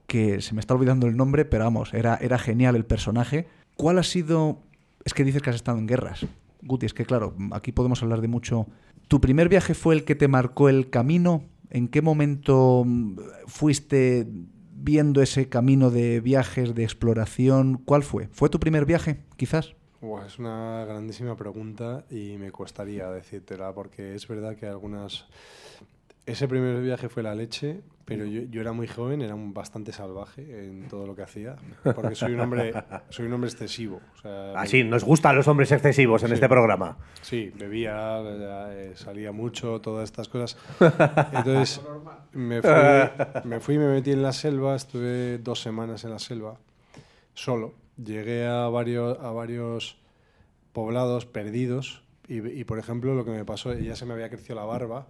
que 0.06 0.42
se 0.42 0.54
me 0.54 0.60
está 0.60 0.74
olvidando 0.74 1.08
el 1.08 1.16
nombre, 1.16 1.46
pero 1.46 1.64
vamos, 1.64 1.94
era, 1.94 2.16
era 2.22 2.38
genial 2.38 2.76
el 2.76 2.86
personaje. 2.86 3.48
¿Cuál 3.80 3.98
ha 3.98 4.04
sido? 4.04 4.60
Es 5.06 5.14
que 5.14 5.24
dices 5.24 5.42
que 5.42 5.52
has 5.52 5.56
estado 5.56 5.78
en 5.78 5.88
guerras. 5.88 6.26
Guti, 6.62 6.86
es 6.86 6.94
que 6.94 7.06
claro, 7.06 7.34
aquí 7.54 7.72
podemos 7.72 8.04
hablar 8.04 8.20
de 8.20 8.28
mucho. 8.28 8.68
¿Tu 9.08 9.22
primer 9.22 9.48
viaje 9.48 9.74
fue 9.74 9.96
el 9.96 10.04
que 10.04 10.16
te 10.16 10.28
marcó 10.28 10.68
el 10.68 10.90
camino? 10.90 11.46
¿En 11.70 11.88
qué 11.88 12.02
momento 12.02 12.84
mm, 12.86 13.16
fuiste 13.48 14.28
viendo 14.74 15.22
ese 15.22 15.48
camino 15.48 15.92
de 15.92 16.20
viajes, 16.20 16.76
de 16.76 16.84
exploración? 16.84 17.82
¿Cuál 17.86 18.04
fue? 18.04 18.28
¿Fue 18.34 18.50
tu 18.50 18.60
primer 18.60 18.86
viaje, 18.86 19.24
quizás? 19.38 19.76
Es 20.28 20.40
una 20.40 20.84
grandísima 20.84 21.38
pregunta 21.38 22.04
y 22.10 22.36
me 22.38 22.52
costaría 22.52 23.10
decírtela 23.10 23.74
porque 23.74 24.14
es 24.14 24.28
verdad 24.28 24.58
que 24.58 24.66
algunas... 24.66 25.26
Ese 26.30 26.48
primer 26.48 26.80
viaje 26.82 27.10
fue 27.10 27.24
la 27.24 27.34
leche, 27.34 27.82
pero 28.06 28.26
yo, 28.26 28.42
yo 28.44 28.62
era 28.62 28.72
muy 28.72 28.88
joven, 28.88 29.22
era 29.22 29.34
un 29.36 29.54
bastante 29.54 29.92
salvaje 29.92 30.42
en 30.68 30.88
todo 30.88 31.08
lo 31.08 31.16
que 31.16 31.24
hacía, 31.24 31.56
porque 31.96 32.14
soy 32.16 32.34
un 32.34 32.40
hombre, 32.42 32.72
soy 33.10 33.26
un 33.26 33.34
hombre 33.34 33.50
excesivo. 33.50 34.00
o 34.16 34.22
sea, 34.22 34.52
Así, 34.60 34.84
nos 34.84 35.04
gustan 35.04 35.36
los 35.36 35.48
hombres 35.48 35.72
excesivos 35.72 36.22
en 36.24 36.30
Sí. 36.30 36.34
este 36.36 36.48
programa. 36.50 36.98
Sí, 37.22 37.52
bebía, 37.58 38.20
eh, 38.22 38.92
salía 38.96 39.32
mucho, 39.32 39.82
todas 39.82 40.04
estas 40.04 40.28
cosas. 40.30 40.58
Entonces 41.34 41.82
me 42.34 42.62
fui, 42.62 42.72
me 43.44 43.60
fui 43.60 43.78
me 43.78 43.88
metí 43.88 44.12
en 44.12 44.22
la 44.22 44.32
selva, 44.34 44.76
estuve 44.76 45.40
dos 45.40 45.62
semanas 45.62 46.04
en 46.04 46.12
la 46.12 46.20
selva, 46.20 46.60
solo. 47.34 47.74
Llegué 47.98 48.46
a 48.48 48.68
varios, 48.70 49.20
a 49.20 49.32
varios 49.32 49.98
poblados 50.74 51.26
perdidos 51.26 52.04
y, 52.28 52.48
y, 52.48 52.64
por 52.64 52.78
ejemplo, 52.80 53.14
lo 53.16 53.26
que 53.26 53.32
me 53.32 53.44
pasó, 53.46 53.74
ya 53.74 53.96
se 53.96 54.06
me 54.06 54.14
había 54.14 54.30
crecido 54.30 54.56
la 54.56 54.64
barba 54.66 55.08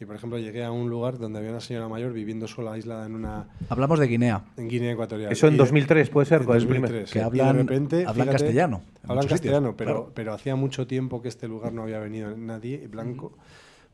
y, 0.00 0.04
por 0.04 0.14
ejemplo, 0.14 0.38
llegué 0.38 0.62
a 0.64 0.70
un 0.70 0.88
lugar 0.88 1.18
donde 1.18 1.38
había 1.40 1.50
una 1.50 1.60
señora 1.60 1.88
mayor 1.88 2.12
viviendo 2.12 2.46
sola, 2.46 2.72
aislada 2.74 3.06
en 3.06 3.14
una... 3.16 3.48
Hablamos 3.68 3.98
de 3.98 4.06
Guinea. 4.06 4.44
En 4.56 4.68
Guinea 4.68 4.92
Ecuatorial. 4.92 5.32
Eso 5.32 5.48
en 5.48 5.54
Y 5.54 5.56
de- 5.56 5.62
2003 5.64 6.10
puede 6.10 6.26
ser, 6.26 6.40
en 6.42 6.46
con 6.46 6.56
el 6.56 6.66
primer- 6.68 6.90
2003. 6.92 7.12
Que 7.12 7.18
Y 7.18 7.22
de 7.22 7.26
hablan- 7.42 7.56
repente, 7.56 7.96
hablan 8.06 8.14
fíjate, 8.14 8.30
castellano 8.32 8.82
en 9.04 9.10
Hablan 9.10 9.26
castellano, 9.26 9.74
pero, 9.76 9.90
claro. 9.90 10.12
pero 10.14 10.32
hacía 10.34 10.54
mucho 10.54 10.86
tiempo 10.86 11.20
que 11.20 11.28
este 11.28 11.48
lugar 11.48 11.72
no 11.72 11.82
había 11.82 11.98
venido 11.98 12.36
nadie 12.36 12.86
blanco. 12.86 13.32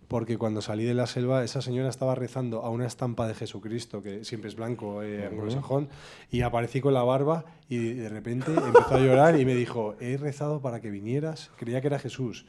Porque 0.09 0.39
cuando 0.39 0.61
salí 0.61 0.85
de 0.85 0.95
la 0.95 1.07
selva, 1.07 1.45
esa 1.45 1.63
señora 1.63 1.89
estaba 1.89 2.15
rezando 2.15 2.63
a 2.63 2.71
una 2.71 2.87
estampa 2.87 3.27
de 3.27 3.35
Jesucristo, 3.35 4.03
que 4.03 4.25
siempre 4.25 4.49
es 4.49 4.57
blanco, 4.57 5.03
eh, 5.03 5.27
anglosajón, 5.27 5.89
y 6.31 6.43
aparecí 6.43 6.81
con 6.81 6.95
la 6.95 7.03
barba 7.03 7.45
y 7.69 7.95
de 7.95 8.09
repente 8.11 8.53
empezó 8.53 8.95
a 8.95 8.99
llorar 8.99 9.41
y 9.41 9.47
me 9.47 9.55
dijo, 9.55 9.95
he 9.99 10.19
rezado 10.19 10.61
para 10.61 10.81
que 10.81 10.91
vinieras, 10.91 11.51
creía 11.57 11.81
que 11.81 11.87
era 11.87 11.99
Jesús. 11.99 12.45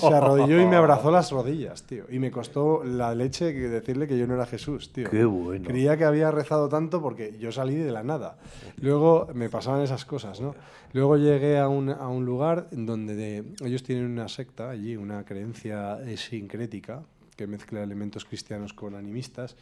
Se 0.00 0.06
arrodilló 0.08 0.60
y 0.60 0.66
me 0.66 0.76
abrazó 0.76 1.12
las 1.12 1.30
rodillas, 1.30 1.84
tío. 1.84 2.04
Y 2.10 2.18
me 2.18 2.32
costó 2.32 2.82
la 2.82 3.14
leche 3.14 3.52
decirle 3.52 4.08
que 4.08 4.18
yo 4.18 4.26
no 4.26 4.34
era 4.34 4.46
Jesús, 4.46 4.92
tío. 4.92 5.08
Qué 5.08 5.24
bueno. 5.24 5.64
Creía 5.64 5.96
que 5.96 6.04
había 6.04 6.30
rezado 6.32 6.68
tanto 6.68 7.00
porque 7.00 7.36
yo 7.38 7.52
salí 7.52 7.76
de 7.76 7.92
la 7.92 8.02
nada. 8.02 8.36
Luego 8.80 9.28
me 9.32 9.48
pasaban 9.48 9.82
esas 9.82 10.04
cosas, 10.04 10.40
¿no? 10.40 10.54
Luego 10.92 11.16
llegué 11.16 11.58
a 11.58 11.68
un, 11.68 11.90
a 11.90 12.08
un 12.08 12.24
lugar 12.24 12.68
donde 12.72 13.14
de- 13.14 13.44
ellos 13.64 13.82
tienen 13.82 14.06
una 14.06 14.28
secta 14.28 14.70
allí, 14.70 14.96
una 14.96 15.24
creencia 15.24 16.00
eh, 16.02 16.16
sincrética 16.16 17.02
que 17.36 17.46
mezcla 17.46 17.82
elementos 17.82 18.24
cristianos 18.24 18.72
con 18.72 18.94
animistas, 18.94 19.56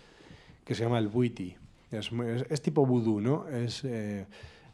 que 0.65 0.75
se 0.75 0.85
llama 0.85 0.99
el 0.99 1.09
Buiti. 1.09 1.57
Es, 1.91 2.11
es- 2.13 2.47
es 2.49 2.63
tipo 2.63 2.87
vudú, 2.87 3.21
¿no? 3.21 3.49
Es, 3.49 3.85
eh, 3.85 4.27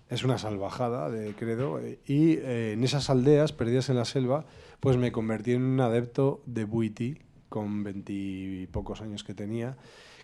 es 0.09 0.24
una 0.24 0.36
salvajada 0.38 1.09
de 1.11 1.34
credo. 1.34 1.80
Y 2.07 2.34
eh, 2.34 2.72
en 2.74 2.84
esas 2.84 3.09
aldeas 3.11 3.53
perdidas 3.53 3.88
en 3.88 3.96
la 3.96 4.05
selva, 4.05 4.44
pues 4.80 4.96
me 4.98 5.11
convertí 5.11 5.53
en 5.53 5.62
un 5.62 5.80
adepto 5.80 6.42
de 6.46 6.64
Buiti 6.64 7.16
con 7.48 7.82
veintipocos 7.82 9.00
años 9.00 9.24
que 9.24 9.34
tenía. 9.34 9.76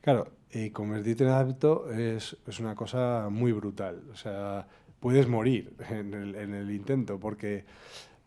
Claro, 0.02 0.28
convertirte 0.72 1.24
en 1.24 1.30
adepto 1.30 1.90
es, 1.90 2.36
es 2.46 2.60
una 2.60 2.74
cosa 2.74 3.28
muy 3.30 3.52
brutal. 3.52 4.02
O 4.12 4.16
sea, 4.16 4.66
puedes 5.00 5.28
morir 5.28 5.72
en 5.90 6.14
el, 6.14 6.34
en 6.34 6.54
el 6.54 6.70
intento 6.70 7.18
porque 7.18 7.64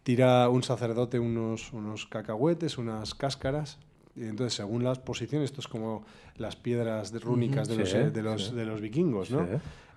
tira 0.03 0.49
un 0.49 0.63
sacerdote 0.63 1.19
unos, 1.19 1.73
unos 1.73 2.05
cacahuetes, 2.07 2.77
unas 2.77 3.13
cáscaras. 3.15 3.77
Y 4.15 4.23
entonces, 4.23 4.53
según 4.55 4.83
las 4.83 4.99
posiciones, 4.99 5.51
esto 5.51 5.61
es 5.61 5.67
como 5.67 6.03
las 6.35 6.55
piedras 6.55 7.13
rúnicas 7.21 7.67
de, 7.69 7.75
Sí, 7.75 7.79
los, 7.81 7.93
eh, 7.93 8.11
de, 8.11 8.21
los, 8.21 8.47
sí. 8.47 8.55
de 8.55 8.65
los 8.65 8.81
vikingos, 8.81 9.31
¿no? 9.31 9.45
Sí. 9.45 9.53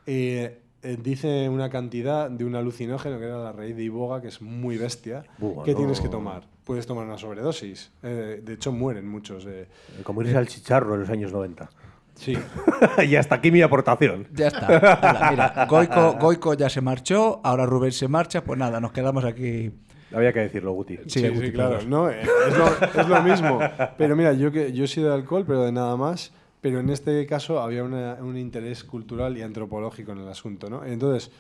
Eh, 0.07 0.61
eh, 0.83 0.99
dice 1.03 1.49
una 1.49 1.71
cantidad 1.71 2.31
de 2.31 2.45
un 2.45 2.55
alucinógeno 2.55 3.19
que 3.19 3.25
era 3.25 3.39
la 3.39 3.53
raíz 3.53 3.75
de 3.75 3.83
iboga, 3.85 4.21
que 4.21 4.29
es 4.29 4.43
muy 4.43 4.77
bestia, 4.77 5.25
Buah, 5.39 5.65
que 5.65 5.75
tienes 5.75 6.01
que 6.01 6.09
tomar. 6.11 6.47
Puedes 6.65 6.87
tomar 6.87 7.07
una 7.07 7.17
sobredosis. 7.19 7.91
Eh, 8.03 8.41
de 8.45 8.53
hecho, 8.55 8.71
mueren 8.71 9.09
muchos. 9.09 9.47
eh. 9.47 9.67
Como 10.03 10.21
irse 10.23 10.37
al 10.37 10.47
chicharro 10.47 10.95
en 10.95 11.01
los 11.01 11.11
años 11.11 11.33
90. 11.33 11.71
Sí. 12.15 12.37
y 13.07 13.17
hasta 13.17 13.37
aquí 13.37 13.51
mi 13.51 13.61
aportación. 13.63 14.29
Ya 14.33 14.49
está. 14.49 14.67
Hala, 14.67 15.31
mira, 15.31 15.67
Goico, 15.69 16.13
Goico 16.21 16.55
ya 16.55 16.69
se 16.69 16.81
marchó, 16.81 17.41
ahora 17.45 17.67
Rubén 17.67 17.93
se 17.93 18.09
marcha, 18.09 18.43
pues 18.45 18.59
nada, 18.59 18.81
nos 18.81 18.93
quedamos 18.93 19.25
aquí. 19.25 19.73
Había 20.15 20.33
que 20.33 20.41
decirlo, 20.41 20.73
Guti. 20.73 20.97
Sí, 21.07 21.21
Sí, 21.21 21.29
Guti, 21.29 21.47
sí, 21.47 21.53
claro. 21.53 21.79
No, 21.89 22.09
eh, 22.09 22.21
es, 22.23 22.57
lo, 22.57 23.01
es 23.03 23.09
lo 23.09 23.23
mismo. 23.23 23.59
Pero 23.99 24.15
mira, 24.15 24.33
yo, 24.33 24.53
que, 24.53 24.73
yo 24.73 24.85
he 24.85 24.89
sido 24.89 25.09
de 25.09 25.15
alcohol, 25.15 25.45
pero 25.47 25.65
de 25.65 25.73
nada 25.73 25.97
más. 25.97 26.33
Pero 26.61 26.79
en 26.81 26.89
este 26.89 27.27
caso 27.27 27.61
había 27.61 27.83
una- 27.85 28.15
un 28.21 28.39
interés 28.39 28.85
cultural 28.85 29.37
y 29.37 29.43
antropológico 29.43 30.13
en 30.13 30.19
el 30.19 30.29
asunto, 30.29 30.71
¿no? 30.71 30.85
Entonces, 30.85 31.31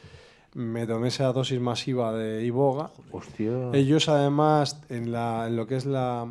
me 0.54 0.86
tomé 0.86 1.08
esa 1.08 1.32
dosis 1.32 1.60
masiva 1.60 2.12
de 2.12 2.44
iboga. 2.44 2.90
Hostia. 3.12 3.70
Ellos 3.72 4.08
además 4.08 4.82
en, 4.90 5.12
la, 5.12 5.46
en 5.46 5.56
lo 5.56 5.66
que 5.66 5.76
es 5.76 5.86
la 5.86 6.26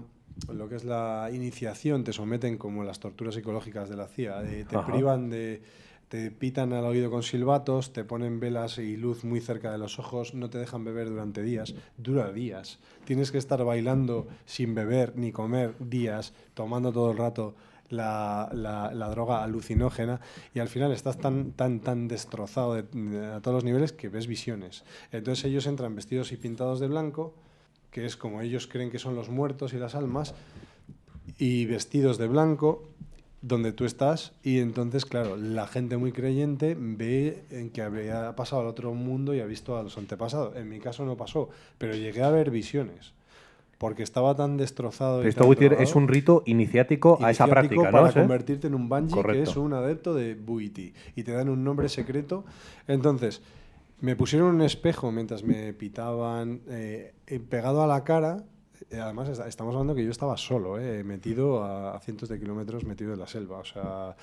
lo 0.52 0.68
que 0.70 0.76
es 0.76 0.84
la 0.84 1.30
iniciación 1.34 2.04
te 2.04 2.14
someten 2.14 2.58
como 2.58 2.84
las 2.84 3.00
torturas 3.00 3.36
psicológicas 3.36 3.90
de 3.90 3.96
la 3.98 4.08
CIA, 4.08 4.42
de- 4.42 4.66
te 4.66 4.76
Ajá. 4.78 4.92
privan 4.92 5.30
de 5.30 5.62
te 6.10 6.30
pitan 6.30 6.74
al 6.74 6.86
oído 6.86 7.10
con 7.10 7.24
silbatos, 7.24 7.92
te 7.92 8.04
ponen 8.04 8.40
velas 8.40 8.78
y 8.78 8.98
luz 8.98 9.24
muy 9.24 9.42
cerca 9.42 9.72
de 9.72 9.80
los 9.80 9.98
ojos, 9.98 10.36
no 10.36 10.48
te 10.48 10.60
dejan 10.60 10.84
beber 10.86 11.10
durante 11.10 11.42
días, 11.42 11.74
dura 11.98 12.32
días. 12.32 12.78
Tienes 13.06 13.32
que 13.32 13.40
estar 13.40 13.64
bailando 13.66 14.28
sin 14.46 14.76
beber 14.76 15.14
ni 15.18 15.32
comer 15.32 15.74
días, 15.80 16.34
tomando 16.54 16.92
todo 16.94 17.10
el 17.12 17.18
rato 17.18 17.56
la, 17.90 18.48
la- 18.54 18.94
la 18.94 19.10
droga 19.10 19.44
alucinógena 19.44 20.22
y 20.54 20.60
al 20.60 20.68
final 20.68 20.92
estás 20.92 21.18
tan, 21.18 21.52
tan, 21.54 21.80
tan 21.80 22.08
destrozado 22.08 22.76
de- 22.76 22.84
de- 22.84 23.26
a 23.34 23.42
todos 23.42 23.56
los 23.56 23.64
niveles 23.64 23.92
que 23.92 24.08
ves 24.10 24.28
visiones. 24.28 24.84
Entonces 25.12 25.46
ellos 25.46 25.66
entran 25.66 25.96
vestidos 25.96 26.32
y 26.32 26.38
pintados 26.38 26.80
de 26.80 26.90
blanco, 26.90 27.34
que 27.94 28.06
es 28.06 28.18
como 28.18 28.42
ellos 28.42 28.68
creen 28.68 28.92
que 28.92 29.00
son 29.00 29.16
los 29.16 29.30
muertos 29.30 29.74
y 29.74 29.78
las 29.78 29.96
almas, 29.96 30.34
y 31.38 31.66
vestidos 31.66 32.18
de 32.18 32.28
blanco 32.28 32.90
donde 33.42 33.74
tú 33.74 33.86
estás 33.86 34.34
y 34.42 34.60
entonces 34.60 35.06
claro 35.06 35.36
la 35.36 35.68
gente 35.68 35.98
muy 35.98 36.14
creyente 36.14 36.78
ve 36.80 37.44
en 37.50 37.72
que 37.72 37.82
había 37.82 38.36
pasado 38.38 38.62
al 38.62 38.68
otro 38.68 38.94
mundo 38.94 39.36
y 39.36 39.42
ha 39.42 39.46
visto 39.46 39.78
a 39.78 39.84
los 39.84 39.98
antepasados 39.98 40.56
en 40.56 40.70
mi 40.70 40.80
caso 40.80 41.04
no 41.06 41.18
pasó 41.18 41.50
pero 41.78 41.94
llegué 41.94 42.24
a 42.24 42.30
ver 42.30 42.52
visiones 42.52 43.14
porque 43.78 44.04
estaba 44.04 44.34
tan 44.34 44.56
destrozado 44.56 45.24
Esto, 45.24 45.52
es 45.52 45.96
un 45.96 46.08
rito 46.08 46.44
iniciático 46.46 47.20
a 47.22 47.32
esa 47.32 47.48
práctica, 47.48 47.92
para 47.92 48.08
¿no? 48.08 48.14
Convertirte 48.14 48.68
en 48.68 48.76
un 48.76 48.88
banji, 48.88 49.22
que 49.22 49.42
es 49.42 49.58
un 49.58 49.74
adepto 49.74 50.14
de 50.14 50.36
Buiti. 50.36 50.94
Y 51.18 51.24
te 51.24 51.34
dan 51.34 51.50
un 51.50 51.66
nombre 51.66 51.90
secreto. 51.90 52.46
Entonces, 52.88 53.42
me 54.04 54.18
pusieron 54.18 54.54
un 54.56 54.62
espejo 54.62 55.14
mientras 55.14 55.44
me 55.44 55.74
pitaban, 55.74 56.62
eh, 56.68 57.14
pegado 57.50 57.82
a 57.82 57.88
la 57.88 58.04
cara. 58.04 58.44
Eh, 58.92 59.00
Además, 59.00 59.30
est- 59.30 59.48
estamos 59.48 59.74
hablando 59.74 59.96
que 59.96 60.04
yo 60.04 60.12
estaba 60.12 60.36
solo, 60.36 60.78
eh, 60.78 61.06
metido 61.06 61.64
a, 61.64 61.98
cientos 62.02 62.28
de 62.28 62.38
kilómetros, 62.38 62.84
metido 62.84 63.14
en 63.14 63.20
la 63.20 63.28
selva. 63.28 63.60
O 63.60 63.64
sea, 63.64 64.18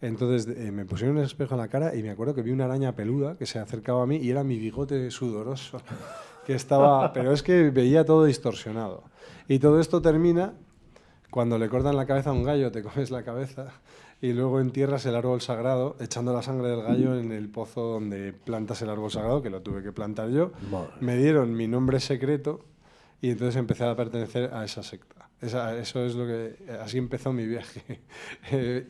entonces 0.00 0.48
me 0.72 0.84
pusieron 0.84 1.16
un 1.18 1.22
espejo 1.22 1.54
en 1.54 1.60
la 1.60 1.68
cara 1.68 1.94
y 1.94 2.02
me 2.02 2.10
acuerdo 2.10 2.34
que 2.34 2.42
vi 2.42 2.50
una 2.50 2.64
araña 2.64 2.96
peluda 2.96 3.36
que 3.36 3.46
se 3.46 3.60
acercaba 3.60 4.02
a 4.02 4.06
mí 4.06 4.16
y 4.16 4.30
era 4.30 4.42
mi 4.42 4.58
bigote 4.58 5.10
sudoroso. 5.10 5.78
Que 6.46 6.54
estaba, 6.54 7.12
pero 7.12 7.32
es 7.32 7.42
que 7.44 7.70
veía 7.70 8.04
todo 8.04 8.24
distorsionado. 8.24 9.04
Y 9.46 9.60
todo 9.60 9.78
esto 9.78 10.02
termina 10.02 10.54
cuando 11.30 11.58
le 11.58 11.68
cortan 11.68 11.94
la 11.94 12.06
cabeza 12.06 12.30
a 12.30 12.32
un 12.32 12.42
gallo, 12.42 12.72
te 12.72 12.82
comes 12.82 13.12
la 13.12 13.22
cabeza 13.22 13.68
y 14.22 14.32
luego 14.32 14.60
entierras 14.60 15.06
el 15.06 15.14
árbol 15.16 15.40
sagrado 15.40 15.96
echando 16.00 16.32
la 16.32 16.42
sangre 16.42 16.68
del 16.68 16.82
gallo 16.82 17.18
en 17.18 17.32
el 17.32 17.48
pozo 17.48 17.82
donde 17.82 18.32
plantas 18.32 18.82
el 18.82 18.90
árbol 18.90 19.10
sagrado, 19.10 19.42
que 19.42 19.50
lo 19.50 19.62
tuve 19.62 19.82
que 19.82 19.92
plantar 19.92 20.28
yo. 20.30 20.52
Madre. 20.70 20.90
Me 21.00 21.16
dieron 21.16 21.54
mi 21.54 21.66
nombre 21.66 22.00
secreto 22.00 22.60
Y 23.22 23.30
entonces 23.30 23.56
empecé 23.56 23.84
a 23.84 23.94
pertenecer 23.96 24.52
a 24.54 24.64
esa 24.64 24.82
secta. 24.82 25.19
Esa- 25.42 25.78
eso 25.78 26.04
es 26.04 26.14
lo 26.14 26.26
que. 26.26 26.54
Así 26.82 26.98
empezó 26.98 27.32
mi 27.32 27.46
viaje. 27.46 27.80
Eh, 28.52 28.84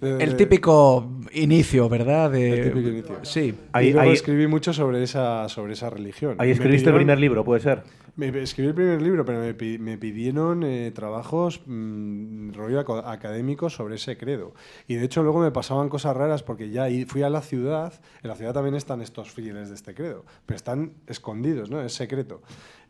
De- 0.00 0.22
El 0.22 0.36
típico 0.36 1.10
inicio, 1.32 1.88
¿verdad? 1.88 2.30
De- 2.30 2.60
el 2.60 2.68
típico 2.70 2.88
inicio. 2.88 3.18
Sí. 3.22 3.54
Ahí- 3.72 3.88
y 3.88 3.92
luego 3.92 4.08
ahí- 4.08 4.14
escribí 4.14 4.46
mucho 4.46 4.72
sobre 4.72 5.02
esa, 5.02 5.48
sobre 5.48 5.72
esa 5.72 5.90
religión. 5.90 6.36
Ahí 6.38 6.50
escribiste 6.50 6.90
el 6.90 6.96
primer 6.96 7.18
libro, 7.18 7.44
puede 7.44 7.60
ser. 7.60 7.82
Me, 8.16 8.28
escribí 8.42 8.68
el 8.68 8.74
primer 8.74 9.02
libro, 9.02 9.24
pero 9.24 9.40
me, 9.40 9.78
me 9.78 9.98
pidieron 9.98 10.62
eh, 10.62 10.92
trabajos 10.94 11.62
mm, 11.66 12.52
rollo 12.52 12.78
académicos 13.08 13.74
sobre 13.74 13.96
ese 13.96 14.16
credo. 14.16 14.54
Y 14.86 14.94
de 14.94 15.04
hecho 15.04 15.24
luego 15.24 15.40
me 15.40 15.50
pasaban 15.50 15.88
cosas 15.88 16.16
raras 16.16 16.44
porque 16.44 16.70
ya 16.70 16.86
fui 17.08 17.22
a 17.22 17.30
la 17.30 17.40
ciudad, 17.40 17.92
en 18.22 18.28
la 18.28 18.36
ciudad 18.36 18.52
también 18.54 18.76
están 18.76 19.00
estos 19.02 19.32
fieles 19.32 19.68
de 19.70 19.74
este 19.74 19.94
credo, 19.94 20.24
pero 20.46 20.56
están 20.56 20.92
escondidos, 21.08 21.70
¿no? 21.70 21.80
Es 21.82 21.94
secreto. 21.94 22.40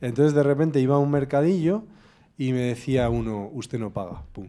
Entonces 0.03 0.35
de 0.35 0.43
repente 0.43 0.79
iba 0.81 0.97
a 0.97 0.99
un 0.99 1.11
mercadillo 1.11 1.85
y 2.39 2.53
me 2.53 2.61
decía 2.61 3.09
uno, 3.11 3.51
usted 3.53 3.79
no 3.79 3.91
paga, 3.93 4.23
pum. 4.33 4.49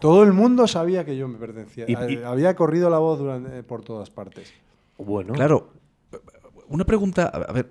Todo 0.00 0.22
el 0.24 0.32
mundo 0.32 0.66
sabía 0.66 1.04
que 1.04 1.16
yo 1.16 1.28
me 1.28 1.38
pertenecía. 1.38 1.84
Y- 1.88 1.92
y- 1.92 2.16
Eh, 2.16 2.24
Había 2.24 2.54
corrido 2.56 2.90
la 2.90 2.98
voz 2.98 3.18
durante- 3.18 3.62
por 3.62 3.82
todas 3.82 4.10
partes. 4.10 4.52
Bueno. 4.98 5.32
Claro, 5.34 5.72
una 6.68 6.84
pregunta, 6.84 7.26
a 7.26 7.52
ver, 7.52 7.70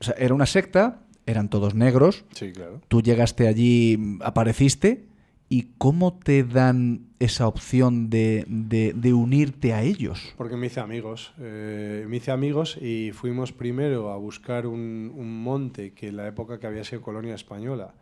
o 0.00 0.04
sea, 0.04 0.14
era 0.18 0.34
una 0.34 0.46
secta, 0.46 1.00
eran 1.26 1.48
todos 1.48 1.74
negros, 1.74 2.24
Sí, 2.32 2.52
claro. 2.52 2.80
tú 2.88 3.02
llegaste 3.02 3.48
allí, 3.48 3.98
apareciste, 4.20 5.06
¿y 5.48 5.68
cómo 5.78 6.18
te 6.18 6.44
dan 6.44 7.06
esa 7.18 7.46
opción 7.48 8.10
de, 8.10 8.44
de- 8.48 8.92
de 8.94 9.12
unirte 9.12 9.72
a 9.72 9.82
ellos? 9.82 10.34
Porque 10.36 10.56
me 10.56 10.66
hice 10.66 10.80
amigos. 10.80 11.32
eh, 11.38 12.04
me 12.08 12.16
hice 12.18 12.30
amigos 12.30 12.76
y 12.80 13.12
fuimos 13.12 13.52
primero 13.52 14.10
a 14.10 14.16
buscar 14.16 14.66
un, 14.66 15.12
un 15.14 15.42
monte 15.42 15.92
que 15.92 16.08
en 16.08 16.16
la 16.16 16.26
época 16.26 16.58
que 16.58 16.66
había 16.66 16.84
sido 16.84 17.00
colonia 17.02 17.34
española 17.34 17.94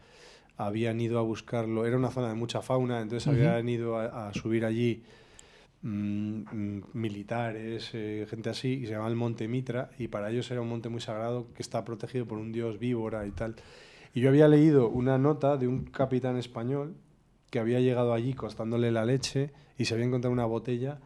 habían 0.56 1.00
ido 1.00 1.18
a 1.18 1.22
buscarlo. 1.22 1.86
Era 1.86 1.96
una 1.96 2.10
zona 2.10 2.28
de 2.28 2.34
mucha 2.34 2.62
fauna, 2.62 3.00
entonces 3.00 3.26
Ujú. 3.26 3.36
habían 3.36 3.68
ido 3.68 3.98
a, 3.98 4.28
a 4.28 4.34
subir 4.34 4.64
allí 4.64 5.02
mm, 5.82 5.88
mm, 5.88 6.82
militares, 6.94 7.90
eh, 7.92 8.26
gente 8.28 8.50
así, 8.50 8.68
y 8.68 8.86
se 8.86 8.92
llama 8.92 9.08
el 9.08 9.16
Monte 9.16 9.48
Mitra, 9.48 9.90
y 9.98 10.08
para 10.08 10.30
ellos 10.30 10.50
era 10.50 10.60
un 10.60 10.68
monte 10.68 10.88
muy 10.88 11.00
sagrado 11.00 11.46
que 11.54 11.62
está 11.62 11.84
protegido 11.84 12.26
por 12.26 12.38
un 12.38 12.52
dios 12.52 12.78
víbora 12.78 13.26
y 13.26 13.30
tal. 13.30 13.56
Y 14.14 14.20
yo 14.20 14.28
había 14.28 14.48
leído 14.48 14.88
una 14.88 15.18
nota 15.18 15.56
de 15.56 15.66
un 15.66 15.84
capitán 15.86 16.36
español 16.36 16.94
que 17.50 17.58
había 17.58 17.80
llegado 17.80 18.12
allí 18.12 18.34
costándole 18.34 18.92
la 18.92 19.04
leche 19.04 19.50
y 19.76 19.84
se 19.84 19.94
había 19.94 20.06
encontrado 20.06 20.32
una 20.32 20.44
botella 20.44 20.98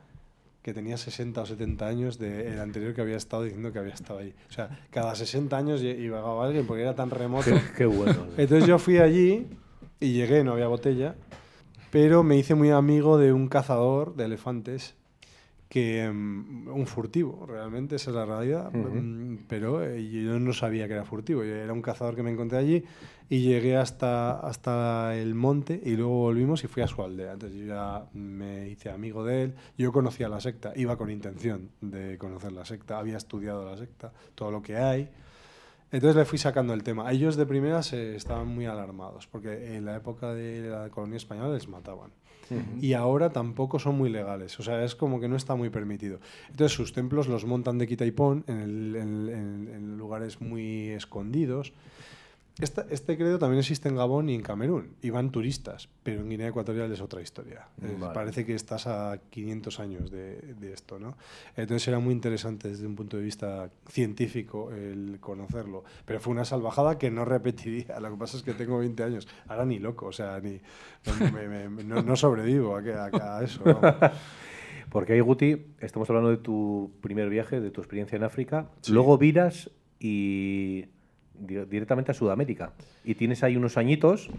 que 0.69 0.75
tenía 0.75 0.99
60 0.99 1.41
o 1.41 1.47
70 1.47 1.87
años 1.87 2.19
del 2.19 2.61
anterior 2.61 2.93
que 2.95 3.01
había 3.01 3.17
estado 3.17 3.45
diciendo 3.45 3.73
que 3.73 3.79
había 3.79 3.95
estado 3.95 4.19
ahí. 4.19 4.35
O 4.51 4.53
sea, 4.53 4.69
cada 4.91 5.15
60 5.15 5.57
años 5.57 5.81
lle- 5.83 5.97
llegaba 5.97 6.45
alguien 6.45 6.67
porque 6.67 6.83
era 6.83 6.95
tan 6.95 7.09
remoto. 7.11 7.45
Qué, 7.51 7.61
qué 7.79 7.87
bueno. 7.87 8.27
Entonces 8.37 8.69
yo 8.69 8.79
fui 8.79 8.99
allí 8.99 9.47
y 9.99 10.13
llegué, 10.13 10.45
no 10.45 10.53
había 10.53 10.69
botella, 10.69 11.15
pero 11.91 12.23
me 12.23 12.37
hice 12.37 12.55
muy 12.55 12.71
amigo 12.71 13.17
de 13.17 13.33
un 13.33 13.49
cazador 13.49 14.15
de 14.15 14.27
elefantes 14.27 14.95
que 15.69 16.11
mm, 16.11 16.69
un 16.69 16.87
furtivo, 16.87 17.45
realmente 17.47 17.97
esa 17.97 18.11
es 18.11 18.17
la 18.17 18.25
realidad. 18.25 18.73
Mm, 18.73 19.45
pero 19.49 19.85
eh, 19.85 20.09
yo 20.09 20.39
no 20.39 20.53
sabía 20.53 20.87
que 20.87 20.95
era 20.95 21.05
furtivo, 21.05 21.45
yo 21.45 21.55
era 21.55 21.73
un 21.73 21.83
cazador 21.83 22.17
que 22.17 22.23
me 22.23 22.31
encontré 22.31 22.59
allí 22.59 22.85
y 23.29 23.43
llegué 23.43 23.77
hasta, 23.77 24.41
hasta 24.41 25.15
el 25.17 25.35
monte 25.35 25.81
y 25.85 25.97
luego 25.97 26.19
volvimos 26.21 26.65
y 26.65 26.67
fui 26.67 26.83
a 26.83 26.87
su 26.87 27.03
aldea, 27.03 27.33
entonces 27.33 27.59
yo 27.59 27.67
ya 27.67 28.07
me 28.15 28.69
hice 28.71 28.91
amigo 28.91 29.25
de 29.25 29.43
él, 29.43 29.55
yo 29.77 29.93
conocía 29.93 30.29
la 30.31 30.41
secta, 30.41 30.73
iba 30.77 30.97
con 30.97 31.11
intención 31.11 31.69
de 31.83 32.17
conocer 32.17 32.53
la 32.53 32.65
secta, 32.65 32.99
había 32.99 33.19
estudiado 33.19 33.69
la 33.69 33.77
secta, 33.77 34.13
todo 34.35 34.51
lo 34.51 34.63
que 34.63 34.77
hay, 34.79 35.11
entonces 35.91 36.17
le 36.17 36.25
fui 36.27 36.39
sacando 36.39 36.75
el 36.75 36.83
tema. 36.83 37.11
Ellos 37.11 37.37
de 37.37 37.47
primeras 37.47 37.93
eh, 37.93 38.15
estaban 38.15 38.49
muy 38.49 38.67
alarmados, 38.67 39.27
porque 39.27 39.77
en 39.77 39.87
la 39.87 39.97
época 39.97 40.35
de 40.35 40.69
la 40.69 40.91
colonia 40.91 41.17
española 41.17 41.55
les 41.55 41.67
mataban. 41.67 42.11
Y 42.81 42.93
ahora 42.95 43.31
tampoco 43.31 43.79
son 43.79 43.97
muy 43.97 44.09
legales, 44.11 44.59
o 44.59 44.63
sea, 44.63 44.85
es 44.85 44.95
como 44.95 45.21
que 45.21 45.29
no 45.29 45.37
está 45.37 45.55
muy 45.55 45.71
permitido. 45.71 46.19
Entonces 46.51 46.77
sus 46.77 46.93
templos 46.93 47.29
los 47.29 47.45
montan 47.45 47.79
de 47.79 47.87
quita 47.87 48.07
y 48.07 48.11
pon 48.11 48.45
en, 48.47 48.61
el- 48.61 48.97
en- 48.97 49.97
lugares 49.99 50.41
muy 50.41 50.89
escondidos. 50.91 51.73
Esta- 52.61 52.87
este 52.91 53.17
credo 53.17 53.39
también 53.39 53.61
existe 53.61 53.89
en 53.89 53.95
Gabón 53.97 54.29
y 54.29 54.35
en 54.35 54.43
Camerún, 54.43 54.95
y 55.01 55.11
van 55.11 55.31
turistas, 55.31 55.89
pero 56.03 56.23
en 56.23 56.29
Guinea 56.29 56.49
Ecuatorial 56.49 56.91
es 56.91 57.01
otra 57.01 57.23
historia. 57.23 57.69
Vale. 57.77 58.13
Parece 58.15 58.45
que 58.45 58.55
estás 58.55 58.87
a 58.89 59.19
500 59.31 59.79
años 59.81 60.11
de, 60.11 60.55
de 60.59 60.73
esto, 60.73 60.99
¿no? 60.99 61.17
Entonces 61.57 61.87
era 61.87 62.01
muy 62.01 62.13
interesante 62.13 62.69
desde 62.69 62.87
un 62.87 62.97
punto 62.97 63.17
de 63.17 63.23
vista 63.23 63.71
científico 63.89 64.73
el 64.73 65.19
conocerlo, 65.21 65.85
pero 66.05 66.19
fue 66.19 66.33
una 66.33 66.45
salvajada 66.45 66.99
que 66.99 67.11
no 67.13 67.25
repetiría. 67.25 68.01
Lo 68.01 68.11
que 68.11 68.17
pasa 68.17 68.37
es 68.37 68.43
que 68.43 68.55
tengo 68.55 68.79
20 68.79 69.03
años, 69.05 69.29
ahora 69.47 69.65
ni 69.65 69.79
loco, 69.79 70.07
o 70.07 70.13
sea, 70.13 70.41
ni 70.41 70.61
no, 71.07 71.31
me- 71.33 71.69
me- 71.69 71.85
no- 71.85 72.03
no 72.03 72.17
sobrevivo 72.17 72.77
a, 72.77 72.83
que- 72.83 72.93
a- 72.95 73.39
a 73.39 73.45
eso. 73.45 73.63
vamos. 73.65 73.83
Porque 74.91 75.13
ahí, 75.13 75.21
Guti, 75.21 75.67
estamos 75.81 76.09
hablando 76.09 76.31
de 76.31 76.39
tu 76.39 76.91
primer 77.03 77.29
viaje, 77.29 77.61
de 77.61 77.71
tu 77.71 77.83
experiencia 77.83 78.17
en 78.17 78.25
África. 78.25 78.71
Sí. 78.81 78.91
Luego 78.93 79.19
viras 79.19 79.71
y 80.01 80.87
directamente 81.41 82.13
a 82.13 82.15
Sudamérica. 82.15 82.73
Y 83.05 83.15
tienes 83.15 83.43
ahí 83.43 83.57
unos 83.57 83.77
añitos 83.77 84.31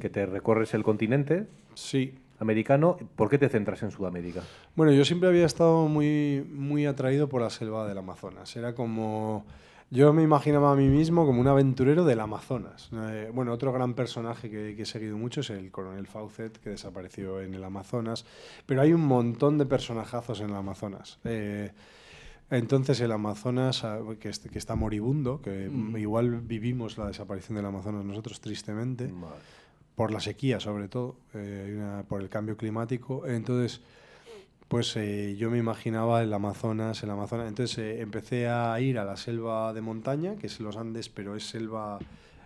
que 0.00 0.08
te 0.08 0.26
recorres 0.26 0.74
el 0.74 0.82
continente 0.82 1.46
Sí, 1.78 2.18
americano. 2.40 2.96
¿Por 3.14 3.30
qué 3.30 3.38
te 3.38 3.48
centras 3.48 3.82
en 3.84 3.92
Sudamérica? 3.92 4.42
Bueno, 4.74 4.92
yo 4.92 5.04
siempre 5.04 5.28
había 5.28 5.46
estado 5.46 5.86
muy, 5.86 6.44
muy 6.50 6.86
atraído 6.86 7.28
por 7.28 7.40
la 7.40 7.50
selva 7.50 7.86
del 7.86 7.98
Amazonas. 7.98 8.56
Era 8.56 8.74
como. 8.74 9.46
Yo 9.90 10.12
me 10.12 10.22
imaginaba 10.22 10.72
a 10.72 10.74
mí 10.74 10.88
mismo 10.88 11.24
como 11.24 11.40
un 11.40 11.46
aventurero 11.46 12.04
del 12.04 12.20
Amazonas. 12.20 12.90
Eh, 12.92 13.30
bueno, 13.32 13.52
otro 13.52 13.72
gran 13.72 13.94
personaje 13.94 14.50
que, 14.50 14.74
que 14.76 14.82
he 14.82 14.86
seguido 14.86 15.16
mucho 15.16 15.40
es 15.40 15.50
el 15.50 15.70
coronel 15.70 16.06
Fawcett, 16.08 16.58
que 16.58 16.70
desapareció 16.70 17.40
en 17.40 17.54
el 17.54 17.62
Amazonas. 17.62 18.26
Pero 18.66 18.82
hay 18.82 18.92
un 18.92 19.06
montón 19.06 19.56
de 19.56 19.64
personajazos 19.64 20.40
en 20.40 20.50
el 20.50 20.56
Amazonas. 20.56 21.18
Eh, 21.24 21.70
entonces 22.50 23.00
el 23.00 23.12
Amazonas, 23.12 23.84
ah, 23.84 24.00
que, 24.20 24.28
est- 24.30 24.46
que 24.46 24.58
está 24.58 24.74
moribundo, 24.74 25.40
que 25.42 25.68
mm, 25.68 25.96
igual 25.98 26.40
vivimos 26.40 26.96
la 26.98 27.06
desaparición 27.06 27.56
del 27.56 27.66
Amazonas 27.66 28.04
nosotros 28.04 28.40
tristemente 28.40 29.04
por 29.94 30.12
la 30.12 30.20
sequía 30.20 30.60
sobre 30.60 30.88
todo, 30.88 31.16
eh, 31.34 31.74
una- 31.76 32.02
por 32.08 32.20
el 32.22 32.28
cambio 32.28 32.56
climático. 32.56 33.26
Entonces, 33.26 33.80
pues 34.68 34.94
eh, 34.96 35.34
yo 35.38 35.50
me 35.50 35.58
imaginaba 35.58 36.22
el 36.22 36.32
Amazonas, 36.32 37.02
el 37.02 37.10
Amazonas. 37.10 37.48
Entonces 37.48 37.76
eh, 37.78 38.00
empecé 38.00 38.48
a 38.48 38.78
ir 38.80 38.98
a 38.98 39.04
la 39.04 39.16
selva 39.16 39.72
de 39.72 39.80
montaña, 39.80 40.36
que 40.36 40.46
es 40.46 40.60
los 40.60 40.76
Andes, 40.76 41.08
pero 41.08 41.34
es 41.36 41.44
selva 41.48 41.98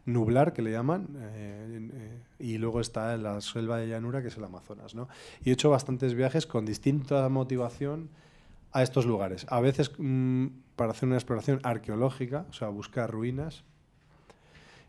nublar, 0.04 0.52
que 0.52 0.62
le 0.62 0.72
llaman, 0.72 1.06
eh, 1.16 1.90
eh, 1.92 2.18
y 2.40 2.58
luego 2.58 2.80
está 2.80 3.16
la 3.16 3.40
selva 3.40 3.76
de 3.78 3.86
llanura, 3.88 4.20
que 4.22 4.28
es 4.28 4.36
el 4.36 4.44
Amazonas. 4.44 4.94
¿no? 4.96 5.08
Y 5.44 5.50
he 5.50 5.52
hecho 5.52 5.70
bastantes 5.70 6.14
viajes 6.14 6.46
con 6.46 6.64
distinta 6.66 7.28
motivación 7.28 8.08
a 8.72 8.82
estos 8.82 9.06
lugares. 9.06 9.46
A 9.48 9.60
veces 9.60 9.92
mm, 9.98 10.46
para 10.76 10.92
hacer 10.92 11.06
una 11.06 11.16
exploración 11.16 11.60
arqueológica, 11.62 12.46
o 12.50 12.52
sea, 12.52 12.68
buscar 12.68 13.10
ruinas, 13.10 13.64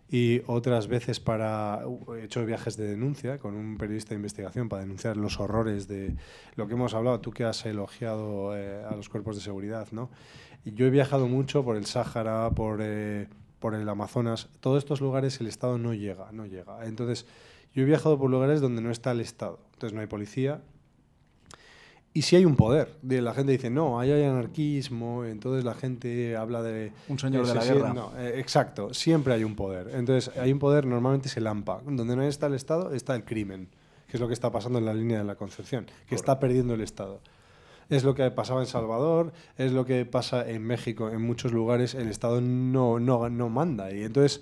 y 0.09 0.41
otras 0.45 0.87
veces 0.87 1.19
para 1.19 1.81
he 2.15 2.25
hecho 2.25 2.45
viajes 2.45 2.77
de 2.77 2.87
denuncia 2.87 3.39
con 3.39 3.55
un 3.55 3.77
periodista 3.77 4.09
de 4.09 4.17
investigación 4.17 4.69
para 4.69 4.83
denunciar 4.83 5.17
los 5.17 5.39
horrores 5.39 5.87
de 5.87 6.15
lo 6.55 6.67
que 6.67 6.73
hemos 6.73 6.93
hablado 6.93 7.19
tú 7.19 7.31
que 7.31 7.45
has 7.45 7.65
elogiado 7.65 8.55
eh, 8.55 8.83
a 8.83 8.95
los 8.95 9.09
cuerpos 9.09 9.37
de 9.37 9.41
seguridad 9.41 9.87
no 9.91 10.11
y 10.65 10.73
yo 10.73 10.85
he 10.85 10.89
viajado 10.91 11.27
mucho 11.27 11.63
por 11.63 11.77
el 11.77 11.85
Sáhara 11.85 12.49
por 12.51 12.79
eh, 12.81 13.27
por 13.59 13.75
el 13.75 13.87
Amazonas. 13.87 14.49
Todos 14.59 14.79
estos 14.79 14.99
lugares 14.99 15.39
el 15.39 15.47
Estado 15.47 15.77
no 15.77 15.93
llega 15.93 16.31
no 16.31 16.45
llega. 16.45 16.85
Entonces 16.85 17.25
yo 17.73 17.83
he 17.83 17.85
viajado 17.85 18.19
por 18.19 18.29
lugares 18.29 18.61
donde 18.61 18.81
no 18.81 18.91
está 18.91 19.11
el 19.11 19.21
Estado. 19.21 19.59
Entonces 19.73 19.93
no 19.93 20.01
hay 20.01 20.07
policía 20.07 20.61
y 22.13 22.21
si 22.21 22.35
hay 22.35 22.45
un 22.45 22.55
poder. 22.55 22.95
De- 23.01 23.21
La 23.21 23.33
gente 23.33 23.51
dice, 23.51 23.69
no, 23.69 23.99
ahí 23.99 24.11
hay 24.11 24.23
anarquismo, 24.23 25.25
entonces 25.25 25.63
la 25.63 25.73
gente 25.73 26.35
habla 26.35 26.61
de... 26.61 26.91
Un 27.07 27.17
señor 27.19 27.45
de 27.47 27.55
la 27.55 27.63
guerra. 27.65 27.93
no, 27.93 28.11
eh, 28.17 28.39
exacto, 28.39 28.93
siempre 28.93 29.33
hay 29.33 29.43
un 29.43 29.55
poder. 29.55 29.89
Entonces, 29.95 30.35
hay 30.37 30.51
un 30.51 30.59
poder, 30.59 30.85
normalmente 30.85 31.27
es 31.27 31.37
el 31.37 31.47
AMPA. 31.47 31.81
Donde 31.85 32.15
no 32.15 32.21
está 32.23 32.47
el 32.47 32.53
Estado, 32.53 32.93
está 32.93 33.15
el 33.15 33.23
crimen, 33.25 33.67
que 34.07 34.17
es 34.17 34.21
lo 34.21 34.27
que 34.27 34.33
está 34.33 34.51
pasando 34.51 34.79
en 34.79 34.85
la 34.85 34.93
línea 34.93 35.17
de 35.17 35.23
la 35.23 35.35
Concepción, 35.35 35.87
que 36.07 36.15
está 36.15 36.39
perdiendo 36.39 36.73
el 36.75 36.81
Estado. 36.81 37.19
Es 37.89 38.03
lo 38.03 38.15
que 38.15 38.29
pasaba 38.31 38.61
en 38.61 38.67
Salvador, 38.67 39.33
es 39.57 39.71
lo 39.73 39.85
que 39.85 40.05
pasa 40.05 40.49
en 40.49 40.63
México, 40.63 41.09
en 41.09 41.21
muchos 41.21 41.51
lugares 41.51 41.93
el 41.95 42.07
Estado 42.07 42.39
no, 42.41 42.99
no, 42.99 43.29
no 43.29 43.49
manda. 43.49 43.91
Y 43.91 44.03
entonces 44.03 44.41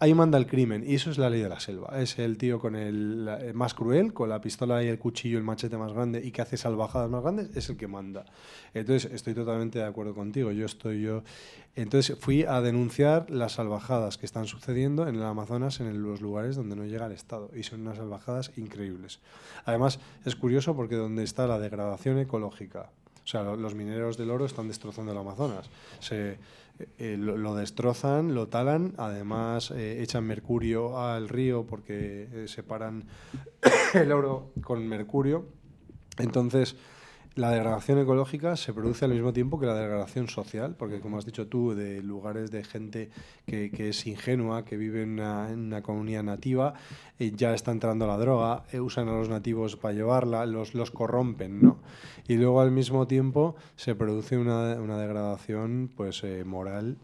ahí 0.00 0.14
manda 0.14 0.38
el 0.38 0.46
crimen. 0.46 0.84
Y 0.86 0.94
eso 0.94 1.10
es 1.10 1.18
la 1.18 1.28
ley 1.30 1.40
de 1.40 1.48
la 1.48 1.60
selva. 1.60 2.00
Es 2.00 2.18
el 2.18 2.38
tío 2.38 2.58
con 2.58 2.76
el, 2.76 3.28
el 3.40 3.54
más 3.54 3.74
cruel, 3.74 4.12
con 4.12 4.28
la 4.28 4.40
pistola 4.40 4.82
y 4.82 4.88
el 4.88 4.98
cuchillo, 4.98 5.38
el 5.38 5.44
machete 5.44 5.76
más 5.76 5.92
grande 5.92 6.24
y 6.24 6.30
que 6.30 6.42
hace 6.42 6.56
salvajadas 6.56 7.10
más 7.10 7.22
grandes, 7.22 7.50
es 7.56 7.68
el 7.70 7.76
que 7.76 7.86
manda. 7.88 8.24
Entonces 8.74 9.10
estoy 9.12 9.34
totalmente 9.34 9.78
de 9.78 9.84
acuerdo 9.84 10.14
contigo. 10.14 10.52
Yo 10.52 10.66
estoy 10.66 11.02
yo. 11.02 11.22
Entonces 11.76 12.16
fui 12.18 12.44
a 12.44 12.60
denunciar 12.60 13.30
las 13.30 13.52
salvajadas 13.52 14.18
que 14.18 14.26
están 14.26 14.46
sucediendo 14.46 15.06
en 15.08 15.14
el 15.16 15.22
Amazonas, 15.22 15.80
en 15.80 16.02
los 16.02 16.20
lugares 16.20 16.56
donde 16.56 16.76
no 16.76 16.84
llega 16.84 17.06
el 17.06 17.12
Estado. 17.12 17.50
Y 17.56 17.62
son 17.62 17.82
unas 17.82 17.96
salvajadas 17.98 18.52
increíbles. 18.56 19.20
Además, 19.64 20.00
es 20.24 20.34
curioso 20.36 20.74
porque 20.74 20.96
donde 20.96 21.22
está 21.24 21.46
la 21.46 21.58
degradación 21.58 22.18
ecológica, 22.18 22.90
sea, 23.24 23.42
lo- 23.42 23.56
los 23.56 23.74
mineros 23.74 24.16
del 24.16 24.30
oro 24.30 24.46
están 24.46 24.68
destrozando 24.68 25.12
el 25.12 25.18
Amazonas. 25.18 25.68
Se, 26.00 26.38
eh, 26.98 27.16
lo, 27.18 27.54
destrozan, 27.56 28.34
lo 28.34 28.46
talan, 28.46 28.94
además 28.98 29.72
eh, 29.72 30.00
echan 30.00 30.24
mercurio 30.24 31.00
al 31.00 31.28
río 31.28 31.66
porque 31.66 32.28
eh, 32.32 32.48
separan 32.48 33.04
el 33.94 34.12
oro 34.12 34.52
con 34.62 34.86
mercurio. 34.86 35.46
Entonces, 36.18 36.76
la 37.38 37.52
degradación 37.52 38.00
ecológica 38.00 38.56
se 38.56 38.72
produce 38.72 39.04
al 39.04 39.12
mismo 39.12 39.32
tiempo 39.32 39.60
que 39.60 39.66
la 39.66 39.76
degradación 39.76 40.26
social, 40.26 40.74
porque 40.76 41.00
como 41.00 41.18
has 41.18 41.24
dicho 41.24 41.46
tú, 41.46 41.72
de 41.72 42.02
lugares 42.02 42.50
de 42.50 42.64
gente 42.64 43.10
que, 43.46 43.70
que 43.70 43.90
es 43.90 44.06
ingenua, 44.08 44.64
que 44.64 44.76
vive 44.76 45.02
en 45.02 45.10
una, 45.10 45.48
en 45.50 45.60
una 45.60 45.80
comunidad 45.80 46.24
nativa, 46.24 46.74
eh, 47.20 47.30
ya 47.36 47.54
está 47.54 47.70
entrando 47.70 48.08
la 48.08 48.18
droga, 48.18 48.64
eh, 48.72 48.80
usan 48.80 49.08
a 49.08 49.12
los 49.12 49.28
nativos 49.28 49.76
para 49.76 49.94
llevarla, 49.94 50.46
los, 50.46 50.74
los 50.74 50.90
corrompen, 50.90 51.62
¿no? 51.62 51.78
Y 52.26 52.34
luego 52.34 52.60
al 52.60 52.72
mismo 52.72 53.06
tiempo 53.06 53.54
se 53.76 53.94
produce 53.94 54.36
una, 54.36 54.74
una 54.74 54.98
degradación 54.98 55.92
pues, 55.96 56.24
eh, 56.24 56.42
moral, 56.44 56.96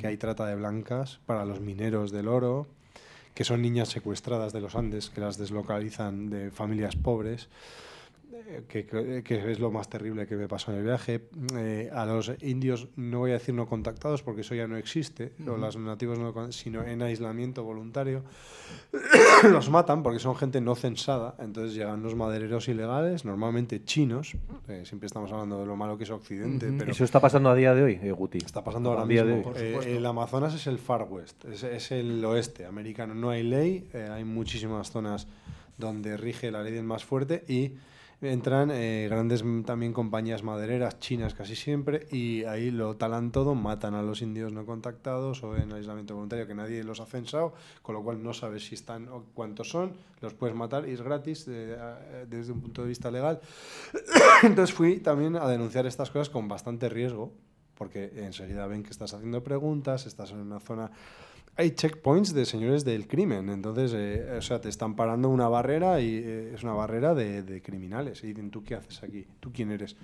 que 0.00 0.06
hay 0.06 0.16
trata 0.16 0.46
de 0.46 0.56
blancas 0.56 1.20
para 1.26 1.44
los 1.44 1.60
mineros 1.60 2.12
del 2.12 2.28
oro, 2.28 2.66
que 3.34 3.44
son 3.44 3.60
niñas 3.60 3.90
secuestradas 3.90 4.54
de 4.54 4.62
los 4.62 4.74
Andes, 4.74 5.10
que 5.10 5.20
las 5.20 5.36
deslocalizan 5.36 6.30
de 6.30 6.50
familias 6.50 6.96
pobres 6.96 7.50
que, 8.68 8.86
que- 8.86 9.22
que 9.22 9.50
es 9.52 9.60
lo 9.60 9.70
más 9.70 9.88
terrible 9.88 10.26
que 10.26 10.36
me 10.36 10.48
pasó 10.48 10.72
en 10.72 10.78
el 10.78 10.84
viaje. 10.84 11.28
Eh, 11.56 11.90
a 11.92 12.06
los 12.06 12.32
indios, 12.40 12.88
no 12.96 13.18
voy 13.20 13.30
a 13.30 13.34
decir 13.34 13.54
no 13.54 13.66
contactados 13.66 14.22
porque 14.22 14.40
eso 14.42 14.54
ya 14.54 14.66
no 14.66 14.76
existe, 14.76 15.32
o 15.46 15.52
Ujú. 15.52 15.60
los 15.60 15.76
nativos 15.76 16.18
no, 16.18 16.52
sino 16.52 16.82
en 16.84 17.02
aislamiento 17.02 17.62
voluntario, 17.64 18.22
los 19.50 19.70
matan 19.70 20.02
porque 20.02 20.18
son 20.18 20.34
gente 20.36 20.60
no 20.60 20.74
censada. 20.74 21.34
Entonces 21.38 21.74
llegan 21.74 22.02
los 22.02 22.14
madereros 22.14 22.68
ilegales, 22.68 23.24
normalmente 23.24 23.84
chinos, 23.84 24.34
eh, 24.68 24.82
siempre 24.86 25.06
estamos 25.06 25.30
hablando 25.32 25.58
de 25.60 25.66
lo 25.66 25.76
malo 25.76 25.98
que 25.98 26.04
es 26.04 26.10
Occidente, 26.10 26.68
Ujú. 26.68 26.78
pero 26.78 26.90
¿Eso 26.92 27.04
está 27.04 27.20
pasando 27.20 27.48
a 27.50 27.54
día 27.54 27.74
de 27.74 27.82
hoy, 27.82 28.00
eh, 28.02 28.12
Guti? 28.12 28.38
Está 28.38 28.62
pasando 28.64 28.90
ahora 28.90 29.02
A 29.02 29.06
día 29.06 29.24
de 29.24 29.34
mismo. 29.36 29.52
hoy. 29.52 29.58
Eh, 29.60 29.96
el 29.96 30.06
Amazonas 30.06 30.54
es 30.54 30.66
el 30.66 30.78
Far 30.78 31.06
West, 31.10 31.44
es, 31.46 31.62
es 31.64 31.92
el 31.92 32.24
oeste 32.24 32.64
americano. 32.66 33.14
No 33.14 33.30
hay 33.30 33.42
ley, 33.42 33.88
eh, 33.92 34.08
hay 34.10 34.24
muchísimas 34.24 34.90
zonas 34.90 35.26
donde 35.78 36.16
rige 36.16 36.50
la 36.50 36.62
ley 36.62 36.72
del 36.72 36.84
más 36.84 37.04
fuerte 37.04 37.44
y 37.48 37.72
entran 38.22 38.70
eh, 38.70 39.08
grandes 39.10 39.42
mm, 39.42 39.62
también 39.64 39.92
compañías 39.92 40.42
madereras 40.42 40.98
chinas 41.00 41.34
casi 41.34 41.56
siempre 41.56 42.06
y 42.10 42.44
ahí 42.44 42.70
lo 42.70 42.96
talan 42.96 43.32
todo, 43.32 43.54
matan 43.54 43.94
a 43.94 44.02
los 44.02 44.22
indios 44.22 44.52
no 44.52 44.64
contactados 44.64 45.42
o 45.42 45.56
en 45.56 45.72
aislamiento 45.72 46.14
voluntario 46.14 46.46
que 46.46 46.54
nadie 46.54 46.84
los 46.84 47.00
ha 47.00 47.06
censado, 47.06 47.52
con 47.82 47.94
lo 47.94 48.02
cual 48.02 48.22
no 48.22 48.32
sabes 48.32 48.66
si 48.66 48.76
están 48.76 49.08
o 49.08 49.24
cuántos 49.34 49.68
son, 49.68 49.92
los 50.20 50.34
puedes 50.34 50.56
matar 50.56 50.88
y 50.88 50.92
es 50.92 51.02
gratis 51.02 51.46
eh, 51.48 51.76
desde 52.28 52.52
un 52.52 52.60
punto 52.60 52.82
de 52.82 52.88
vista 52.88 53.10
legal. 53.10 53.40
Entonces 54.42 54.74
fui 54.74 55.00
también 55.00 55.36
a 55.36 55.48
denunciar 55.48 55.86
estas 55.86 56.10
cosas 56.10 56.30
con 56.30 56.48
bastante 56.48 56.88
riesgo, 56.88 57.32
porque 57.74 58.12
enseguida 58.16 58.66
ven 58.66 58.84
que 58.84 58.90
estás 58.90 59.12
haciendo 59.14 59.42
preguntas, 59.42 60.06
estás 60.06 60.30
en 60.30 60.38
una 60.38 60.60
zona... 60.60 60.90
Hay 61.56 61.72
checkpoints 61.72 62.32
de 62.32 62.46
señores 62.46 62.84
del 62.84 63.06
crimen, 63.06 63.50
entonces, 63.50 63.92
eh, 63.94 64.36
o 64.38 64.42
sea, 64.42 64.60
te 64.60 64.70
están 64.70 64.96
parando 64.96 65.28
una 65.28 65.48
barrera 65.48 66.00
y 66.00 66.14
eh, 66.16 66.52
es 66.54 66.62
una 66.62 66.72
barrera 66.72 67.14
de, 67.14 67.42
de 67.42 67.60
criminales. 67.60 68.24
Y 68.24 68.28
dicen, 68.28 68.50
¿tú 68.50 68.64
qué 68.64 68.74
haces 68.74 69.02
aquí? 69.02 69.26
¿Tú 69.38 69.52
quién 69.52 69.70
eres? 69.70 69.96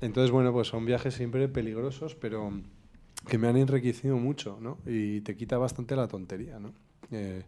Entonces, 0.00 0.32
bueno, 0.32 0.52
pues 0.52 0.66
son 0.68 0.84
viajes 0.84 1.14
siempre 1.14 1.46
peligrosos, 1.48 2.16
pero 2.16 2.50
que 3.28 3.38
me 3.38 3.46
han 3.48 3.56
enriquecido 3.56 4.16
mucho, 4.16 4.58
¿no? 4.60 4.78
Y 4.84 5.20
te 5.20 5.36
quita 5.36 5.58
bastante 5.58 5.94
la 5.94 6.08
tontería, 6.08 6.58
¿no? 6.58 6.72
Eh, 7.12 7.42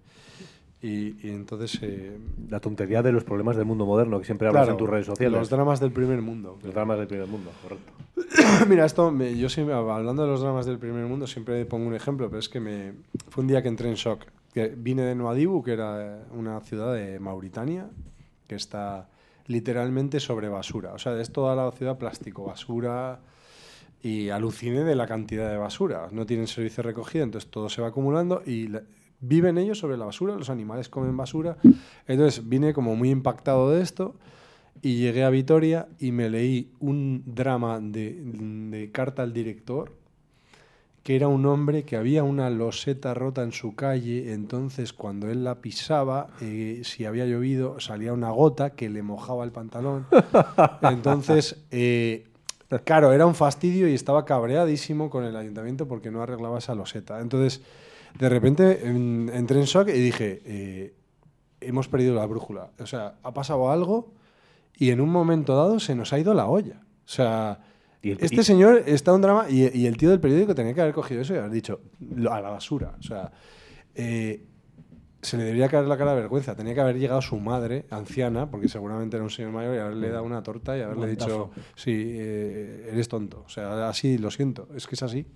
y, 0.80 1.26
y 1.26 1.30
entonces... 1.30 1.78
eh, 1.82 2.16
La 2.48 2.60
tontería 2.60 3.02
de 3.02 3.10
los 3.10 3.24
problemas 3.24 3.56
del 3.56 3.64
mundo 3.66 3.84
moderno, 3.86 4.20
que 4.20 4.24
siempre 4.24 4.46
hablas 4.46 4.62
claro, 4.66 4.72
en 4.72 4.78
tus 4.78 4.88
redes 4.88 5.06
sociales. 5.06 5.36
Los 5.38 5.50
dramas 5.50 5.80
del 5.80 5.90
primer 5.90 6.22
mundo. 6.22 6.58
Los 6.62 6.72
dramas 6.72 6.98
del 6.98 7.08
primer 7.08 7.26
mundo, 7.26 7.50
correcto. 7.60 7.92
Mira, 8.68 8.84
esto, 8.86 9.12
yo 9.18 9.48
siempre, 9.48 9.74
hablando 9.74 10.22
de 10.22 10.28
los 10.28 10.40
dramas 10.40 10.66
del 10.66 10.78
primer 10.78 11.04
mundo, 11.06 11.26
siempre 11.26 11.64
pongo 11.66 11.86
un 11.86 11.94
ejemplo, 11.94 12.28
pero 12.28 12.38
es 12.40 12.48
que 12.48 12.60
me, 12.60 12.94
fue 13.28 13.42
un 13.42 13.48
día 13.48 13.62
que 13.62 13.68
entré 13.68 13.88
en 13.88 13.94
shock. 13.94 14.24
Que 14.54 14.68
vine 14.68 15.02
de 15.02 15.14
Nuadhibu, 15.14 15.62
que 15.62 15.72
era 15.72 16.24
una 16.32 16.60
ciudad 16.60 16.94
de 16.94 17.20
Mauritania, 17.20 17.90
que 18.46 18.54
está 18.54 19.08
literalmente 19.46 20.18
sobre 20.18 20.48
basura. 20.48 20.94
O 20.94 20.98
sea, 20.98 21.20
es 21.20 21.30
toda 21.30 21.54
la 21.54 21.70
ciudad 21.72 21.98
plástico, 21.98 22.44
basura. 22.44 23.20
Y 24.02 24.30
aluciné 24.30 24.84
de 24.84 24.94
la 24.94 25.06
cantidad 25.06 25.50
de 25.50 25.56
basura. 25.56 26.08
No 26.12 26.26
tienen 26.26 26.46
servicio 26.46 26.82
de 26.82 26.88
recogida, 26.88 27.22
entonces 27.24 27.50
todo 27.50 27.68
se 27.68 27.82
va 27.82 27.88
acumulando 27.88 28.42
y 28.46 28.68
la- 28.68 28.82
viven 29.20 29.58
ellos 29.58 29.78
sobre 29.78 29.96
la 29.96 30.04
basura, 30.04 30.36
los 30.36 30.48
animales 30.48 30.88
comen 30.88 31.16
basura. 31.16 31.56
Entonces 32.06 32.48
vine 32.48 32.72
como 32.72 32.94
muy 32.94 33.10
impactado 33.10 33.70
de 33.72 33.82
esto 33.82 34.14
y 34.82 34.96
llegué 34.96 35.24
a 35.24 35.30
Vitoria 35.30 35.88
y 35.98 36.12
me 36.12 36.28
leí 36.30 36.70
un 36.80 37.22
drama 37.26 37.80
de, 37.80 38.14
de 38.22 38.90
carta 38.92 39.22
al 39.22 39.32
director 39.32 39.92
que 41.02 41.14
era 41.14 41.28
un 41.28 41.46
hombre 41.46 41.84
que 41.84 41.96
había 41.96 42.24
una 42.24 42.50
loseta 42.50 43.14
rota 43.14 43.44
en 43.44 43.52
su 43.52 43.76
calle, 43.76 44.32
entonces 44.32 44.92
cuando 44.92 45.30
él 45.30 45.44
la 45.44 45.60
pisaba, 45.60 46.30
eh, 46.40 46.80
si 46.82 47.04
había 47.04 47.26
llovido, 47.26 47.78
salía 47.78 48.12
una 48.12 48.30
gota 48.30 48.70
que 48.70 48.90
le 48.90 49.02
mojaba 49.02 49.44
el 49.44 49.52
pantalón. 49.52 50.04
Entonces, 50.82 51.62
eh, 51.70 52.26
claro, 52.82 53.12
era 53.12 53.24
un 53.24 53.36
fastidio 53.36 53.86
y 53.88 53.94
estaba 53.94 54.24
cabreadísimo 54.24 55.08
con 55.08 55.22
el 55.22 55.36
ayuntamiento 55.36 55.86
porque 55.86 56.10
no 56.10 56.22
arreglaba 56.22 56.58
esa 56.58 56.74
loseta. 56.74 57.20
Entonces, 57.20 57.62
de 58.18 58.28
repente 58.28 58.88
en- 58.88 59.30
entré 59.32 59.60
en 59.60 59.66
shock 59.66 59.86
y 59.90 59.92
dije, 60.00 60.42
eh, 60.44 60.92
hemos 61.60 61.86
perdido 61.86 62.16
la 62.16 62.26
brújula. 62.26 62.70
O 62.80 62.86
sea, 62.86 63.14
ha 63.22 63.32
pasado 63.32 63.70
algo 63.70 64.08
y 64.76 64.90
en 64.90 65.00
un 65.00 65.08
momento 65.10 65.56
dado 65.56 65.80
se 65.80 65.94
nos 65.94 66.12
ha 66.12 66.18
ido 66.18 66.34
la 66.34 66.46
olla. 66.46 66.80
O 67.04 67.08
sea, 67.08 67.60
el- 68.02 68.18
este 68.20 68.36
y- 68.36 68.44
señor 68.44 68.82
está 68.86 69.10
en 69.10 69.14
un 69.16 69.22
drama 69.22 69.46
y, 69.50 69.76
y 69.76 69.86
el 69.86 69.96
tío 69.96 70.10
del 70.10 70.20
periódico 70.20 70.54
tenía 70.54 70.74
que 70.74 70.80
haber 70.82 70.94
cogido 70.94 71.22
eso 71.22 71.34
y 71.34 71.38
haber 71.38 71.50
dicho 71.50 71.80
"Lo- 72.00 72.32
a 72.32 72.40
la 72.40 72.50
basura. 72.50 72.94
O 72.98 73.02
sea, 73.02 73.32
eh, 73.94 74.44
se 75.22 75.36
le 75.36 75.44
debería 75.44 75.68
caer 75.68 75.86
la 75.86 75.96
cara 75.96 76.12
de 76.14 76.20
vergüenza. 76.20 76.54
Tenía 76.54 76.74
que 76.74 76.80
haber 76.80 76.98
llegado 76.98 77.20
su 77.20 77.36
madre, 77.40 77.86
anciana, 77.90 78.48
porque 78.50 78.68
seguramente 78.68 79.16
era 79.16 79.24
un 79.24 79.30
señor 79.30 79.50
mayor, 79.50 79.74
y 79.74 79.78
haberle 79.78 80.10
dado 80.10 80.22
una 80.24 80.42
torta 80.42 80.76
y 80.78 80.82
haberle 80.82 81.08
dicho, 81.08 81.46
Guantazo. 81.46 81.50
sí, 81.74 81.92
eh, 81.94 82.90
eres 82.92 83.08
tonto. 83.08 83.42
O 83.44 83.48
sea, 83.48 83.88
así, 83.88 84.18
lo 84.18 84.30
siento, 84.30 84.68
es 84.76 84.86
que 84.86 84.94
es 84.94 85.02
así. 85.02 85.26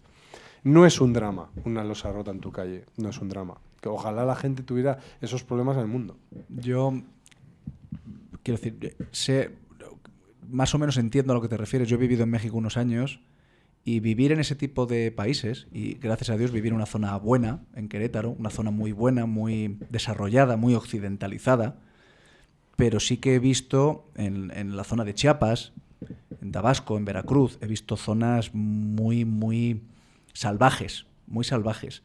No 0.63 0.85
es 0.87 1.01
un 1.01 1.13
drama 1.15 1.51
una 1.65 1.83
losa 1.83 2.13
rota 2.13 2.31
en 2.31 2.39
tu 2.41 2.53
calle, 2.53 2.85
no 2.99 3.09
es 3.09 3.19
un 3.21 3.31
drama. 3.31 3.59
Que 3.81 3.89
ojalá 3.89 4.25
la 4.27 4.37
gente 4.37 4.63
tuviera 4.63 4.99
esos 5.23 5.43
problemas 5.43 5.77
en 5.77 5.83
el 5.83 5.89
mundo. 5.89 6.19
Yo 6.51 6.93
quiero 8.43 8.59
decir, 8.59 8.79
eh, 8.83 8.97
sé, 9.11 9.51
más 10.49 10.75
o 10.75 10.79
menos 10.79 10.97
entiendo 10.97 11.33
a 11.33 11.37
lo 11.37 11.43
que 11.43 11.49
te 11.49 11.57
refieres. 11.57 11.89
Yo 11.89 11.97
he 11.97 12.01
vivido 12.01 12.25
en 12.25 12.31
México 12.31 12.57
unos 12.57 12.77
años 12.77 13.21
y 13.85 14.01
vivir 14.01 14.33
en 14.33 14.41
ese 14.41 14.55
tipo 14.55 14.87
de 14.87 15.11
países, 15.11 15.67
y 15.73 15.95
gracias 15.95 16.31
a 16.31 16.37
Dios 16.37 16.51
vivir 16.51 16.71
en 16.71 16.77
una 16.77 16.87
zona 16.87 17.17
buena, 17.17 17.63
en 17.75 17.89
Querétaro, 17.89 18.31
una 18.31 18.51
zona 18.51 18.71
muy 18.71 18.93
buena, 18.93 19.27
muy 19.27 19.79
desarrollada, 19.89 20.57
muy 20.57 20.75
occidentalizada, 20.75 21.79
pero 22.77 23.01
sí 23.01 23.17
que 23.17 23.37
he 23.37 23.39
visto 23.39 24.11
en, 24.17 24.51
en 24.55 24.77
la 24.77 24.85
zona 24.85 25.05
de 25.05 25.15
Chiapas, 25.15 25.73
en 26.41 26.53
Tabasco, 26.53 26.97
en 26.97 27.05
Veracruz, 27.05 27.59
he 27.61 27.67
visto 27.67 27.97
zonas 27.97 28.55
muy, 28.55 29.25
muy 29.25 29.83
salvajes, 30.33 31.07
muy 31.27 31.45
salvajes. 31.45 32.03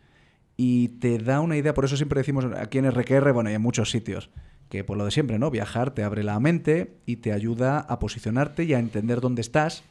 Y 0.58 0.90
te 1.00 1.18
da 1.18 1.42
una 1.42 1.58
idea, 1.58 1.74
por 1.74 1.86
eso 1.86 1.98
siempre 1.98 2.20
decimos 2.20 2.46
aquí 2.58 2.78
en 2.78 2.90
RQR, 2.90 3.34
bueno, 3.34 3.50
y 3.50 3.54
en 3.54 3.62
muchos 3.62 3.92
sitios, 3.92 4.30
que 4.70 4.84
por 4.84 4.98
lo 4.98 5.06
de 5.06 5.12
siempre, 5.12 5.38
¿no? 5.40 5.52
Viajar 5.52 5.92
te 5.94 6.04
abre 6.04 6.24
la 6.24 6.40
mente 6.40 6.98
y 7.06 7.18
te 7.18 7.32
ayuda 7.34 7.80
a 7.80 8.00
posicionarte 8.00 8.64
y 8.64 8.74
a 8.74 8.80
entender 8.80 9.22
dónde 9.22 9.42
estás 9.42 9.84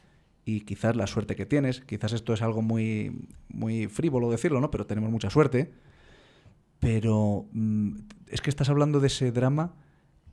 y 0.45 0.61
quizás 0.61 0.95
la 0.95 1.07
suerte 1.07 1.35
que 1.35 1.45
tienes. 1.45 1.81
Quizás 1.81 2.13
esto 2.13 2.33
es 2.33 2.41
algo 2.41 2.61
muy, 2.61 3.27
muy 3.49 3.87
frívolo 3.87 4.29
decirlo, 4.29 4.59
¿no? 4.61 4.69
Pero 4.71 4.85
tenemos 4.85 5.09
mucha 5.11 5.29
suerte. 5.29 5.71
Pero 6.79 7.47
mm, 7.53 7.95
es 8.29 8.41
que 8.41 8.49
estás 8.49 8.69
hablando 8.69 8.99
de 8.99 9.07
ese 9.07 9.31
drama. 9.31 9.73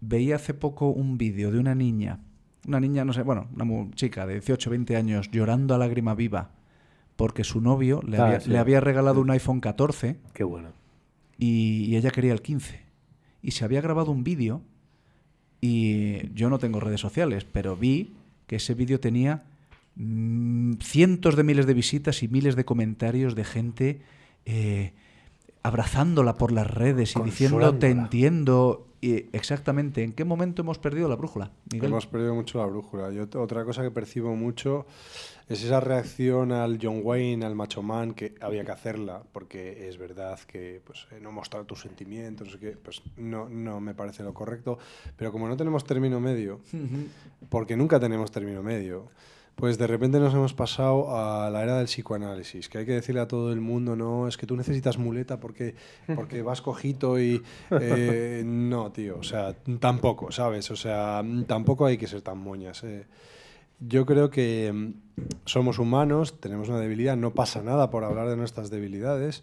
Veía 0.01 0.37
hace 0.37 0.55
poco 0.55 0.89
un 0.91 1.17
vídeo 1.17 1.53
de 1.53 1.59
una 1.61 1.75
niña, 1.77 2.19
una 2.67 2.81
niña, 2.81 3.05
no 3.05 3.13
sé, 3.13 3.23
bueno, 3.23 3.49
una 3.55 3.91
chica 3.95 4.27
de 4.27 4.35
18, 4.35 4.69
20 4.71 4.97
años 4.97 5.31
llorando 5.31 5.75
a 5.75 5.79
lágrima 5.79 6.15
viva 6.17 6.51
porque 7.15 7.45
su 7.45 7.61
novio 7.61 8.01
le, 8.05 8.17
Ah, 8.19 8.27
había, 8.27 8.41
sí. 8.41 8.51
le 8.51 8.59
había 8.59 8.81
regalado 8.81 9.21
un 9.21 9.31
iPhone 9.31 9.61
14 9.61 10.17
Qué 10.33 10.43
bueno. 10.43 10.71
y, 11.39 11.85
y 11.85 11.97
ella 11.97 12.11
quería 12.11 12.33
el 12.33 12.43
15. 12.43 12.82
Y 13.43 13.53
se 13.53 13.65
había 13.65 13.81
grabado 13.81 14.13
un 14.13 14.25
vídeo 14.25 14.63
y 15.61 16.33
yo 16.35 16.51
no 16.51 16.59
tengo 16.59 16.81
redes 16.81 17.01
sociales, 17.01 17.45
pero 17.51 17.77
vi 17.77 18.13
que 18.47 18.57
ese 18.57 18.75
vídeo 18.75 19.01
tenía 19.01 19.45
mm, 19.97 20.75
cientos 20.81 21.37
de 21.37 21.45
miles 21.45 21.67
de 21.67 21.75
visitas 21.75 22.23
y 22.23 22.29
miles 22.29 22.57
de 22.57 22.65
comentarios 22.65 23.35
de 23.35 23.45
gente 23.45 24.01
eh, 24.45 24.93
abrazándola 25.63 26.35
por 26.35 26.53
las 26.53 26.69
redes 26.69 27.15
y 27.17 27.23
diciendo 27.23 27.75
te 27.77 27.91
entiendo. 27.91 28.89
Y 29.01 29.27
exactamente, 29.33 30.05
¿en 30.05 30.13
qué 30.13 30.25
momento 30.25 30.63
hemos 30.63 30.79
perdido 30.79 31.09
la 31.09 31.17
brújula? 31.17 31.51
Miguel? 31.73 31.91
Hemos 31.91 32.07
perdido 32.07 32.35
mucho 32.35 32.59
la 32.59 32.67
brújula. 32.67 33.11
Yo 33.11 33.27
otra 33.41 33.65
cosa 33.65 33.83
que 33.83 33.91
percibo 33.91 34.37
mucho 34.37 34.87
es 35.49 35.63
esa 35.65 35.81
reacción 35.81 36.53
al 36.53 36.79
John 36.81 37.01
Wayne, 37.03 37.45
al 37.45 37.55
Macho 37.55 37.83
Man, 37.83 38.15
que 38.15 38.35
había 38.41 38.65
que 38.65 38.73
hacerla, 38.73 39.23
porque 39.33 39.89
es 39.89 39.99
verdad 39.99 40.39
que 40.41 40.81
pues, 40.85 41.07
eh, 41.13 41.19
no 41.21 41.33
mostrar 41.33 41.65
tus 41.65 41.81
sentimientos, 41.81 42.47
no 42.47 42.53
sé 42.53 42.59
qué, 42.59 42.71
pues 42.73 43.03
no, 43.17 43.49
no 43.49 43.81
me 43.81 43.95
parece 43.95 44.23
lo 44.23 44.33
correcto. 44.35 44.79
Pero 45.17 45.33
como 45.33 45.49
no 45.49 45.57
tenemos 45.57 45.85
término 45.85 46.21
medio, 46.21 46.61
porque 47.49 47.77
nunca 47.77 47.99
tenemos 48.01 48.31
término 48.31 48.63
medio, 48.63 49.11
pues 49.55 49.77
de 49.77 49.87
repente 49.87 50.19
nos 50.19 50.33
hemos 50.33 50.55
pasado 50.55 51.15
a 51.17 51.51
la 51.51 51.63
era 51.63 51.77
del 51.77 51.87
psicoanálisis, 51.87 52.69
que 52.69 52.79
hay 52.79 52.87
que 52.87 52.93
decirle 52.93 53.21
a 53.21 53.29
todo 53.29 53.53
el 53.53 53.61
mundo, 53.61 53.95
no, 53.97 54.27
es 54.27 54.37
que 54.37 54.47
tú 54.47 54.57
necesitas 54.57 54.97
muleta 54.97 55.41
porque, 55.41 55.75
porque 56.15 56.43
vas 56.43 56.63
cojito 56.63 57.21
y... 57.21 57.43
eh, 57.71 58.43
no, 58.47 58.91
tío, 58.93 59.19
o 59.19 59.23
sea, 59.23 59.55
tampoco, 59.79 60.33
¿sabes? 60.33 60.71
O 60.71 60.77
sea, 60.77 61.23
tampoco 61.47 61.87
hay 61.87 61.99
que 61.99 62.07
ser 62.07 62.23
tan 62.23 62.39
moñas. 62.39 62.83
eh. 62.85 63.05
Yo 63.89 64.07
creo 64.07 64.31
que 64.31 64.73
mm, 64.73 65.23
somos 65.45 65.79
humanos, 65.79 66.39
tenemos 66.41 66.69
una 66.69 66.79
debilidad, 66.79 67.17
no 67.17 67.33
pasa 67.33 67.63
nada 67.63 67.91
por 67.91 68.05
hablar 68.05 68.29
de 68.29 68.37
nuestras 68.37 68.71
debilidades, 68.71 69.43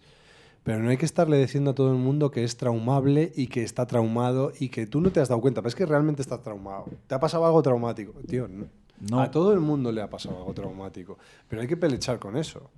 pero 0.62 0.78
no 0.78 0.90
hay 0.90 0.96
que 0.96 1.06
estarle 1.06 1.38
diciendo 1.38 1.70
a 1.70 1.74
todo 1.74 1.90
el 1.92 1.98
mundo 1.98 2.30
que 2.30 2.44
es 2.44 2.56
traumable 2.56 3.32
y 3.34 3.46
que 3.48 3.62
está 3.62 3.86
traumado 3.86 4.52
y 4.58 4.68
que 4.68 4.86
tú 4.86 5.00
no 5.00 5.10
te 5.10 5.20
has 5.20 5.28
dado 5.28 5.40
cuenta, 5.40 5.60
pero 5.62 5.68
es 5.68 5.74
que 5.74 5.86
realmente 5.86 6.22
estás 6.22 6.42
traumado. 6.42 6.84
¿Te 7.06 7.14
ha 7.14 7.20
pasado 7.20 7.46
algo 7.46 7.62
traumático? 7.62 8.12
Tío, 8.26 8.46
no. 8.48 8.66
No. 9.10 9.20
A 9.20 9.30
todo 9.30 9.54
el 9.54 9.60
mundo 9.60 9.90
le 9.92 10.02
ha 10.02 10.10
pasado 10.10 10.36
algo 10.36 10.52
traumático, 10.52 11.16
pero 11.48 11.62
hay 11.62 11.68
que 11.68 11.78
pelechar 11.78 12.18
con 12.18 12.36
eso. 12.36 12.70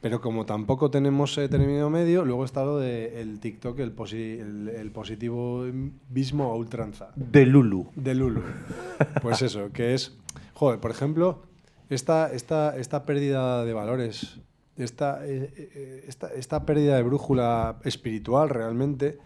Pero 0.00 0.20
como 0.22 0.46
tampoco 0.46 0.90
tenemos 0.90 1.36
eh, 1.36 1.48
término 1.48 1.90
medio, 1.90 2.24
luego 2.24 2.44
está 2.44 2.64
lo 2.64 2.78
del 2.78 3.40
TikTok, 3.40 3.78
el, 3.80 3.94
posi- 3.94 4.38
el, 4.40 4.68
el 4.68 4.90
positivismo 4.92 6.44
a 6.44 6.54
ultranza. 6.54 7.10
De 7.16 7.44
Lulu. 7.46 7.88
De 7.94 8.14
Lulu. 8.14 8.40
Pues 9.22 9.42
eso, 9.42 9.70
que 9.72 9.92
es, 9.94 10.16
joder, 10.56 10.80
por 10.80 10.90
ejemplo, 10.90 11.42
esta, 11.90 12.32
esta, 12.32 12.76
esta 12.78 13.04
pérdida 13.04 13.64
de 13.66 13.74
valores, 13.74 14.40
esta, 14.78 15.26
eh, 15.26 15.52
eh, 15.54 16.04
esta, 16.08 16.32
esta 16.32 16.64
pérdida 16.64 16.96
de 16.96 17.02
brújula 17.02 17.78
espiritual 17.84 18.48
realmente, 18.48 19.18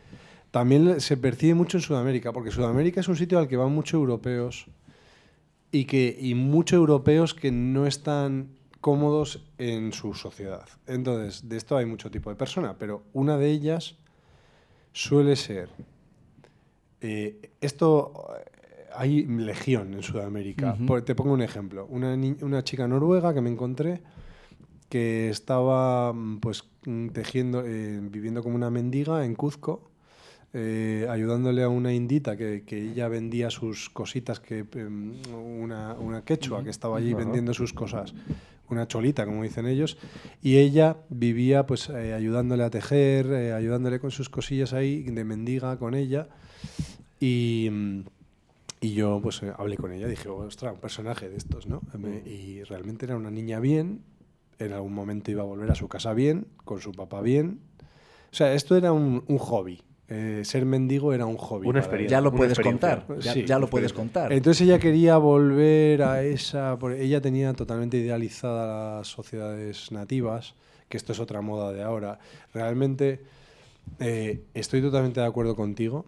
también 0.51 1.01
se 1.01 1.16
percibe 1.16 1.55
mucho 1.55 1.78
en 1.78 1.82
Sudamérica, 1.82 2.32
porque 2.32 2.51
Sudamérica 2.51 2.98
es 2.98 3.07
un 3.07 3.15
sitio 3.15 3.39
al 3.39 3.47
que 3.47 3.57
van 3.57 3.70
muchos 3.70 3.94
europeos 3.94 4.66
y, 5.70 5.85
que, 5.85 6.19
y 6.20 6.35
muchos 6.35 6.77
europeos 6.77 7.32
que 7.32 7.52
no 7.52 7.86
están 7.86 8.48
cómodos 8.81 9.47
en 9.59 9.93
su 9.93 10.15
sociedad. 10.15 10.66
Entonces, 10.89 11.48
de 11.48 11.57
esto 11.57 11.77
hay 11.77 11.86
mucho 11.86 12.11
tipo 12.11 12.31
de 12.31 12.35
persona, 12.35 12.77
pero 12.77 13.05
una 13.12 13.39
de 13.39 13.51
ellas 13.51 13.94
suele 14.93 15.36
ser 15.36 15.69
eh, 17.01 17.52
esto 17.61 18.12
hay 18.94 19.24
legión 19.26 19.94
en 19.94 20.02
Sudamérica. 20.02 20.74
Ujú. 20.74 20.86
Por- 20.86 21.02
te 21.02 21.14
pongo 21.14 21.32
un 21.32 21.42
ejemplo. 21.42 21.86
Una, 21.90 22.14
una 22.42 22.62
chica 22.64 22.86
noruega 22.88 23.32
que 23.34 23.40
me 23.40 23.50
encontré 23.50 24.00
que 24.88 25.30
estaba 25.30 26.12
mm, 26.12 26.38
pues 26.40 26.64
mm, 26.84 27.08
tejiendo, 27.08 27.62
eh, 27.64 28.00
viviendo 28.02 28.42
como 28.42 28.56
una 28.56 28.70
mendiga 28.70 29.24
en 29.24 29.34
Cuzco, 29.36 29.90
eh, 30.52 31.06
ayudándole 31.08 31.62
a 31.62 31.68
una 31.68 31.92
indita 31.94 32.36
que, 32.36 32.64
que 32.66 32.90
ella 32.90 33.06
vendía 33.06 33.50
sus 33.50 33.88
cositas, 33.88 34.40
que 34.40 34.66
em, 34.74 35.12
una, 35.62 35.94
una 35.94 36.24
quechua 36.24 36.64
que 36.64 36.70
estaba 36.70 36.98
allí 36.98 37.10
Ajá. 37.12 37.18
vendiendo 37.18 37.54
sus 37.54 37.72
cosas, 37.72 38.14
una 38.68 38.88
cholita, 38.88 39.24
como 39.26 39.44
dicen 39.44 39.66
ellos, 39.68 39.96
y 40.42 40.56
ella 40.56 40.96
vivía 41.08 41.66
pues 41.66 41.88
eh, 41.88 42.12
ayudándole 42.14 42.64
a 42.64 42.70
tejer, 42.70 43.26
eh, 43.26 43.52
ayudándole 43.52 44.00
con 44.00 44.10
sus 44.10 44.28
cosillas 44.28 44.72
ahí, 44.72 45.02
de 45.04 45.22
mendiga 45.24 45.78
con 45.78 45.94
ella, 45.94 46.26
y, 47.20 47.68
mm, 47.70 48.00
y 48.81 48.93
yo 48.94 49.20
pues 49.23 49.43
eh, 49.43 49.52
hablé 49.57 49.77
con 49.77 49.93
ella, 49.93 50.07
dije, 50.09 50.28
ostras, 50.28 50.73
un 50.74 50.81
personaje 50.81 51.28
de 51.28 51.36
estos, 51.36 51.66
¿no? 51.66 51.82
Me- 51.98 52.23
Y 52.28 52.62
realmente 52.65 53.05
era 53.07 53.16
una 53.16 53.31
niña 53.31 53.61
bien, 53.61 54.02
en 54.59 54.73
algún 54.73 54.93
momento 54.94 55.31
iba 55.31 55.43
a 55.43 55.47
volver 55.47 55.70
a 55.70 55.74
su 55.74 55.89
casa 55.89 56.12
bien, 56.15 56.47
con 56.65 56.81
su 56.81 56.93
papá 56.93 57.20
bien. 57.20 57.61
O 58.32 58.35
sea, 58.36 58.52
esto 58.55 58.77
era 58.77 58.93
un, 58.93 59.24
un 59.27 59.39
hobby. 59.39 59.82
Eh, 60.12 60.43
ser 60.44 60.65
mendigo 60.66 61.12
era 61.12 61.24
un 61.24 61.36
hobby. 61.36 61.69
Una 61.69 61.78
experiencia. 61.78 62.16
Ya 62.19 62.20
lo 62.20 62.32
puedes 62.32 62.59
contar. 62.59 63.07
Ya, 63.20 63.32
Sí, 63.32 63.44
ya 63.44 63.59
lo 63.59 63.69
puedes 63.70 63.93
contar. 63.93 64.32
Entonces 64.32 64.62
ella 64.66 64.78
quería 64.78 65.16
volver 65.19 66.02
a 66.02 66.23
esa... 66.24 66.77
Ella 66.98 67.20
tenía 67.20 67.52
totalmente 67.55 67.97
idealizada 67.98 68.98
las 68.98 69.09
sociedades 69.09 69.93
nativas, 69.93 70.55
que 70.89 70.97
esto 70.97 71.12
es 71.12 71.20
otra 71.20 71.40
moda 71.43 71.73
de 71.73 71.82
ahora. 71.82 72.19
Realmente 72.52 73.20
eh, 74.01 74.43
estoy 74.55 74.81
totalmente 74.82 75.20
de 75.20 75.27
acuerdo 75.27 75.55
contigo 75.55 76.05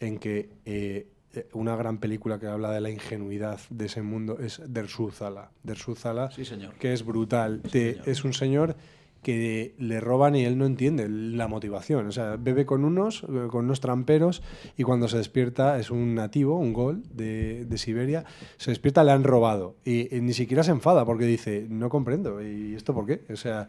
en 0.00 0.18
que 0.18 0.48
eh, 0.64 1.06
una 1.52 1.76
gran 1.76 1.98
película 1.98 2.38
que 2.38 2.46
habla 2.46 2.70
de 2.72 2.80
la 2.80 2.90
ingenuidad 2.90 3.58
de 3.70 3.86
ese 3.86 4.02
mundo 4.02 4.38
es 4.38 4.60
Der 4.66 4.86
Zala. 4.88 5.50
Der 5.62 5.76
Zala, 5.78 6.30
Sí, 6.30 6.44
señor. 6.44 6.74
que 6.74 6.92
es 6.92 7.04
brutal. 7.04 7.62
Te- 7.62 8.00
es 8.10 8.24
un 8.24 8.32
señor 8.32 8.76
que 9.22 9.74
le 9.78 10.00
roban 10.00 10.34
y 10.34 10.44
él 10.44 10.58
no 10.58 10.66
entiende 10.66 11.08
la 11.08 11.48
motivación. 11.48 12.06
O 12.06 12.12
sea, 12.12 12.36
bebe 12.36 12.66
con 12.66 12.84
unos, 12.84 13.22
eh, 13.24 13.48
con 13.50 13.64
unos 13.64 13.80
tramperos 13.80 14.42
y 14.76 14.82
cuando 14.82 15.08
se 15.08 15.18
despierta 15.18 15.78
es 15.78 15.90
un 15.90 16.14
nativo, 16.14 16.58
un 16.58 16.72
gol 16.72 17.02
de, 17.12 17.64
de 17.64 17.78
Siberia, 17.78 18.24
se 18.56 18.70
despierta, 18.70 19.04
le 19.04 19.12
han 19.12 19.24
robado. 19.24 19.76
Y, 19.84 20.14
y 20.14 20.20
ni 20.20 20.32
siquiera 20.32 20.62
se 20.62 20.72
enfada 20.72 21.04
porque 21.04 21.24
dice, 21.24 21.66
no 21.68 21.88
comprendo, 21.88 22.42
¿y 22.42 22.74
esto 22.74 22.94
por 22.94 23.06
qué? 23.06 23.22
O 23.32 23.36
sea, 23.36 23.68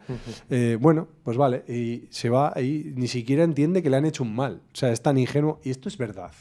eh, 0.50 0.76
bueno, 0.80 1.08
pues 1.22 1.36
vale. 1.36 1.64
Y 1.68 2.06
se 2.10 2.30
va 2.30 2.52
y 2.60 2.92
ni 2.96 3.08
siquiera 3.08 3.44
entiende 3.44 3.82
que 3.82 3.90
le 3.90 3.96
han 3.96 4.04
hecho 4.04 4.24
un 4.24 4.34
mal. 4.34 4.60
O 4.72 4.76
sea, 4.76 4.92
es 4.92 5.02
tan 5.02 5.18
ingenuo. 5.18 5.60
Y 5.62 5.70
esto 5.70 5.88
es 5.88 5.98
verdad. 5.98 6.32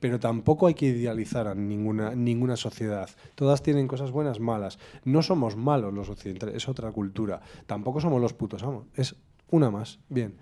Pero 0.00 0.20
tampoco 0.20 0.66
hay 0.66 0.74
que 0.74 0.86
idealizar 0.86 1.46
a 1.48 1.54
ninguna, 1.54 2.14
ninguna 2.14 2.56
sociedad. 2.56 3.08
Todas 3.34 3.62
tienen 3.62 3.88
cosas 3.88 4.10
buenas, 4.10 4.40
malas. 4.40 4.78
No 5.04 5.22
somos 5.22 5.56
malos 5.56 5.92
los 5.92 6.08
occidentales, 6.08 6.56
es 6.56 6.68
otra 6.68 6.90
cultura. 6.92 7.40
Tampoco 7.66 8.00
somos 8.00 8.20
los 8.20 8.32
putos 8.48 8.62
amos. 8.62 8.84
Es 8.94 9.14
una 9.50 9.70
más. 9.70 9.98
Bien. 10.08 10.34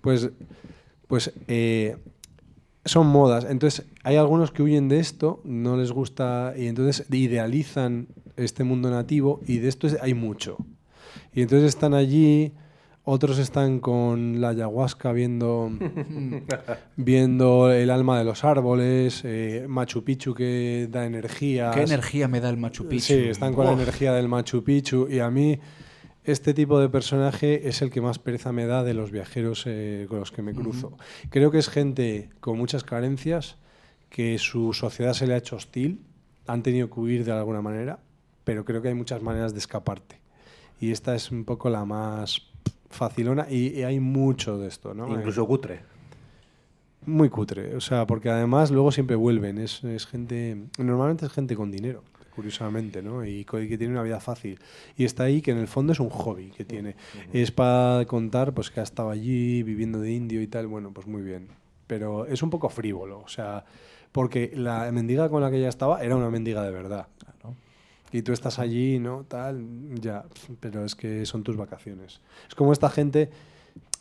Pues, 0.00 0.30
pues 1.06 1.32
eh, 1.48 1.96
son 2.84 3.06
modas. 3.06 3.46
Entonces, 3.48 3.86
hay 4.02 4.16
algunos 4.16 4.50
que 4.52 4.62
huyen 4.62 4.88
de 4.88 4.98
esto, 5.00 5.40
no 5.44 5.76
les 5.76 5.92
gusta, 5.92 6.54
y 6.56 6.66
entonces 6.66 7.06
idealizan 7.10 8.08
este 8.36 8.64
mundo 8.64 8.90
nativo, 8.90 9.40
y 9.46 9.58
de 9.58 9.68
esto 9.68 9.86
es- 9.86 9.98
hay 10.00 10.14
mucho. 10.14 10.56
Y 11.34 11.42
entonces 11.42 11.68
están 11.68 11.94
allí, 11.94 12.52
otros 13.04 13.38
están 13.38 13.80
con 13.80 14.40
la 14.40 14.50
ayahuasca 14.50 15.12
viendo, 15.12 15.70
viendo 16.96 17.70
el 17.72 17.90
alma 17.90 18.18
de 18.18 18.24
los 18.24 18.44
árboles, 18.44 19.22
eh, 19.24 19.66
Machu 19.68 20.04
Picchu 20.04 20.34
que 20.34 20.88
da 20.90 21.04
energía. 21.06 21.70
¿Qué 21.72 21.82
energía 21.82 22.28
me 22.28 22.40
da 22.40 22.50
el 22.50 22.56
Machu 22.56 22.86
Picchu? 22.88 23.06
Sí, 23.14 23.18
están 23.28 23.54
con 23.54 23.66
la 23.66 23.72
energía 23.72 24.12
del 24.12 24.28
Machu 24.28 24.62
Picchu 24.62 25.08
y 25.10 25.18
a 25.20 25.30
mí 25.30 25.58
este 26.24 26.54
tipo 26.54 26.78
de 26.80 26.88
personaje 26.88 27.68
es 27.68 27.82
el 27.82 27.90
que 27.90 28.00
más 28.00 28.18
pereza 28.18 28.52
me 28.52 28.66
da 28.66 28.84
de 28.84 28.94
los 28.94 29.10
viajeros 29.10 29.64
eh, 29.66 30.06
con 30.08 30.18
los 30.18 30.30
que 30.30 30.42
me 30.42 30.54
cruzo. 30.54 30.96
Creo 31.30 31.50
que 31.50 31.58
es 31.58 31.68
gente 31.68 32.30
con 32.40 32.58
muchas 32.58 32.84
carencias, 32.84 33.56
que 34.10 34.38
su 34.38 34.72
sociedad 34.72 35.14
se 35.14 35.26
le 35.26 35.34
ha 35.34 35.38
hecho 35.38 35.56
hostil, 35.56 36.04
han 36.46 36.62
tenido 36.62 36.90
que 36.90 37.00
huir 37.00 37.24
de 37.24 37.32
alguna 37.32 37.62
manera, 37.62 38.00
pero 38.44 38.64
creo 38.64 38.82
que 38.82 38.88
hay 38.88 38.94
muchas 38.94 39.22
maneras 39.22 39.52
de 39.52 39.60
escaparte. 39.60 40.20
Y 40.80 40.90
esta 40.90 41.14
es 41.14 41.30
un 41.30 41.44
poco 41.44 41.70
la 41.70 41.84
más 41.84 42.42
facilona 42.90 43.46
y, 43.48 43.78
y 43.78 43.82
hay 43.84 44.00
mucho 44.00 44.58
de 44.58 44.68
esto, 44.68 44.94
¿no? 44.94 45.08
Incluso 45.08 45.46
cutre. 45.46 45.80
Muy 47.06 47.30
cutre, 47.30 47.76
o 47.76 47.80
sea, 47.80 48.06
porque 48.06 48.28
además 48.28 48.70
luego 48.70 48.92
siempre 48.92 49.16
vuelven, 49.16 49.58
es, 49.58 49.82
es 49.84 50.06
gente, 50.06 50.66
normalmente 50.78 51.24
es 51.24 51.32
gente 51.32 51.56
con 51.56 51.70
dinero, 51.70 52.02
curiosamente, 52.40 53.02
¿no? 53.02 53.22
Y 53.22 53.44
que 53.44 53.76
tiene 53.76 53.92
una 53.92 54.02
vida 54.02 54.18
fácil. 54.18 54.58
Y 54.96 55.04
está 55.04 55.24
ahí 55.24 55.42
que 55.42 55.50
en 55.50 55.58
el 55.58 55.68
fondo 55.68 55.92
es 55.92 56.00
un 56.00 56.08
hobby 56.08 56.50
que 56.56 56.64
tiene. 56.64 56.96
Es 57.34 57.50
para 57.50 58.06
contar, 58.06 58.54
pues 58.54 58.70
que 58.70 58.80
ha 58.80 58.82
estado 58.82 59.10
allí 59.10 59.62
viviendo 59.62 60.00
de 60.00 60.10
indio 60.10 60.40
y 60.40 60.46
tal, 60.46 60.66
bueno, 60.66 60.90
pues 60.90 61.06
muy 61.06 61.20
bien. 61.20 61.48
Pero 61.86 62.24
es 62.24 62.42
un 62.42 62.48
poco 62.48 62.70
frívolo, 62.70 63.20
o 63.20 63.28
sea, 63.28 63.66
porque 64.10 64.52
la 64.54 64.90
mendiga 64.90 65.28
con 65.28 65.42
la 65.42 65.50
que 65.50 65.58
ella 65.58 65.68
estaba 65.68 66.02
era 66.02 66.16
una 66.16 66.30
mendiga 66.30 66.62
de 66.62 66.70
verdad. 66.70 67.08
Y 68.10 68.22
tú 68.22 68.32
estás 68.32 68.58
allí, 68.58 68.98
¿no? 68.98 69.24
Tal, 69.28 69.64
ya, 70.00 70.24
pero 70.60 70.82
es 70.84 70.94
que 70.94 71.26
son 71.26 71.42
tus 71.42 71.56
vacaciones. 71.56 72.20
Es 72.48 72.54
como 72.54 72.72
esta 72.72 72.88
gente, 72.88 73.30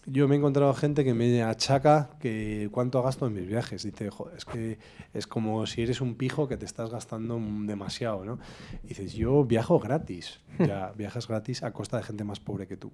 yo 0.06 0.28
me 0.28 0.36
he 0.36 0.38
encontrado 0.38 0.74
gente 0.74 1.04
que 1.04 1.14
me 1.14 1.44
achaca 1.44 2.10
que 2.20 2.70
cuánto 2.72 3.02
gasto 3.02 3.28
en 3.28 3.34
mis 3.34 3.48
viajes. 3.48 3.84
Dice, 3.84 4.10
joder, 4.10 4.38
es 4.38 4.46
que 4.46 4.80
es 5.14 5.28
como 5.28 5.66
si 5.68 5.82
eres 5.82 6.02
un 6.02 6.16
pijo 6.16 6.48
que 6.48 6.58
te 6.58 6.66
estás 6.66 6.90
gastando 6.90 7.40
demasiado, 7.66 8.26
¿no? 8.26 8.40
Y 8.84 8.90
dices, 8.90 9.14
yo 9.14 9.44
viajo 9.46 9.80
gratis. 9.80 10.40
Ya, 10.60 10.92
viajas 10.94 11.26
gratis 11.26 11.64
a 11.64 11.72
costa 11.72 11.96
de 11.98 12.04
gente 12.04 12.26
más 12.26 12.42
pobre 12.42 12.68
que 12.68 12.76
tú. 12.76 12.92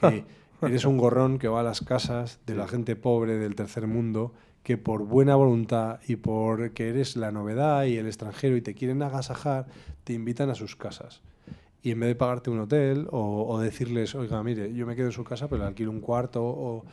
Que 0.00 0.24
eres 0.62 0.84
un 0.84 0.96
gorrón 0.96 1.38
que 1.38 1.48
va 1.48 1.60
a 1.60 1.64
las 1.64 1.80
casas 1.80 2.38
de 2.46 2.54
la 2.54 2.68
gente 2.68 2.94
pobre 2.94 3.36
del 3.36 3.56
tercer 3.56 3.88
mundo 3.88 4.32
que 4.62 4.76
por 4.78 5.04
buena 5.04 5.34
voluntad 5.34 5.98
y 6.06 6.16
por 6.16 6.72
que 6.72 6.90
eres 6.90 7.16
la 7.16 7.32
novedad 7.32 7.84
y 7.84 7.96
el 7.96 8.06
extranjero 8.06 8.56
y 8.56 8.62
te 8.62 8.74
quieren 8.74 9.02
agasajar, 9.02 9.66
te 10.04 10.12
invitan 10.12 10.50
a 10.50 10.54
sus 10.54 10.76
casas. 10.76 11.20
Y 11.82 11.92
en 11.92 12.00
vez 12.00 12.08
de 12.08 12.14
pagarte 12.16 12.50
un 12.50 12.58
hotel 12.60 13.06
o, 13.10 13.46
o 13.48 13.60
decirles, 13.60 14.14
oiga, 14.14 14.42
mire, 14.42 14.72
yo 14.74 14.84
me 14.86 14.96
quedo 14.96 15.06
en 15.06 15.12
su 15.12 15.24
casa, 15.24 15.48
pero 15.48 15.62
le 15.62 15.68
alquilo 15.68 15.90
un 15.90 16.00
cuarto. 16.00 16.42
O... 16.44 16.84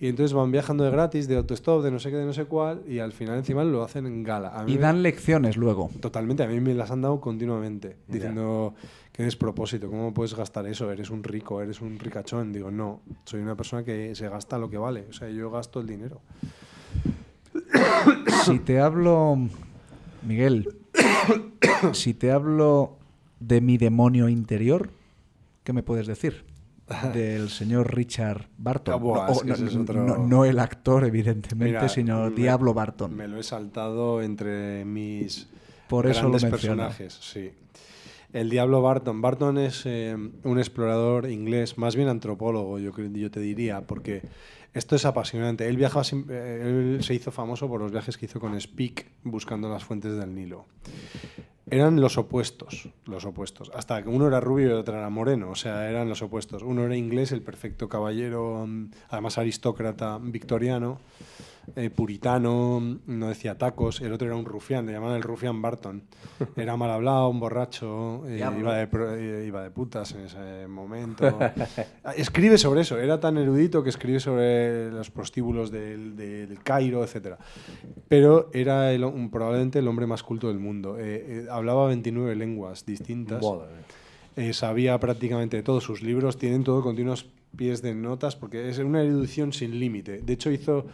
Y 0.00 0.08
entonces 0.08 0.32
van 0.34 0.50
viajando 0.50 0.82
de 0.84 0.90
gratis, 0.90 1.28
de 1.28 1.36
autostop, 1.36 1.82
de 1.84 1.90
no 1.92 2.00
sé 2.00 2.10
qué, 2.10 2.16
de 2.16 2.26
no 2.26 2.32
sé 2.32 2.44
cuál, 2.46 2.82
y 2.86 2.98
al 2.98 3.12
final 3.12 3.38
encima 3.38 3.62
lo 3.62 3.82
hacen 3.84 4.06
en 4.06 4.24
gala. 4.24 4.48
A 4.50 4.64
mí 4.64 4.72
Y 4.72 4.74
me- 4.74 4.80
dan 4.82 5.02
lecciones 5.02 5.56
luego. 5.56 5.88
Totalmente, 6.00 6.42
a 6.42 6.48
mí 6.48 6.58
me 6.60 6.74
las 6.74 6.90
han 6.90 7.00
dado 7.00 7.20
continuamente, 7.20 7.96
diciendo 8.08 8.74
qué 9.12 9.22
despropósito, 9.22 9.88
¿cómo 9.88 10.12
puedes 10.12 10.34
gastar 10.34 10.66
eso? 10.66 10.90
Eres 10.90 11.10
un 11.10 11.22
rico, 11.22 11.62
eres 11.62 11.80
un 11.80 11.96
ricachón. 12.00 12.52
Digo, 12.52 12.72
no, 12.72 13.00
soy 13.24 13.40
una 13.40 13.54
persona 13.54 13.84
que 13.84 14.16
se 14.16 14.28
gasta 14.28 14.58
lo 14.58 14.68
que 14.68 14.78
vale, 14.78 15.06
o 15.08 15.12
sea, 15.12 15.30
yo 15.30 15.48
gasto 15.50 15.78
el 15.80 15.86
dinero. 15.86 16.20
Si 18.44 18.58
te 18.58 18.80
hablo, 18.80 19.38
Miguel, 20.26 20.74
si 21.92 22.14
te 22.14 22.32
hablo 22.32 22.96
de 23.46 23.60
mi 23.60 23.78
demonio 23.78 24.28
interior, 24.28 24.90
¿qué 25.64 25.72
me 25.72 25.82
puedes 25.82 26.06
decir? 26.06 26.44
Del 27.14 27.48
señor 27.48 27.94
Richard 27.94 28.48
Barton. 28.58 29.00
Buah, 29.02 29.26
no, 29.26 29.32
es 29.32 29.38
que 29.42 29.48
no- 29.48 29.54
ese 29.54 29.64
es 29.66 29.76
otro- 29.76 30.04
no- 30.04 30.18
no 30.18 30.44
el 30.44 30.58
actor, 30.58 31.04
evidentemente, 31.04 31.74
Mira, 31.78 31.88
sino 31.88 32.28
me- 32.28 32.36
Diablo 32.36 32.74
Barton. 32.74 33.14
Me 33.16 33.26
lo 33.28 33.38
he 33.38 33.42
saltado 33.42 34.20
entre 34.22 34.84
mis 34.84 35.46
Por 35.88 36.06
eso 36.06 36.22
lo 36.24 36.28
grandes 36.30 36.42
menciono. 36.50 36.82
personajes, 36.82 37.14
sí. 37.20 37.50
El 38.32 38.50
Diablo 38.50 38.82
Barton. 38.82 39.22
Barton 39.22 39.58
es 39.58 39.82
eh, 39.86 40.16
un 40.42 40.58
explorador 40.58 41.30
inglés, 41.30 41.78
más 41.78 41.94
bien 41.94 42.08
antropólogo, 42.08 42.78
yo, 42.80 42.92
yo 42.98 43.30
te 43.30 43.38
diría, 43.40 43.80
porque 43.82 44.22
esto 44.74 44.96
es 44.96 45.04
apasionante. 45.04 45.68
Él 45.68 45.76
viajaba, 45.76 46.04
eh, 46.30 46.96
él 46.96 47.04
se 47.04 47.14
hizo 47.14 47.30
famoso 47.30 47.68
por 47.68 47.80
los 47.80 47.92
viajes 47.92 48.18
que 48.18 48.26
hizo 48.26 48.40
con 48.40 48.60
Speke 48.60 49.06
buscando 49.22 49.68
las 49.68 49.84
fuentes 49.84 50.16
del 50.18 50.34
Nilo. 50.34 50.66
Eran 51.70 52.00
los 52.00 52.18
opuestos, 52.18 52.88
los 53.06 53.24
opuestos. 53.24 53.70
Hasta 53.74 54.02
que 54.02 54.08
uno 54.10 54.26
era 54.28 54.38
rubio 54.40 54.68
y 54.68 54.72
otro 54.72 54.96
era 54.98 55.08
moreno, 55.08 55.50
o 55.50 55.54
sea, 55.54 55.88
eran 55.88 56.08
los 56.08 56.20
opuestos. 56.20 56.62
Uno 56.62 56.84
era 56.84 56.94
inglés, 56.94 57.32
el 57.32 57.40
perfecto 57.40 57.88
caballero, 57.88 58.66
mm, 58.66 58.90
además 59.08 59.38
aristócrata 59.38 60.18
victoriano, 60.20 61.00
eh, 61.76 61.90
puritano, 61.90 62.98
no 63.06 63.28
decía 63.28 63.56
tacos. 63.58 64.00
El 64.00 64.12
otro 64.12 64.26
era 64.26 64.36
un 64.36 64.44
rufián, 64.44 64.86
le 64.86 64.92
llamaban 64.92 65.16
el 65.16 65.22
rufián 65.22 65.60
Barton. 65.62 66.02
Era 66.56 66.76
mal 66.76 66.90
hablado, 66.90 67.28
un 67.28 67.40
borracho, 67.40 68.26
eh, 68.26 68.38
iba, 68.60 68.76
de, 68.76 68.88
eh, 69.42 69.44
iba 69.46 69.62
de 69.62 69.70
putas 69.70 70.12
en 70.12 70.22
ese 70.22 70.66
momento. 70.68 71.38
Escribe 72.16 72.58
sobre 72.58 72.82
eso, 72.82 72.98
era 72.98 73.18
tan 73.20 73.38
erudito 73.38 73.82
que 73.82 73.90
escribe 73.90 74.20
sobre 74.20 74.90
los 74.90 75.10
prostíbulos 75.10 75.70
del, 75.70 76.16
del 76.16 76.62
Cairo, 76.62 77.04
etc. 77.04 77.36
Pero 78.08 78.50
era 78.52 78.92
el- 78.92 79.04
un- 79.04 79.30
probablemente 79.30 79.78
el 79.78 79.88
hombre 79.88 80.06
más 80.06 80.22
culto 80.22 80.48
del 80.48 80.58
mundo. 80.58 80.98
Eh, 80.98 81.44
eh, 81.44 81.46
hablaba 81.50 81.86
29 81.88 82.34
lenguas 82.36 82.84
distintas. 82.86 83.40
Eh, 84.36 84.52
sabía 84.52 84.98
prácticamente 84.98 85.62
todos 85.62 85.84
sus 85.84 86.02
libros, 86.02 86.36
tienen 86.36 86.64
todo 86.64 86.82
continuos 86.82 87.26
pies 87.56 87.82
de 87.82 87.94
notas, 87.94 88.34
porque 88.34 88.68
es 88.68 88.78
una 88.78 89.00
erudición 89.02 89.52
sin 89.52 89.78
límite. 89.78 90.18
De 90.22 90.32
hecho, 90.32 90.50
hizo 90.50 90.86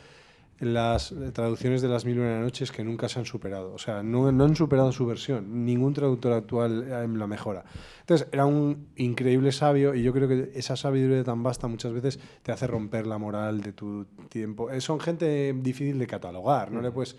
las 0.61 1.15
traducciones 1.33 1.81
de 1.81 1.89
las 1.89 2.05
mil 2.05 2.17
y 2.17 2.21
una 2.21 2.39
noches 2.41 2.71
que 2.71 2.85
nunca 2.85 3.09
se 3.09 3.19
han 3.19 3.25
superado. 3.25 3.73
O 3.73 3.79
sea, 3.79 4.03
no, 4.03 4.31
no 4.31 4.45
han 4.45 4.55
superado 4.55 4.93
su 4.93 5.07
versión. 5.07 5.65
Ningún 5.65 5.95
traductor 5.95 6.35
actual 6.35 6.85
eh, 6.87 7.09
la 7.09 7.27
mejora. 7.27 7.65
Entonces, 8.01 8.29
era 8.31 8.45
un 8.45 8.89
increíble 8.97 9.53
sabio 9.53 9.95
y 9.95 10.03
yo 10.03 10.13
creo 10.13 10.29
que 10.29 10.53
esa 10.55 10.77
sabiduría 10.77 11.25
tan 11.25 11.43
vasta 11.43 11.67
muchas 11.67 11.93
veces 11.93 12.21
te 12.43 12.53
hace 12.53 12.67
romper 12.67 13.07
la 13.07 13.17
moral 13.17 13.63
de 13.63 13.73
tu 13.73 14.05
tiempo. 14.29 14.71
Eh, 14.71 14.83
son 14.83 15.01
gente 15.01 15.55
difícil 15.55 15.99
de 15.99 16.07
catalogar, 16.07 16.71
no 16.71 16.81
le 16.81 16.91
puedes... 16.91 17.17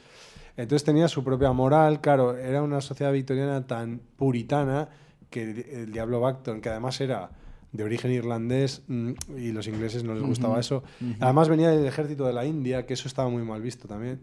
Entonces 0.55 0.83
tenía 0.83 1.07
su 1.07 1.23
propia 1.23 1.51
moral, 1.53 2.01
claro, 2.01 2.37
era 2.37 2.61
una 2.61 2.81
sociedad 2.81 3.11
victoriana 3.11 3.65
tan 3.65 4.01
puritana 4.17 4.89
que 5.29 5.43
el, 5.43 5.59
el 5.59 5.91
Diablo 5.91 6.19
Bacton, 6.19 6.61
que 6.61 6.69
además 6.69 6.99
era 7.01 7.31
de 7.71 7.83
origen 7.83 8.11
irlandés 8.11 8.83
mm, 8.87 9.11
y 9.37 9.51
los 9.51 9.67
ingleses 9.67 10.03
no 10.03 10.13
les 10.13 10.23
gustaba 10.23 10.59
eso. 10.59 10.83
Además 11.19 11.49
venía 11.49 11.69
del 11.69 11.85
ejército 11.85 12.25
de 12.25 12.33
la 12.33 12.45
India, 12.45 12.85
que 12.85 12.93
eso 12.93 13.07
estaba 13.07 13.29
muy 13.29 13.43
mal 13.43 13.61
visto 13.61 13.87
también. 13.87 14.19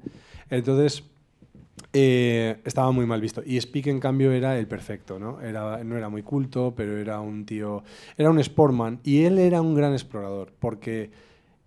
Entonces 0.51 1.05
eh, 1.93 2.59
estaba 2.65 2.91
muy 2.93 3.07
mal 3.07 3.21
visto. 3.21 3.43
Y 3.45 3.61
Speak, 3.61 3.87
en 3.87 4.01
cambio, 4.01 4.33
era 4.33 4.59
el 4.59 4.67
perfecto, 4.67 5.19
¿no? 5.19 5.41
Era, 5.41 5.83
no 5.85 5.97
era 5.97 6.09
muy 6.09 6.23
culto, 6.23 6.75
pero 6.77 6.99
era 6.99 7.21
un 7.21 7.47
tío... 7.47 7.83
Era 8.17 8.31
un 8.31 8.43
sportman 8.43 9.01
y 9.05 9.23
él 9.23 9.39
era 9.39 9.63
un 9.63 9.75
gran 9.75 9.93
explorador 9.93 10.53
porque 10.59 11.11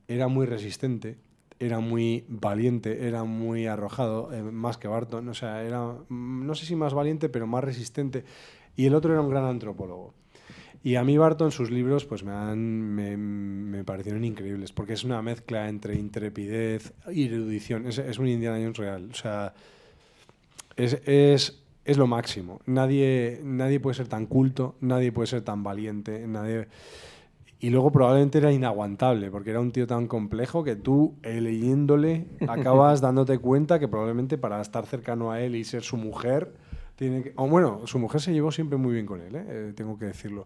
era 0.08 0.28
muy 0.28 0.46
resistente, 0.46 1.18
era 1.60 1.80
muy 1.80 2.26
valiente, 2.28 3.08
era 3.08 3.24
muy 3.24 3.66
arrojado, 3.66 4.32
eh, 4.34 4.44
más 4.44 4.78
que 4.78 4.88
Barton. 4.88 5.28
O 5.30 5.34
sea, 5.34 5.64
era, 5.64 5.82
mm, 6.10 6.46
no 6.46 6.54
sé 6.56 6.66
si 6.66 6.76
más 6.76 6.94
valiente, 6.94 7.30
pero 7.30 7.48
más 7.48 7.64
resistente. 7.64 8.24
Y 8.76 8.86
el 8.86 8.96
otro 8.96 9.14
era 9.14 9.22
un 9.22 9.30
gran 9.30 9.46
antropólogo. 9.46 10.14
Y 10.84 10.96
a 10.96 11.04
mí 11.04 11.18
Barton, 11.18 11.52
sus 11.52 11.70
libros, 11.70 12.06
pues 12.06 12.24
me, 12.24 12.32
han, 12.32 12.60
me, 12.60 13.16
me 13.16 13.84
parecieron 13.84 14.26
increíbles, 14.26 14.72
porque 14.72 14.94
es 14.94 15.04
una 15.04 15.22
mezcla 15.22 15.70
entre 15.70 15.96
intrepidez 15.96 16.94
y 17.12 17.28
erudición. 17.28 17.86
Es, 17.86 18.00
es 18.00 18.18
un 18.18 18.28
Indiana 18.28 18.58
Jones 18.58 18.78
real. 18.78 19.10
O 19.12 19.14
sea, 19.14 19.54
es, 20.76 21.00
es, 21.06 21.62
es 21.86 21.98
lo 21.98 22.08
máximo. 22.08 22.62
Nadie, 22.66 23.40
nadie 23.44 23.80
puede 23.80 23.96
ser 23.96 24.08
tan 24.08 24.26
culto, 24.26 24.76
nadie 24.82 25.12
puede 25.12 25.28
ser 25.28 25.42
tan 25.42 25.64
valiente, 25.64 26.26
nadie... 26.28 26.68
Y 27.60 27.70
luego 27.70 27.92
probablemente 27.92 28.40
era 28.40 28.52
inaguantable, 28.52 29.30
porque 29.30 29.52
era 29.52 29.60
un 29.60 29.72
tío 29.72 29.86
tan 29.86 30.08
complejo 30.08 30.64
que 30.64 30.76
tú, 30.76 31.14
eh, 31.22 31.40
leyéndole, 31.42 32.26
acabas 32.48 33.02
dándote 33.02 33.38
cuenta 33.38 33.78
que 33.78 33.88
probablemente 33.88 34.40
para 34.40 34.60
estar 34.62 34.88
cercano 34.88 35.32
a 35.32 35.42
él 35.42 35.56
y 35.56 35.64
ser 35.64 35.84
su 35.84 35.96
mujer, 35.96 36.52
tiene 37.02 37.24
que... 37.24 37.34
O 37.36 37.48
bueno, 37.48 37.82
su 37.86 37.98
mujer 37.98 38.22
se 38.22 38.32
llevó 38.32 38.52
siempre 38.52 38.78
muy 38.78 38.94
bien 38.94 39.08
con 39.08 39.20
él, 39.22 39.36
¿eh? 39.36 39.44
Eh, 39.48 39.74
tengo 39.76 39.98
que 39.98 40.06
decirlo. 40.06 40.46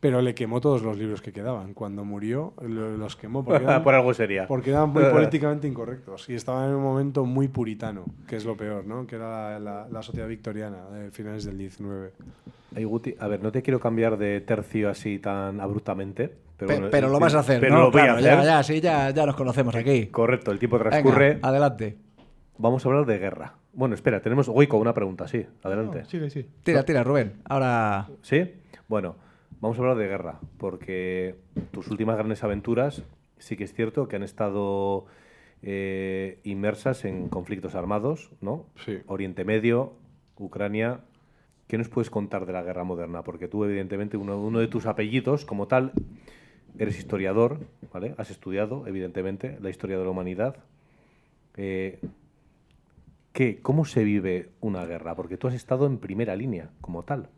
Pero 0.00 0.22
le 0.22 0.34
quemó 0.34 0.58
todos 0.60 0.82
los 0.82 0.96
libros 0.96 1.20
que 1.20 1.32
quedaban. 1.34 1.74
Cuando 1.74 2.02
murió, 2.04 2.54
lo- 2.62 2.96
los 2.96 3.14
quemó. 3.14 3.44
Porque 3.44 3.62
eran, 3.64 3.82
Por 3.84 3.94
algo 3.94 4.14
sería. 4.14 4.46
Porque 4.46 4.70
eran 4.70 4.88
muy 4.88 5.04
políticamente 5.12 5.68
incorrectos. 5.68 6.28
Y 6.30 6.34
estaban 6.34 6.70
en 6.70 6.76
un 6.76 6.82
momento 6.82 7.26
muy 7.26 7.48
puritano, 7.48 8.04
que 8.26 8.36
es 8.36 8.44
lo 8.46 8.56
peor, 8.56 8.86
¿no? 8.86 9.06
Que 9.06 9.16
era 9.16 9.58
la, 9.58 9.60
la- 9.60 9.88
la 9.90 10.02
sociedad 10.02 10.26
victoriana 10.28 10.88
de 10.88 11.10
finales 11.10 11.44
del 11.44 11.58
19. 11.58 12.12
Ay, 12.74 12.84
Guti, 12.84 13.14
a 13.20 13.28
ver, 13.28 13.42
no 13.42 13.52
te 13.52 13.60
quiero 13.60 13.78
cambiar 13.78 14.16
de 14.16 14.40
tercio 14.40 14.88
así 14.88 15.18
tan 15.18 15.60
abruptamente. 15.60 16.32
Pero, 16.56 16.68
Pe- 16.68 16.74
bueno, 16.76 16.88
pero 16.90 17.08
lo 17.08 17.20
vas 17.20 17.34
a 17.34 17.40
hacer, 17.40 17.60
pero 17.60 17.74
¿no? 17.74 17.80
lo 17.82 17.90
voy 17.90 18.00
Claro, 18.00 18.16
a 18.16 18.20
ya, 18.20 18.32
hacer. 18.38 18.44
ya, 18.46 18.62
sí, 18.62 18.80
ya, 18.80 19.10
ya 19.10 19.26
nos 19.26 19.36
conocemos 19.36 19.74
aquí. 19.74 20.06
Correcto, 20.06 20.50
el 20.52 20.58
tiempo 20.58 20.78
Venga, 20.78 20.90
transcurre. 20.90 21.38
adelante. 21.42 21.96
Vamos 22.58 22.84
a 22.84 22.88
hablar 22.88 23.04
de 23.06 23.18
guerra. 23.18 23.54
Bueno, 23.74 23.94
espera, 23.94 24.20
tenemos 24.20 24.48
Goico 24.48 24.76
una 24.76 24.92
pregunta, 24.92 25.26
sí. 25.26 25.46
Adelante. 25.62 26.00
No, 26.00 26.04
sigue, 26.04 26.30
sí. 26.30 26.46
Tira, 26.62 26.84
tira, 26.84 27.02
Rubén. 27.02 27.40
Ahora. 27.44 28.08
¿Sí? 28.20 28.52
Bueno, 28.88 29.16
vamos 29.60 29.78
a 29.78 29.80
hablar 29.80 29.96
de 29.96 30.08
guerra, 30.08 30.40
porque 30.58 31.36
tus 31.70 31.88
últimas 31.88 32.16
grandes 32.16 32.44
aventuras 32.44 33.02
sí 33.38 33.56
que 33.56 33.64
es 33.64 33.74
cierto 33.74 34.08
que 34.08 34.16
han 34.16 34.22
estado 34.22 35.06
eh, 35.62 36.38
inmersas 36.44 37.04
en 37.04 37.28
conflictos 37.28 37.74
armados, 37.74 38.30
¿no? 38.40 38.66
Sí. 38.84 38.98
Oriente 39.06 39.44
Medio, 39.44 39.94
Ucrania. 40.36 41.00
¿Qué 41.66 41.78
nos 41.78 41.88
puedes 41.88 42.10
contar 42.10 42.44
de 42.44 42.52
la 42.52 42.62
guerra 42.62 42.84
moderna? 42.84 43.22
Porque 43.22 43.48
tú, 43.48 43.64
evidentemente, 43.64 44.16
uno, 44.16 44.38
uno 44.38 44.58
de 44.58 44.68
tus 44.68 44.86
apellidos, 44.86 45.46
como 45.46 45.68
tal, 45.68 45.92
eres 46.78 46.98
historiador, 46.98 47.60
¿vale? 47.92 48.14
Has 48.18 48.30
estudiado, 48.30 48.86
evidentemente, 48.86 49.58
la 49.60 49.70
historia 49.70 49.98
de 49.98 50.04
la 50.04 50.10
humanidad. 50.10 50.56
Eh, 51.56 51.98
¿qué, 53.32 53.58
¿Cómo 53.60 53.84
se 53.84 54.04
vive 54.04 54.50
una 54.60 54.84
guerra? 54.86 55.14
Porque 55.14 55.36
tú 55.36 55.48
has 55.48 55.54
estado 55.54 55.86
en 55.86 55.98
primera 55.98 56.36
línea, 56.36 56.70
como 56.80 57.02
tal. 57.02 57.28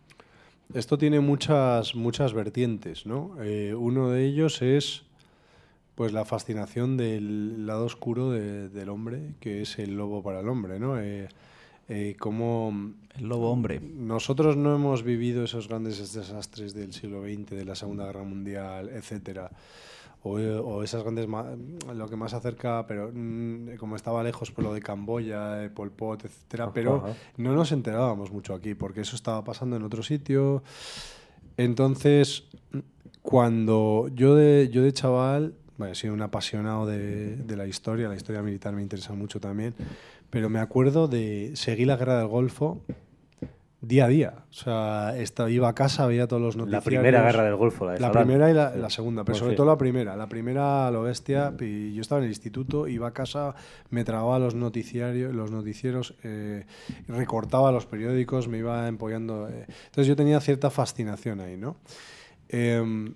Esto 0.74 0.96
tiene 0.98 1.20
muchas, 1.20 1.94
muchas 1.94 2.32
vertientes, 2.32 3.06
¿no? 3.06 3.36
Eh, 3.42 3.74
uno 3.74 4.10
de 4.10 4.24
ellos 4.24 4.62
es 4.62 5.02
pues 5.94 6.12
la 6.12 6.24
fascinación 6.24 6.96
del 6.96 7.66
lado 7.66 7.84
oscuro 7.84 8.30
de- 8.32 8.68
del 8.68 8.88
hombre, 8.88 9.34
que 9.40 9.62
es 9.62 9.78
el 9.78 9.96
lobo 9.96 10.22
para 10.24 10.40
el 10.40 10.48
hombre, 10.48 10.80
¿no? 10.80 10.98
Eh, 11.00 11.28
eh, 11.88 12.16
cómo 12.18 12.72
El 13.16 13.28
lobo 13.28 13.50
hombre. 13.52 13.78
nosotros 13.80 14.56
no 14.56 14.74
hemos 14.74 15.04
vivido 15.04 15.44
esos 15.44 15.68
grandes 15.68 15.98
desastres 16.12 16.74
del 16.74 16.92
siglo 16.94 17.22
XX, 17.22 17.54
de 17.54 17.64
la 17.64 17.74
Segunda 17.76 18.06
Guerra 18.06 18.24
Mundial, 18.24 18.88
etcétera. 18.88 19.50
O, 20.26 20.38
o 20.38 20.82
esas 20.82 21.02
grandes, 21.02 21.28
lo 21.28 22.08
que 22.08 22.16
más 22.16 22.32
acerca, 22.32 22.86
pero 22.86 23.10
mm, 23.12 23.76
como 23.78 23.94
estaba 23.94 24.22
lejos 24.22 24.50
por 24.50 24.64
lo 24.64 24.72
de 24.72 24.80
Camboya, 24.80 25.62
eh, 25.62 25.68
Pol 25.68 25.90
Pot, 25.90 26.24
etcétera, 26.24 26.72
pero 26.72 27.04
Ajá. 27.04 27.14
no 27.36 27.52
nos 27.52 27.72
enterábamos 27.72 28.32
mucho 28.32 28.54
aquí, 28.54 28.74
porque 28.74 29.02
eso 29.02 29.16
estaba 29.16 29.44
pasando 29.44 29.76
en 29.76 29.82
otro 29.82 30.02
sitio. 30.02 30.62
Entonces, 31.58 32.44
cuando 33.20 34.08
yo 34.14 34.34
de, 34.34 34.70
yo 34.72 34.82
de 34.82 34.94
chaval, 34.94 35.52
bueno, 35.76 35.92
he 35.92 35.94
sido 35.94 36.14
un 36.14 36.22
apasionado 36.22 36.86
de, 36.86 37.36
de 37.36 37.56
la 37.56 37.66
historia, 37.66 38.08
la 38.08 38.16
historia 38.16 38.40
militar 38.40 38.72
me 38.74 38.80
interesa 38.80 39.12
mucho 39.12 39.40
también, 39.40 39.74
pero 40.30 40.48
me 40.48 40.58
acuerdo 40.58 41.06
de 41.06 41.52
seguir 41.54 41.86
la 41.86 41.96
guerra 41.96 42.18
del 42.18 42.28
Golfo 42.28 42.80
día 43.86 44.06
a 44.06 44.08
día. 44.08 44.34
O 44.50 44.52
sea, 44.52 45.14
iba 45.48 45.68
a 45.68 45.74
casa, 45.74 46.06
veía 46.06 46.26
todos 46.26 46.40
los 46.42 46.56
La 46.56 46.60
noticiarios. 46.64 46.84
primera 47.02 47.22
guerra 47.22 47.44
del 47.44 47.56
Golfo, 47.56 47.84
la 47.86 47.92
de 47.92 48.00
La 48.00 48.08
Saddam. 48.08 48.22
primera 48.24 48.50
y 48.50 48.54
la, 48.54 48.74
la 48.76 48.90
segunda, 48.90 49.22
pero 49.24 49.32
Pues 49.34 49.38
sobre 49.38 49.52
sí. 49.52 49.56
todo 49.56 49.66
la 49.66 49.78
primera. 49.78 50.16
La 50.16 50.28
primera 50.28 50.90
lo 50.90 51.02
bestia, 51.02 51.52
y 51.60 51.94
yo 51.94 52.00
estaba 52.00 52.20
en 52.20 52.24
el 52.24 52.30
instituto, 52.30 52.88
iba 52.88 53.08
a 53.08 53.12
casa, 53.12 53.54
me 53.90 54.04
trababa 54.04 54.38
los 54.38 54.54
noticiarios, 54.54 55.34
los 55.34 55.50
noticieros, 55.50 56.14
eh, 56.24 56.66
recortaba 57.08 57.70
los 57.72 57.86
periódicos, 57.86 58.48
me 58.48 58.58
iba 58.58 58.86
empollando. 58.88 59.48
eh. 59.48 59.66
Entonces 59.86 60.06
yo 60.06 60.16
tenía 60.16 60.40
cierta 60.40 60.70
fascinación 60.70 61.40
ahí, 61.40 61.56
¿no? 61.56 61.76
Em, 62.48 63.14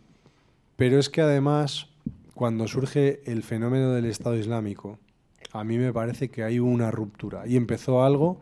pero 0.77 0.99
es 0.99 1.09
que 1.09 1.20
además, 1.20 1.86
cuando 2.35 2.69
surge 2.69 3.20
el 3.27 3.43
fenómeno 3.43 3.93
del 3.93 4.07
Estado 4.07 4.36
Islámico, 4.36 4.99
a 5.53 5.65
mí 5.65 5.78
me 5.78 5.93
parece 5.93 6.28
que 6.31 6.45
hay 6.45 6.59
una 6.59 6.90
ruptura. 6.90 7.47
Y 7.47 7.57
empezó 7.57 8.03
algo 8.05 8.40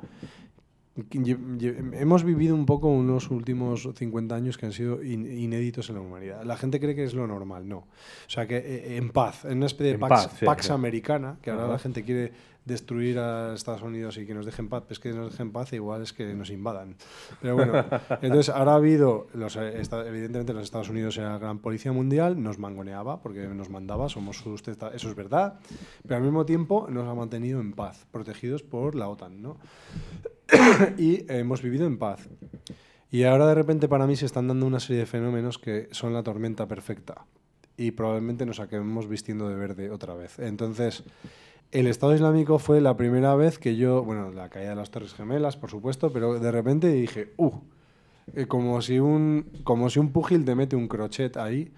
Hemos 1.93 2.25
vivido 2.25 2.55
un 2.55 2.67
poco 2.67 2.89
unos 2.89 3.31
últimos 3.31 3.89
50 3.95 4.35
años 4.35 4.57
que 4.59 4.67
han 4.67 4.73
sido 4.73 5.03
in- 5.03 5.27
inéditos 5.39 5.89
en 5.91 5.97
la 5.97 6.01
humanidad. 6.01 6.43
La 6.45 6.57
gente 6.57 6.81
cree 6.81 6.95
que 6.95 7.05
es 7.05 7.15
lo 7.15 7.27
normal, 7.27 7.69
no. 7.69 7.79
O 7.79 7.87
sea, 8.29 8.47
que 8.47 8.57
eh, 8.57 8.97
en 8.97 9.11
paz, 9.11 9.45
en 9.45 9.59
una 9.59 9.67
especie 9.67 9.89
de 9.89 9.95
En 9.95 10.01
pax, 10.01 10.11
paz, 10.27 10.37
sí, 10.39 10.45
pax 10.47 10.67
sí. 10.67 10.73
americana, 10.73 11.37
que 11.43 11.51
ahora 11.51 11.69
la 11.69 11.79
gente 11.79 12.03
quiere 12.03 12.33
destruir 12.67 13.19
a 13.19 13.55
Estados 13.55 13.81
Unidos 13.83 14.19
y 14.19 14.27
que 14.27 14.35
nos 14.35 14.45
dejen 14.45 14.69
paz, 14.69 14.83
pues 14.87 14.99
que 14.99 15.13
nos 15.13 15.31
dejen 15.31 15.53
paz 15.53 15.73
igual 15.73 16.03
es 16.03 16.13
que 16.13 16.35
nos 16.35 16.51
invadan. 16.51 16.97
Pero 17.41 17.55
bueno, 17.55 17.73
entonces 18.21 18.51
ahora 18.51 18.73
ha 18.73 18.77
habido, 18.77 19.29
los, 19.33 19.57
eh, 19.57 19.81
evidentemente 20.07 20.53
los 20.53 20.65
Estados 20.65 20.91
Unidos 20.91 21.17
era 21.17 21.31
la 21.33 21.39
gran 21.39 21.61
policía 21.61 21.93
mundial, 21.93 22.43
nos 22.43 22.59
mangoneaba 22.59 23.23
porque 23.23 23.47
nos 23.47 23.71
mandaba, 23.71 24.09
somos 24.09 24.37
sus 24.39 24.63
testa- 24.63 24.93
eso 24.95 25.09
es 25.09 25.15
verdad, 25.15 25.59
pero 26.03 26.17
al 26.17 26.23
mismo 26.23 26.45
tiempo 26.45 26.89
nos 26.91 27.09
ha 27.09 27.15
mantenido 27.15 27.61
en 27.61 27.73
paz, 27.73 28.05
protegidos 28.11 28.63
por 28.63 28.95
la 28.97 29.09
OTAN, 29.09 29.41
¿no? 29.41 29.57
y 30.99 31.25
hemos 31.33 31.63
vivido 31.63 31.87
en 31.87 31.99
paz. 31.99 32.29
Y 33.11 33.23
ahora 33.23 33.47
de 33.47 33.55
repente 33.55 33.89
para 33.89 34.07
mí 34.07 34.17
se 34.17 34.27
están 34.27 34.49
dando 34.49 34.67
una 34.67 34.81
serie 34.81 35.01
de 35.01 35.07
fenómenos 35.07 35.59
que 35.59 35.89
son 35.93 36.13
la 36.13 36.23
tormenta 36.23 36.67
perfecta. 36.67 37.25
Y 37.79 37.91
probablemente 37.91 38.47
nos 38.47 38.59
acabemos 38.59 39.07
vistiendo 39.07 39.49
de 39.49 39.55
verde 39.55 39.91
otra 39.91 40.15
vez. 40.15 40.39
Entonces, 40.39 41.05
el 41.73 41.87
Estado 41.87 42.15
Islámico 42.15 42.59
fue 42.59 42.81
la 42.81 42.97
primera 42.97 43.35
vez 43.35 43.59
que 43.59 43.77
yo, 43.77 44.03
bueno, 44.05 44.31
la 44.31 44.49
caída 44.49 44.71
de 44.71 44.77
las 44.77 44.91
Torres 44.91 45.15
Gemelas, 45.15 45.57
por 45.57 45.71
supuesto, 45.71 46.13
pero 46.13 46.39
de 46.39 46.53
repente 46.53 46.89
dije, 46.89 47.33
uh, 47.37 47.53
eh, 48.35 48.47
como, 48.47 48.81
si 48.83 48.99
un, 48.99 49.51
como 49.65 49.91
si 49.91 49.99
un 49.99 50.13
púgil 50.13 50.45
te 50.45 50.55
mete 50.55 50.77
un 50.77 50.89
crochet 50.89 51.37
ahí, 51.37 51.73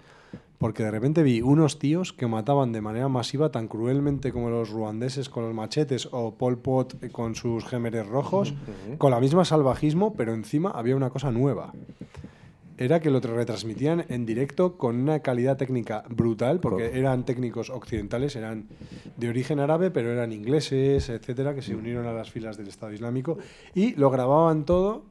porque 0.57 0.83
de 0.83 0.91
repente 0.91 1.23
vi 1.23 1.41
unos 1.41 1.79
tíos 1.79 2.11
que 2.11 2.27
mataban 2.27 2.73
de 2.73 2.81
manera 2.81 3.07
masiva 3.07 3.49
tan 3.49 3.67
cruelmente 3.67 4.33
como 4.33 4.49
los 4.49 4.69
ruandeses 4.69 5.29
con 5.29 5.45
los 5.45 5.53
machetes 5.53 6.09
o 6.11 6.35
Pol 6.35 6.59
Pot 6.59 7.11
con 7.11 7.35
sus 7.35 7.65
gémeres 7.65 8.05
rojos, 8.05 8.53
con 8.97 9.11
la 9.11 9.21
misma 9.21 9.45
salvajismo, 9.45 10.13
pero 10.15 10.33
encima 10.33 10.71
había 10.71 10.97
una 10.97 11.09
cosa 11.09 11.31
nueva. 11.31 11.73
Era 12.79 13.01
que 13.01 13.09
lo 13.09 13.19
retransmitían 13.19 14.05
en 14.07 14.25
directo 14.25 14.77
con 14.77 14.95
una 14.95 15.19
calidad 15.19 15.57
técnica 15.57 16.05
brutal, 16.07 16.61
porque 16.61 16.97
eran 16.97 17.25
técnicos 17.25 17.69
occidentales, 17.69 18.37
eran 18.37 18.69
de 19.17 19.27
origen 19.27 19.59
árabe, 19.59 19.91
pero 19.91 20.13
eran 20.13 20.31
ingleses, 20.31 21.09
etcétera, 21.09 21.53
que 21.53 21.61
se 21.61 21.75
unieron 21.75 22.07
a 22.07 22.13
las 22.13 22.31
filas 22.31 22.55
del 22.55 22.69
Estado 22.69 22.93
Islámico 22.93 23.37
y 23.75 23.95
lo 23.95 24.09
grababan 24.09 24.63
todo. 24.63 25.03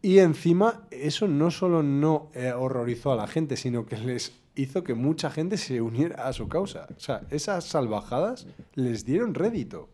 Y 0.00 0.20
encima, 0.20 0.86
eso 0.90 1.28
no 1.28 1.50
solo 1.50 1.82
no 1.82 2.30
eh, 2.32 2.52
horrorizó 2.52 3.12
a 3.12 3.16
la 3.16 3.26
gente, 3.26 3.58
sino 3.58 3.84
que 3.84 3.98
les 3.98 4.32
hizo 4.54 4.82
que 4.82 4.94
mucha 4.94 5.30
gente 5.30 5.58
se 5.58 5.82
uniera 5.82 6.26
a 6.26 6.32
su 6.32 6.48
causa. 6.48 6.86
O 6.96 7.00
sea, 7.00 7.20
esas 7.28 7.64
salvajadas 7.64 8.46
les 8.74 9.04
dieron 9.04 9.34
rédito. 9.34 9.90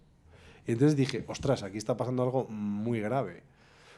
Y 0.64 0.72
entonces 0.72 0.96
dije, 0.96 1.24
ostras, 1.26 1.64
aquí 1.64 1.76
está 1.76 1.96
pasando 1.96 2.22
algo 2.22 2.46
muy 2.48 3.00
grave. 3.00 3.42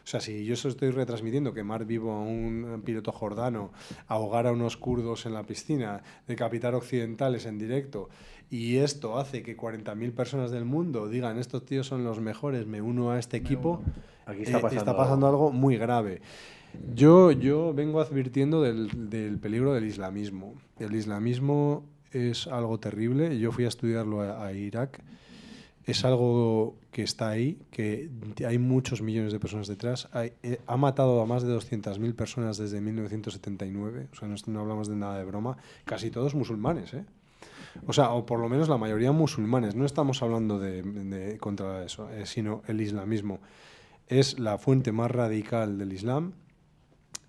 O 0.08 0.10
sea, 0.10 0.20
si 0.20 0.46
yo 0.46 0.54
eso 0.54 0.70
estoy 0.70 0.90
retransmitiendo, 0.90 1.52
quemar 1.52 1.84
vivo 1.84 2.12
a 2.12 2.20
un 2.22 2.80
piloto 2.82 3.12
jordano, 3.12 3.72
ahogar 4.06 4.46
a 4.46 4.52
unos 4.52 4.78
kurdos 4.78 5.26
en 5.26 5.34
la 5.34 5.42
piscina, 5.42 6.02
decapitar 6.26 6.74
occidentales 6.74 7.44
en 7.44 7.58
directo, 7.58 8.08
y 8.48 8.76
esto 8.76 9.18
hace 9.18 9.42
que 9.42 9.54
40.000 9.54 10.12
personas 10.12 10.50
del 10.50 10.64
mundo 10.64 11.10
digan, 11.10 11.38
estos 11.38 11.66
tíos 11.66 11.86
son 11.86 12.04
los 12.04 12.20
mejores, 12.20 12.66
me 12.66 12.80
uno 12.80 13.10
a 13.10 13.18
este 13.18 13.36
equipo, 13.36 13.82
Aquí 14.24 14.44
está 14.44 14.60
eh, 14.60 14.62
pasando 14.62 14.96
pasando 14.96 15.26
algo 15.26 15.52
muy 15.52 15.76
grave. 15.76 16.22
Yo, 16.94 17.30
yo 17.30 17.74
vengo 17.74 18.00
advirtiendo 18.00 18.62
del, 18.62 19.10
del 19.10 19.38
peligro 19.38 19.74
del 19.74 19.84
islamismo. 19.84 20.54
El 20.78 20.94
islamismo 20.94 21.84
es 22.12 22.46
algo 22.46 22.80
terrible. 22.80 23.38
Yo 23.38 23.52
fui 23.52 23.66
a 23.66 23.68
estudiarlo 23.68 24.22
a, 24.22 24.46
a 24.46 24.54
Irak. 24.54 25.02
Es 25.88 26.04
algo 26.04 26.76
que 26.92 27.02
está 27.02 27.30
ahí, 27.30 27.58
que 27.70 28.10
hay 28.46 28.58
muchos 28.58 29.00
millones 29.02 29.32
de 29.32 29.40
personas 29.40 29.66
detrás. 29.68 30.08
Eh, 30.14 30.60
ha 30.66 30.76
matado 30.76 31.20
a 31.22 31.26
más 31.26 31.42
de 31.42 31.54
200.000 31.56 32.14
personas 32.14 32.58
desde 32.58 32.80
1979. 32.80 34.08
O 34.12 34.14
sea, 34.16 34.28
no, 34.28 34.34
no 34.46 34.60
hablamos 34.60 34.88
de 34.88 34.96
nada 34.96 35.18
de 35.18 35.24
broma. 35.24 35.56
Casi 35.84 36.10
todos 36.10 36.34
musulmanes, 36.34 36.92
¿eh? 36.94 37.04
O 37.86 37.92
sea, 37.92 38.10
o 38.10 38.26
por 38.26 38.38
lo 38.40 38.48
menos 38.48 38.68
la 38.68 38.76
mayoría 38.76 39.12
musulmanes. 39.12 39.74
No 39.74 39.84
estamos 39.86 40.22
hablando 40.22 40.58
de, 40.58 40.82
de- 40.82 41.38
contra 41.38 41.84
eso, 41.84 42.10
eh, 42.10 42.26
sino 42.26 42.62
el 42.66 42.80
islamismo. 42.80 43.40
Es 44.08 44.38
la 44.38 44.58
fuente 44.58 44.92
más 44.92 45.10
radical 45.10 45.78
del 45.78 45.92
Islam 45.92 46.32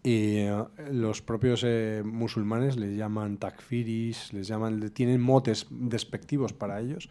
y 0.03 0.38
eh, 0.38 0.63
los 0.91 1.21
propios 1.21 1.63
eh, 1.65 2.01
musulmanes 2.05 2.77
les 2.77 2.95
llaman 2.97 3.38
takfiris, 3.38 4.31
les 4.34 4.47
llaman, 4.47 4.89
tienen 4.91 5.19
motes 5.21 5.67
despectivos 5.69 6.53
para 6.53 6.80
ellos. 6.80 7.09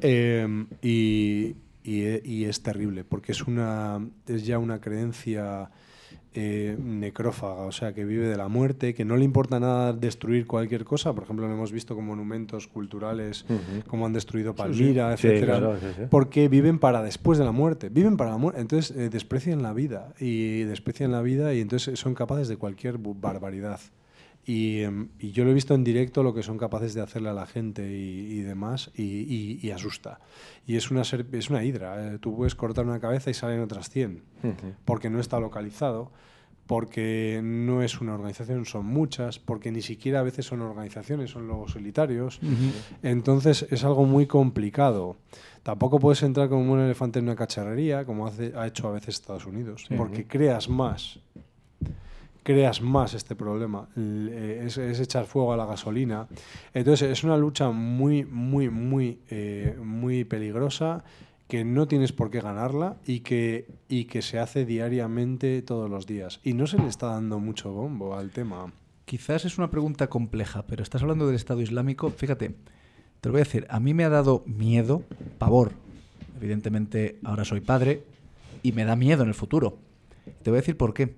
Eh, 0.00 0.66
y, 0.82 1.54
y- 1.84 2.20
y 2.24 2.44
es 2.44 2.62
terrible, 2.62 3.04
porque 3.04 3.32
es, 3.32 3.42
una, 3.46 4.00
es 4.26 4.44
ya 4.46 4.58
una 4.58 4.80
creencia 4.80 5.70
eh, 6.32 6.76
necrófaga, 6.80 7.62
o 7.62 7.72
sea, 7.72 7.92
que 7.92 8.04
vive 8.04 8.28
de 8.28 8.36
la 8.36 8.46
muerte, 8.46 8.94
que 8.94 9.04
no 9.04 9.16
le 9.16 9.24
importa 9.24 9.58
nada 9.58 9.92
destruir 9.92 10.46
cualquier 10.46 10.84
cosa. 10.84 11.12
Por 11.12 11.24
ejemplo, 11.24 11.48
lo 11.48 11.52
hemos 11.52 11.72
visto 11.72 11.96
como 11.96 12.08
monumentos 12.08 12.68
culturales, 12.68 13.44
como 13.88 14.06
han 14.06 14.12
destruido 14.12 14.52
sí. 14.52 14.58
Palmira, 14.58 15.16
Sí, 15.16 15.26
etcétera, 15.26 15.78
sí, 15.80 16.02
porque 16.08 16.48
viven 16.48 16.78
para 16.78 17.02
después 17.02 17.38
de 17.38 17.44
la 17.44 17.52
muerte. 17.52 17.88
Viven 17.88 18.16
para 18.16 18.30
la 18.30 18.36
muerte. 18.36 18.60
Entonces 18.60 18.96
eh, 18.96 19.08
desprecian 19.10 19.62
la 19.62 19.72
vida 19.72 20.14
y 20.20 20.62
desprecian 20.62 21.10
la 21.10 21.20
vida 21.22 21.52
y 21.52 21.60
entonces 21.60 21.98
son 21.98 22.14
capaces 22.14 22.48
de 22.48 22.56
cualquier 22.56 22.98
barbaridad. 22.98 23.80
Y, 24.50 24.82
em, 24.82 25.08
y 25.20 25.30
yo 25.30 25.44
lo 25.44 25.50
he 25.50 25.54
visto 25.54 25.74
en 25.74 25.84
directo 25.84 26.22
lo 26.24 26.34
que 26.34 26.42
son 26.42 26.58
capaces 26.58 26.92
de 26.94 27.00
hacerle 27.02 27.28
a 27.28 27.32
la 27.32 27.46
gente 27.46 27.82
y, 27.88 28.38
y 28.38 28.40
demás 28.40 28.90
y, 28.96 29.70
asusta. 29.70 30.18
Y 30.66 30.76
es 30.76 30.90
una, 30.90 31.02
es 31.02 31.50
una 31.50 31.62
hidra. 31.62 32.14
eh, 32.14 32.18
tú 32.18 32.34
puedes 32.36 32.54
cortar 32.56 32.84
una 32.84 32.98
cabeza 32.98 33.30
y 33.30 33.34
salen 33.34 33.60
otras 33.60 33.90
100 33.90 34.22
Ujú. 34.42 34.54
porque 34.84 35.08
no 35.08 35.20
está 35.20 35.38
localizado, 35.38 36.10
porque 36.66 37.40
no 37.44 37.82
es 37.82 38.00
una 38.00 38.14
organización, 38.14 38.64
son 38.64 38.86
muchas, 38.86 39.38
porque 39.38 39.70
ni 39.70 39.82
siquiera 39.82 40.20
a 40.20 40.22
veces 40.24 40.46
son 40.46 40.62
organizaciones, 40.62 41.30
son 41.30 41.46
lobos 41.48 41.72
solitarios. 41.72 42.40
Entonces 43.02 43.66
es 43.70 43.84
algo 43.84 44.04
muy 44.04 44.26
complicado. 44.26 45.16
Tampoco 45.62 45.98
puedes 46.00 46.22
entrar 46.22 46.48
como 46.48 46.72
un 46.72 46.80
elefante 46.80 47.18
en 47.18 47.26
una 47.26 47.36
cacharrería, 47.36 48.04
como 48.04 48.26
hace, 48.26 48.52
ha 48.56 48.66
hecho 48.66 48.88
a 48.88 48.92
veces 48.92 49.16
Estados 49.16 49.46
Unidos, 49.46 49.84
Sí. 49.88 49.94
porque 49.96 50.26
creas 50.26 50.68
más. 50.68 51.20
Creas 52.50 52.82
más 52.82 53.14
este 53.14 53.36
problema. 53.36 53.88
Eh, 53.96 54.64
Es, 54.66 54.76
es 54.76 54.98
echar 54.98 55.26
fuego 55.26 55.52
a 55.52 55.56
la 55.56 55.66
gasolina. 55.66 56.26
Entonces 56.74 57.08
es 57.08 57.22
una 57.22 57.36
lucha 57.36 57.70
muy, 57.70 58.24
muy, 58.24 58.68
muy, 58.70 59.20
eh, 59.28 59.76
muy 59.80 60.24
peligrosa 60.24 61.04
que 61.46 61.64
no 61.64 61.86
tienes 61.86 62.10
por 62.10 62.28
qué 62.32 62.40
ganarla 62.40 62.96
y 63.06 63.20
que, 63.20 63.68
y 63.88 64.06
que 64.06 64.20
se 64.20 64.40
hace 64.40 64.64
diariamente 64.64 65.62
todos 65.62 65.88
los 65.88 66.08
días. 66.08 66.40
Y 66.42 66.54
no 66.54 66.66
se 66.66 66.78
le 66.78 66.88
está 66.88 67.06
dando 67.06 67.38
mucho 67.38 67.72
bombo 67.72 68.16
al 68.16 68.32
tema. 68.32 68.72
Quizás 69.04 69.44
es 69.44 69.56
una 69.56 69.70
pregunta 69.70 70.08
compleja, 70.08 70.66
pero 70.66 70.82
estás 70.82 71.02
hablando 71.02 71.28
del 71.28 71.36
Estado 71.36 71.60
Islámico. 71.60 72.10
Fíjate, 72.10 72.56
te 73.20 73.28
lo 73.28 73.32
voy 73.32 73.42
a 73.42 73.44
decir, 73.44 73.64
a 73.70 73.78
mí 73.78 73.94
me 73.94 74.02
ha 74.02 74.08
dado 74.08 74.42
miedo, 74.46 75.04
pavor. 75.38 75.70
Evidentemente, 76.36 77.20
ahora 77.22 77.44
soy 77.44 77.60
padre 77.60 78.02
y 78.64 78.72
me 78.72 78.84
da 78.84 78.96
miedo 78.96 79.22
en 79.22 79.28
el 79.28 79.34
futuro. 79.34 79.78
Te 80.42 80.50
voy 80.50 80.58
a 80.58 80.62
decir 80.62 80.76
por 80.76 80.94
qué. 80.94 81.14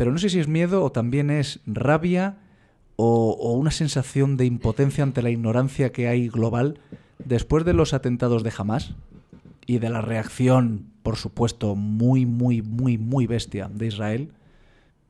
Pero 0.00 0.12
no 0.12 0.18
sé 0.18 0.30
si 0.30 0.38
es 0.40 0.48
miedo 0.48 0.82
o 0.82 0.90
también 0.92 1.28
es 1.28 1.60
rabia 1.66 2.38
o, 2.96 3.36
o 3.38 3.52
una 3.52 3.70
sensación 3.70 4.38
de 4.38 4.46
impotencia 4.46 5.04
ante 5.04 5.20
la 5.20 5.28
ignorancia 5.28 5.92
que 5.92 6.08
hay 6.08 6.28
global 6.30 6.78
después 7.22 7.66
de 7.66 7.74
los 7.74 7.92
atentados 7.92 8.42
de 8.42 8.50
Hamas 8.56 8.94
y 9.66 9.78
de 9.78 9.90
la 9.90 10.00
reacción, 10.00 10.86
por 11.02 11.16
supuesto, 11.16 11.74
muy, 11.76 12.24
muy, 12.24 12.62
muy, 12.62 12.96
muy 12.96 13.26
bestia 13.26 13.68
de 13.68 13.88
Israel 13.88 14.32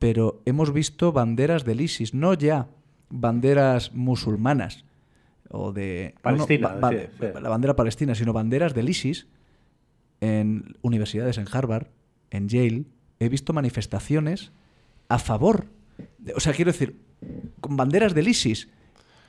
pero 0.00 0.40
hemos 0.44 0.72
visto 0.72 1.12
banderas 1.12 1.64
del 1.64 1.82
ISIS, 1.82 2.12
no 2.12 2.34
ya 2.34 2.66
banderas 3.10 3.92
musulmanas 3.94 4.84
o 5.50 5.72
de 5.72 6.14
no, 6.16 6.20
Palestina, 6.22 6.68
ba- 6.68 6.80
ba- 6.80 6.90
sí, 6.90 6.96
sí. 7.20 7.26
la 7.40 7.48
bandera 7.48 7.76
palestina, 7.76 8.14
sino 8.16 8.32
banderas 8.32 8.74
del 8.74 8.88
ISIS 8.88 9.28
en 10.20 10.74
universidades 10.82 11.38
en 11.38 11.46
Harvard, 11.52 11.86
en 12.30 12.48
Yale, 12.48 12.86
he 13.20 13.28
visto 13.28 13.52
manifestaciones 13.52 14.50
a 15.10 15.18
favor. 15.18 15.66
o 16.34 16.40
sea, 16.40 16.52
quiero 16.54 16.72
decir, 16.72 16.96
con 17.60 17.76
banderas 17.76 18.14
del 18.14 18.28
ISIS, 18.28 18.68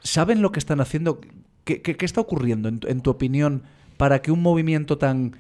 ¿saben 0.01 0.41
lo 0.41 0.51
que 0.53 0.59
están 0.59 0.79
haciendo? 0.79 1.19
¿Qué, 1.65 1.81
qué- 1.81 1.97
qué 1.97 2.05
está 2.05 2.21
ocurriendo, 2.21 2.69
en, 2.69 2.79
tu- 2.79 2.87
en 2.87 3.01
tu 3.01 3.09
opinión, 3.09 3.63
para 3.97 4.21
que 4.21 4.31
un 4.31 4.41
movimiento 4.41 4.97
tan, 4.97 5.35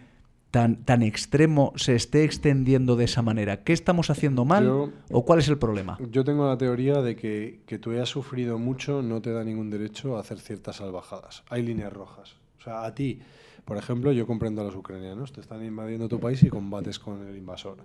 tan, 0.51 0.83
tan 0.83 1.01
extremo 1.03 1.73
se 1.75 1.95
esté 1.95 2.23
extendiendo 2.23 2.95
de 2.95 3.05
esa 3.05 3.21
manera? 3.21 3.63
¿Qué 3.63 3.73
estamos 3.73 4.09
haciendo 4.09 4.43
mal 4.45 4.65
Yo- 4.65 4.89
o 5.11 5.25
cuál 5.25 5.39
es 5.39 5.47
el 5.47 5.57
problema? 5.57 5.97
Yo 6.11 6.23
tengo 6.23 6.47
la 6.47 6.57
teoría 6.57 7.01
de 7.01 7.15
que, 7.15 7.61
que 7.65 7.77
tú 7.79 7.91
hayas 7.91 8.09
sufrido 8.09 8.57
mucho 8.59 9.01
no 9.01 9.21
te 9.21 9.31
da 9.31 9.43
ningún 9.43 9.69
derecho 9.69 10.17
a 10.17 10.21
hacer 10.21 10.39
ciertas 10.39 10.77
salvajadas. 10.77 11.43
Hay 11.49 11.63
líneas 11.63 11.93
rojas. 11.93 12.35
O 12.59 12.63
sea, 12.63 12.83
a 12.85 12.93
ti, 12.93 13.19
por 13.65 13.77
ejemplo, 13.77 14.11
yo 14.11 14.27
comprendo 14.27 14.61
a 14.61 14.65
los 14.65 14.75
ucranianos. 14.75 15.31
Te 15.33 15.41
están 15.41 15.63
invadiendo 15.65 16.07
tu 16.07 16.19
país 16.19 16.43
y 16.43 16.49
combates 16.49 16.99
con 16.99 17.27
el 17.27 17.35
invasor. 17.35 17.77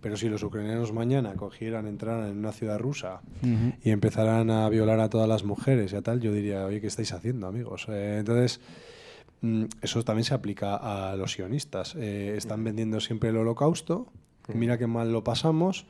Pero 0.00 0.16
si 0.16 0.28
los 0.28 0.42
ucranianos 0.42 0.92
mañana 0.92 1.34
cogieran, 1.34 1.86
entraran 1.86 2.28
en 2.30 2.38
una 2.38 2.52
ciudad 2.52 2.78
rusa 2.78 3.20
y 3.82 3.90
empezaran 3.90 4.50
a 4.50 4.68
violar 4.68 5.00
a 5.00 5.08
todas 5.10 5.28
las 5.28 5.42
mujeres 5.44 5.92
y 5.92 5.96
a 5.96 6.02
tal, 6.02 6.20
yo 6.20 6.32
diría, 6.32 6.64
oye, 6.66 6.80
¿qué 6.80 6.86
estáis 6.86 7.12
haciendo, 7.12 7.46
amigos? 7.46 7.86
Eh, 7.88 8.18
entonces, 8.20 8.60
mm, 9.40 9.64
eso 9.82 10.02
también 10.04 10.24
se 10.24 10.34
aplica 10.34 10.76
a 10.76 11.16
los 11.16 11.32
sionistas. 11.32 11.94
Eh, 11.96 12.34
están 12.36 12.62
vendiendo 12.64 13.00
siempre 13.00 13.30
el 13.30 13.36
holocausto, 13.36 14.12
mira 14.54 14.78
qué 14.78 14.86
mal 14.86 15.12
lo 15.12 15.24
pasamos, 15.24 15.86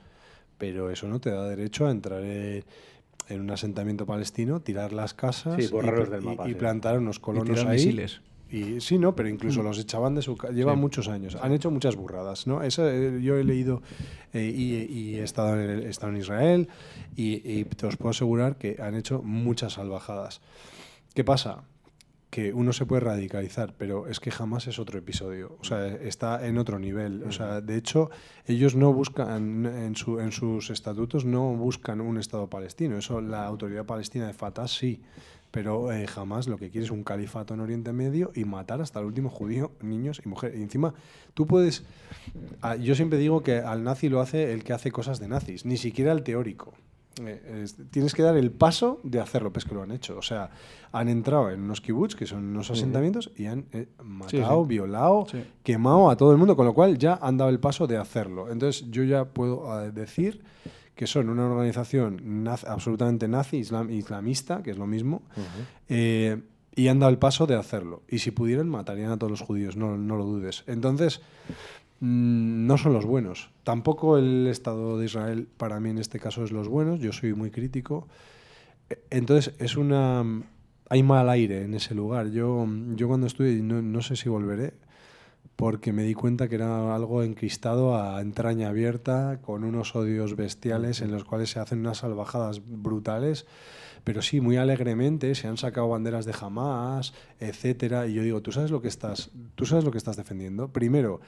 pero 0.57 0.91
eso 0.91 1.09
no 1.09 1.21
te 1.21 1.31
da 1.31 1.47
derecho 1.49 1.87
a 1.87 1.91
entrar 1.91 2.23
en 2.25 2.65
un 3.41 3.51
asentamiento 3.51 4.07
palestino, 4.07 4.61
tirar 4.61 4.93
las 4.93 5.13
casas 5.15 5.57
Sí, 5.57 5.63
y, 5.75 5.81
del 6.11 6.23
y- 6.23 6.25
mapa, 6.25 6.49
y 6.49 6.53
sí. 6.53 6.59
plantar 6.59 6.99
unos 6.99 7.19
colonos 7.19 7.59
tirar 7.59 7.69
ahí. 7.73 7.77
misiles. 7.87 8.21
Y 8.51 8.81
sí, 8.81 8.97
no, 8.98 9.16
pero 9.16 9.28
incluso 9.28 9.62
los 9.62 9.78
echaban 9.78 10.14
de 10.14 10.23
su 10.23 10.36
casa. 10.36 10.52
Llevan 10.55 10.77
Sí. 10.77 10.81
muchos 10.81 11.09
años. 11.09 11.36
Han 11.43 11.52
hecho 11.52 11.70
muchas 11.70 11.97
burradas, 11.97 12.47
¿no? 12.47 12.62
Esa, 12.62 12.89
eh, 12.94 13.20
yo 13.20 13.36
he 13.36 13.44
leído 13.44 13.82
eh, 14.32 14.52
y, 14.55 14.74
y 14.93 15.16
he, 15.16 15.24
estado 15.24 15.60
en, 15.60 15.68
el- 15.70 15.82
he 15.85 15.89
estado 15.89 16.12
en 16.12 16.18
Israel 16.18 16.68
y, 17.16 17.43
y 17.59 17.64
te 17.64 17.86
os 17.86 17.97
puedo 17.97 18.10
asegurar 18.10 18.56
que 18.56 18.77
han 18.81 18.94
hecho 18.94 19.20
muchas 19.23 19.73
salvajadas. 19.74 20.40
¿Qué 21.14 21.24
pasa? 21.24 21.64
Que 22.31 22.52
uno 22.52 22.73
se 22.73 22.86
puede 22.86 23.01
radicalizar, 23.01 23.74
pero 23.78 24.09
es 24.09 24.20
que 24.20 24.31
jamás 24.31 24.66
es 24.66 24.78
otro 24.78 24.98
episodio. 24.98 25.56
O 25.60 25.64
sea, 25.64 25.86
está 25.86 26.47
en 26.47 26.59
otro 26.59 26.78
nivel. 26.78 27.23
O 27.24 27.32
sea, 27.32 27.60
de 27.60 27.77
hecho, 27.77 28.10
ellos 28.47 28.77
no 28.77 28.93
buscan, 28.93 29.64
en, 29.66 29.97
su- 29.97 30.20
en 30.20 30.31
sus 30.32 30.70
estatutos, 30.70 31.24
no 31.24 31.55
buscan 31.55 32.01
un 32.01 32.18
Estado 32.18 32.48
palestino. 32.48 32.98
Eso 32.98 33.20
la 33.20 33.44
autoridad 33.47 33.86
palestina 33.86 34.27
de 34.27 34.35
Fatah 34.35 34.68
sí. 34.68 35.02
Pero 35.57 35.91
eh, 35.91 36.07
jamás 36.07 36.49
lo 36.49 36.59
que 36.59 36.69
quiere 36.69 36.85
es 36.85 36.91
un 36.91 37.03
califato 37.03 37.55
en 37.55 37.61
Oriente 37.61 37.91
Medio 37.95 38.31
y 38.35 38.45
matar 38.45 38.83
hasta 38.83 39.01
el 39.01 39.07
último 39.07 39.31
judío, 39.31 39.73
niños 39.81 40.20
y 40.23 40.28
mujeres. 40.28 40.61
Y 40.61 40.62
encima, 40.62 40.93
tú 41.33 41.47
puedes. 41.47 41.83
ah, 42.61 42.77
Yo 42.77 42.95
siempre 42.95 43.16
digo 43.19 43.43
que 43.43 43.57
al 43.61 43.83
nazi 43.83 44.11
lo 44.11 44.20
hace 44.20 44.53
el 44.53 44.65
que 44.65 44.74
hace 44.74 44.93
cosas 44.93 45.19
de 45.19 45.28
nazis, 45.28 45.65
ni 45.65 45.78
siquiera 45.78 46.12
el 46.12 46.23
teórico. 46.23 46.74
Eh, 47.24 47.62
es- 47.65 47.77
tienes 47.91 48.12
que 48.12 48.23
dar 48.23 48.37
el 48.37 48.51
paso 48.51 49.01
de 49.03 49.19
hacerlo, 49.19 49.51
pues 49.51 49.65
que 49.65 49.74
lo 49.74 49.81
han 49.83 49.93
hecho. 49.93 50.19
O 50.19 50.23
sea, 50.23 50.51
han 50.93 51.09
entrado 51.09 51.51
en 51.51 51.62
unos 51.62 51.81
kibbutz, 51.81 52.15
que 52.15 52.27
son 52.27 52.45
unos 52.45 52.70
asentamientos, 52.70 53.31
y 53.35 53.47
han 53.47 53.65
eh, 53.73 53.89
matado, 54.05 54.62
sí. 54.65 54.69
violado, 54.69 55.27
Sí. 55.33 55.43
quemado 55.62 56.11
a 56.11 56.16
todo 56.19 56.33
el 56.33 56.37
mundo, 56.37 56.55
con 56.55 56.66
lo 56.66 56.74
cual 56.74 56.99
ya 56.99 57.15
han 57.23 57.39
dado 57.39 57.49
el 57.49 57.61
paso 57.61 57.87
de 57.87 57.97
hacerlo. 57.97 58.51
Entonces, 58.51 58.91
yo 58.91 59.03
ya 59.05 59.24
puedo 59.24 59.83
eh, 59.83 59.91
decir 59.93 60.43
que 60.97 61.06
son 61.06 61.28
una 61.28 61.47
organización 61.47 62.43
naz- 62.44 62.64
absolutamente 62.66 63.28
nazi, 63.28 63.59
islam- 63.59 63.90
islamista, 63.90 64.62
que 64.64 64.73
es 64.73 64.78
lo 64.78 64.86
mismo, 64.89 65.23
eh, 65.89 66.40
y 66.74 66.89
han 66.89 66.98
dado 66.98 67.10
el 67.10 67.18
paso 67.18 67.47
de 67.47 67.55
hacerlo. 67.55 68.02
Y 68.09 68.18
si 68.18 68.32
pudieran, 68.32 68.68
matarían 68.68 69.10
a 69.12 69.16
todos 69.18 69.31
los 69.31 69.40
judíos, 69.43 69.77
no, 69.77 69.97
no 69.97 70.16
lo 70.16 70.24
dudes. 70.24 70.64
Entonces, 70.66 71.20
mm, 72.01 72.66
no 72.66 72.77
son 72.78 72.93
los 72.93 73.05
buenos. 73.06 73.51
Tampoco 73.64 74.18
el 74.18 74.47
Estado 74.47 74.98
de 74.98 75.05
Israel, 75.06 75.48
para 75.56 75.81
mí 75.81 75.90
en 75.90 75.98
este 75.98 76.18
caso, 76.18 76.44
es 76.44 76.52
los 76.52 76.68
buenos. 76.68 77.01
Yo 77.01 77.12
soy 77.12 77.35
muy 77.35 77.51
crítico. 77.51 78.09
Eh, 78.90 78.98
Entonces, 79.10 79.55
es 79.59 79.77
una. 79.77 80.24
Hay 80.89 81.02
mal 81.02 81.28
aire 81.31 81.64
en 81.64 81.74
ese 81.74 81.94
lugar. 81.94 82.31
Yo, 82.31 82.66
yo 82.94 83.09
cuando 83.09 83.27
estuve, 83.27 83.52
no, 83.62 83.82
no 83.82 84.02
sé 84.02 84.14
si 84.16 84.28
volveré, 84.28 84.74
porque 85.57 85.93
me 85.93 86.03
di 86.03 86.15
cuenta 86.15 86.49
que 86.49 86.57
era 86.57 86.95
algo 86.95 87.23
encristado 87.23 87.97
a 87.97 88.20
entraña 88.20 88.69
abierta, 88.69 89.41
con 89.43 89.65
unos 89.65 89.97
odios 89.97 90.37
bestiales 90.37 91.01
en 91.01 91.11
los 91.11 91.24
cuales 91.24 91.51
se 91.51 91.61
hacen 91.61 91.81
unas 91.81 91.99
salvajadas 91.99 92.61
brutales, 92.65 93.47
pero 94.05 94.23
sí, 94.23 94.41
muy 94.41 94.57
alegremente, 94.57 95.35
se 95.35 95.49
han 95.49 95.57
sacado 95.57 95.89
banderas 95.89 96.27
de 96.27 96.35
Hamas, 96.39 97.15
etcétera, 97.41 98.07
y 98.07 98.15
yo 98.15 98.23
digo, 98.23 98.43
¿tú 98.43 98.53
sabes 98.53 98.70
lo 98.70 98.81
que 98.83 98.89
estás, 98.89 99.31
tú 99.55 99.66
sabes 99.66 99.85
lo 99.85 99.91
que 99.91 99.99
estás 99.99 100.16
defendiendo? 100.16 100.69
Primero, 100.69 101.20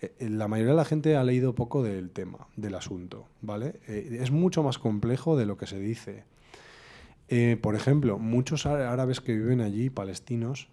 eh, 0.00 0.12
eh, 0.18 0.30
la 0.30 0.46
mayoría 0.46 0.72
de 0.72 0.76
la 0.76 0.84
gente 0.84 1.16
ha 1.16 1.24
leído 1.24 1.54
poco 1.54 1.82
del 1.82 2.10
tema, 2.10 2.46
del 2.56 2.74
asunto, 2.74 3.26
¿vale? 3.40 3.80
Eh, 3.88 4.18
es 4.20 4.30
mucho 4.30 4.62
más 4.62 4.78
complejo 4.78 5.36
de 5.36 5.46
lo 5.46 5.56
que 5.56 5.66
se 5.66 5.78
dice. 5.78 6.24
Por 7.62 7.76
ejemplo, 7.76 8.18
muchos 8.18 8.66
árabes 8.66 9.20
que 9.20 9.36
viven 9.36 9.60
allí, 9.60 9.88
palestinos, 9.88 10.68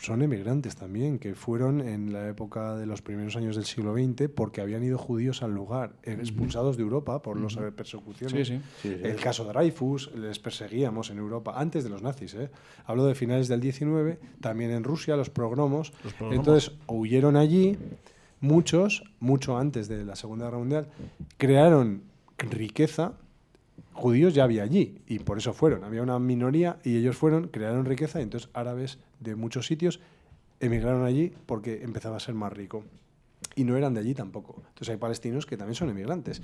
son 0.00 0.22
emigrantes 0.22 0.74
también, 0.76 1.18
que 1.18 1.34
fueron 1.34 1.80
en 1.80 2.12
la 2.12 2.28
época 2.28 2.76
de 2.76 2.86
los 2.86 3.02
primeros 3.02 3.36
años 3.36 3.56
del 3.56 3.64
siglo 3.66 3.94
XX 3.94 4.28
porque 4.34 4.60
habían 4.60 4.82
ido 4.82 4.96
judíos 4.96 5.42
al 5.42 5.54
lugar, 5.54 5.92
eh, 6.02 6.16
expulsados 6.18 6.76
de 6.76 6.82
Europa 6.82 7.20
por 7.20 7.38
las 7.38 7.56
Ujú. 7.56 7.70
persecuciones. 7.72 8.48
Sí, 8.48 8.60
sí. 8.80 8.88
El 9.02 9.16
caso 9.16 9.44
de 9.44 9.52
Dreyfus, 9.52 10.14
les 10.14 10.38
perseguíamos 10.38 11.10
en 11.10 11.18
Europa 11.18 11.54
antes 11.56 11.84
de 11.84 11.90
los 11.90 12.02
nazis. 12.02 12.34
¿eh? 12.34 12.50
Hablo 12.86 13.04
de 13.04 13.14
finales 13.14 13.48
del 13.48 13.60
19, 13.60 14.18
también 14.40 14.70
en 14.70 14.82
Rusia, 14.82 15.16
los 15.16 15.28
progromos. 15.30 15.92
Los 16.04 16.14
progromos. 16.14 16.38
Entonces 16.46 16.72
huyeron 16.86 17.36
allí, 17.36 17.76
muchos, 18.40 19.04
mucho 19.20 19.58
antes 19.58 19.88
de 19.88 20.04
la 20.04 20.16
Segunda 20.16 20.46
Guerra 20.46 20.58
Mundial, 20.58 20.88
crearon 21.36 22.02
riqueza. 22.38 23.12
Judíos 23.92 24.32
ya 24.34 24.44
había 24.44 24.62
allí 24.62 25.02
y 25.06 25.18
por 25.18 25.36
eso 25.36 25.52
fueron. 25.52 25.84
Había 25.84 26.02
una 26.02 26.18
minoría 26.18 26.78
y 26.84 26.96
ellos 26.96 27.16
fueron, 27.16 27.48
crearon 27.48 27.84
riqueza 27.84 28.20
y 28.20 28.22
entonces 28.22 28.48
árabes 28.54 28.98
de 29.20 29.36
muchos 29.36 29.66
sitios 29.66 30.00
emigraron 30.58 31.04
allí 31.04 31.32
porque 31.46 31.82
empezaba 31.82 32.16
a 32.16 32.20
ser 32.20 32.34
más 32.34 32.52
rico. 32.52 32.84
Y 33.56 33.64
no 33.64 33.76
eran 33.76 33.94
de 33.94 34.00
allí 34.00 34.14
tampoco. 34.14 34.56
Entonces 34.68 34.90
hay 34.90 34.96
palestinos 34.96 35.46
que 35.46 35.56
también 35.56 35.74
son 35.74 35.90
emigrantes. 35.90 36.42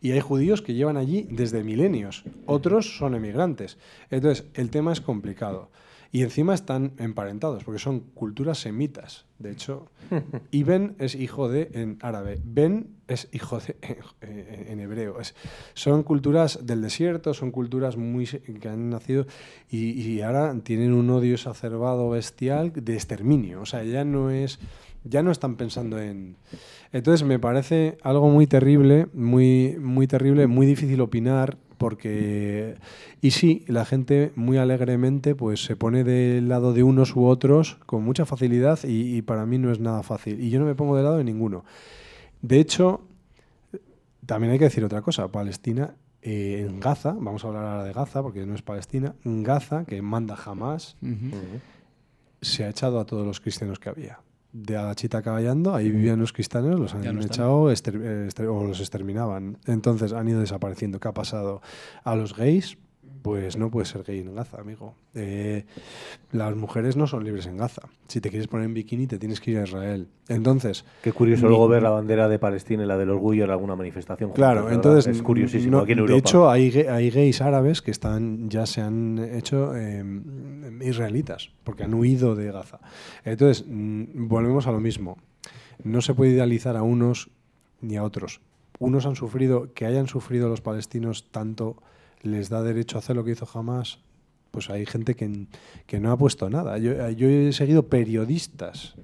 Y 0.00 0.12
hay 0.12 0.20
judíos 0.20 0.62
que 0.62 0.74
llevan 0.74 0.96
allí 0.96 1.26
desde 1.30 1.62
milenios. 1.62 2.24
Otros 2.46 2.96
son 2.96 3.14
emigrantes. 3.14 3.78
Entonces 4.10 4.46
el 4.54 4.70
tema 4.70 4.92
es 4.92 5.00
complicado. 5.00 5.70
Y 6.10 6.22
encima 6.22 6.54
están 6.54 6.92
emparentados 6.98 7.64
porque 7.64 7.78
son 7.78 8.00
culturas 8.00 8.58
semitas. 8.58 9.26
De 9.38 9.50
hecho, 9.50 9.86
Iben 10.50 10.94
es 10.98 11.14
hijo 11.14 11.50
de 11.50 11.70
en 11.74 11.98
árabe. 12.00 12.40
Ben 12.44 12.96
es 13.08 13.28
hijo 13.32 13.58
de 13.60 13.76
en, 14.22 14.66
en 14.72 14.80
hebreo. 14.80 15.20
Es- 15.20 15.34
son 15.74 16.02
culturas 16.02 16.60
del 16.66 16.80
desierto, 16.80 17.34
son 17.34 17.50
culturas 17.50 17.96
muy 17.98 18.24
que 18.26 18.68
han 18.68 18.88
nacido 18.88 19.26
y, 19.70 19.90
y 20.00 20.22
ahora 20.22 20.54
tienen 20.62 20.94
un 20.94 21.10
odio 21.10 21.34
exacerbado 21.34 22.08
bestial 22.08 22.72
de 22.72 22.94
exterminio. 22.94 23.60
O 23.60 23.66
sea, 23.66 23.84
ya 23.84 24.04
no 24.04 24.30
es 24.30 24.58
ya 25.04 25.22
no 25.22 25.30
están 25.30 25.56
pensando 25.56 25.98
en. 26.00 26.36
Entonces 26.92 27.26
me 27.26 27.38
parece 27.38 27.98
algo 28.02 28.28
muy 28.30 28.46
terrible, 28.46 29.06
muy, 29.12 29.76
muy 29.78 30.06
terrible, 30.06 30.46
muy 30.46 30.66
difícil 30.66 31.00
opinar, 31.00 31.56
porque. 31.78 32.76
Y 33.20 33.30
sí, 33.30 33.64
la 33.68 33.84
gente 33.84 34.32
muy 34.34 34.58
alegremente 34.58 35.34
pues 35.34 35.64
se 35.64 35.76
pone 35.76 36.04
del 36.04 36.48
lado 36.48 36.72
de 36.72 36.82
unos 36.82 37.16
u 37.16 37.24
otros 37.24 37.78
con 37.86 38.04
mucha 38.04 38.26
facilidad 38.26 38.80
y, 38.84 39.16
y 39.16 39.22
para 39.22 39.46
mí 39.46 39.58
no 39.58 39.72
es 39.72 39.80
nada 39.80 40.02
fácil. 40.02 40.40
Y 40.42 40.50
yo 40.50 40.58
no 40.60 40.66
me 40.66 40.74
pongo 40.74 40.96
del 40.96 41.04
lado 41.04 41.18
de 41.18 41.24
ninguno. 41.24 41.64
De 42.42 42.60
hecho, 42.60 43.00
también 44.26 44.52
hay 44.52 44.58
que 44.58 44.66
decir 44.66 44.84
otra 44.84 45.00
cosa. 45.00 45.28
Palestina, 45.28 45.94
eh, 46.20 46.66
en 46.68 46.80
Gaza, 46.80 47.16
vamos 47.18 47.44
a 47.44 47.48
hablar 47.48 47.64
ahora 47.64 47.84
de 47.84 47.92
Gaza 47.92 48.22
porque 48.22 48.44
no 48.44 48.54
es 48.54 48.62
Palestina, 48.62 49.14
en 49.24 49.42
Gaza, 49.42 49.84
que 49.84 50.02
manda 50.02 50.36
jamás, 50.36 50.96
se 52.42 52.64
ha 52.64 52.68
echado 52.68 53.00
a 53.00 53.06
todos 53.06 53.26
los 53.26 53.40
cristianos 53.40 53.78
que 53.78 53.88
había. 53.88 54.20
De 54.60 54.76
Agachita 54.76 55.22
caballando, 55.22 55.74
ahí 55.74 55.88
vivían 55.90 56.18
los 56.18 56.32
cristianos, 56.32 56.80
los 56.80 56.94
han 56.94 57.14
no 57.14 57.22
echado 57.22 57.70
eh, 57.70 58.28
o 58.48 58.64
los 58.64 58.80
exterminaban. 58.80 59.58
Entonces 59.66 60.12
han 60.12 60.28
ido 60.28 60.40
desapareciendo. 60.40 60.98
¿Qué 60.98 61.06
ha 61.06 61.14
pasado? 61.14 61.62
A 62.02 62.16
los 62.16 62.36
gays, 62.36 62.76
pues 63.22 63.56
no 63.56 63.70
puedes 63.70 63.88
ser 63.88 64.02
gay 64.04 64.20
en 64.20 64.34
Gaza, 64.34 64.60
amigo. 64.60 64.94
Eh, 65.14 65.64
las 66.32 66.54
mujeres 66.56 66.96
no 66.96 67.06
son 67.06 67.24
libres 67.24 67.46
en 67.46 67.56
Gaza. 67.56 67.82
Si 68.06 68.20
te 68.20 68.30
quieres 68.30 68.48
poner 68.48 68.66
en 68.66 68.74
bikini, 68.74 69.06
te 69.06 69.18
tienes 69.18 69.40
que 69.40 69.50
ir 69.52 69.58
a 69.58 69.64
Israel. 69.64 70.08
Entonces. 70.28 70.84
Qué 71.02 71.12
curioso 71.12 71.48
luego 71.48 71.68
ver 71.68 71.82
la 71.82 71.90
bandera 71.90 72.28
de 72.28 72.38
Palestina 72.38 72.84
y 72.84 72.86
la 72.86 72.96
del 72.96 73.10
orgullo 73.10 73.44
en 73.44 73.50
alguna 73.50 73.76
manifestación. 73.76 74.32
Claro, 74.32 74.70
entonces 74.70 75.06
es 75.16 75.22
curiosísimo 75.22 75.78
no- 75.78 75.82
aquí 75.82 75.92
en 75.92 75.98
de 75.98 76.00
Europa. 76.02 76.18
hecho 76.18 76.50
hay, 76.50 76.70
ga- 76.70 76.90
hay 76.90 77.10
gays 77.10 77.40
árabes 77.40 77.82
que 77.82 77.90
están 77.90 78.48
ya 78.50 78.66
se 78.66 78.80
han 78.80 79.18
hecho 79.18 79.74
eh, 79.76 80.04
israelitas 80.82 81.50
porque 81.64 81.84
han 81.84 81.94
huido 81.94 82.34
de 82.34 82.52
Gaza. 82.52 82.80
Entonces 83.24 83.64
mm, 83.68 84.28
volvemos 84.28 84.66
a 84.66 84.72
lo 84.72 84.80
mismo. 84.80 85.18
No 85.82 86.00
se 86.00 86.14
puede 86.14 86.32
idealizar 86.32 86.76
a 86.76 86.82
unos 86.82 87.30
ni 87.80 87.96
a 87.96 88.02
otros. 88.04 88.40
Unos 88.80 89.06
han 89.06 89.16
sufrido 89.16 89.72
que 89.74 89.86
hayan 89.86 90.06
sufrido 90.06 90.48
los 90.48 90.60
palestinos 90.60 91.30
tanto 91.30 91.76
les 92.22 92.48
da 92.48 92.62
derecho 92.62 92.96
a 92.96 93.00
hacer 93.00 93.16
lo 93.16 93.24
que 93.24 93.32
hizo 93.32 93.48
Hamas. 93.52 93.98
Pues 94.50 94.70
hay 94.70 94.86
gente 94.86 95.14
que, 95.14 95.46
que 95.86 96.00
no 96.00 96.10
ha 96.10 96.16
puesto 96.16 96.48
nada. 96.48 96.78
Yo, 96.78 97.08
yo 97.10 97.28
he 97.28 97.52
seguido 97.52 97.86
periodistas 97.88 98.94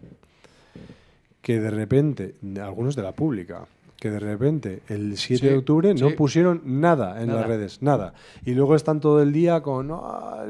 que 1.42 1.60
de 1.60 1.70
repente, 1.70 2.34
algunos 2.62 2.96
de 2.96 3.02
la 3.02 3.12
pública, 3.12 3.66
que 3.98 4.10
de 4.10 4.18
repente 4.20 4.82
el 4.88 5.16
7 5.18 5.40
Sí, 5.40 5.46
de 5.48 5.56
octubre 5.58 5.94
no 5.94 6.08
sí. 6.08 6.14
pusieron 6.14 6.62
nada 6.64 7.20
en 7.20 7.28
Nada. 7.28 7.40
las 7.40 7.48
redes, 7.48 7.82
nada. 7.82 8.14
Y 8.44 8.52
luego 8.54 8.74
están 8.74 9.00
todo 9.00 9.22
el 9.22 9.32
día 9.32 9.60
con... 9.62 9.90
"Ah", 9.92 10.46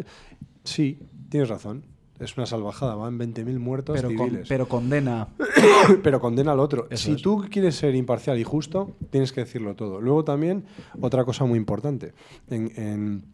sí, 0.62 0.98
tienes 1.28 1.48
razón. 1.48 1.82
Es 2.20 2.36
una 2.36 2.46
salvajada, 2.46 2.94
van 2.94 3.18
20.000 3.18 3.58
muertos 3.58 3.96
Pero, 3.96 4.08
con- 4.14 4.28
civiles. 4.28 4.48
pero 4.48 4.68
condena. 4.68 5.28
pero 6.02 6.20
condena 6.20 6.52
al 6.52 6.60
otro. 6.60 6.86
Eso 6.90 7.06
si 7.06 7.12
es. 7.16 7.22
tú 7.22 7.44
quieres 7.50 7.74
ser 7.74 7.94
imparcial 7.96 8.38
y 8.38 8.44
justo, 8.44 8.96
tienes 9.10 9.32
que 9.32 9.40
decirlo 9.40 9.74
todo. 9.74 10.00
Luego 10.00 10.24
también, 10.24 10.64
otra 11.00 11.24
cosa 11.24 11.44
muy 11.44 11.58
importante. 11.58 12.12
En, 12.48 12.70
en 12.76 13.24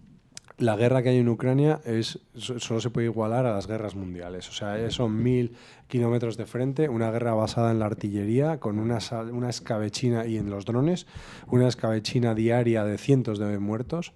la 0.57 0.77
guerra 0.77 1.02
que 1.02 1.11
hay 1.11 1.19
en 1.19 1.28
Ucrania 1.28 1.81
es, 1.85 2.20
so- 2.35 2.59
solo 2.59 2.81
se 2.81 2.89
puede 2.90 3.07
igualar 3.07 3.44
a 3.47 3.52
las 3.55 3.66
guerras 3.66 3.94
mundiales. 3.97 4.48
O 4.48 4.52
sea, 4.52 4.90
son 4.90 5.23
mil 5.23 5.52
kilómetros 5.86 6.39
de 6.39 6.47
frente, 6.47 6.89
una 6.89 7.11
guerra 7.11 7.35
basada 7.35 7.70
en 7.73 7.81
la 7.81 7.86
artillería, 7.86 8.61
con 8.61 8.78
una, 8.78 9.01
sal- 9.01 9.31
una 9.32 9.51
escabechina 9.51 10.27
y 10.27 10.39
en 10.39 10.48
los 10.48 10.65
drones, 10.65 11.07
una 11.48 11.69
escabechina 11.69 12.35
diaria 12.35 12.85
de 12.85 12.97
cientos 12.97 13.39
de 13.39 13.59
muertos. 13.59 14.12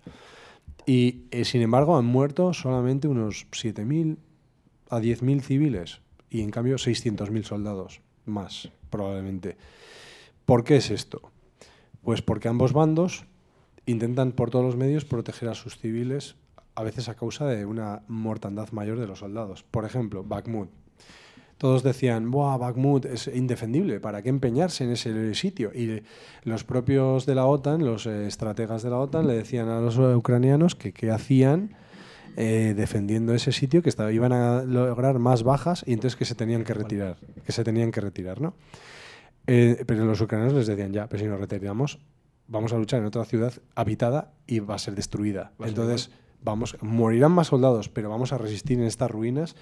Y 0.86 1.24
eh, 1.30 1.44
sin 1.44 1.60
embargo 1.62 1.96
han 1.98 2.04
muerto 2.06 2.52
solamente 2.54 3.08
unos 3.08 3.46
7.000 3.52 4.16
a 4.90 5.00
10.000 5.00 5.40
civiles 5.40 6.00
y 6.30 6.42
en 6.42 6.50
cambio 6.50 6.76
600.000 6.76 7.44
soldados 7.44 8.00
más, 8.26 8.70
probablemente. 8.90 9.56
¿Por 10.44 10.64
qué 10.64 10.76
es 10.76 10.90
esto? 10.90 11.22
Pues 12.02 12.22
porque 12.22 12.48
ambos 12.48 12.72
bandos 12.72 13.24
intentan 13.86 14.32
por 14.32 14.50
todos 14.50 14.64
los 14.64 14.76
medios 14.76 15.04
proteger 15.04 15.48
a 15.48 15.54
sus 15.54 15.78
civiles, 15.78 16.36
a 16.74 16.82
veces 16.82 17.08
a 17.08 17.14
causa 17.14 17.46
de 17.46 17.64
una 17.64 18.02
mortandad 18.08 18.70
mayor 18.72 18.98
de 18.98 19.06
los 19.06 19.20
soldados. 19.20 19.62
Por 19.62 19.84
ejemplo, 19.84 20.24
Bakhmut. 20.24 20.68
todos 21.58 21.82
decían, 21.82 22.30
Buah, 22.30 22.56
Bakhmut 22.56 23.04
es 23.06 23.28
indefendible, 23.28 24.00
¿para 24.00 24.22
qué 24.22 24.28
empeñarse 24.28 24.84
en 24.84 24.90
ese 24.90 25.34
sitio? 25.34 25.72
Y 25.72 26.02
los 26.42 26.64
propios 26.64 27.26
de 27.26 27.34
la 27.34 27.46
OTAN, 27.46 27.84
los 27.84 28.06
eh, 28.06 28.26
estrategas 28.26 28.82
de 28.82 28.90
la 28.90 28.98
OTAN, 28.98 29.26
le 29.26 29.34
decían 29.34 29.68
a 29.68 29.80
los 29.80 29.96
ucranianos 29.98 30.74
que 30.74 30.92
qué 30.92 31.10
hacían 31.10 31.76
eh, 32.36 32.74
defendiendo 32.76 33.34
ese 33.34 33.52
sitio, 33.52 33.82
que 33.82 33.88
estaba, 33.88 34.10
iban 34.12 34.32
a 34.32 34.62
lograr 34.62 35.18
más 35.18 35.42
bajas 35.42 35.84
y 35.86 35.92
entonces 35.92 36.16
que 36.16 36.24
se 36.24 36.34
tenían 36.34 36.64
que 36.64 36.74
retirar, 36.74 37.16
que 37.44 37.52
se 37.52 37.62
tenían 37.62 37.92
que 37.92 38.00
retirar, 38.00 38.40
¿no? 38.40 38.54
Eh, 39.46 39.84
pero 39.86 40.04
los 40.04 40.20
ucranianos 40.20 40.54
les 40.54 40.66
decían, 40.66 40.92
ya, 40.92 41.08
pero 41.08 41.22
si 41.22 41.28
nos 41.28 41.38
retiramos, 41.38 42.00
vamos 42.48 42.72
a 42.72 42.78
luchar 42.78 43.00
en 43.00 43.06
otra 43.06 43.24
ciudad 43.24 43.52
habitada 43.74 44.32
y 44.46 44.60
va 44.60 44.74
a 44.74 44.78
ser 44.78 44.94
destruida. 44.94 45.52
A 45.58 45.62
ser 45.62 45.68
Entonces, 45.68 46.10
vamos, 46.42 46.76
morirán 46.80 47.32
más 47.32 47.48
soldados, 47.48 47.88
pero 47.88 48.10
vamos 48.10 48.32
a 48.32 48.38
resistir 48.38 48.78
en 48.78 48.86
estas 48.86 49.10
ruinas 49.10 49.54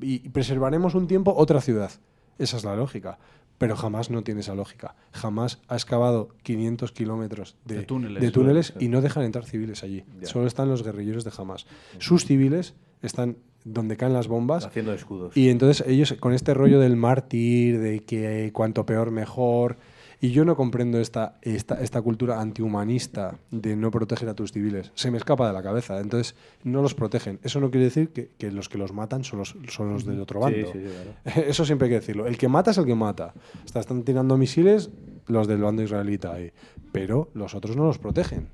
y 0.00 0.28
preservaremos 0.28 0.94
un 0.94 1.06
tiempo 1.06 1.34
otra 1.36 1.60
ciudad. 1.60 1.90
Esa 2.38 2.56
es 2.56 2.64
la 2.64 2.76
lógica. 2.76 3.18
Pero 3.60 3.76
jamás 3.76 4.08
no 4.08 4.22
tiene 4.22 4.40
esa 4.40 4.54
lógica. 4.54 4.96
Jamás 5.12 5.60
ha 5.68 5.74
excavado 5.74 6.30
500 6.44 6.92
kilómetros 6.92 7.56
de, 7.66 7.74
De 7.76 7.82
túneles. 7.82 8.22
de 8.22 8.30
túneles 8.30 8.72
y 8.80 8.88
no 8.88 9.02
dejan 9.02 9.22
entrar 9.22 9.44
civiles 9.44 9.82
allí. 9.82 10.02
Ya. 10.18 10.26
Solo 10.28 10.46
están 10.46 10.70
los 10.70 10.82
guerrilleros 10.82 11.24
de 11.24 11.30
Hamas. 11.36 11.66
Sus 11.98 12.24
civiles 12.24 12.72
están 13.02 13.36
donde 13.64 13.98
caen 13.98 14.14
las 14.14 14.28
bombas 14.28 14.64
Haciendo 14.64 14.94
escudos. 14.94 15.36
y 15.36 15.50
entonces 15.50 15.86
ellos 15.86 16.14
con 16.18 16.32
este 16.32 16.54
rollo 16.54 16.80
del 16.80 16.96
mártir, 16.96 17.78
de 17.80 18.00
que 18.00 18.50
cuanto 18.54 18.86
peor 18.86 19.10
mejor. 19.10 19.76
Y 20.22 20.32
yo 20.32 20.44
no 20.44 20.54
comprendo 20.54 21.00
esta, 21.00 21.38
esta, 21.40 21.80
esta 21.80 22.02
cultura 22.02 22.40
antihumanista 22.42 23.38
de 23.50 23.74
no 23.74 23.90
proteger 23.90 24.28
a 24.28 24.34
tus 24.34 24.52
civiles. 24.52 24.92
Se 24.94 25.10
me 25.10 25.16
escapa 25.16 25.46
de 25.46 25.54
la 25.54 25.62
cabeza. 25.62 25.98
Entonces 25.98 26.34
no 26.62 26.82
los 26.82 26.94
protegen. 26.94 27.38
Eso 27.42 27.58
no 27.58 27.70
quiere 27.70 27.84
decir 27.86 28.10
que, 28.10 28.30
que 28.36 28.50
los 28.52 28.68
que 28.68 28.76
los 28.76 28.92
matan 28.92 29.24
son 29.24 29.38
los, 29.38 29.56
son 29.68 29.94
los 29.94 30.04
del 30.04 30.20
otro 30.20 30.40
bando. 30.40 30.70
sí, 30.72 30.78
sí, 30.78 30.84
claro. 31.24 31.42
Eso 31.48 31.64
siempre 31.64 31.86
hay 31.86 31.90
que 31.92 32.00
decirlo. 32.00 32.26
El 32.26 32.36
que 32.36 32.48
mata 32.48 32.70
es 32.72 32.76
el 32.78 32.84
que 32.84 32.94
mata. 32.94 33.32
Está- 33.64 33.80
están 33.80 34.02
tirando 34.02 34.36
misiles 34.36 34.90
los 35.26 35.46
del 35.48 35.62
bando 35.62 35.82
israelita 35.82 36.32
ahí. 36.34 36.52
Pero 36.92 37.30
los 37.32 37.54
otros 37.54 37.74
no 37.76 37.84
los 37.86 37.98
protegen. 37.98 38.48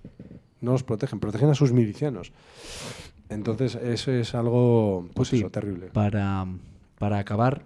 No 0.61 0.71
los 0.73 0.85
protegen. 0.85 1.19
Protegen 1.19 1.49
a 1.51 1.55
sus 1.57 1.73
milicianos. 1.73 2.33
Entonces 3.29 3.75
eso 3.75 4.13
es 4.13 4.35
algo 4.37 5.09
pues 5.15 5.31
Puti, 5.31 5.41
eso, 5.41 5.51
terrible. 5.51 5.87
Para, 5.87 6.47
para 6.99 7.19
acabar, 7.19 7.63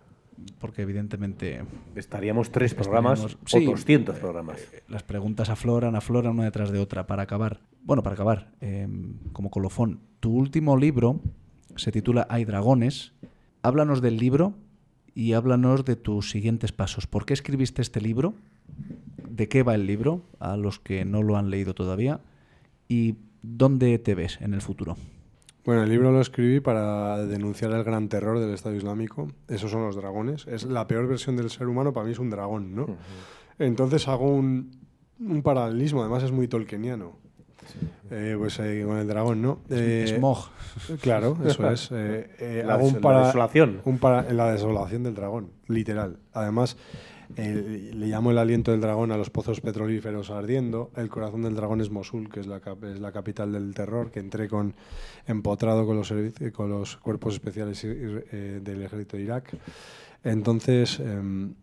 porque 0.59 0.83
evidentemente 0.83 1.63
Estaríamos 1.95 2.51
tres 2.51 2.75
programas 2.75 3.21
Estaríamos- 3.21 3.43
o 3.55 3.59
sí, 3.59 3.65
200 3.65 4.19
programas. 4.19 4.59
las 4.89 5.03
preguntas 5.03 5.49
afloran, 5.51 5.97
afloran 5.97 6.33
una 6.33 6.45
detrás 6.45 6.71
de 6.71 6.79
otra. 6.79 7.07
Para 7.07 7.23
acabar, 7.25 7.61
bueno, 7.85 8.03
para 8.03 8.15
acabar, 8.15 8.53
eh, 8.61 8.87
como 9.33 9.51
colofón, 9.51 10.01
tu 10.21 10.33
último 10.35 10.77
libro 10.77 11.21
se 11.77 11.93
titula 11.93 12.27
Hay 12.31 12.45
dragones. 12.45 13.13
Háblanos 13.63 14.01
del 14.03 14.17
libro 14.17 14.55
y 15.15 15.33
háblanos 15.35 15.85
de 15.85 15.97
tus 15.97 16.31
siguientes 16.31 16.73
pasos. 16.73 17.07
¿Por 17.07 17.27
qué 17.27 17.35
escribiste 17.35 17.83
este 17.83 18.01
libro? 18.01 18.35
¿De 19.29 19.49
qué 19.49 19.63
va 19.63 19.75
el 19.75 19.87
libro? 19.87 20.23
A 20.39 20.57
los 20.57 20.79
que 20.79 21.05
no 21.05 21.23
lo 21.23 21.37
han 21.37 21.51
leído 21.51 21.75
todavía. 21.75 22.21
¿Y 22.89 23.17
dónde 23.43 23.99
te 23.99 24.15
ves 24.15 24.39
en 24.41 24.55
el 24.55 24.61
futuro? 24.61 24.97
Bueno, 25.65 25.83
el 25.83 25.91
libro 25.91 26.11
lo 26.11 26.21
escribí 26.21 26.61
para 26.61 27.19
denunciar 27.27 27.73
el 27.73 27.85
gran 27.85 28.09
terror 28.09 28.39
del 28.41 28.55
Estado 28.55 28.75
Islámico. 28.75 29.29
Esos 29.49 29.71
son 29.71 29.83
los 29.85 29.95
dragones. 29.95 30.47
Es 30.47 30.65
la 30.65 30.87
peor 30.87 31.07
versión 31.07 31.37
del 31.37 31.51
ser 31.51 31.69
humano, 31.69 31.93
para 31.93 32.07
mí 32.07 32.13
es 32.13 32.19
un 32.19 32.31
dragón, 32.31 32.75
¿no? 32.75 32.87
Entonces 33.59 34.09
hago 34.09 34.31
un, 34.35 34.71
un 35.21 35.43
paralelismo, 35.43 36.01
además 36.01 36.23
es 36.23 36.33
muy 36.33 36.49
tolkieniano. 36.49 37.19
Eh, 38.11 38.35
pues 38.39 38.59
eh, 38.59 38.83
con 38.85 38.97
el 38.97 39.07
dragón, 39.07 39.43
¿no? 39.43 39.61
Eh, 39.71 40.15
Smog. 40.17 40.49
Claro, 41.03 41.37
eso 41.45 41.71
es. 41.71 41.91
Eh, 41.93 42.31
eh, 42.41 42.63
La 42.67 42.75
hago 42.75 42.87
un 42.87 42.95
des- 42.95 43.03
la 43.03 43.09
para- 43.09 43.27
desolación. 43.27 43.81
un 43.85 43.99
para- 43.99 44.33
la 44.33 44.51
desolación 44.51 45.03
del 45.05 45.15
dragón, 45.15 45.51
literal. 45.69 46.17
Además, 46.33 46.77
eh, 47.37 47.91
le 47.95 48.07
llamo 48.07 48.31
el 48.31 48.39
aliento 48.39 48.71
del 48.71 48.81
dragón 48.81 49.13
a 49.13 49.17
los 49.17 49.31
pozos 49.31 49.61
petrolíferos 49.61 50.31
ardiendo. 50.31 50.91
El 50.97 51.09
corazón 51.09 51.43
del 51.43 51.55
dragón 51.55 51.81
es 51.81 51.91
Mosul, 51.91 52.29
que 52.31 52.41
es 52.41 52.47
la, 52.47 52.61
es 52.93 53.01
la 53.01 53.13
capital 53.13 53.53
del 53.53 53.75
terror, 53.75 54.11
que 54.11 54.21
entré 54.21 54.49
con 54.49 54.75
empotrado 55.27 55.87
con 55.87 55.97
los, 55.97 56.13
con 56.53 56.71
los 56.71 56.97
cuerpos 56.97 57.35
especiales 57.35 57.83
eh, 57.85 58.61
del 58.63 58.83
ejército 58.83 59.17
de 59.17 59.23
Irak. 59.23 59.57
Entonces, 60.25 61.01
em, 61.01 61.55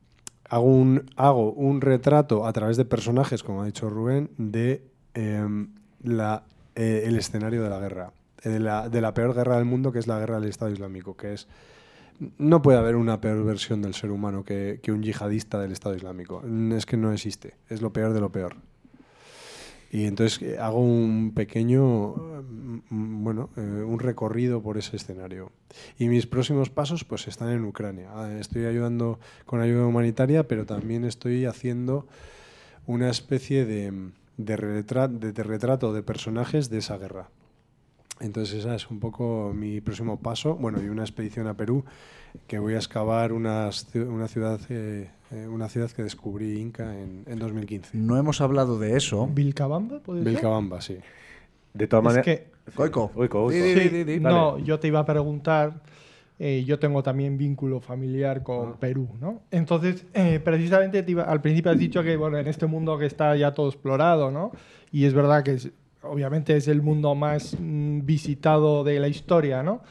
hago, 0.50 0.66
un, 0.66 1.06
hago 1.16 1.52
un 1.54 1.82
retrato 1.82 2.46
a 2.46 2.54
través 2.54 2.78
de 2.78 2.86
personajes, 2.86 3.44
como 3.44 3.62
ha 3.62 3.66
dicho 3.66 3.90
Rubén, 3.90 4.30
de 4.38 4.82
em, 5.14 5.70
la, 6.04 6.44
eh, 6.76 7.04
el 7.06 7.16
escenario 7.18 7.64
de 7.64 7.70
la 7.70 7.80
guerra. 7.80 8.12
eh, 8.44 8.50
De 8.50 8.60
la, 8.60 8.90
de 8.90 9.02
la 9.02 9.14
peor 9.14 9.34
guerra 9.36 9.58
del 9.58 9.66
mundo, 9.66 9.92
que 9.92 10.00
es 10.00 10.08
la 10.08 10.20
guerra 10.20 10.40
del 10.40 10.50
Estado 10.50 10.72
Islámico, 10.72 11.16
que 11.18 11.34
es 11.34 11.48
no 12.38 12.62
puede 12.62 12.78
haber 12.78 12.96
una 12.96 13.22
peor 13.22 13.44
versión 13.46 13.82
del 13.82 13.94
ser 13.94 14.12
humano 14.12 14.44
que, 14.44 14.80
un 14.88 15.04
yihadista 15.04 15.60
del 15.60 15.72
Estado 15.72 15.96
Islámico. 15.96 16.42
Mm, 16.44 16.74
Es 16.74 16.86
que 16.86 16.98
no 16.98 17.12
existe. 17.12 17.56
Es 17.70 17.82
lo 17.82 17.94
peor 17.94 18.14
de 18.14 18.20
lo 18.20 18.32
peor. 18.32 18.56
Y 19.92 20.06
entonces 20.06 20.42
eh, 20.42 20.58
hago 20.60 20.80
un 20.80 21.32
pequeño, 21.34 22.10
mm, 22.10 22.80
mm, 22.90 23.24
bueno, 23.24 23.50
eh, 23.56 23.62
un 23.62 24.00
recorrido 24.00 24.62
por 24.62 24.78
ese 24.78 24.98
escenario. 24.98 25.52
Y 25.98 26.10
mis 26.10 26.28
próximos 26.28 26.70
pasos 26.70 27.04
pues 27.04 27.28
están 27.28 27.50
en 27.50 27.64
Ucrania. 27.64 28.10
Ah, 28.14 28.32
Estoy 28.40 28.66
ayudando 28.66 29.20
con 29.46 29.62
ayuda 29.62 29.86
humanitaria, 29.86 30.48
pero 30.48 30.66
también 30.66 31.06
estoy 31.06 31.46
haciendo 31.46 32.08
una 32.86 33.10
especie 33.10 33.66
de 33.66 34.56
retrato 34.58 35.94
de 35.94 36.04
personajes 36.04 36.70
de 36.70 36.80
esa 36.80 36.98
guerra. 36.98 37.30
Entonces 38.20 38.60
esa 38.60 38.76
es 38.76 38.90
un 38.90 39.00
poco 39.00 39.52
mi 39.56 39.82
próximo 39.82 40.20
paso. 40.20 40.56
Bueno, 40.56 40.82
y 40.82 40.90
una 40.90 41.04
expedición 41.04 41.48
a 41.48 41.56
Perú 41.56 41.84
que 42.48 42.60
voy 42.60 42.74
a 42.74 42.78
excavar 42.78 43.32
unas 43.34 43.88
una 43.96 44.28
ciudad, 44.28 44.60
eh, 44.70 45.10
eh, 45.32 45.48
una 45.48 45.70
ciudad 45.70 45.90
que 45.92 46.04
descubrí 46.04 46.60
Inca 46.60 46.98
en, 46.98 47.24
en 47.28 47.40
2015. 47.40 47.98
No 47.98 48.18
hemos 48.18 48.42
hablado 48.42 48.80
de 48.80 48.98
eso. 48.98 49.28
¿Vilcabamba? 49.28 50.00
¿puede 50.00 50.24
ser? 50.24 50.32
Vilcabamba, 50.32 50.82
sí. 50.82 50.98
De 51.74 51.88
todas 51.88 52.04
maneras. 52.06 52.26
que- 52.26 52.48
Goico. 52.76 53.12
Goico, 53.16 53.44
Goico. 53.44 53.80
Sí, 53.80 54.20
no, 54.20 54.58
yo 54.60 54.80
te 54.80 54.88
iba 54.90 55.00
a 55.00 55.06
preguntar. 55.06 55.82
eh, 56.40 56.64
yo 56.68 56.78
tengo 56.78 57.02
también 57.02 57.36
vínculo 57.36 57.80
familiar 57.80 58.44
con 58.44 58.74
Ah. 58.74 58.76
Perú, 58.80 59.08
¿no? 59.20 59.42
Entonces, 59.50 60.06
eh, 60.14 60.40
precisamente 60.40 61.02
te 61.02 61.10
iba- 61.12 61.24
al 61.24 61.42
principio 61.42 61.72
has 61.72 61.80
dicho 61.80 62.04
que, 62.04 62.16
bueno, 62.16 62.38
en 62.38 62.46
este 62.46 62.68
mundo 62.68 62.96
que 63.00 63.08
está 63.08 63.36
ya 63.36 63.56
todo 63.56 63.70
explorado, 63.70 64.30
¿no? 64.30 64.52
Y 64.92 65.06
es 65.06 65.16
verdad 65.16 65.42
que 65.42 65.54
es- 65.54 65.72
obviamente 66.10 66.56
es 66.56 66.68
el 66.68 66.82
mundo 66.82 67.16
más 67.16 67.56
mm, 67.60 68.06
visitado 68.06 68.84
de 68.84 69.00
la 69.00 69.08
historia, 69.08 69.64
¿no? 69.64 69.82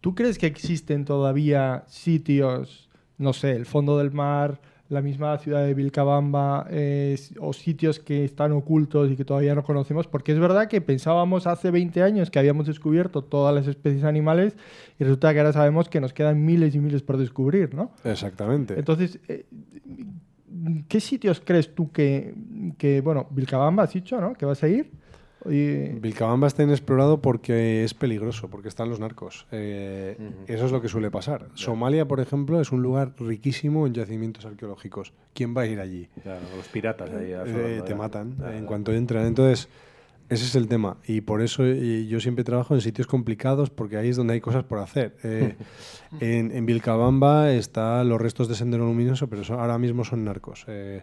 ¿Tú 0.00 0.14
crees 0.14 0.36
que 0.36 0.46
existen 0.46 1.04
todavía 1.04 1.84
sitios, 1.86 2.90
no 3.16 3.32
sé, 3.32 3.52
el 3.52 3.64
fondo 3.64 3.96
del 3.96 4.12
mar, 4.12 4.60
la 4.90 5.00
misma 5.00 5.38
ciudad 5.38 5.64
de 5.64 5.72
Vilcabamba, 5.72 6.66
eh, 6.70 7.18
o 7.40 7.54
sitios 7.54 8.00
que 8.00 8.24
están 8.24 8.52
ocultos 8.52 9.10
y 9.10 9.16
que 9.16 9.24
todavía 9.24 9.54
no 9.54 9.64
conocemos? 9.64 10.06
Porque 10.06 10.32
es 10.32 10.38
verdad 10.38 10.68
que 10.68 10.82
pensábamos 10.82 11.46
hace 11.46 11.70
20 11.70 12.02
años 12.02 12.30
que 12.30 12.38
habíamos 12.38 12.66
descubierto 12.66 13.22
todas 13.22 13.54
las 13.54 13.66
especies 13.66 14.04
animales 14.04 14.56
y 14.98 15.04
resulta 15.04 15.32
que 15.32 15.38
ahora 15.40 15.54
sabemos 15.54 15.88
que 15.88 16.00
nos 16.00 16.12
quedan 16.12 16.44
miles 16.44 16.74
y 16.74 16.80
miles 16.80 17.02
por 17.02 17.16
descubrir, 17.16 17.74
¿no? 17.74 17.92
Exactamente. 18.04 18.78
Entonces, 18.78 19.18
eh, 19.28 19.46
¿qué 20.86 21.00
sitios 21.00 21.40
crees 21.42 21.74
tú 21.74 21.90
que, 21.90 22.34
que, 22.76 23.00
bueno, 23.00 23.26
Vilcabamba 23.30 23.84
has 23.84 23.92
dicho, 23.94 24.20
¿no? 24.20 24.34
Que 24.34 24.44
vas 24.44 24.62
a 24.62 24.68
ir. 24.68 25.03
Y- 25.46 25.88
Vilcabamba 26.00 26.46
está 26.46 26.62
inexplorado 26.62 27.20
porque 27.20 27.84
es 27.84 27.94
peligroso, 27.94 28.48
porque 28.48 28.68
están 28.68 28.88
los 28.88 29.00
narcos. 29.00 29.46
Eh, 29.52 30.16
Eso 30.46 30.66
es 30.66 30.72
lo 30.72 30.80
que 30.80 30.88
suele 30.88 31.10
pasar. 31.10 31.46
Somalia, 31.54 32.06
por 32.06 32.20
ejemplo, 32.20 32.60
es 32.60 32.72
un 32.72 32.82
lugar 32.82 33.12
riquísimo 33.18 33.86
en 33.86 33.94
yacimientos 33.94 34.44
arqueológicos. 34.46 35.12
¿Quién 35.34 35.56
va 35.56 35.62
a 35.62 35.66
ir 35.66 35.80
allí? 35.80 36.08
Claro, 36.22 36.40
los 36.56 36.68
piratas 36.68 37.10
ahí. 37.10 37.32
Eh, 37.32 37.82
te 37.84 37.94
matan 37.94 38.36
en 38.52 38.64
cuanto 38.66 38.92
entran. 38.92 39.26
Entonces, 39.26 39.68
ese 40.34 40.44
es 40.44 40.54
el 40.54 40.68
tema. 40.68 40.98
Y 41.06 41.22
por 41.22 41.40
eso 41.42 41.64
eh, 41.64 42.06
yo 42.06 42.20
siempre 42.20 42.44
trabajo 42.44 42.74
en 42.74 42.80
sitios 42.80 43.06
complicados 43.06 43.70
porque 43.70 43.96
ahí 43.96 44.08
es 44.10 44.16
donde 44.16 44.34
hay 44.34 44.40
cosas 44.40 44.64
por 44.64 44.78
hacer. 44.78 45.16
Eh, 45.24 45.56
en, 46.20 46.50
en 46.52 46.66
Vilcabamba 46.66 47.50
están 47.52 48.08
los 48.08 48.20
restos 48.20 48.48
de 48.48 48.54
Sendero 48.54 48.84
Luminoso, 48.86 49.28
pero 49.28 49.44
son- 49.44 49.58
ahora 49.60 49.78
mismo 49.78 50.04
son 50.04 50.24
narcos. 50.24 50.64
Eh, 50.68 51.02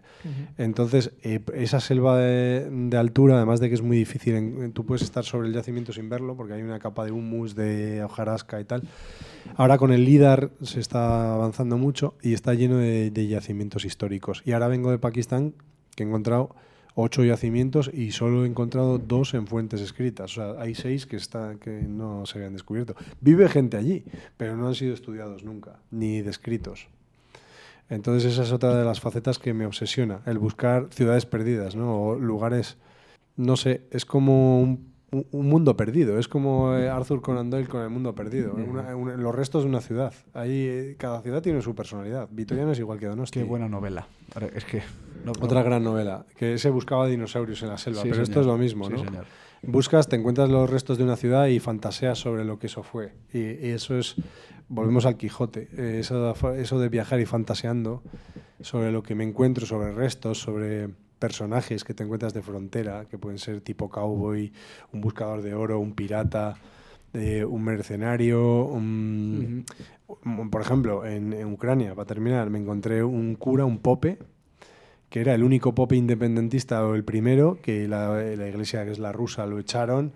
entonces, 0.57 1.11
eh, 1.23 1.39
esa 1.55 1.79
selva 1.79 2.17
de, 2.17 2.69
de 2.69 2.97
altura, 2.97 3.37
además 3.37 3.59
de 3.59 3.69
que 3.69 3.75
es 3.75 3.81
muy 3.81 3.97
difícil, 3.97 4.35
en- 4.35 4.71
tú 4.73 4.85
puedes 4.85 5.01
estar 5.01 5.23
sobre 5.23 5.47
el 5.47 5.53
yacimiento 5.53 5.93
sin 5.93 6.09
verlo 6.09 6.35
porque 6.35 6.53
hay 6.53 6.61
una 6.61 6.79
capa 6.79 7.05
de 7.05 7.11
humus, 7.11 7.55
de 7.55 8.03
hojarasca 8.03 8.59
y 8.61 8.65
tal. 8.65 8.83
Ahora 9.55 9.77
con 9.77 9.91
el 9.91 10.05
LIDAR 10.05 10.51
se 10.61 10.79
está 10.79 11.33
avanzando 11.33 11.77
mucho 11.77 12.15
y 12.21 12.33
está 12.33 12.53
lleno 12.53 12.77
de, 12.77 13.11
de 13.11 13.27
yacimientos 13.27 13.85
históricos. 13.85 14.43
Y 14.45 14.51
ahora 14.53 14.67
vengo 14.67 14.91
de 14.91 14.99
Pakistán, 14.99 15.53
que 15.95 16.03
he 16.03 16.07
encontrado 16.07 16.55
ocho 16.95 17.23
yacimientos 17.23 17.89
y 17.93 18.11
solo 18.11 18.43
he 18.43 18.47
encontrado 18.47 18.97
dos 18.97 19.33
en 19.33 19.47
fuentes 19.47 19.81
escritas. 19.81 20.37
O 20.37 20.41
sea, 20.41 20.61
hay 20.61 20.75
seis 20.75 21.05
que, 21.05 21.15
está, 21.15 21.55
que 21.59 21.71
no 21.71 22.25
se 22.25 22.37
habían 22.37 22.53
descubierto. 22.53 22.95
Vive 23.19 23.47
gente 23.49 23.77
allí, 23.77 24.03
pero 24.37 24.57
no 24.57 24.67
han 24.67 24.75
sido 24.75 24.93
estudiados 24.93 25.43
nunca, 25.43 25.79
ni 25.91 26.21
descritos. 26.21 26.87
Entonces 27.89 28.33
esa 28.33 28.43
es 28.43 28.51
otra 28.51 28.75
de 28.75 28.85
las 28.85 29.01
facetas 29.01 29.37
que 29.37 29.53
me 29.53 29.65
obsesiona, 29.65 30.21
el 30.25 30.37
buscar 30.37 30.87
ciudades 30.91 31.25
perdidas, 31.25 31.75
¿no? 31.75 32.01
O 32.01 32.15
lugares, 32.15 32.77
no 33.35 33.57
sé, 33.57 33.81
es 33.91 34.05
como 34.05 34.61
un, 34.61 34.90
un, 35.11 35.25
un 35.31 35.47
mundo 35.47 35.75
perdido. 35.75 36.17
Es 36.19 36.27
como 36.27 36.75
eh, 36.75 36.89
Arthur 36.89 37.21
Conan 37.21 37.49
Doyle 37.49 37.67
con 37.67 37.81
el 37.81 37.89
mundo 37.89 38.15
perdido. 38.15 38.53
Una- 38.53 38.95
una- 38.95 39.15
los 39.17 39.35
restos 39.35 39.63
de 39.63 39.69
una 39.69 39.81
ciudad. 39.81 40.13
Ahí 40.33 40.65
eh, 40.67 40.95
cada 40.97 41.21
ciudad 41.21 41.41
tiene 41.41 41.61
su 41.61 41.75
personalidad. 41.75 42.27
Vitoria 42.31 42.65
no 42.65 42.71
es 42.71 42.79
igual 42.79 42.99
que 42.99 43.07
Donosti. 43.07 43.39
Qué 43.39 43.45
buena 43.45 43.67
novela. 43.69 44.07
Es 44.55 44.65
que. 44.65 44.79
no- 45.25 45.33
no- 45.33 45.45
Otra 45.45 45.63
gran 45.63 45.83
novela, 45.83 46.25
que 46.37 46.57
se 46.57 46.69
buscaba 46.69 47.07
dinosaurios 47.07 47.61
en 47.63 47.69
la 47.69 47.77
selva, 47.77 48.01
Sí, 48.01 48.09
pero 48.09 48.23
esto 48.23 48.33
señor. 48.35 48.41
es 48.41 48.47
lo 48.47 48.57
mismo, 48.57 48.85
Sí, 48.87 48.93
¿no? 48.93 49.03
señor. 49.03 49.25
Buscas, 49.63 50.07
te 50.07 50.15
encuentras 50.15 50.49
los 50.49 50.67
restos 50.69 50.97
de 50.97 51.03
una 51.03 51.15
ciudad 51.15 51.45
y 51.47 51.59
fantaseas 51.59 52.17
sobre 52.17 52.43
lo 52.45 52.57
que 52.57 52.65
eso 52.67 52.81
fue. 52.81 53.13
Y, 53.31 53.37
y 53.39 53.69
eso 53.69 53.95
es, 53.95 54.15
volvemos 54.69 55.05
al 55.05 55.17
Quijote, 55.17 55.67
eh, 55.77 55.97
eso, 55.99 56.33
eso 56.55 56.79
de 56.79 56.89
viajar 56.89 57.19
y 57.19 57.27
fantaseando 57.27 58.01
sobre 58.61 58.91
lo 58.91 59.03
que 59.03 59.13
me 59.13 59.23
encuentro, 59.23 59.67
sobre 59.67 59.91
restos, 59.91 60.39
sobre 60.39 60.89
personajes 61.25 61.83
que 61.85 61.93
te 61.93 62.03
encuentras 62.03 62.33
de 62.33 62.41
frontera, 62.41 63.05
que 63.05 63.17
pueden 63.19 63.37
ser 63.37 63.61
tipo 63.61 63.89
cowboy, 63.89 64.51
un 64.91 65.01
buscador 65.01 65.43
de 65.43 65.53
oro, 65.53 65.79
un 65.79 65.93
pirata, 65.93 66.55
eh, 67.13 67.45
un 67.45 67.63
mercenario, 67.63 68.65
un- 68.65 69.63
un- 70.25 70.49
por 70.49 70.61
ejemplo, 70.61 71.05
en, 71.05 71.31
en 71.33 71.53
Ucrania, 71.53 71.93
para 71.93 72.07
terminar, 72.07 72.49
me 72.49 72.57
encontré 72.57 73.03
un 73.03 73.35
cura, 73.35 73.65
un 73.65 73.77
pope, 73.77 74.17
que 75.09 75.21
era 75.21 75.35
el 75.35 75.43
único 75.43 75.75
pope 75.75 75.95
independentista 75.95 76.83
o 76.85 76.95
el 76.95 77.03
primero, 77.03 77.59
que 77.61 77.87
la, 77.87 78.15
la 78.15 78.47
iglesia 78.47 78.83
que 78.83 78.91
es 78.91 78.99
la 78.99 79.11
rusa 79.11 79.45
lo 79.45 79.59
echaron 79.59 80.13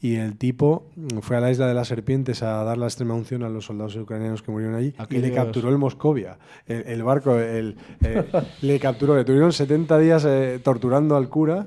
y 0.00 0.14
el 0.16 0.36
tipo 0.36 0.86
fue 1.22 1.36
a 1.36 1.40
la 1.40 1.50
isla 1.50 1.66
de 1.66 1.74
las 1.74 1.88
serpientes 1.88 2.42
a 2.42 2.62
dar 2.64 2.78
la 2.78 2.86
extrema 2.86 3.14
unción 3.14 3.42
a 3.42 3.48
los 3.48 3.64
soldados 3.64 3.96
ucranianos 3.96 4.42
que 4.42 4.50
murieron 4.52 4.76
allí 4.76 4.94
y 5.10 5.18
le 5.18 5.28
Aquellos- 5.28 5.34
capturó 5.36 5.68
el 5.70 5.78
Moscovia. 5.78 6.38
El, 6.66 6.82
el 6.86 7.02
barco 7.02 7.36
el, 7.38 7.76
eh, 8.04 8.24
le 8.62 8.78
capturó, 8.78 9.16
le 9.16 9.24
tuvieron 9.24 9.52
70 9.52 9.98
días 9.98 10.24
eh, 10.24 10.60
torturando 10.62 11.16
al 11.16 11.28
cura 11.28 11.66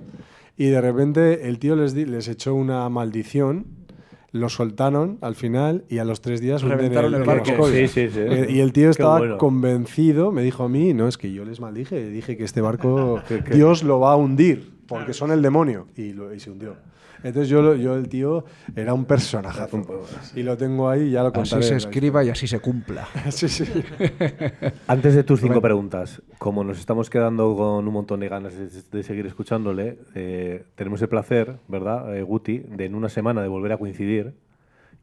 y 0.58 0.68
de 0.68 0.80
repente 0.80 1.48
el 1.50 1.60
tío 1.60 1.76
les, 1.76 1.94
di- 1.94 2.06
les 2.06 2.28
echó 2.28 2.56
una 2.56 2.88
maldición. 2.90 3.66
Lo 4.34 4.48
soltaron 4.48 5.18
al 5.20 5.36
final 5.36 5.84
y 5.90 5.98
a 5.98 6.06
los 6.06 6.22
tres 6.22 6.40
días 6.40 6.62
Reventaron 6.62 7.14
el 7.14 7.24
barco. 7.24 7.50
Moscovia. 7.52 7.86
Sí, 7.86 8.08
sí, 8.08 8.14
sí. 8.14 8.20
Eh, 8.22 8.48
Y 8.50 8.60
el 8.62 8.72
tío 8.72 8.90
estaba 8.92 9.18
bueno. 9.18 9.38
convencido, 9.38 10.32
me 10.32 10.42
dijo 10.42 10.64
a 10.64 10.70
mí, 10.70 10.94
no, 10.94 11.10
es 11.10 11.18
que 11.18 11.34
yo 11.34 11.44
les 11.44 11.60
maldije, 11.60 12.10
dije 12.10 12.38
que 12.38 12.46
este 12.46 12.62
barco 12.62 13.22
Dios 13.54 13.84
lo 13.84 14.00
va 14.00 14.14
a 14.14 14.16
hundir, 14.16 14.72
porque 14.88 15.12
son 15.14 15.32
el 15.32 15.42
demonio. 15.42 15.88
Y, 15.98 16.14
lo- 16.14 16.34
y 16.34 16.40
se 16.40 16.50
hundió. 16.50 16.78
Entonces 17.24 17.50
yo, 17.50 17.74
el 17.74 18.10
tío 18.10 18.46
era 18.76 18.94
un 18.94 19.06
personaje. 19.06 19.62
Y 20.36 20.44
lo 20.44 20.58
tengo 20.58 20.90
ahí 20.90 21.04
y 21.04 21.12
ya 21.12 21.22
lo 21.22 21.28
Así 21.30 21.36
contaré. 21.36 21.64
se 21.64 21.76
escriba 21.76 22.24
y 22.24 22.30
así 22.30 22.48
se 22.48 22.60
cumpla. 22.60 23.08
Sí, 23.32 23.48
sí. 23.48 23.66
Antes 24.88 25.16
de 25.16 25.24
tus 25.24 25.40
cinco 25.42 25.62
preguntas, 25.62 26.22
como 26.38 26.64
nos 26.64 26.80
estamos 26.80 27.10
quedando 27.10 27.56
con 27.56 27.88
un 27.88 27.94
montón 27.94 28.20
de 28.20 28.30
ganas 28.30 28.56
de, 28.56 28.70
de 28.98 29.04
seguir 29.04 29.26
escuchándole, 29.26 30.00
eh, 30.16 30.66
tenemos 30.76 31.02
el 31.02 31.10
placer, 31.10 31.58
¿verdad, 31.68 32.16
eh, 32.16 32.24
Guti, 32.24 32.60
de 32.60 32.86
en 32.86 32.96
una 32.96 33.10
semana 33.10 33.42
de 33.42 33.48
volver 33.48 33.72
a 33.72 33.78
coincidir 33.78 34.34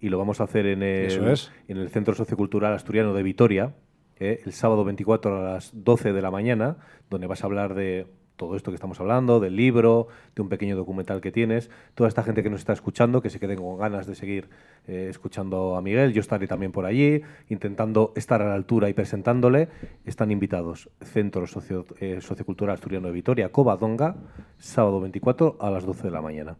y 0.01 0.09
lo 0.09 0.19
vamos 0.19 0.40
a 0.40 0.45
hacer 0.45 0.66
en 0.66 0.82
el, 0.82 1.07
Eso 1.07 1.28
es. 1.31 1.53
en 1.69 1.78
el 1.78 1.89
Centro 1.89 2.15
Sociocultural 2.15 2.73
Asturiano 2.73 3.15
de 3.15 3.23
Vitoria, 3.23 3.74
eh, 4.20 4.40
el 4.45 4.53
sábado 4.53 4.85
24 4.85 5.39
a 5.39 5.53
las 5.55 5.70
12 5.74 6.12
de 6.12 6.23
la 6.23 6.31
mañana, 6.31 6.77
donde 7.11 7.27
vas 7.27 7.43
a 7.43 7.47
hablar 7.47 7.74
de 7.74 8.07
todo 8.39 8.56
esto 8.56 8.70
que 8.70 8.77
estamos 8.77 8.98
hablando, 9.01 9.40
del 9.40 9.56
libro, 9.56 10.06
de 10.35 10.40
un 10.43 10.48
pequeño 10.48 10.77
documental 10.77 11.20
que 11.20 11.31
tienes, 11.32 11.69
toda 11.94 12.09
esta 12.09 12.23
gente 12.23 12.43
que 12.43 12.48
nos 12.48 12.60
está 12.60 12.73
escuchando, 12.73 13.20
que 13.20 13.28
se 13.28 13.39
queden 13.40 13.59
con 13.59 13.77
ganas 13.77 14.06
de 14.06 14.15
seguir 14.15 14.48
eh, 14.86 15.09
escuchando 15.10 15.77
a 15.77 15.82
Miguel, 15.82 16.12
yo 16.15 16.20
estaré 16.20 16.47
también 16.47 16.73
por 16.73 16.86
allí, 16.86 17.20
intentando 17.51 18.12
estar 18.16 18.40
a 18.40 18.47
la 18.48 18.55
altura 18.55 18.89
y 18.89 18.94
presentándole, 18.94 19.69
están 20.06 20.31
invitados 20.31 20.89
Centro 21.02 21.47
Socio- 21.47 21.85
eh, 22.01 22.20
Sociocultural 22.23 22.74
Asturiano 22.74 23.09
de 23.09 23.12
Vitoria, 23.12 23.51
Covadonga, 23.51 24.15
sábado 24.56 25.01
24 25.01 25.56
a 25.60 25.70
las 25.70 25.85
12 25.85 26.05
de 26.05 26.10
la 26.12 26.23
mañana. 26.23 26.56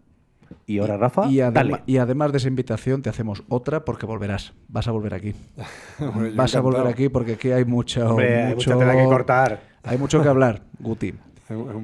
Y 0.67 0.79
ahora, 0.79 0.97
Rafa, 0.97 1.27
Y, 1.31 1.39
dale. 1.39 1.83
y 1.87 1.99
además 1.99 2.33
de 2.33 2.39
esa 2.39 2.49
invitación, 2.49 3.03
te 3.03 3.11
hacemos 3.11 3.45
otra 3.51 3.85
porque 3.85 4.07
volverás. 4.07 4.55
Vas 4.69 4.89
a 4.89 4.93
volver 4.93 5.13
aquí. 5.15 5.35
Vas 6.35 6.55
a 6.57 6.61
volver 6.61 6.87
aquí 6.87 7.09
porque 7.11 7.35
aquí 7.35 7.51
hay 7.51 7.65
mucho. 7.65 8.09
Hombre, 8.11 8.43
hay 8.45 8.55
mucho- 8.55 8.71
mucha 8.75 8.79
tela 8.87 8.97
que 9.01 9.05
cortar. 9.05 9.61
Hay 9.85 9.97
mucho 9.99 10.23
que 10.23 10.29
hablar, 10.29 10.63
Guti. 10.81 11.15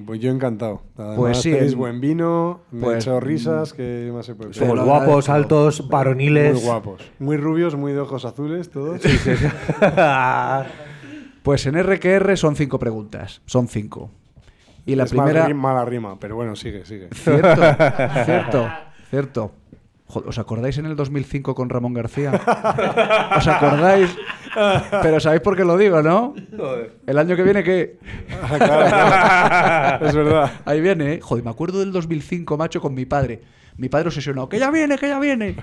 Pues 0.07 0.21
yo 0.21 0.31
encantado. 0.31 0.83
Además, 0.97 1.17
Pues 1.17 1.39
sí, 1.41 1.51
tenéis 1.53 1.73
en- 1.73 1.79
buen 1.79 2.01
vino, 2.01 2.61
me 2.71 2.81
he 2.81 2.83
pues, 2.83 3.05
hecho 3.05 3.19
risas, 3.19 3.73
que 3.73 4.11
más 4.13 4.27
se 4.27 4.35
puede 4.35 4.51
pedir? 4.51 4.63
Somos 4.69 4.85
guapos, 4.85 5.29
altos, 5.31 5.89
varoniles. 5.89 6.55
Muy 6.57 6.65
guapos. 6.65 7.11
Muy 7.19 7.37
rubios, 7.39 7.75
muy 7.75 7.93
de 7.93 8.01
ojos 8.01 8.25
azules, 8.27 8.71
todos. 8.71 9.01
Pues 11.43 11.67
en 11.67 11.75
RQR 11.83 12.37
son 12.39 12.57
cinco 12.57 12.79
preguntas. 12.79 13.43
Son 13.45 13.69
cinco. 13.69 14.11
Y 14.87 14.95
la 14.97 15.05
es 15.05 15.13
mal 15.15 15.27
primera. 15.27 15.49
ri- 15.49 15.55
mala 15.55 15.85
rima, 15.85 16.19
pero 16.19 16.37
bueno, 16.37 16.57
sigue, 16.57 16.85
sigue. 16.87 17.09
Cierto, 17.13 17.61
cierto, 18.25 18.71
cierto. 19.11 19.53
¿Os 20.07 20.39
acordáis 20.39 20.77
en 20.79 20.87
el 20.87 20.97
2005 20.97 21.55
con 21.55 21.71
Ramón 21.71 21.95
García? 21.95 22.33
¿Os 23.37 23.49
acordáis? 23.49 24.15
Pero 25.03 25.19
sabéis 25.19 25.43
por 25.43 25.57
qué 25.57 25.65
lo 25.65 25.77
digo, 25.79 26.03
¿no? 26.03 26.35
El 27.07 27.19
año 27.19 27.35
que 27.35 27.43
viene, 27.43 27.65
¿qué? 27.65 27.99
Ah, 28.43 28.57
claro, 28.59 28.87
claro. 28.87 30.07
Es 30.07 30.15
verdad. 30.15 30.53
Ahí 30.67 30.81
viene, 30.81 31.15
¿eh? 31.15 31.21
Joder, 31.21 31.45
me 31.45 31.51
acuerdo 31.51 31.81
del 31.81 31.91
2005, 31.91 32.57
macho, 32.57 32.81
con 32.81 32.95
mi 32.95 33.07
padre. 33.07 33.41
Mi 33.77 33.89
padre 33.89 34.09
obsesionado. 34.09 34.49
¡Que 34.49 34.59
ya 34.59 34.71
viene, 34.71 34.99
que 34.99 35.09
ya 35.09 35.19
viene! 35.19 35.57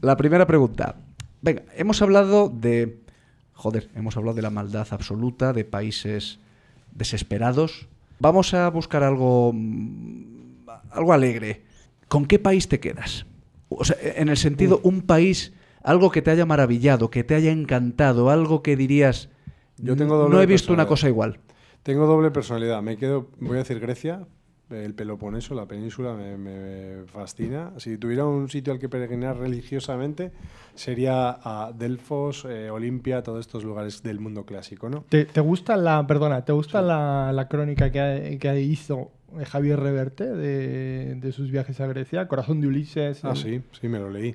La 0.00 0.16
primera 0.16 0.46
pregunta. 0.46 0.96
Venga, 1.42 1.62
hemos 1.76 2.00
hablado 2.00 2.48
de... 2.48 3.02
Joder, 3.52 3.90
hemos 3.94 4.16
hablado 4.16 4.36
de 4.36 4.42
la 4.42 4.50
maldad 4.50 4.86
absoluta, 4.90 5.52
de 5.52 5.64
países 5.64 6.38
desesperados. 6.92 7.88
Vamos 8.20 8.54
a 8.54 8.68
buscar 8.70 9.02
algo... 9.02 9.52
mm, 9.52 10.68
algo 10.90 11.12
alegre. 11.12 11.64
¿Con 12.08 12.26
qué 12.26 12.38
país 12.38 12.68
te 12.68 12.80
quedas? 12.80 13.26
O 13.68 13.84
sea, 13.84 13.96
en 14.00 14.28
el 14.28 14.36
sentido, 14.36 14.80
un 14.82 15.02
país, 15.02 15.52
algo 15.82 16.10
que 16.10 16.22
te 16.22 16.30
haya 16.30 16.46
maravillado, 16.46 17.10
que 17.10 17.24
te 17.24 17.34
haya 17.34 17.50
encantado, 17.50 18.30
algo 18.30 18.62
que 18.62 18.76
dirías... 18.76 19.28
Yo 19.78 19.96
tengo 19.96 20.16
doble 20.16 20.34
no 20.34 20.42
he 20.42 20.46
visto 20.46 20.72
una 20.72 20.86
cosa 20.86 21.08
igual. 21.08 21.40
Tengo 21.82 22.06
doble 22.06 22.30
personalidad. 22.30 22.82
Me 22.82 22.96
quedo, 22.96 23.28
voy 23.38 23.56
a 23.56 23.58
decir 23.58 23.78
Grecia, 23.78 24.26
el 24.70 24.94
Peloponeso, 24.94 25.54
la 25.54 25.66
península, 25.66 26.14
me, 26.14 26.36
me 26.36 27.04
fascina. 27.06 27.72
Si 27.76 27.98
tuviera 27.98 28.24
un 28.24 28.48
sitio 28.48 28.72
al 28.72 28.78
que 28.78 28.88
peregrinar 28.88 29.36
religiosamente, 29.38 30.32
sería 30.74 31.38
a 31.42 31.72
Delfos, 31.72 32.44
eh, 32.48 32.70
Olimpia, 32.70 33.22
todos 33.22 33.40
estos 33.40 33.62
lugares 33.62 34.02
del 34.02 34.18
mundo 34.18 34.44
clásico, 34.44 34.88
¿no? 34.88 35.04
¿Te, 35.08 35.26
te 35.26 35.40
gusta 35.40 35.76
la, 35.76 36.06
perdona, 36.06 36.44
te 36.44 36.52
gusta 36.52 36.82
la, 36.82 37.32
la 37.32 37.48
crónica 37.48 37.92
que, 37.92 38.38
que 38.40 38.60
hizo 38.60 39.12
Javier 39.46 39.78
Reverte 39.80 40.24
de, 40.24 41.14
de 41.16 41.32
sus 41.32 41.50
viajes 41.50 41.80
a 41.80 41.86
Grecia? 41.86 42.28
Corazón 42.28 42.60
de 42.60 42.68
Ulises. 42.68 43.24
Ah, 43.24 43.30
el- 43.30 43.36
sí, 43.36 43.60
sí, 43.80 43.88
me 43.88 43.98
lo 43.98 44.10
leí. 44.10 44.34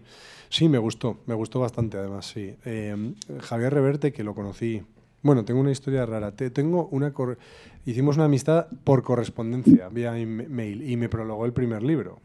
Sí, 0.50 0.68
me 0.70 0.78
gustó, 0.78 1.20
me 1.26 1.34
gustó 1.34 1.60
bastante 1.60 1.98
además, 1.98 2.26
sí. 2.28 2.56
Eh, 2.66 3.14
Javier 3.40 3.74
Reverte, 3.74 4.12
que 4.12 4.24
lo 4.24 4.36
conocí. 4.36 4.82
Bueno, 5.24 5.46
tengo 5.46 5.60
una 5.62 5.72
historia 5.72 6.06
rara. 6.06 6.32
Te- 6.32 6.50
tengo 6.50 6.88
una 6.92 7.14
cor- 7.14 7.38
Hicimos 7.86 8.16
una 8.18 8.26
amistad 8.26 8.68
por 8.84 9.02
correspondencia, 9.04 9.88
vía 9.90 10.12
mail, 10.14 10.88
y 10.90 10.98
me 10.98 11.10
prologó 11.10 11.46
el 11.46 11.54
primer 11.54 11.84
libro. 11.84 12.20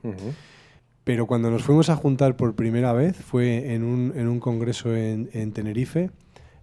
Pero 1.04 1.26
cuando 1.26 1.50
nos 1.50 1.62
fuimos 1.62 1.88
a 1.88 1.96
juntar 1.96 2.36
por 2.36 2.54
primera 2.56 2.92
vez, 2.92 3.16
fue 3.16 3.74
en 3.74 3.84
un, 3.84 4.12
en 4.16 4.26
un 4.28 4.40
congreso 4.40 4.94
en, 4.96 5.30
en 5.32 5.52
Tenerife. 5.52 6.10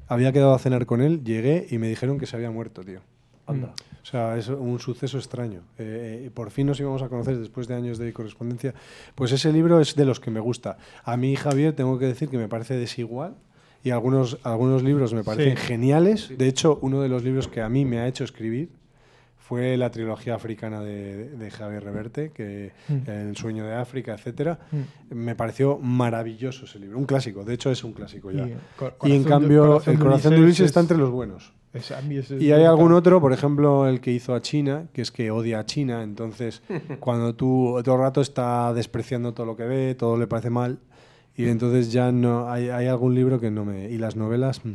Había 0.07 0.33
quedado 0.33 0.53
a 0.53 0.59
cenar 0.59 0.85
con 0.85 1.01
él, 1.01 1.23
llegué 1.23 1.65
y 1.71 1.77
me 1.77 1.87
dijeron 1.87 2.19
que 2.19 2.25
se 2.25 2.35
había 2.35 2.51
muerto, 2.51 2.83
tío. 2.83 2.99
Anda. 3.45 3.73
O 4.01 4.05
sea, 4.05 4.37
es 4.37 4.47
un 4.49 4.79
suceso 4.79 5.17
extraño. 5.17 5.61
Eh, 5.77 6.25
eh, 6.25 6.31
por 6.33 6.51
fin 6.51 6.67
nos 6.67 6.79
íbamos 6.79 7.01
a 7.01 7.09
conocer 7.09 7.37
después 7.37 7.67
de 7.67 7.75
años 7.75 7.97
de 7.97 8.11
correspondencia. 8.13 8.73
Pues 9.15 9.31
ese 9.31 9.51
libro 9.53 9.79
es 9.79 9.95
de 9.95 10.05
los 10.05 10.19
que 10.19 10.29
me 10.31 10.39
gusta. 10.39 10.77
A 11.03 11.15
mí, 11.17 11.35
Javier, 11.35 11.73
tengo 11.73 11.97
que 11.99 12.05
decir 12.05 12.29
que 12.29 12.37
me 12.37 12.47
parece 12.49 12.75
desigual 12.75 13.35
y 13.83 13.89
algunos, 13.91 14.37
algunos 14.43 14.83
libros 14.83 15.13
me 15.13 15.23
parecen 15.23 15.57
Sí. 15.57 15.63
geniales. 15.67 16.31
De 16.37 16.47
hecho, 16.47 16.79
uno 16.81 17.01
de 17.01 17.09
los 17.09 17.23
libros 17.23 17.47
que 17.47 17.61
a 17.61 17.69
mí 17.69 17.85
me 17.85 17.99
ha 17.99 18.07
hecho 18.07 18.23
escribir 18.23 18.69
fue 19.37 19.75
la 19.75 19.91
trilogía 19.91 20.35
africana 20.35 20.79
de, 20.81 21.29
de 21.29 21.51
Javier 21.51 21.83
Reverte, 21.83 22.31
que 22.31 22.71
Mm. 22.87 23.09
El 23.09 23.35
sueño 23.37 23.65
de 23.65 23.75
África, 23.75 24.13
etcétera. 24.13 24.57
Mm. 24.71 25.15
Me 25.15 25.35
pareció 25.35 25.77
maravilloso 25.79 26.63
ese 26.65 26.79
libro, 26.79 26.97
un 26.97 27.05
clásico. 27.05 27.43
De 27.43 27.53
hecho, 27.53 27.69
es 27.71 27.83
un 27.83 27.91
clásico 27.93 28.31
ya. 28.31 28.47
Y, 28.47 28.51
Y 28.51 28.51
en 28.53 28.59
Corazón 28.77 29.23
de- 29.23 29.29
cambio, 29.29 29.81
el 29.85 29.99
corazón 29.99 30.33
de 30.35 30.41
Ulises 30.41 30.65
está 30.67 30.79
es- 30.79 30.83
entre 30.85 30.97
los 30.97 31.11
buenos. 31.11 31.53
Es- 31.73 31.91
a 31.91 32.01
mí 32.01 32.17
ese 32.17 32.37
es 32.37 32.41
Y 32.41 32.51
hay 32.51 32.63
algún 32.65 32.91
otro, 32.93 33.19
por 33.19 33.33
ejemplo, 33.33 33.87
el 33.87 33.99
que 34.01 34.11
hizo 34.11 34.33
a 34.35 34.41
China, 34.41 34.87
que 34.93 35.01
es 35.01 35.11
que 35.11 35.31
odia 35.31 35.59
a 35.59 35.65
China. 35.65 36.03
Entonces, 36.03 36.61
cuando 36.99 37.35
tú 37.35 37.79
todo 37.83 37.95
el 37.95 38.01
rato 38.01 38.21
está 38.21 38.73
despreciando 38.73 39.33
todo 39.33 39.45
lo 39.45 39.55
que 39.55 39.63
ve, 39.63 39.95
todo 39.95 40.17
le 40.17 40.27
parece 40.27 40.49
mal. 40.49 40.79
Y 41.35 41.47
entonces 41.47 41.91
ya 41.91 42.11
no. 42.11 42.49
Hay, 42.51 42.69
hay 42.69 42.85
algún 42.87 43.15
libro 43.15 43.39
que 43.39 43.49
no 43.49 43.65
me. 43.65 43.89
Y 43.89 43.97
las 43.97 44.15
novelas 44.15 44.63
mm, 44.63 44.73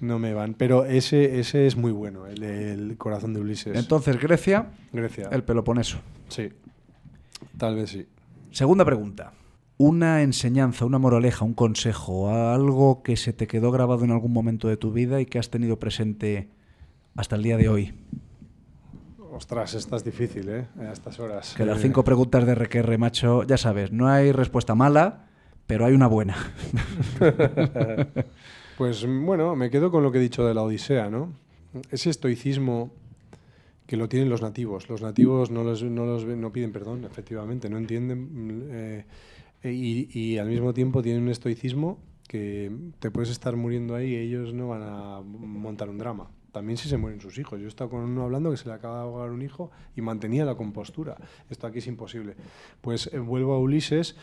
no 0.00 0.18
me 0.20 0.32
van. 0.32 0.54
Pero 0.54 0.84
ese, 0.84 1.40
ese 1.40 1.66
es 1.66 1.76
muy 1.76 1.90
bueno, 1.90 2.26
el, 2.26 2.42
el 2.44 2.96
corazón 2.96 3.34
de 3.34 3.40
Ulises. 3.40 3.76
Entonces, 3.76 4.20
Grecia, 4.20 4.66
Grecia. 4.92 5.28
el 5.32 5.42
Peloponeso. 5.42 5.98
Sí. 6.28 6.48
Tal 7.58 7.74
vez 7.74 7.90
sí. 7.90 8.06
Segunda 8.52 8.84
pregunta. 8.84 9.32
Una 9.76 10.22
enseñanza, 10.22 10.84
una 10.84 10.98
moraleja, 10.98 11.44
un 11.44 11.54
consejo, 11.54 12.30
algo 12.30 13.02
que 13.02 13.16
se 13.16 13.32
te 13.32 13.46
quedó 13.48 13.72
grabado 13.72 14.04
en 14.04 14.12
algún 14.12 14.32
momento 14.32 14.68
de 14.68 14.76
tu 14.76 14.92
vida 14.92 15.20
y 15.20 15.26
que 15.26 15.38
has 15.38 15.50
tenido 15.50 15.78
presente 15.80 16.48
hasta 17.16 17.34
el 17.36 17.42
día 17.42 17.56
de 17.56 17.68
hoy. 17.68 17.94
Ostras, 19.32 19.74
esta 19.74 19.96
es 19.96 20.04
difícil, 20.04 20.48
¿eh? 20.48 20.66
A 20.78 20.92
estas 20.92 21.18
horas. 21.18 21.54
Que 21.56 21.66
las 21.66 21.78
Eh, 21.78 21.82
cinco 21.82 22.04
preguntas 22.04 22.46
de 22.46 22.54
RQR, 22.54 22.98
macho, 22.98 23.42
ya 23.42 23.56
sabes, 23.56 23.90
no 23.90 24.06
hay 24.06 24.30
respuesta 24.30 24.76
mala, 24.76 25.26
pero 25.66 25.86
hay 25.86 25.94
una 25.94 26.06
buena. 26.06 26.36
Pues 28.76 29.06
bueno, 29.06 29.54
me 29.54 29.70
quedo 29.70 29.92
con 29.92 30.02
lo 30.02 30.10
que 30.10 30.18
he 30.18 30.20
dicho 30.20 30.44
de 30.44 30.52
la 30.52 30.62
Odisea, 30.62 31.08
¿no? 31.08 31.32
Ese 31.92 32.10
estoicismo 32.10 32.90
que 33.86 33.96
lo 33.96 34.08
tienen 34.08 34.28
los 34.28 34.42
nativos. 34.42 34.88
Los 34.88 35.00
nativos 35.00 35.52
no, 35.52 35.62
los, 35.62 35.84
no, 35.84 36.04
los 36.06 36.24
no 36.24 36.50
piden 36.50 36.72
perdón, 36.72 37.04
efectivamente, 37.04 37.70
no 37.70 37.78
entienden. 37.78 38.68
eh, 38.72 39.04
y, 39.72 40.08
y 40.12 40.38
al 40.38 40.48
mismo 40.48 40.74
tiempo 40.74 41.02
tienen 41.02 41.22
un 41.22 41.28
estoicismo 41.30 41.98
que 42.28 42.72
te 42.98 43.10
puedes 43.10 43.30
estar 43.30 43.54
muriendo 43.56 43.94
ahí 43.94 44.12
y 44.12 44.16
ellos 44.16 44.52
no 44.54 44.68
van 44.68 44.82
a 44.82 45.20
montar 45.22 45.88
un 45.90 45.98
drama. 45.98 46.30
También 46.52 46.76
si 46.76 46.88
se 46.88 46.96
mueren 46.96 47.20
sus 47.20 47.36
hijos. 47.38 47.58
Yo 47.58 47.66
he 47.66 47.68
estado 47.68 47.90
con 47.90 48.00
uno 48.00 48.22
hablando 48.22 48.50
que 48.50 48.56
se 48.56 48.68
le 48.68 48.74
acaba 48.74 48.98
de 48.98 49.02
ahogar 49.02 49.30
un 49.30 49.42
hijo 49.42 49.70
y 49.96 50.02
mantenía 50.02 50.44
la 50.44 50.54
compostura. 50.54 51.16
Esto 51.50 51.66
aquí 51.66 51.78
es 51.78 51.86
imposible. 51.88 52.36
Pues 52.80 53.10
eh, 53.12 53.18
vuelvo 53.18 53.54
a 53.54 53.58
Ulises 53.58 54.16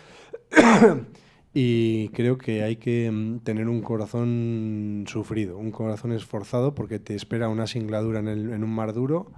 y 1.53 2.07
creo 2.09 2.37
que 2.37 2.63
hay 2.63 2.77
que 2.77 3.11
mm, 3.11 3.39
tener 3.39 3.67
un 3.67 3.81
corazón 3.81 5.03
sufrido, 5.07 5.57
un 5.57 5.71
corazón 5.71 6.11
esforzado 6.13 6.73
porque 6.73 6.99
te 6.99 7.15
espera 7.15 7.49
una 7.49 7.67
singladura 7.67 8.19
en, 8.19 8.27
el- 8.29 8.53
en 8.53 8.63
un 8.63 8.73
mar 8.73 8.93
duro 8.93 9.31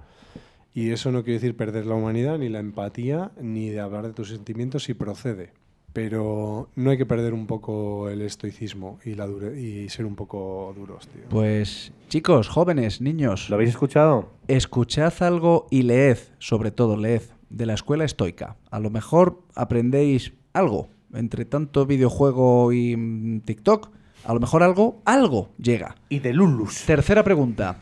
y 0.72 0.90
eso 0.90 1.10
no 1.12 1.22
quiere 1.24 1.34
decir 1.40 1.56
perder 1.56 1.86
la 1.86 1.94
humanidad, 1.94 2.38
ni 2.38 2.48
la 2.48 2.58
empatía, 2.60 3.32
ni 3.40 3.70
de 3.70 3.80
hablar 3.80 4.06
de 4.06 4.12
tus 4.12 4.28
sentimientos 4.30 4.84
si 4.84 4.94
procede. 4.94 5.52
Pero 5.94 6.68
no 6.74 6.90
hay 6.90 6.98
que 6.98 7.06
perder 7.06 7.32
un 7.32 7.46
poco 7.46 8.08
el 8.10 8.20
estoicismo 8.20 8.98
y, 9.04 9.14
la 9.14 9.26
dure- 9.28 9.56
y 9.56 9.88
ser 9.88 10.04
un 10.04 10.16
poco 10.16 10.74
duros, 10.76 11.06
tío. 11.08 11.22
Pues 11.30 11.92
chicos, 12.08 12.48
jóvenes, 12.48 13.00
niños. 13.00 13.48
¿Lo 13.48 13.54
habéis 13.54 13.70
escuchado? 13.70 14.28
Escuchad 14.48 15.14
algo 15.20 15.66
y 15.70 15.82
leed, 15.82 16.18
sobre 16.40 16.72
todo 16.72 16.96
leed, 16.96 17.22
de 17.48 17.64
la 17.66 17.74
escuela 17.74 18.04
estoica. 18.04 18.56
A 18.72 18.80
lo 18.80 18.90
mejor 18.90 19.40
aprendéis 19.54 20.32
algo. 20.52 20.88
Entre 21.14 21.44
tanto 21.44 21.86
videojuego 21.86 22.72
y 22.72 22.96
mm, 22.96 23.40
TikTok, 23.42 23.88
a 24.24 24.34
lo 24.34 24.40
mejor 24.40 24.64
algo, 24.64 25.00
algo 25.04 25.50
llega. 25.58 25.94
Y 26.08 26.18
de 26.18 26.32
Lulus. 26.32 26.82
Tercera 26.86 27.22
pregunta. 27.22 27.76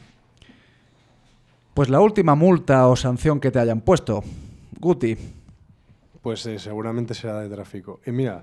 Pues 1.72 1.89
la 1.89 2.01
última 2.01 2.34
multa 2.34 2.86
o 2.89 2.94
sanción 2.97 3.40
que 3.40 3.51
te 3.51 3.59
hayan 3.59 3.80
puesto. 3.80 4.22
Guti. 4.78 5.16
Pues 6.23 6.47
eh, 6.47 6.59
seguramente 6.59 7.15
será 7.15 7.40
de 7.40 7.49
tráfico. 7.49 8.01
Y 8.07 8.12
mira, 8.12 8.43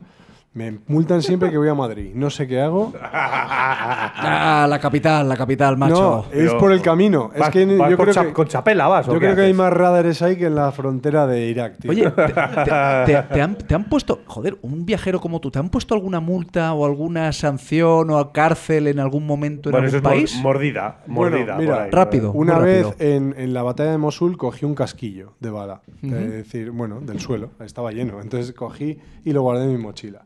me 0.54 0.80
multan 0.88 1.22
siempre 1.22 1.50
que 1.52 1.58
voy 1.58 1.70
a 1.70 1.74
Madrid. 1.76 2.12
No 2.16 2.30
sé 2.30 2.48
qué 2.48 2.60
hago. 2.60 2.92
Ah, 3.02 4.66
la 4.70 4.80
capital, 4.80 5.30
la 5.30 5.38
capital, 5.38 5.78
macho. 5.78 6.26
No, 6.32 6.38
es 6.38 6.54
por 6.56 6.72
el 6.72 6.82
camino. 6.82 7.30
Es 7.34 7.40
Vas- 7.40 7.50
que 7.52 7.66
vas 7.78 7.90
yo 7.92 7.98
con 7.98 8.06
creo 8.06 8.14
cha- 8.14 8.26
que, 8.26 8.34
con 8.34 8.48
chapela 8.48 8.88
vas, 8.88 9.08
¿o 9.08 9.14
Yo 9.14 9.20
creo 9.20 9.36
que 9.36 9.42
hay 9.44 9.54
más 9.54 9.72
radares 9.72 10.22
ahí 10.22 10.36
que 10.38 10.48
en 10.48 10.56
la 10.56 10.72
frontera 10.72 11.28
de 11.28 11.46
Irak, 11.48 11.78
tío. 11.80 11.92
Oye, 11.92 12.10
te, 12.12 12.24
te- 12.24 12.34
te- 12.34 13.24
te 13.34 13.42
han, 13.42 13.56
te 13.56 13.76
han 13.76 13.84
puesto, 13.86 14.22
joder, 14.26 14.58
un 14.62 14.86
viajero 14.86 15.20
como 15.22 15.40
tú, 15.40 15.52
¿te 15.52 15.60
han 15.60 15.70
puesto 15.70 15.94
alguna 15.94 16.20
multa 16.20 16.74
o 16.74 16.86
alguna 16.86 17.32
sanción 17.32 18.10
o 18.10 18.32
cárcel 18.32 18.88
en 18.88 19.00
algún 19.00 19.26
momento 19.26 19.70
en 19.70 19.74
Bueno, 19.74 19.88
eso 19.88 19.98
algún 19.98 20.12
es 20.12 20.14
mor- 20.14 20.14
país? 20.14 20.42
mordida. 20.42 21.00
Bueno, 21.08 21.38
Mordida. 21.38 21.58
mira, 21.58 21.84
ahí. 21.84 21.92
rápido. 21.92 22.32
Una 22.34 22.58
vez 22.60 22.86
rápido. 22.88 23.08
en, 23.08 23.36
en 23.38 23.54
la 23.54 23.64
batalla 23.64 23.92
de 23.92 23.98
Mosul 23.98 24.38
cogí 24.38 24.66
un 24.66 24.76
casquillo 24.76 25.34
de 25.40 25.50
bala. 25.52 25.82
Es 26.02 26.32
decir, 26.32 26.72
bueno, 26.72 27.00
del 27.02 27.20
suelo. 27.20 27.52
Estaba 27.64 27.92
lleno. 27.92 28.22
Entonces 28.22 28.54
cogí 28.54 28.98
y 29.24 29.32
lo 29.34 29.42
guardé 29.44 29.66
en 29.66 29.72
mi 29.72 29.78
mochila. 29.78 30.24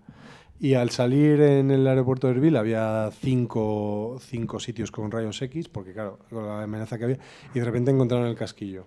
Y 0.63 0.75
al 0.75 0.91
salir 0.91 1.41
en 1.41 1.71
el 1.71 1.85
aeropuerto 1.85 2.27
de 2.27 2.35
Erbil 2.35 2.55
había 2.55 3.11
cinco, 3.19 4.17
cinco 4.21 4.61
sitios 4.61 4.91
con 4.91 5.11
rayos 5.11 5.41
X, 5.41 5.67
porque 5.67 5.91
claro, 5.91 6.19
con 6.29 6.47
la 6.47 6.63
amenaza 6.63 6.97
que 6.97 7.03
había, 7.03 7.19
y 7.53 7.59
de 7.59 7.65
repente 7.65 7.91
encontraron 7.91 8.27
el 8.27 8.35
casquillo. 8.37 8.85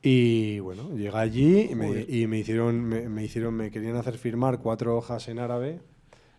Y 0.00 0.60
bueno, 0.60 0.96
llegué 0.96 1.18
allí 1.18 1.68
y 1.72 1.74
me, 1.74 2.06
y 2.08 2.26
me 2.26 2.38
hicieron, 2.38 2.80
me, 2.80 3.06
me 3.10 3.22
hicieron, 3.22 3.52
me 3.52 3.70
querían 3.70 3.96
hacer 3.96 4.16
firmar 4.16 4.60
cuatro 4.60 4.96
hojas 4.96 5.28
en 5.28 5.40
árabe 5.40 5.80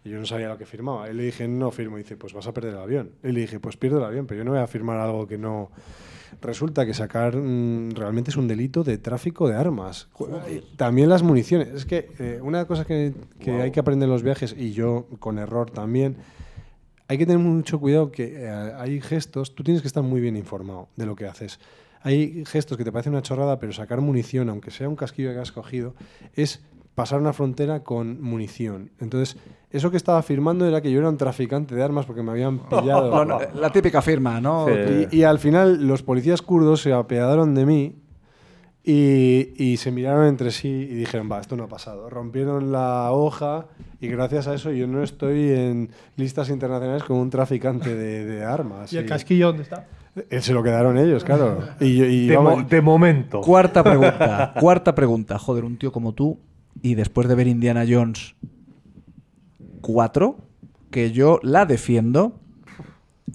y 0.04 0.10
yo 0.10 0.18
no 0.18 0.26
sabía 0.26 0.50
lo 0.50 0.58
que 0.58 0.66
firmaba. 0.66 1.08
Y 1.12 1.14
le 1.14 1.26
dije, 1.26 1.48
no 1.48 1.70
firmo. 1.70 2.00
Y 2.00 2.02
dice, 2.02 2.18
pues 2.18 2.34
vas 2.34 2.48
a 2.48 2.54
perder 2.56 2.74
el 2.74 2.80
avión. 2.80 3.12
Y 3.24 3.34
le 3.34 3.42
dije, 3.42 3.60
pues 3.60 3.78
pierdo 3.78 4.00
el 4.00 4.06
avión, 4.06 4.26
pero 4.26 4.40
yo 4.40 4.46
no 4.46 4.50
voy 4.50 4.62
a 4.62 4.66
firmar 4.68 4.98
algo 4.98 5.28
que 5.28 5.38
no. 5.38 5.70
Resulta 6.42 6.86
que 6.86 6.94
sacar 6.94 7.36
mm, 7.36 7.92
realmente 7.92 8.32
es 8.32 8.38
un 8.38 8.48
delito 8.48 8.84
de 8.84 8.98
tráfico 8.98 9.48
de 9.48 9.56
armas. 9.56 10.08
Eh, 10.48 10.64
También 10.78 11.10
las 11.10 11.24
municiones. 11.24 11.70
Es 11.70 11.86
que 11.86 12.12
eh, 12.20 12.40
una 12.42 12.66
cosa 12.66 12.86
que, 12.86 13.14
que 13.40 13.62
hay 13.62 13.72
que 13.72 13.80
aprender 13.80 14.08
en 14.08 14.14
los 14.14 14.24
viajes, 14.24 14.56
y 14.58 14.72
yo 14.74 15.08
con 15.20 15.38
error 15.38 15.70
también, 15.70 16.18
hay 17.08 17.18
que 17.18 17.26
tener 17.26 17.40
mucho 17.40 17.80
cuidado 17.80 18.10
que 18.10 18.46
eh, 18.46 18.50
hay 18.50 19.02
gestos, 19.02 19.54
tú 19.54 19.64
tienes 19.64 19.82
que 19.82 19.88
estar 19.88 20.02
muy 20.02 20.22
bien 20.22 20.38
informado 20.38 20.88
de 20.96 21.06
lo 21.06 21.16
que 21.16 21.26
haces. 21.26 21.60
Hay 22.04 22.46
gestos 22.46 22.78
que 22.78 22.86
te 22.86 22.92
parecen 22.92 23.14
una 23.14 23.22
chorrada, 23.22 23.60
pero 23.60 23.74
sacar 23.74 24.00
munición, 24.02 24.50
aunque 24.50 24.72
sea 24.72 24.88
un 24.88 24.96
casquillo 24.96 25.34
que 25.34 25.40
has 25.40 25.52
cogido, 25.52 25.94
es 26.36 26.62
pasar 26.96 27.20
una 27.22 27.34
frontera 27.34 27.84
con 27.84 28.22
munición. 28.22 28.92
Entonces, 29.00 29.38
eso 29.70 29.90
que 29.92 29.98
estaba 29.98 30.22
firmando 30.22 30.66
era 30.68 30.82
que 30.82 30.92
yo 30.92 31.00
era 31.00 31.10
un 31.10 31.18
traficante 31.18 31.74
de 31.76 31.82
armas 31.84 32.06
porque 32.06 32.22
me 32.24 32.32
habían 32.32 32.60
pillado. 32.70 33.10
Bueno, 33.12 33.40
la 33.56 33.70
típica 33.72 34.02
firma, 34.02 34.42
¿no? 34.42 34.68
Y, 34.70 35.08
y 35.18 35.24
al 35.24 35.40
final 35.40 35.88
los 35.88 36.04
policías 36.04 36.42
kurdos 36.42 36.82
se 36.82 36.92
apiadaron 36.94 37.56
de 37.56 37.66
mí 37.66 37.96
y, 38.84 39.54
y 39.64 39.78
se 39.78 39.92
miraron 39.92 40.26
entre 40.26 40.50
sí 40.52 40.68
y 40.68 40.96
dijeron, 40.96 41.30
va, 41.32 41.40
esto 41.40 41.56
no 41.56 41.64
ha 41.66 41.68
pasado. 41.68 42.10
Rompieron 42.10 42.72
la 42.72 43.12
hoja 43.12 43.68
y 44.00 44.08
gracias 44.08 44.48
a 44.48 44.56
eso 44.56 44.72
yo 44.72 44.88
no 44.88 45.04
estoy 45.04 45.52
en 45.52 45.90
listas 46.18 46.50
internacionales 46.50 47.04
como 47.04 47.22
un 47.22 47.30
traficante 47.30 47.96
de, 47.96 48.26
de 48.26 48.44
armas. 48.44 48.92
¿Y 48.92 48.98
el 48.98 49.06
casquillo 49.06 49.48
dónde 49.48 49.64
está? 49.64 49.86
Eh, 50.30 50.42
Se 50.42 50.52
lo 50.54 50.64
quedaron 50.64 50.98
ellos, 50.98 51.24
claro. 51.24 51.60
Y, 51.80 51.96
yo- 51.96 52.06
y 52.06 52.28
De, 52.28 52.36
vamos- 52.36 52.64
mo- 52.64 52.68
de 52.68 52.82
momento. 52.82 53.42
Cuarta 53.42 53.84
pregunta. 53.84 54.54
cuarta 54.60 54.96
pregunta. 54.96 55.38
Joder, 55.38 55.64
un 55.64 55.78
tío 55.78 55.92
como 55.92 56.14
tú 56.14 56.40
y 56.82 56.96
después 56.96 57.28
de 57.28 57.36
ver 57.36 57.48
Indiana 57.48 57.86
Jones 57.88 58.36
4, 59.82 60.38
que 60.90 61.12
yo 61.12 61.40
la 61.44 61.66
defiendo, 61.66 62.40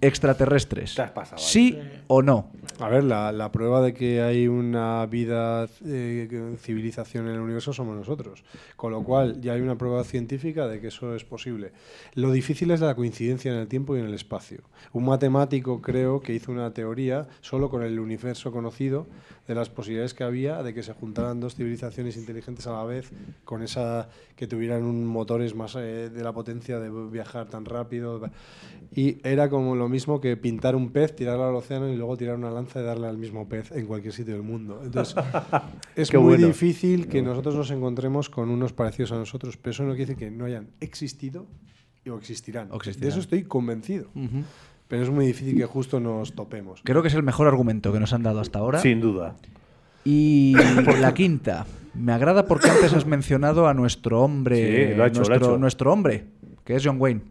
extraterrestres. 0.00 0.94
Te 0.94 1.02
has 1.02 1.10
pasado 1.10 1.36
ahí. 1.36 1.48
¿Sí 1.48 1.78
o 2.08 2.22
no? 2.22 2.50
A 2.78 2.88
ver, 2.90 3.04
la, 3.04 3.32
la 3.32 3.50
prueba 3.52 3.80
de 3.80 3.94
que 3.94 4.20
hay 4.20 4.48
una 4.48 5.06
vida, 5.06 5.66
eh, 5.86 6.56
civilización 6.60 7.26
en 7.26 7.34
el 7.34 7.40
universo 7.40 7.72
somos 7.72 7.96
nosotros. 7.96 8.44
Con 8.76 8.92
lo 8.92 9.02
cual, 9.02 9.40
ya 9.40 9.54
hay 9.54 9.62
una 9.62 9.78
prueba 9.78 10.04
científica 10.04 10.66
de 10.66 10.80
que 10.80 10.88
eso 10.88 11.14
es 11.14 11.24
posible. 11.24 11.72
Lo 12.14 12.30
difícil 12.32 12.70
es 12.70 12.80
la 12.80 12.94
coincidencia 12.94 13.50
en 13.50 13.58
el 13.58 13.68
tiempo 13.68 13.96
y 13.96 14.00
en 14.00 14.06
el 14.06 14.14
espacio. 14.14 14.58
Un 14.92 15.06
matemático, 15.06 15.80
creo, 15.80 16.20
que 16.20 16.34
hizo 16.34 16.52
una 16.52 16.72
teoría 16.74 17.26
solo 17.40 17.70
con 17.70 17.82
el 17.82 17.98
universo 17.98 18.52
conocido 18.52 19.06
de 19.46 19.54
las 19.54 19.70
posibilidades 19.70 20.12
que 20.14 20.24
había 20.24 20.62
de 20.62 20.74
que 20.74 20.82
se 20.82 20.92
juntaran 20.92 21.40
dos 21.40 21.54
civilizaciones 21.54 22.16
inteligentes 22.16 22.66
a 22.66 22.72
la 22.72 22.84
vez, 22.84 23.10
con 23.44 23.62
esa 23.62 24.08
que 24.34 24.46
tuvieran 24.46 24.82
un 24.84 25.06
motores 25.06 25.54
más 25.54 25.74
eh, 25.76 26.10
de 26.10 26.24
la 26.24 26.32
potencia 26.32 26.78
de 26.80 26.90
viajar 27.10 27.48
tan 27.48 27.64
rápido. 27.64 28.20
Y 28.94 29.18
era 29.26 29.48
como 29.48 29.76
lo 29.76 29.88
mismo 29.88 30.20
que 30.20 30.36
pintar 30.36 30.76
un 30.76 30.90
pez, 30.90 31.14
tirarlo 31.14 31.44
al 31.48 31.54
océano 31.54 31.88
y 31.88 31.96
luego 31.96 32.16
tirar 32.16 32.36
una 32.36 32.50
lanza 32.50 32.80
y 32.80 32.84
darle 32.84 33.06
al 33.06 33.18
mismo 33.18 33.48
pez 33.48 33.72
en 33.72 33.86
cualquier 33.86 34.12
sitio 34.12 34.34
del 34.34 34.42
mundo. 34.42 34.80
Entonces, 34.84 35.14
es 35.96 36.10
Qué 36.10 36.18
muy 36.18 36.34
bueno. 36.34 36.46
difícil 36.48 37.08
que 37.08 37.22
nosotros 37.22 37.54
nos 37.54 37.70
encontremos 37.70 38.30
con 38.30 38.50
unos 38.50 38.72
parecidos 38.72 39.12
a 39.12 39.16
nosotros, 39.16 39.56
pero 39.56 39.70
eso 39.72 39.82
no 39.84 39.90
quiere 39.94 40.14
decir 40.14 40.16
que 40.16 40.30
no 40.30 40.44
hayan 40.44 40.68
existido 40.80 41.46
o 42.08 42.16
existirán. 42.16 42.68
O 42.70 42.76
existirán. 42.76 43.02
De 43.02 43.08
eso 43.10 43.20
estoy 43.20 43.42
convencido. 43.44 44.08
Ujú. 44.14 44.44
Pero 44.88 45.02
es 45.02 45.10
muy 45.10 45.26
difícil 45.26 45.56
que 45.56 45.64
justo 45.66 45.98
nos 46.00 46.34
topemos. 46.34 46.80
Creo 46.84 47.02
que 47.02 47.08
es 47.08 47.14
el 47.14 47.22
mejor 47.22 47.46
argumento 47.48 47.92
que 47.92 47.98
nos 48.00 48.12
han 48.12 48.22
dado 48.22 48.40
hasta 48.40 48.58
ahora. 48.60 48.78
Sin 48.80 49.00
duda. 49.00 49.34
Y 50.04 50.54
la 51.00 51.12
quinta. 51.14 51.66
Me 51.94 52.12
agrada 52.12 52.46
porque 52.46 52.68
antes 52.70 52.92
has 52.92 53.06
mencionado 53.06 53.66
a 53.66 53.74
nuestro 53.74 54.22
hombre. 54.22 54.88
Sí, 54.90 54.94
lo 54.94 55.02
ha 55.04 55.06
hecho, 55.08 55.20
lo 55.20 55.26
ha 55.26 55.28
nuestro, 55.30 55.48
hecho. 55.52 55.58
nuestro 55.58 55.92
hombre, 55.92 56.26
que 56.64 56.76
es 56.76 56.82
John 56.84 57.00
Wayne. 57.00 57.22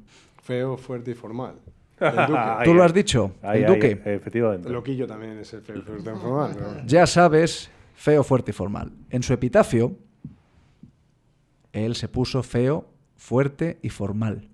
Feo, 0.42 0.76
fuerte 0.78 1.12
y 1.12 1.14
formal. 1.14 1.56
El 2.00 2.12
duque. 2.28 2.40
¿Tú 2.66 2.74
lo 2.74 2.84
has 2.84 2.94
dicho? 2.94 3.32
Ahí, 3.42 3.60
el 3.64 3.66
ahí, 3.70 3.74
duque. 3.76 4.02
efectivamente. 4.04 4.70
Loquillo 4.70 5.08
también 5.08 5.38
es 5.40 5.54
el 5.54 5.62
feo, 5.62 5.82
fuerte 5.82 6.10
y 6.12 6.20
formal. 6.20 6.52
pero- 6.54 6.86
Ya 6.86 7.08
sabes, 7.08 7.70
feo, 7.94 8.22
fuerte 8.24 8.52
y 8.52 8.54
formal. 8.54 8.92
En 9.10 9.24
su 9.24 9.32
epitafio, 9.32 9.96
él 11.72 11.96
se 11.96 12.08
puso 12.10 12.44
feo, 12.44 12.88
fuerte 13.16 13.80
y 13.82 13.90
formal. 13.90 14.50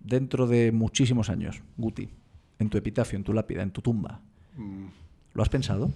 Dentro 0.00 0.46
de 0.46 0.70
muchísimos 0.72 1.30
años, 1.30 1.62
Guti. 1.76 2.10
En 2.58 2.68
tu 2.68 2.76
epitafio, 2.78 3.16
en 3.16 3.24
tu 3.24 3.32
lápida, 3.32 3.62
en 3.62 3.70
tu 3.70 3.80
tumba. 3.80 4.20
Mm, 4.56 4.86
¿Lo 5.34 5.42
has 5.42 5.48
pensado? 5.48 5.90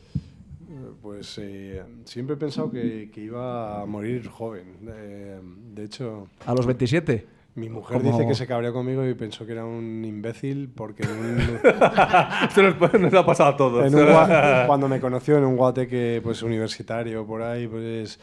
Pues 1.02 1.38
eh, 1.42 1.82
siempre 2.04 2.34
he 2.34 2.38
pensado 2.38 2.70
que, 2.70 3.10
que 3.12 3.20
iba 3.22 3.82
a 3.82 3.86
morir 3.86 4.28
joven. 4.28 4.76
Eh, 4.88 5.40
de 5.74 5.84
hecho, 5.84 6.28
¿A 6.46 6.54
los 6.54 6.64
27? 6.66 7.26
mi 7.54 7.68
mujer 7.68 8.02
dice 8.02 8.26
que 8.26 8.34
se 8.34 8.46
cabreó 8.46 8.72
conmigo 8.72 9.06
y 9.06 9.12
pensó 9.12 9.44
que 9.44 9.52
era 9.52 9.64
un 9.66 10.02
imbécil 10.04 10.70
porque 10.74 11.02
en 11.02 11.10
un, 11.10 11.38
Esto 12.48 12.62
nos, 12.62 13.00
nos 13.00 13.12
ha 13.14 13.26
pasado 13.26 13.50
a 13.50 13.56
todos. 13.56 13.86
en 13.86 13.94
un 13.94 14.06
gua- 14.06 14.66
cuando 14.66 14.88
me 14.88 15.00
conoció 15.00 15.36
en 15.36 15.44
un 15.44 15.56
guateque 15.56 16.20
pues, 16.22 16.42
universitario 16.42 17.26
por 17.26 17.42
ahí, 17.42 17.66
pues 17.68 18.18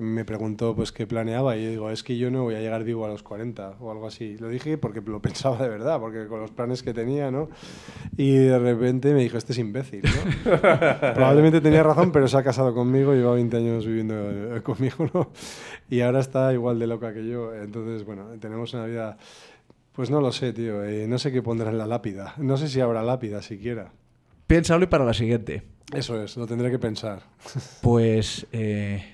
me 0.00 0.24
preguntó 0.24 0.74
pues 0.74 0.92
qué 0.92 1.06
planeaba 1.06 1.56
y 1.56 1.64
yo 1.64 1.70
digo, 1.70 1.90
es 1.90 2.02
que 2.02 2.16
yo 2.16 2.30
no 2.30 2.42
voy 2.44 2.54
a 2.54 2.60
llegar 2.60 2.82
vivo 2.84 3.04
a 3.04 3.08
los 3.08 3.22
40 3.22 3.76
o 3.80 3.90
algo 3.90 4.06
así. 4.06 4.36
Lo 4.38 4.48
dije 4.48 4.78
porque 4.78 5.00
lo 5.02 5.20
pensaba 5.22 5.58
de 5.62 5.68
verdad, 5.68 6.00
porque 6.00 6.26
con 6.26 6.40
los 6.40 6.50
planes 6.50 6.82
que 6.82 6.94
tenía, 6.94 7.30
¿no? 7.30 7.50
Y 8.16 8.32
de 8.36 8.58
repente 8.58 9.12
me 9.12 9.22
dijo, 9.22 9.36
este 9.36 9.52
es 9.52 9.58
imbécil, 9.58 10.02
¿no? 10.02 10.60
Probablemente 11.14 11.60
tenía 11.60 11.82
razón, 11.82 12.12
pero 12.12 12.26
se 12.28 12.36
ha 12.38 12.42
casado 12.42 12.74
conmigo, 12.74 13.12
lleva 13.14 13.34
20 13.34 13.56
años 13.56 13.86
viviendo 13.86 14.56
eh, 14.56 14.62
conmigo, 14.62 15.08
¿no? 15.12 15.30
Y 15.90 16.00
ahora 16.00 16.20
está 16.20 16.52
igual 16.52 16.78
de 16.78 16.86
loca 16.86 17.12
que 17.12 17.26
yo. 17.26 17.54
Entonces, 17.54 18.04
bueno, 18.04 18.26
tenemos 18.40 18.72
una 18.74 18.86
vida... 18.86 19.18
Pues 19.92 20.08
no 20.08 20.20
lo 20.20 20.32
sé, 20.32 20.52
tío. 20.52 20.84
eh, 20.84 21.06
no 21.08 21.18
sé 21.18 21.30
qué 21.32 21.42
pondrá 21.42 21.70
en 21.70 21.76
la 21.76 21.86
lápida. 21.86 22.34
No 22.38 22.56
sé 22.56 22.68
si 22.68 22.80
habrá 22.80 23.02
lápida 23.02 23.42
siquiera. 23.42 23.92
Piénsalo 24.46 24.84
y 24.84 24.86
para 24.86 25.04
la 25.04 25.12
siguiente. 25.12 25.62
Eso 25.92 26.22
es, 26.22 26.36
lo 26.36 26.46
tendré 26.46 26.70
que 26.70 26.78
pensar. 26.78 27.22
Pues 27.82 28.46
eh, 28.52 29.04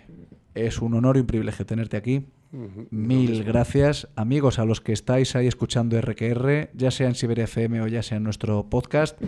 es 0.57 0.81
un 0.81 0.95
honor 0.95 1.16
y 1.16 1.20
un 1.20 1.27
privilegio 1.27 1.65
tenerte 1.66 1.97
aquí. 1.97 2.27
Mil 2.91 3.45
gracias, 3.45 4.09
amigos, 4.16 4.59
a 4.59 4.65
los 4.65 4.81
que 4.81 4.93
estáis 4.93 5.37
ahí 5.37 5.47
escuchando 5.47 6.01
RQR, 6.01 6.70
ya 6.74 6.91
sea 6.91 7.09
en 7.09 7.15
Siberia 7.15 7.45
FM 7.45 7.83
o 7.83 7.87
ya 7.87 8.03
sea 8.03 8.16
en 8.16 8.24
nuestro 8.24 8.69
podcast. 8.70 9.20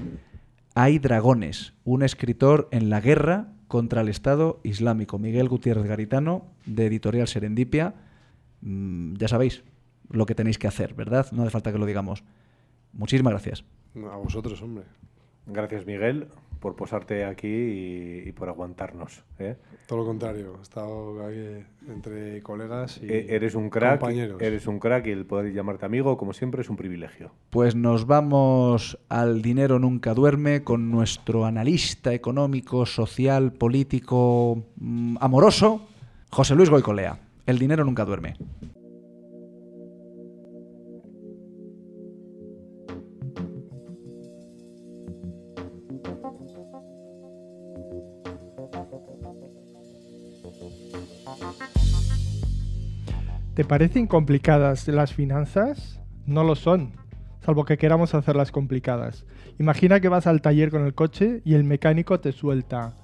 Hay 0.75 0.99
dragones, 0.99 1.75
un 1.85 2.03
escritor 2.03 2.69
en 2.71 2.89
la 2.89 3.01
guerra 3.01 3.53
contra 3.67 4.01
el 4.01 4.09
Estado 4.09 4.61
Islámico, 4.63 5.19
Miguel 5.19 5.49
Gutiérrez 5.49 5.85
Garitano, 5.85 6.47
de 6.65 6.87
Editorial 6.87 7.29
Serendipia. 7.29 7.95
Mm, 8.63 9.17
ya 9.17 9.29
sabéis 9.29 9.63
lo 10.09 10.25
que 10.25 10.35
tenéis 10.35 10.59
que 10.59 10.69
hacer, 10.69 10.95
¿verdad? 10.95 11.31
No 11.33 11.43
hace 11.43 11.51
falta 11.51 11.73
que 11.73 11.79
lo 11.79 11.87
digamos. 11.87 12.25
Muchísimas 12.93 13.33
gracias. 13.33 13.65
A 14.11 14.17
vosotros, 14.17 14.63
hombre. 14.63 14.85
Gracias, 15.47 15.87
Miguel, 15.87 16.29
por 16.61 16.75
posarte 16.77 17.25
aquí 17.25 17.47
y, 17.49 18.23
y 18.29 18.33
por 18.33 18.49
aguantarnos. 18.49 19.25
¿eh? 19.39 19.57
Todo 19.87 20.01
lo 20.01 20.05
contrario, 20.07 20.57
he 20.59 20.63
estado 20.63 21.25
aquí 21.27 21.65
entre 21.89 22.43
colegas 22.43 23.01
y 23.03 23.07
E- 23.07 23.35
eres 23.35 23.55
un 23.55 23.71
crack, 23.71 24.01
compañeros. 24.01 24.41
eres 24.43 24.67
un 24.67 24.79
crack 24.79 25.07
y 25.07 25.11
el 25.11 25.25
poder 25.27 25.53
llamarte 25.53 25.87
amigo, 25.87 26.17
como 26.17 26.33
siempre, 26.33 26.61
es 26.63 26.69
un 26.71 26.77
privilegio. 26.77 27.31
Pues 27.51 27.75
nos 27.75 28.07
vamos 28.07 28.99
al 29.09 29.41
dinero 29.43 29.79
nunca 29.79 30.15
duerme 30.15 30.63
con 30.65 30.91
nuestro 30.91 31.47
analista 31.47 32.13
económico, 32.13 32.85
social, 32.87 33.53
político, 33.53 34.65
mm, 34.77 35.17
amoroso, 35.21 35.87
José 36.31 36.55
Luis 36.55 36.71
Goicolea. 36.71 37.21
El 37.47 37.59
dinero 37.59 37.85
nunca 37.85 38.05
duerme. 38.05 38.37
¿Te 53.59 53.65
parecen 53.65 54.07
complicadas 54.07 54.87
las 54.87 55.13
finanzas? 55.13 55.99
No 56.27 56.45
lo 56.45 56.55
son, 56.55 56.93
salvo 57.45 57.65
que 57.65 57.77
queramos 57.77 58.15
hacerlas 58.15 58.53
complicadas. 58.53 59.27
Imagina 59.59 59.99
que 59.99 60.09
vas 60.09 60.29
al 60.29 60.43
taller 60.43 60.71
con 60.71 60.87
el 60.87 60.95
coche 60.95 61.43
y 61.45 61.55
el 61.55 61.65
mecánico 61.65 62.21
te 62.21 62.31
suelta. 62.31 62.95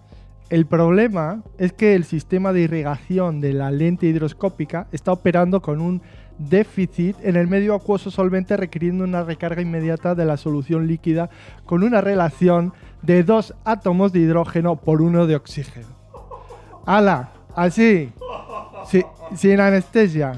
El 0.51 0.66
problema 0.66 1.43
es 1.59 1.72
que 1.72 1.97
el 1.97 2.05
sistema 2.05 2.52
de 2.52 2.60
irrigación 2.60 3.40
de 3.40 3.52
la 3.52 3.72
lente 3.72 4.06
hidroscópica 4.06 4.86
está 4.93 5.10
operando 5.10 5.60
con 5.60 5.81
un 5.81 6.02
déficit 6.39 7.16
en 7.24 7.35
el 7.35 7.48
medio 7.48 7.74
acuoso 7.74 8.12
solvente 8.12 8.56
requiriendo 8.56 9.02
una 9.02 9.24
recarga 9.24 9.60
inmediata 9.60 10.14
de 10.14 10.24
la 10.24 10.36
solución 10.36 10.86
líquida 10.86 11.31
con 11.66 11.82
una 11.82 12.01
relación 12.01 12.74
de 13.02 13.24
dos 13.24 13.55
átomos 13.64 14.12
de 14.12 14.20
hidrógeno 14.20 14.76
por 14.76 15.02
uno 15.02 15.26
de 15.26 15.35
oxígeno. 15.35 15.89
¡Hala! 16.86 17.32
Así. 17.56 18.12
Sin 19.36 19.61
anestesia. 19.61 20.35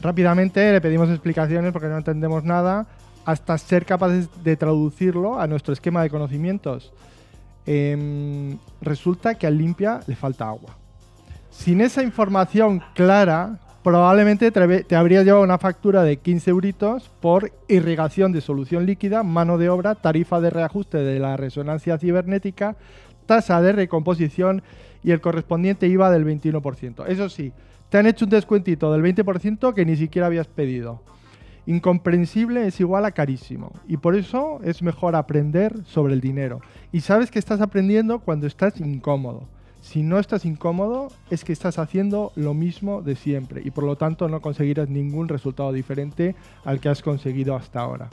Rápidamente 0.00 0.72
le 0.72 0.80
pedimos 0.80 1.08
explicaciones 1.10 1.72
porque 1.72 1.88
no 1.88 1.96
entendemos 1.96 2.44
nada 2.44 2.86
hasta 3.24 3.56
ser 3.58 3.86
capaces 3.86 4.28
de 4.42 4.56
traducirlo 4.56 5.40
a 5.40 5.46
nuestro 5.46 5.72
esquema 5.72 6.02
de 6.02 6.10
conocimientos. 6.10 6.92
Em, 7.66 8.58
resulta 8.80 9.36
que 9.36 9.46
al 9.46 9.56
limpia 9.56 10.00
le 10.06 10.16
falta 10.16 10.48
agua. 10.48 10.76
Sin 11.50 11.80
esa 11.80 12.02
información 12.02 12.82
clara, 12.94 13.60
probablemente 13.82 14.50
te, 14.50 14.96
habrías 14.96 15.24
llevado 15.24 15.44
una 15.44 15.58
factura 15.58 16.02
de 16.02 16.16
15 16.16 16.50
euritos 16.50 17.10
por 17.20 17.52
irrigación 17.68 18.32
de 18.32 18.40
solución 18.40 18.86
líquida, 18.86 19.22
mano 19.22 19.58
de 19.58 19.68
obra, 19.68 19.94
tarifa 19.94 20.40
de 20.40 20.50
reajuste 20.50 20.98
de 20.98 21.20
la 21.20 21.36
resonancia 21.36 21.98
cibernética, 21.98 22.76
tasa 23.26 23.60
de 23.60 23.72
recomposición 23.72 24.62
y 25.02 25.10
el 25.10 25.20
correspondiente 25.20 25.86
IVA 25.88 26.10
del 26.10 26.24
21%. 26.24 27.04
Eso 27.06 27.28
sí, 27.28 27.52
te 27.88 27.98
han 27.98 28.06
hecho 28.06 28.24
un 28.24 28.30
descuentito 28.30 28.92
del 28.92 29.02
20% 29.02 29.74
que 29.74 29.84
ni 29.84 29.96
siquiera 29.96 30.26
habías 30.26 30.46
pedido. 30.46 31.02
Incomprensible 31.66 32.66
es 32.66 32.80
igual 32.80 33.04
a 33.04 33.12
carísimo. 33.12 33.72
Y 33.86 33.98
por 33.98 34.16
eso 34.16 34.60
es 34.64 34.82
mejor 34.82 35.14
aprender 35.14 35.84
sobre 35.84 36.14
el 36.14 36.20
dinero. 36.20 36.60
Y 36.90 37.00
sabes 37.00 37.30
que 37.30 37.38
estás 37.38 37.60
aprendiendo 37.60 38.20
cuando 38.20 38.46
estás 38.46 38.80
incómodo. 38.80 39.46
Si 39.80 40.02
no 40.02 40.18
estás 40.18 40.44
incómodo, 40.44 41.08
es 41.30 41.44
que 41.44 41.52
estás 41.52 41.78
haciendo 41.78 42.32
lo 42.36 42.54
mismo 42.54 43.02
de 43.02 43.16
siempre. 43.16 43.62
Y 43.64 43.72
por 43.72 43.84
lo 43.84 43.96
tanto 43.96 44.28
no 44.28 44.40
conseguirás 44.40 44.88
ningún 44.88 45.28
resultado 45.28 45.72
diferente 45.72 46.34
al 46.64 46.80
que 46.80 46.88
has 46.88 47.02
conseguido 47.02 47.56
hasta 47.56 47.80
ahora. 47.80 48.08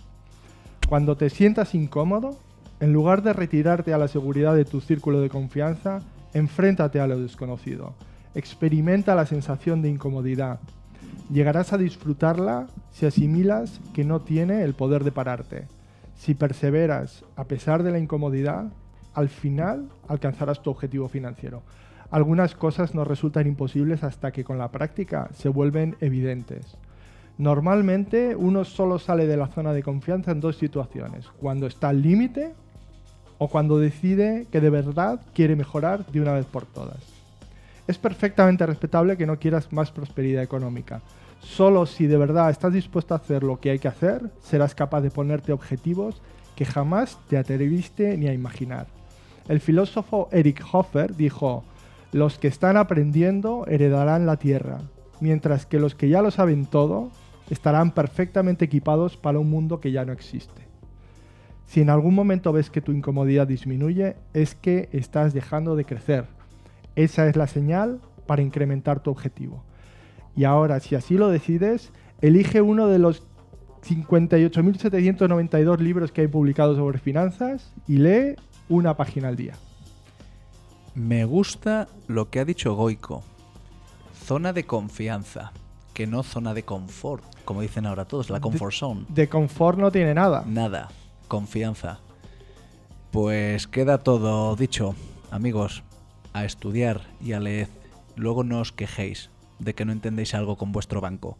Cuando 0.87 1.15
te 1.15 1.29
sientas 1.29 1.75
incómodo, 1.75 2.37
en 2.79 2.93
lugar 2.93 3.21
de 3.21 3.33
retirarte 3.33 3.93
a 3.93 3.97
la 3.97 4.07
seguridad 4.07 4.55
de 4.55 4.65
tu 4.65 4.81
círculo 4.81 5.21
de 5.21 5.29
confianza, 5.29 6.01
enfréntate 6.33 6.99
a 6.99 7.07
lo 7.07 7.19
desconocido. 7.19 7.93
Experimenta 8.35 9.15
la 9.15 9.25
sensación 9.25 9.81
de 9.81 9.89
incomodidad. 9.89 10.59
Llegarás 11.31 11.73
a 11.73 11.77
disfrutarla 11.77 12.67
si 12.91 13.05
asimilas 13.05 13.79
que 13.93 14.03
no 14.03 14.21
tiene 14.21 14.63
el 14.63 14.73
poder 14.73 15.03
de 15.03 15.11
pararte. 15.11 15.67
Si 16.15 16.33
perseveras 16.33 17.23
a 17.35 17.45
pesar 17.45 17.83
de 17.83 17.91
la 17.91 17.99
incomodidad, 17.99 18.71
al 19.13 19.29
final 19.29 19.89
alcanzarás 20.07 20.61
tu 20.61 20.69
objetivo 20.69 21.07
financiero. 21.07 21.63
Algunas 22.11 22.55
cosas 22.55 22.95
nos 22.95 23.07
resultan 23.07 23.47
imposibles 23.47 24.03
hasta 24.03 24.31
que 24.31 24.43
con 24.43 24.57
la 24.57 24.71
práctica 24.71 25.29
se 25.33 25.49
vuelven 25.49 25.95
evidentes. 26.01 26.77
Normalmente 27.37 28.35
uno 28.35 28.65
solo 28.65 28.99
sale 28.99 29.27
de 29.27 29.37
la 29.37 29.47
zona 29.47 29.71
de 29.71 29.83
confianza 29.83 30.31
en 30.31 30.41
dos 30.41 30.57
situaciones, 30.57 31.27
cuando 31.39 31.67
está 31.67 31.89
al 31.89 32.01
límite 32.01 32.53
o 33.39 33.47
cuando 33.47 33.79
decide 33.79 34.45
que 34.51 34.61
de 34.61 34.69
verdad 34.69 35.19
quiere 35.33 35.55
mejorar 35.55 36.05
de 36.05 36.21
una 36.21 36.33
vez 36.33 36.45
por 36.45 36.67
todas. 36.67 36.99
Es 37.87 37.97
perfectamente 37.97 38.67
respetable 38.67 39.17
que 39.17 39.25
no 39.25 39.39
quieras 39.39 39.73
más 39.73 39.91
prosperidad 39.91 40.43
económica. 40.43 41.01
Solo 41.39 41.87
si 41.87 42.05
de 42.05 42.17
verdad 42.17 42.51
estás 42.51 42.73
dispuesto 42.73 43.15
a 43.15 43.17
hacer 43.17 43.41
lo 43.41 43.59
que 43.59 43.71
hay 43.71 43.79
que 43.79 43.87
hacer, 43.87 44.29
serás 44.43 44.75
capaz 44.75 45.01
de 45.01 45.09
ponerte 45.09 45.53
objetivos 45.53 46.21
que 46.55 46.65
jamás 46.65 47.17
te 47.29 47.37
atreviste 47.37 48.15
ni 48.17 48.27
a 48.27 48.33
imaginar. 48.33 48.87
El 49.47 49.61
filósofo 49.61 50.29
Eric 50.31 50.63
Hoffer 50.71 51.15
dijo, 51.15 51.63
los 52.11 52.37
que 52.37 52.47
están 52.47 52.77
aprendiendo 52.77 53.65
heredarán 53.67 54.25
la 54.25 54.37
tierra, 54.37 54.81
mientras 55.21 55.65
que 55.65 55.79
los 55.79 55.95
que 55.95 56.09
ya 56.09 56.21
lo 56.21 56.29
saben 56.29 56.65
todo 56.65 57.09
estarán 57.49 57.91
perfectamente 57.91 58.65
equipados 58.65 59.17
para 59.17 59.39
un 59.39 59.49
mundo 59.49 59.79
que 59.79 59.91
ya 59.91 60.05
no 60.05 60.11
existe. 60.11 60.68
Si 61.69 61.81
en 61.81 61.91
algún 61.91 62.15
momento 62.15 62.51
ves 62.51 62.71
que 62.71 62.81
tu 62.81 62.91
incomodidad 62.91 63.45
disminuye, 63.45 64.15
es 64.33 64.55
que 64.55 64.89
estás 64.91 65.35
dejando 65.35 65.75
de 65.75 65.85
crecer. 65.85 66.25
Esa 66.95 67.27
es 67.27 67.35
la 67.35 67.45
señal 67.45 68.01
para 68.25 68.41
incrementar 68.41 69.03
tu 69.03 69.11
objetivo. 69.11 69.63
Y 70.35 70.45
ahora, 70.45 70.79
si 70.79 70.95
así 70.95 71.13
lo 71.15 71.29
decides, 71.29 71.91
elige 72.21 72.61
uno 72.61 72.87
de 72.87 72.97
los 72.97 73.21
58.792 73.87 75.77
libros 75.77 76.11
que 76.11 76.21
hay 76.21 76.27
publicados 76.27 76.75
sobre 76.77 76.97
finanzas 76.97 77.71
y 77.87 77.97
lee 77.97 78.35
una 78.67 78.97
página 78.97 79.27
al 79.27 79.35
día. 79.35 79.53
Me 80.95 81.23
gusta 81.23 81.87
lo 82.07 82.31
que 82.31 82.39
ha 82.39 82.45
dicho 82.45 82.73
Goico. 82.73 83.21
Zona 84.25 84.53
de 84.53 84.63
confianza, 84.63 85.51
que 85.93 86.07
no 86.07 86.23
zona 86.23 86.55
de 86.55 86.63
confort, 86.63 87.23
como 87.45 87.61
dicen 87.61 87.85
ahora 87.85 88.05
todos, 88.05 88.31
la 88.31 88.39
comfort 88.39 88.73
zone. 88.73 89.05
De 89.07 89.29
confort 89.29 89.77
no 89.77 89.91
tiene 89.91 90.15
nada. 90.15 90.43
Nada, 90.47 90.89
confianza. 91.29 92.01
Pues 93.11 93.67
queda 93.67 93.99
todo 93.99 94.55
dicho, 94.57 94.95
amigos, 95.31 95.83
a 96.33 96.43
estudiar 96.43 97.01
y 97.21 97.31
a 97.31 97.39
leer. 97.39 97.69
Luego 98.17 98.43
no 98.43 98.59
os 98.59 98.73
quejéis 98.73 99.29
de 99.59 99.73
que 99.73 99.85
no 99.85 99.93
entendéis 99.93 100.33
algo 100.35 100.57
con 100.57 100.71
vuestro 100.73 100.99
banco. 100.99 101.37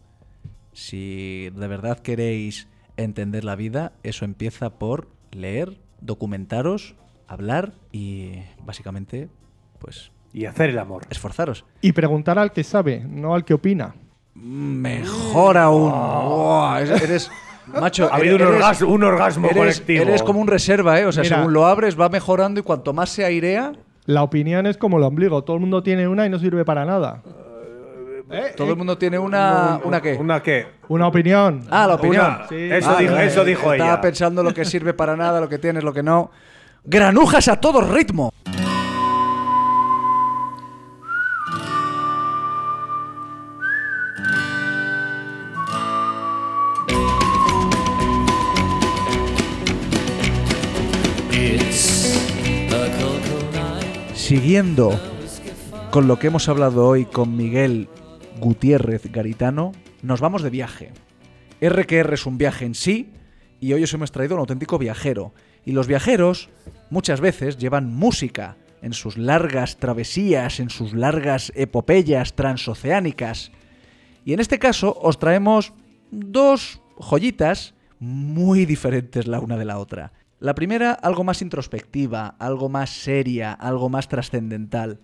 Si 0.72 1.50
de 1.50 1.68
verdad 1.68 1.98
queréis 1.98 2.68
entender 2.96 3.44
la 3.44 3.56
vida, 3.56 3.92
eso 4.02 4.24
empieza 4.24 4.70
por 4.78 5.08
leer, 5.30 5.78
documentaros, 6.00 6.94
hablar 7.28 7.72
y 7.92 8.32
básicamente, 8.64 9.28
pues... 9.78 10.10
Y 10.32 10.44
hacer 10.46 10.70
el 10.70 10.78
amor. 10.78 11.02
Esforzaros. 11.10 11.64
Y 11.80 11.92
preguntar 11.92 12.38
al 12.38 12.52
que 12.52 12.62
sabe, 12.64 13.00
no 13.04 13.34
al 13.34 13.44
que 13.44 13.54
opina. 13.54 13.94
Mejor 14.34 15.56
aún. 15.58 15.92
Es- 16.82 17.02
eres... 17.02 17.30
Macho, 17.78 18.08
Ha 18.12 18.16
habido 18.16 18.36
un 18.36 18.42
eres- 18.42 18.54
orgasmo- 18.60 18.88
un 18.88 19.04
orgasmo 19.04 19.46
eres, 19.48 19.58
colectivo. 19.58 20.02
Eres 20.02 20.22
como 20.22 20.40
un 20.40 20.46
reserva, 20.48 20.98
¿eh? 20.98 21.06
O 21.06 21.12
sea, 21.12 21.22
Mira. 21.22 21.36
según 21.36 21.52
lo 21.52 21.66
abres 21.66 21.98
va 22.00 22.08
mejorando 22.08 22.60
y 22.60 22.62
cuanto 22.62 22.92
más 22.92 23.10
se 23.10 23.24
airea... 23.24 23.72
La 24.06 24.22
opinión 24.22 24.66
es 24.66 24.76
como 24.76 24.96
el 24.98 25.04
ombligo, 25.04 25.44
todo 25.44 25.56
el 25.56 25.60
mundo 25.60 25.82
tiene 25.82 26.08
una 26.08 26.26
y 26.26 26.30
no 26.30 26.38
sirve 26.38 26.64
para 26.64 26.84
nada. 26.84 27.22
Eh, 28.32 28.52
Todo 28.56 28.68
eh, 28.68 28.70
el 28.70 28.76
mundo 28.76 28.96
tiene 28.96 29.18
una. 29.18 29.80
¿Una 29.84 30.00
qué? 30.00 30.14
¿Una 30.16 30.40
qué? 30.42 30.66
Una 30.88 31.06
opinión. 31.08 31.62
Ah, 31.70 31.86
la 31.86 31.94
opinión. 31.96 32.24
Una- 32.50 32.76
eso 32.76 32.96
dijo- 32.96 33.16
eso 33.16 33.44
dijo 33.44 33.72
Estaba 33.72 33.90
ella. 33.92 34.00
pensando 34.00 34.42
lo 34.42 34.54
que 34.54 34.64
sirve 34.64 34.94
para 34.94 35.16
nada, 35.16 35.40
lo 35.40 35.48
que 35.48 35.58
tienes, 35.58 35.82
lo 35.84 35.92
que 35.92 36.02
no. 36.02 36.30
Granujas 36.84 37.48
a 37.48 37.56
todo 37.60 37.80
ritmo. 37.82 38.32
Siguiendo 54.30 54.92
con 55.90 56.06
lo 56.06 56.20
que 56.20 56.28
hemos 56.28 56.48
hablado 56.48 56.86
hoy 56.86 57.04
con 57.04 57.36
Miguel 57.36 57.88
Gutiérrez 58.38 59.10
Garitano, 59.10 59.72
nos 60.02 60.20
vamos 60.20 60.42
de 60.42 60.50
viaje. 60.50 60.92
RQR 61.60 62.14
es 62.14 62.26
un 62.26 62.38
viaje 62.38 62.64
en 62.64 62.76
sí 62.76 63.10
y 63.58 63.72
hoy 63.72 63.82
os 63.82 63.92
hemos 63.92 64.12
traído 64.12 64.36
un 64.36 64.40
auténtico 64.42 64.78
viajero. 64.78 65.34
Y 65.64 65.72
los 65.72 65.88
viajeros 65.88 66.48
muchas 66.90 67.20
veces 67.20 67.58
llevan 67.58 67.92
música 67.92 68.56
en 68.82 68.92
sus 68.92 69.18
largas 69.18 69.78
travesías, 69.78 70.60
en 70.60 70.70
sus 70.70 70.94
largas 70.94 71.50
epopeyas 71.56 72.36
transoceánicas. 72.36 73.50
Y 74.24 74.32
en 74.32 74.38
este 74.38 74.60
caso 74.60 74.96
os 75.02 75.18
traemos 75.18 75.72
dos 76.12 76.80
joyitas 77.00 77.74
muy 77.98 78.64
diferentes 78.64 79.26
la 79.26 79.40
una 79.40 79.56
de 79.56 79.64
la 79.64 79.80
otra. 79.80 80.12
La 80.40 80.54
primera, 80.54 80.92
algo 80.94 81.22
más 81.22 81.42
introspectiva, 81.42 82.28
algo 82.38 82.70
más 82.70 82.88
seria, 82.88 83.52
algo 83.52 83.90
más 83.90 84.08
trascendental. 84.08 85.00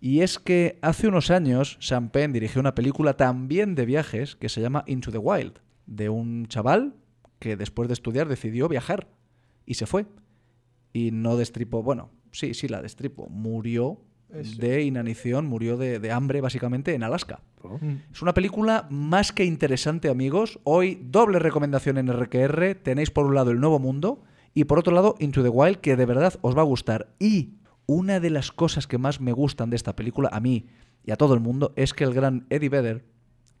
Y 0.00 0.20
es 0.20 0.38
que 0.38 0.78
hace 0.82 1.08
unos 1.08 1.32
años 1.32 1.76
Sam 1.80 2.10
Penn 2.10 2.32
dirigió 2.32 2.60
una 2.60 2.76
película 2.76 3.16
también 3.16 3.74
de 3.74 3.84
viajes 3.84 4.36
que 4.36 4.48
se 4.48 4.60
llama 4.60 4.84
Into 4.86 5.10
the 5.10 5.18
Wild, 5.18 5.54
de 5.86 6.08
un 6.10 6.46
chaval 6.46 6.94
que 7.40 7.56
después 7.56 7.88
de 7.88 7.94
estudiar 7.94 8.28
decidió 8.28 8.68
viajar 8.68 9.08
y 9.66 9.74
se 9.74 9.86
fue. 9.86 10.06
Y 10.92 11.10
no 11.10 11.36
destripó, 11.36 11.82
bueno, 11.82 12.12
sí, 12.30 12.54
sí 12.54 12.68
la 12.68 12.80
destripo, 12.80 13.28
murió 13.28 14.00
Eso. 14.32 14.60
de 14.60 14.84
inanición, 14.84 15.46
murió 15.46 15.76
de, 15.76 15.98
de 15.98 16.12
hambre 16.12 16.40
básicamente 16.40 16.94
en 16.94 17.02
Alaska. 17.02 17.42
Mm. 17.64 18.12
Es 18.12 18.22
una 18.22 18.32
película 18.32 18.86
más 18.90 19.32
que 19.32 19.44
interesante, 19.44 20.08
amigos. 20.08 20.60
Hoy 20.62 21.00
doble 21.02 21.40
recomendación 21.40 21.98
en 21.98 22.12
RQR. 22.12 22.76
Tenéis 22.76 23.10
por 23.10 23.26
un 23.26 23.34
lado 23.34 23.50
El 23.50 23.58
Nuevo 23.58 23.80
Mundo 23.80 24.22
y 24.54 24.64
por 24.64 24.78
otro 24.78 24.94
lado 24.94 25.14
Into 25.18 25.42
the 25.42 25.48
Wild, 25.48 25.78
que 25.78 25.96
de 25.96 26.06
verdad 26.06 26.34
os 26.42 26.56
va 26.56 26.60
a 26.62 26.64
gustar. 26.64 27.14
Y 27.18 27.54
una 27.86 28.20
de 28.20 28.30
las 28.30 28.52
cosas 28.52 28.86
que 28.86 28.98
más 28.98 29.20
me 29.20 29.32
gustan 29.32 29.70
de 29.70 29.76
esta 29.76 29.94
película, 29.96 30.28
a 30.32 30.40
mí 30.40 30.66
y 31.04 31.10
a 31.12 31.16
todo 31.16 31.34
el 31.34 31.40
mundo, 31.40 31.72
es 31.76 31.94
que 31.94 32.04
el 32.04 32.12
gran 32.14 32.46
Eddie 32.50 32.68
Vedder, 32.68 33.04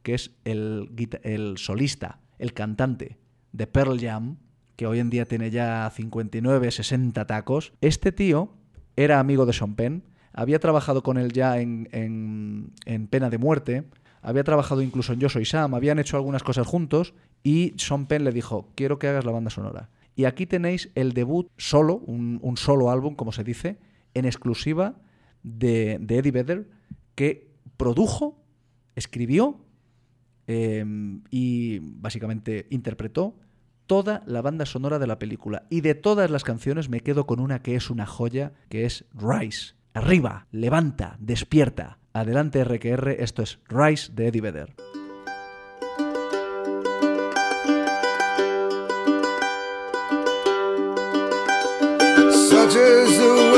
que 0.02 0.14
es 0.14 0.32
el, 0.44 1.54
solista, 1.56 2.20
el 2.38 2.52
cantante 2.52 3.18
de 3.52 3.66
Pearl 3.66 3.98
Jam, 4.00 4.36
que 4.76 4.86
hoy 4.86 4.98
en 5.00 5.10
día 5.10 5.24
tiene 5.24 5.50
ya 5.50 5.90
59, 5.94 6.70
60 6.70 7.26
tacos, 7.26 7.72
este 7.80 8.12
tío 8.12 8.52
era 8.96 9.18
amigo 9.18 9.46
de 9.46 9.52
Sean 9.52 9.74
Penn, 9.74 10.04
había 10.32 10.58
trabajado 10.60 11.02
con 11.02 11.16
él 11.18 11.32
ya 11.32 11.58
en, 11.60 11.88
en- 11.92 12.72
en 12.84 13.06
Pena 13.08 13.30
de 13.30 13.38
Muerte, 13.38 13.84
había 14.22 14.44
trabajado 14.44 14.82
incluso 14.82 15.12
en 15.12 15.20
Yo 15.20 15.28
Soy 15.28 15.44
Sam, 15.44 15.74
habían 15.74 15.98
hecho 15.98 16.16
algunas 16.16 16.42
cosas 16.42 16.66
juntos 16.66 17.14
y 17.42 17.72
Sean 17.76 18.06
Penn 18.06 18.24
le 18.24 18.32
dijo, 18.32 18.68
quiero 18.74 18.98
que 18.98 19.08
hagas 19.08 19.24
la 19.24 19.32
banda 19.32 19.50
sonora. 19.50 19.88
Y 20.18 20.24
aquí 20.24 20.46
tenéis 20.46 20.90
el 20.96 21.12
debut 21.12 21.48
solo, 21.58 21.98
un, 21.98 22.56
solo 22.56 22.90
álbum, 22.90 23.14
como 23.14 23.30
se 23.30 23.44
dice, 23.44 23.78
en 24.14 24.24
exclusiva 24.24 25.00
de, 25.44 25.92
Eddie 25.92 26.32
Vedder, 26.32 26.68
que 27.14 27.52
produjo, 27.76 28.44
escribió 28.96 29.64
eh, 30.48 30.84
y 31.30 31.78
básicamente 31.78 32.66
interpretó 32.70 33.38
toda 33.86 34.24
la 34.26 34.42
banda 34.42 34.66
sonora 34.66 34.98
de 34.98 35.06
la 35.06 35.20
película. 35.20 35.68
Y 35.70 35.82
de 35.82 35.94
todas 35.94 36.32
las 36.32 36.42
canciones 36.42 36.88
me 36.88 36.98
quedo 36.98 37.24
con 37.24 37.38
una 37.38 37.62
que 37.62 37.76
es 37.76 37.88
una 37.88 38.04
joya, 38.04 38.54
que 38.70 38.86
es 38.86 39.04
Rise. 39.14 39.74
Arriba, 39.94 40.48
levanta, 40.50 41.16
despierta. 41.20 42.00
Adelante 42.12 42.64
RQR, 42.64 43.10
esto 43.20 43.42
es 43.42 43.60
Rise 43.68 44.10
de 44.12 44.26
Eddie 44.26 44.40
Vedder. 44.40 44.87
Such 52.68 52.76
is 52.76 53.16
the 53.16 53.24
way 53.24 53.48
of 53.48 53.52
the 53.52 53.57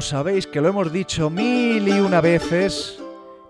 como 0.00 0.08
sabéis 0.08 0.46
que 0.46 0.62
lo 0.62 0.68
hemos 0.68 0.90
dicho 0.94 1.28
mil 1.28 1.86
y 1.86 2.00
una 2.00 2.22
veces, 2.22 2.98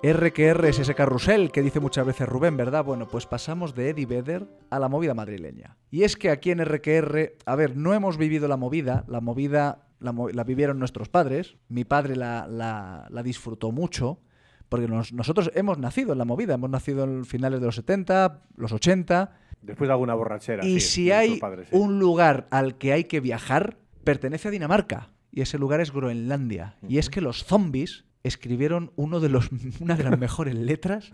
RQR 0.03 0.65
es 0.67 0.81
ese 0.81 0.97
carrusel 0.97 1.53
que 1.53 1.63
dice 1.63 1.79
muchas 1.79 2.05
veces 2.05 2.29
Rubén, 2.29 2.57
¿verdad? 2.57 2.85
Bueno, 2.85 3.07
pues 3.07 3.25
pasamos 3.25 3.77
de 3.77 3.91
Eddie 3.91 4.07
Vedder 4.07 4.49
a 4.69 4.81
la 4.81 4.89
movida 4.89 5.15
madrileña. 5.15 5.77
Y 5.93 6.03
es 6.03 6.17
que 6.17 6.29
aquí 6.29 6.51
en 6.51 6.59
RQR, 6.65 7.35
a 7.47 7.55
ver, 7.55 7.77
no 7.77 7.95
hemos 7.95 8.17
vivido 8.19 8.49
la 8.49 8.57
movida, 8.57 9.05
la 9.07 9.21
movida 9.21 9.87
la, 10.01 10.13
la 10.33 10.43
vivieron 10.43 10.81
nuestros 10.81 11.09
padres, 11.09 11.55
mi 11.69 11.85
padre 11.85 12.17
la, 12.17 12.49
la- 12.49 13.07
la 13.11 13.23
disfrutó 13.23 13.71
mucho, 13.71 14.19
Porque 14.69 14.89
nos- 14.89 15.13
nosotros 15.13 15.53
hemos 15.55 15.79
nacido 15.79 16.11
en 16.15 16.19
la 16.19 16.25
movida, 16.25 16.55
hemos 16.55 16.71
nacido 16.71 17.05
en 17.05 17.25
finales 17.25 17.61
de 17.61 17.67
los 17.67 17.77
70, 17.77 18.43
los 18.57 18.73
80, 18.73 19.37
Después 19.63 19.87
de 19.87 19.93
alguna 19.93 20.15
borrachera. 20.15 20.67
y 20.67 20.81
sí, 20.81 20.89
si 21.05 21.11
hay 21.13 21.29
nuestros 21.29 21.49
padres, 21.51 21.69
sí. 21.71 21.77
un 21.77 22.01
lugar 22.01 22.49
al 22.51 22.77
que 22.77 22.93
hay 22.93 23.05
que 23.05 23.21
viajar, 23.21 23.77
pertenece 24.03 24.49
a 24.49 24.51
Dinamarca. 24.51 25.11
Y 25.33 25.43
ese 25.43 25.59
lugar 25.59 25.81
es 25.81 25.93
Groenlandia. 25.93 26.77
Y 26.89 26.99
es 26.99 27.09
que 27.11 27.21
los 27.21 27.45
zombies 27.45 28.05
escribieron 28.23 28.93
uno 28.97 29.21
de 29.21 29.29
los, 29.29 29.49
una 29.81 29.97
de 29.97 30.05
las 30.05 30.19
mejores 30.19 30.55
letras. 30.55 31.13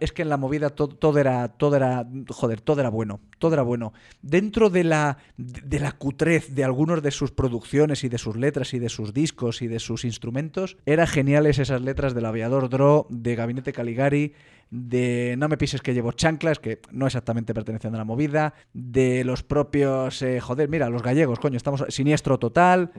Es 0.00 0.12
que 0.12 0.22
en 0.22 0.28
la 0.28 0.36
movida 0.36 0.70
to- 0.70 0.88
todo, 0.88 1.18
era, 1.18 1.48
todo 1.48 1.76
era, 1.76 2.06
joder, 2.28 2.60
todo 2.60 2.80
era 2.80 2.88
bueno, 2.90 3.20
todo 3.38 3.54
era 3.54 3.62
bueno. 3.62 3.92
Dentro 4.22 4.68
de 4.70 4.84
la, 4.84 5.18
de 5.36 5.78
la 5.80 5.92
cutrez 5.92 6.54
de 6.54 6.64
algunos 6.64 7.02
de 7.02 7.10
sus 7.10 7.30
producciones 7.30 8.04
y 8.04 8.08
de 8.08 8.18
sus 8.18 8.36
letras 8.36 8.74
y 8.74 8.78
de 8.78 8.88
sus 8.88 9.12
discos 9.14 9.62
y 9.62 9.68
de 9.68 9.78
sus 9.78 10.04
instrumentos, 10.04 10.76
eran 10.86 11.06
geniales 11.06 11.58
esas 11.58 11.80
letras 11.82 12.14
del 12.14 12.26
aviador 12.26 12.68
Dro, 12.68 13.06
de 13.10 13.34
Gabinete 13.36 13.72
Caligari, 13.72 14.32
de 14.70 15.34
No 15.38 15.48
me 15.50 15.58
pises 15.58 15.82
que 15.82 15.92
llevo 15.92 16.12
chanclas, 16.12 16.58
que 16.58 16.80
no 16.90 17.04
exactamente 17.06 17.52
pertenecen 17.52 17.94
a 17.94 17.98
la 17.98 18.04
movida, 18.04 18.54
de 18.72 19.22
los 19.22 19.42
propios, 19.42 20.22
eh, 20.22 20.40
joder, 20.40 20.70
mira, 20.70 20.88
los 20.88 21.02
gallegos, 21.02 21.38
coño, 21.38 21.58
estamos 21.58 21.84
siniestro 21.88 22.38
total, 22.38 22.90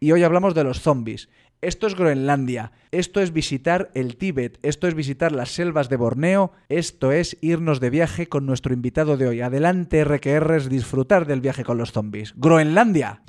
y 0.00 0.10
hoy 0.10 0.24
hablamos 0.24 0.54
de 0.56 0.64
los 0.64 0.80
zombies. 0.80 1.28
Esto 1.62 1.86
es 1.86 1.94
Groenlandia, 1.94 2.72
esto 2.90 3.20
es 3.20 3.34
visitar 3.34 3.90
el 3.92 4.16
Tíbet, 4.16 4.58
esto 4.62 4.88
es 4.88 4.94
visitar 4.94 5.30
las 5.32 5.50
selvas 5.50 5.90
de 5.90 5.96
Borneo, 5.96 6.52
esto 6.70 7.12
es 7.12 7.36
irnos 7.42 7.80
de 7.80 7.90
viaje 7.90 8.28
con 8.28 8.46
nuestro 8.46 8.72
invitado 8.72 9.18
de 9.18 9.28
hoy. 9.28 9.42
Adelante, 9.42 10.02
RQRs, 10.02 10.70
disfrutar 10.70 11.26
del 11.26 11.42
viaje 11.42 11.62
con 11.62 11.76
los 11.76 11.92
zombies. 11.92 12.32
Groenlandia. 12.36 13.20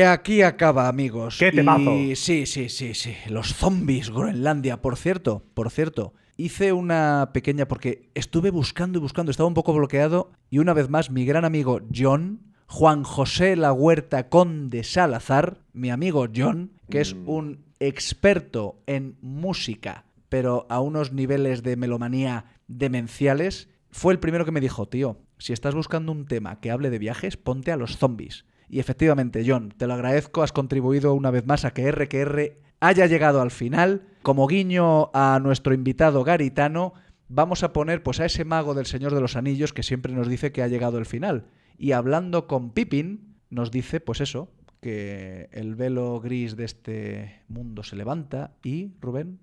Y 0.00 0.02
aquí 0.02 0.40
acaba, 0.40 0.88
amigos. 0.88 1.36
¡Qué 1.38 1.52
temazo! 1.52 1.94
Y 1.94 2.16
sí, 2.16 2.46
sí, 2.46 2.70
sí, 2.70 2.94
sí. 2.94 3.14
Los 3.28 3.52
zombies, 3.52 4.08
Groenlandia. 4.08 4.80
Por 4.80 4.96
cierto, 4.96 5.44
por 5.52 5.70
cierto, 5.70 6.14
hice 6.38 6.72
una 6.72 7.32
pequeña. 7.34 7.68
Porque 7.68 8.08
estuve 8.14 8.48
buscando 8.48 8.98
y 8.98 9.02
buscando, 9.02 9.30
estaba 9.30 9.46
un 9.46 9.52
poco 9.52 9.74
bloqueado. 9.74 10.32
Y 10.48 10.58
una 10.58 10.72
vez 10.72 10.88
más, 10.88 11.10
mi 11.10 11.26
gran 11.26 11.44
amigo 11.44 11.82
John, 11.94 12.40
Juan 12.66 13.02
José 13.02 13.56
La 13.56 13.74
Huerta 13.74 14.30
Conde 14.30 14.84
Salazar, 14.84 15.58
mi 15.74 15.90
amigo 15.90 16.28
John, 16.34 16.72
que 16.88 17.02
es 17.02 17.14
un 17.26 17.66
experto 17.78 18.80
en 18.86 19.18
música, 19.20 20.06
pero 20.30 20.66
a 20.70 20.80
unos 20.80 21.12
niveles 21.12 21.62
de 21.62 21.76
melomanía 21.76 22.46
demenciales, 22.68 23.68
fue 23.90 24.14
el 24.14 24.18
primero 24.18 24.46
que 24.46 24.52
me 24.52 24.62
dijo, 24.62 24.88
tío, 24.88 25.18
si 25.36 25.52
estás 25.52 25.74
buscando 25.74 26.10
un 26.10 26.24
tema 26.24 26.58
que 26.60 26.70
hable 26.70 26.88
de 26.88 26.98
viajes, 26.98 27.36
ponte 27.36 27.70
a 27.70 27.76
los 27.76 27.98
zombies. 27.98 28.46
Y 28.70 28.78
efectivamente, 28.78 29.42
John, 29.44 29.74
te 29.76 29.88
lo 29.88 29.94
agradezco, 29.94 30.44
has 30.44 30.52
contribuido 30.52 31.12
una 31.14 31.32
vez 31.32 31.44
más 31.44 31.64
a 31.64 31.72
que 31.72 31.90
RQR 31.90 32.56
haya 32.78 33.06
llegado 33.06 33.40
al 33.40 33.50
final. 33.50 34.02
Como 34.22 34.46
guiño 34.46 35.10
a 35.12 35.40
nuestro 35.42 35.74
invitado 35.74 36.22
garitano, 36.22 36.94
vamos 37.28 37.64
a 37.64 37.72
poner 37.72 38.04
pues 38.04 38.20
a 38.20 38.26
ese 38.26 38.44
mago 38.44 38.74
del 38.74 38.86
Señor 38.86 39.12
de 39.12 39.20
los 39.20 39.34
Anillos 39.34 39.72
que 39.72 39.82
siempre 39.82 40.12
nos 40.12 40.28
dice 40.28 40.52
que 40.52 40.62
ha 40.62 40.68
llegado 40.68 40.98
el 40.98 41.06
final. 41.06 41.46
Y 41.78 41.92
hablando 41.92 42.46
con 42.46 42.70
Pippin, 42.70 43.34
nos 43.50 43.72
dice 43.72 43.98
pues 43.98 44.20
eso, 44.20 44.52
que 44.80 45.48
el 45.50 45.74
velo 45.74 46.20
gris 46.20 46.54
de 46.54 46.64
este 46.64 47.42
mundo 47.48 47.82
se 47.82 47.96
levanta 47.96 48.52
y, 48.62 48.92
Rubén, 49.00 49.40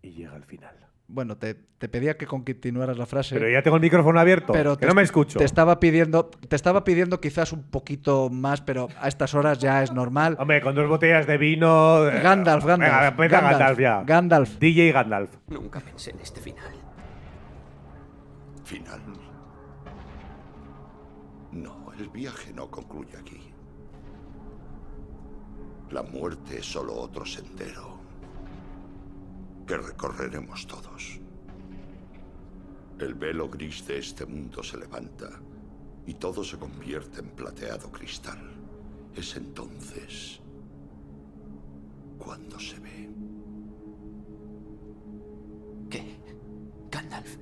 Y 0.00 0.12
llega 0.12 0.34
al 0.34 0.44
final. 0.44 0.79
Bueno, 1.12 1.36
te, 1.36 1.54
te 1.54 1.88
pedía 1.88 2.16
que 2.16 2.26
continuaras 2.26 2.96
la 2.96 3.06
frase. 3.06 3.34
Pero 3.34 3.48
ya 3.50 3.62
tengo 3.62 3.76
el 3.76 3.82
micrófono 3.82 4.18
abierto, 4.20 4.52
pero 4.52 4.76
que 4.76 4.82
te 4.82 4.86
no 4.86 4.94
me 4.94 5.02
escucho. 5.02 5.38
Te 5.38 5.44
estaba 5.44 5.80
pidiendo, 5.80 6.26
te 6.26 6.56
estaba 6.56 6.84
pidiendo 6.84 7.20
quizás 7.20 7.52
un 7.52 7.62
poquito 7.64 8.30
más, 8.30 8.60
pero 8.60 8.88
a 9.00 9.08
estas 9.08 9.34
horas 9.34 9.58
ya 9.58 9.82
es 9.82 9.92
normal. 9.92 10.36
Hombre, 10.38 10.60
con 10.62 10.74
dos 10.74 10.88
botellas 10.88 11.26
de 11.26 11.36
vino. 11.38 12.06
eh, 12.08 12.20
Gandalf, 12.22 12.64
Gandalf. 12.64 12.92
Venga, 12.92 13.06
empieza 13.08 13.40
Gandalf, 13.40 13.78
ya. 13.78 14.02
Gandalf. 14.04 14.58
DJ 14.58 14.92
Gandalf. 14.92 15.30
Nunca 15.48 15.80
pensé 15.80 16.10
en 16.12 16.20
este 16.20 16.40
final. 16.40 16.72
¿Final? 18.64 19.00
No, 21.52 21.92
el 21.98 22.08
viaje 22.08 22.52
no 22.52 22.70
concluye 22.70 23.16
aquí. 23.18 23.52
La 25.90 26.02
muerte 26.04 26.58
es 26.58 26.66
solo 26.66 26.94
otro 26.94 27.24
sendero 27.26 27.89
que 29.70 29.76
recorreremos 29.76 30.66
todos. 30.66 31.20
El 32.98 33.14
velo 33.14 33.48
gris 33.48 33.86
de 33.86 33.98
este 33.98 34.26
mundo 34.26 34.64
se 34.64 34.76
levanta 34.76 35.30
y 36.08 36.14
todo 36.14 36.42
se 36.42 36.58
convierte 36.58 37.20
en 37.20 37.28
plateado 37.28 37.88
cristal. 37.92 38.40
Es 39.14 39.36
entonces 39.36 40.40
cuando 42.18 42.58
se 42.58 42.80
ve. 42.80 43.10
¿Qué? 45.88 46.16
Gandalf. 46.90 47.28
Alf? 47.28 47.38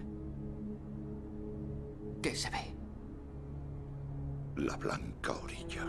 ¿Qué 2.21 2.35
se 2.35 2.51
ve? 2.51 2.75
La 4.57 4.77
blanca 4.77 5.33
orilla. 5.33 5.87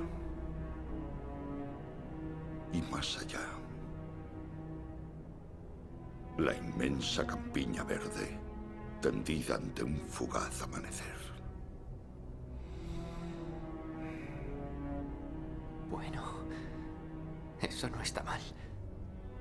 Y 2.71 2.81
más 2.83 3.17
allá. 3.17 3.58
La 6.39 6.55
inmensa 6.55 7.27
campiña 7.27 7.83
verde 7.83 8.39
tendida 9.01 9.55
ante 9.55 9.83
un 9.83 9.97
fugaz 10.07 10.61
amanecer. 10.61 11.19
Bueno, 15.89 16.23
eso 17.61 17.89
no 17.89 18.01
está 18.01 18.23
mal. 18.23 18.39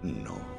No. 0.03 0.59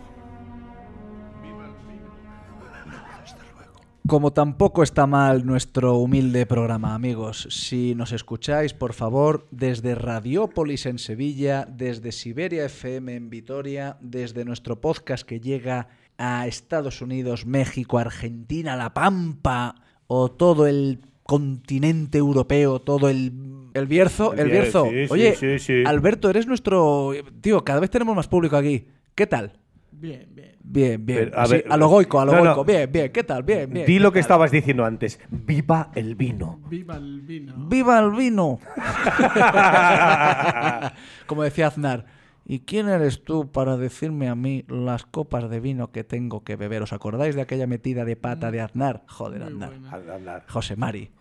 Como 4.07 4.31
tampoco 4.31 4.81
está 4.81 5.05
mal 5.05 5.45
nuestro 5.45 5.97
humilde 5.97 6.45
programa, 6.45 6.95
amigos. 6.95 7.47
Si 7.51 7.93
nos 7.95 8.13
escucháis, 8.13 8.73
por 8.73 8.93
favor, 8.93 9.45
desde 9.51 9.93
Radiópolis 9.93 10.85
en 10.85 10.99
Sevilla, 10.99 11.67
desde 11.69 12.13
Siberia 12.13 12.65
FM 12.65 13.13
en 13.13 13.29
Vitoria, 13.29 13.97
desde 13.99 14.45
nuestro 14.45 14.79
podcast 14.79 15.27
que 15.27 15.41
llega 15.41 15.89
a 16.19 16.45
Estados 16.47 17.01
Unidos, 17.01 17.45
México, 17.47 17.97
Argentina, 17.97 18.75
La 18.75 18.93
Pampa 18.93 19.75
o 20.07 20.29
todo 20.29 20.67
el 20.67 20.99
continente 21.23 22.17
europeo, 22.17 22.79
todo 22.79 23.09
el, 23.09 23.31
el 23.73 23.85
Bierzo, 23.87 24.33
el 24.33 24.39
El 24.39 24.47
Bier- 24.47 24.51
Bierzo. 24.51 24.85
sí, 24.89 25.07
sí, 25.07 25.13
Oye, 25.13 25.35
sí, 25.35 25.59
sí. 25.59 25.83
Alberto, 25.85 26.29
eres 26.29 26.45
nuestro... 26.45 27.11
Tío, 27.41 27.63
cada 27.63 27.79
vez 27.79 27.89
tenemos 27.89 28.15
más 28.15 28.27
público 28.27 28.57
aquí. 28.57 28.87
¿Qué 29.15 29.25
tal? 29.27 29.53
Bien, 29.91 30.27
bien. 30.33 30.49
Bien, 30.61 31.03
bien. 31.05 31.19
Pero, 31.29 31.37
a 31.39 31.43
Así, 31.43 31.53
ver, 31.53 31.65
a 31.69 31.77
lo 31.77 31.87
goico, 31.87 32.19
a 32.19 32.25
lo 32.25 32.31
no, 32.33 32.37
no. 32.43 32.55
goico. 32.55 32.65
Bien, 32.65 32.91
bien. 32.91 33.11
¿Qué 33.11 33.23
tal? 33.23 33.43
Bien, 33.43 33.69
bien. 33.71 33.85
Di 33.87 33.93
¿Qué 33.95 33.99
lo 33.99 34.11
que 34.11 34.19
tal? 34.19 34.21
estabas 34.21 34.51
diciendo 34.51 34.85
antes. 34.85 35.19
Viva 35.29 35.89
el 35.95 36.15
vino. 36.15 36.59
Viva 36.69 36.97
el 36.97 37.21
vino. 37.21 37.53
¡Viva 37.57 37.99
el 37.99 38.11
vino! 38.11 38.59
Como 41.27 41.43
decía 41.43 41.67
Aznar. 41.67 42.05
¿Y 42.51 42.61
quién 42.61 42.89
eres 42.89 43.23
tú 43.23 43.51
para 43.51 43.77
decirme 43.77 44.27
a 44.27 44.33
mí 44.33 44.65
las 44.67 45.05
copas 45.05 45.51
de 45.51 45.59
vino 45.59 45.91
que 45.91 46.03
tengo 46.03 46.43
que 46.43 46.55
beber? 46.55 46.81
¿Os 46.81 46.93
acordáis 46.93 47.35
de 47.35 47.41
aquella 47.41 47.67
metida 47.67 48.05
de 48.05 48.15
pata 48.15 48.49
de 48.49 48.59
Aznar? 48.59 49.03
Joder, 49.07 49.43
Aznar. 49.43 50.45
José 50.49 50.75
Mari. 50.75 51.11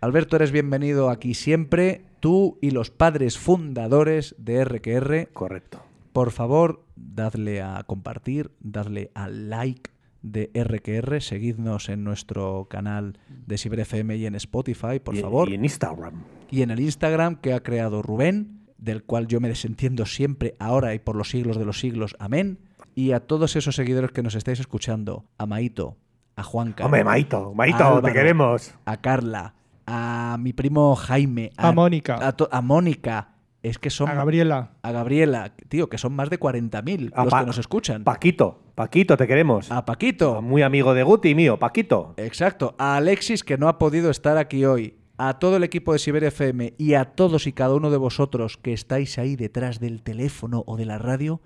Alberto, 0.00 0.36
eres 0.36 0.50
bienvenido 0.50 1.10
aquí 1.10 1.34
siempre. 1.34 2.06
Tú 2.20 2.58
y 2.62 2.70
los 2.70 2.90
padres 2.90 3.36
fundadores 3.36 4.34
de 4.38 4.64
RQR. 4.64 5.28
Correcto. 5.34 5.82
Por 6.14 6.30
favor, 6.30 6.86
dadle 6.96 7.60
a 7.60 7.82
compartir, 7.86 8.50
dadle 8.60 9.10
al 9.14 9.50
like 9.50 9.90
de 10.22 10.50
RQR, 10.54 11.20
seguidnos 11.20 11.90
en 11.90 12.02
nuestro 12.02 12.66
canal 12.70 13.18
de 13.46 13.58
Ciber 13.58 13.80
FM 13.80 14.16
y 14.16 14.24
en 14.24 14.36
Spotify, 14.36 15.00
por 15.04 15.14
Y- 15.14 15.20
favor. 15.20 15.50
y 15.50 15.54
en 15.54 15.64
Instagram. 15.64 16.24
Y 16.50 16.62
en 16.62 16.70
el 16.70 16.80
Instagram 16.80 17.36
que 17.36 17.52
ha 17.52 17.62
creado 17.62 18.00
Rubén, 18.00 18.57
del 18.78 19.02
cual 19.04 19.26
yo 19.26 19.40
me 19.40 19.48
desentiendo 19.48 20.06
siempre, 20.06 20.54
ahora 20.58 20.94
y 20.94 20.98
por 20.98 21.16
los 21.16 21.30
siglos 21.30 21.58
de 21.58 21.64
los 21.64 21.78
siglos. 21.80 22.16
Amén. 22.18 22.58
Y 22.94 23.12
a 23.12 23.20
todos 23.20 23.54
esos 23.56 23.76
seguidores 23.76 24.10
que 24.12 24.22
nos 24.22 24.34
estáis 24.34 24.58
escuchando, 24.60 25.24
a 25.36 25.46
Maito, 25.46 25.96
a 26.36 26.42
Juanca. 26.42 26.84
Hombre, 26.84 27.04
Maito, 27.04 27.52
Maito, 27.54 27.84
a 27.98 28.02
te 28.02 28.12
queremos. 28.12 28.74
A 28.86 28.96
Carla, 28.96 29.54
a 29.86 30.36
mi 30.40 30.52
primo 30.52 30.94
Jaime, 30.96 31.50
A 31.56 31.72
Mónica. 31.72 32.16
a, 32.20 32.34
a 32.56 32.60
Mónica. 32.62 33.34
Es 33.62 33.78
que 33.78 33.90
son. 33.90 34.08
A 34.08 34.14
Gabriela. 34.14 34.70
A 34.82 34.92
Gabriela, 34.92 35.52
tío, 35.68 35.88
que 35.88 35.98
son 35.98 36.12
más 36.14 36.30
de 36.30 36.38
40.000 36.38 37.10
A 37.14 37.24
los 37.24 37.30
Pa- 37.32 37.40
que 37.40 37.46
nos 37.46 37.58
escuchan. 37.58 38.04
Paquito, 38.04 38.62
Paquito, 38.76 39.16
te 39.16 39.26
queremos. 39.26 39.70
A 39.72 39.84
Paquito. 39.84 40.40
Muy 40.42 40.62
amigo 40.62 40.94
de 40.94 41.02
Guti 41.02 41.34
mío, 41.34 41.58
Paquito. 41.58 42.14
Exacto. 42.18 42.76
A 42.78 42.96
Alexis, 42.96 43.42
que 43.42 43.58
no 43.58 43.68
ha 43.68 43.76
podido 43.78 44.10
estar 44.10 44.38
aquí 44.38 44.64
hoy. 44.64 44.94
A 45.20 45.40
todo 45.40 45.56
el 45.56 45.64
equipo 45.64 45.92
de 45.92 45.98
Siberia 45.98 46.28
FM 46.28 46.74
y 46.78 46.94
a 46.94 47.06
todos 47.06 47.48
y 47.48 47.52
cada 47.52 47.74
uno 47.74 47.90
de 47.90 47.96
vosotros 47.96 48.56
que 48.56 48.72
estáis 48.72 49.18
ahí 49.18 49.34
detrás 49.34 49.80
del 49.80 50.02
teléfono 50.02 50.62
o 50.68 50.76
de 50.76 50.84
la 50.84 50.96
radio, 50.96 51.42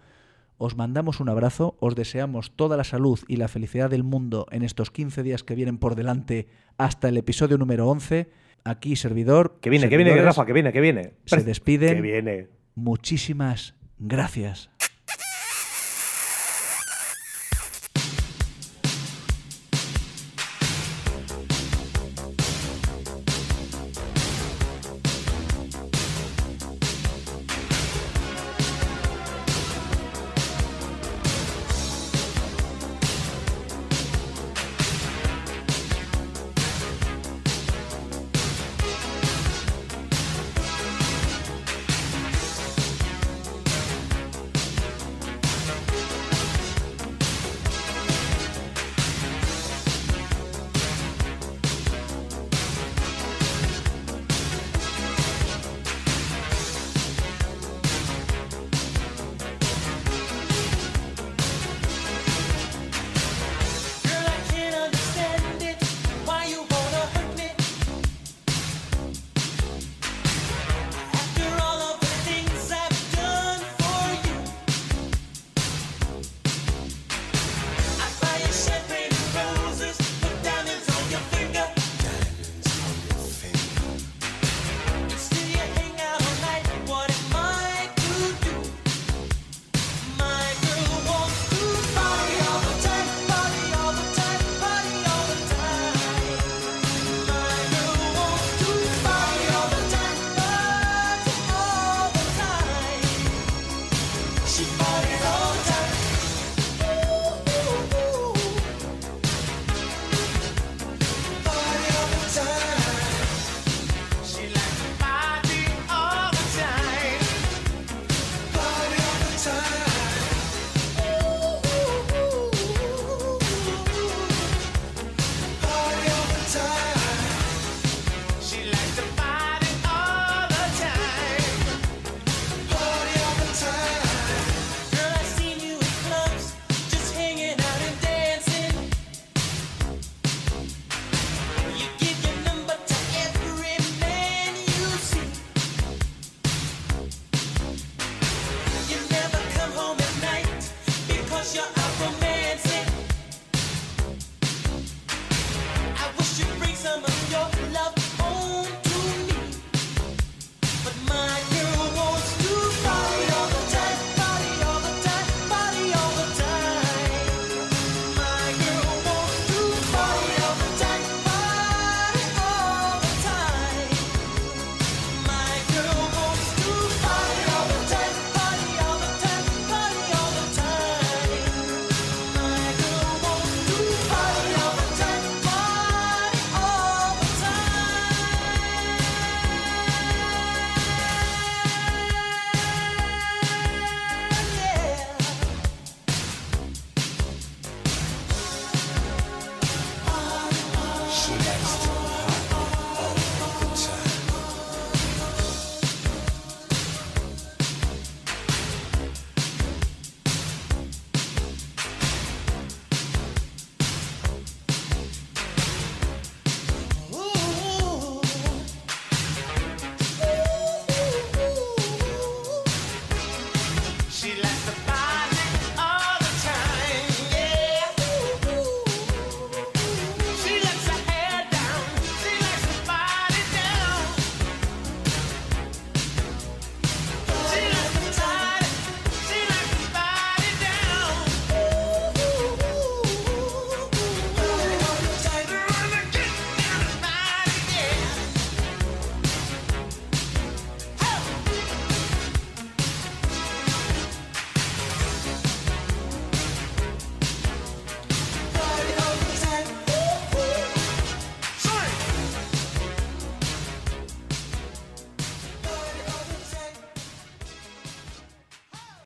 os 0.58 0.76
mandamos 0.76 1.20
un 1.20 1.30
abrazo, 1.30 1.74
os 1.80 1.94
deseamos 1.94 2.54
toda 2.54 2.76
la 2.76 2.84
salud 2.84 3.18
y 3.28 3.36
la 3.36 3.48
felicidad 3.48 3.88
del 3.88 4.04
mundo 4.04 4.46
en 4.50 4.62
estos 4.62 4.90
15 4.90 5.22
días 5.22 5.42
que 5.42 5.54
vienen 5.54 5.78
por 5.78 5.94
delante 5.94 6.48
hasta 6.76 7.08
el 7.08 7.16
episodio 7.16 7.56
número 7.56 7.88
11. 7.88 8.28
Aquí, 8.62 8.94
servidor. 8.94 9.58
Que 9.62 9.70
viene, 9.70 9.88
que 9.88 9.96
viene, 9.96 10.20
Rafa, 10.20 10.44
que 10.44 10.52
viene, 10.52 10.70
que 10.70 10.80
viene. 10.82 11.14
Se 11.24 11.42
despiden. 11.42 11.96
Que 11.96 12.02
viene. 12.02 12.48
Muchísimas 12.74 13.74
gracias. 13.98 14.68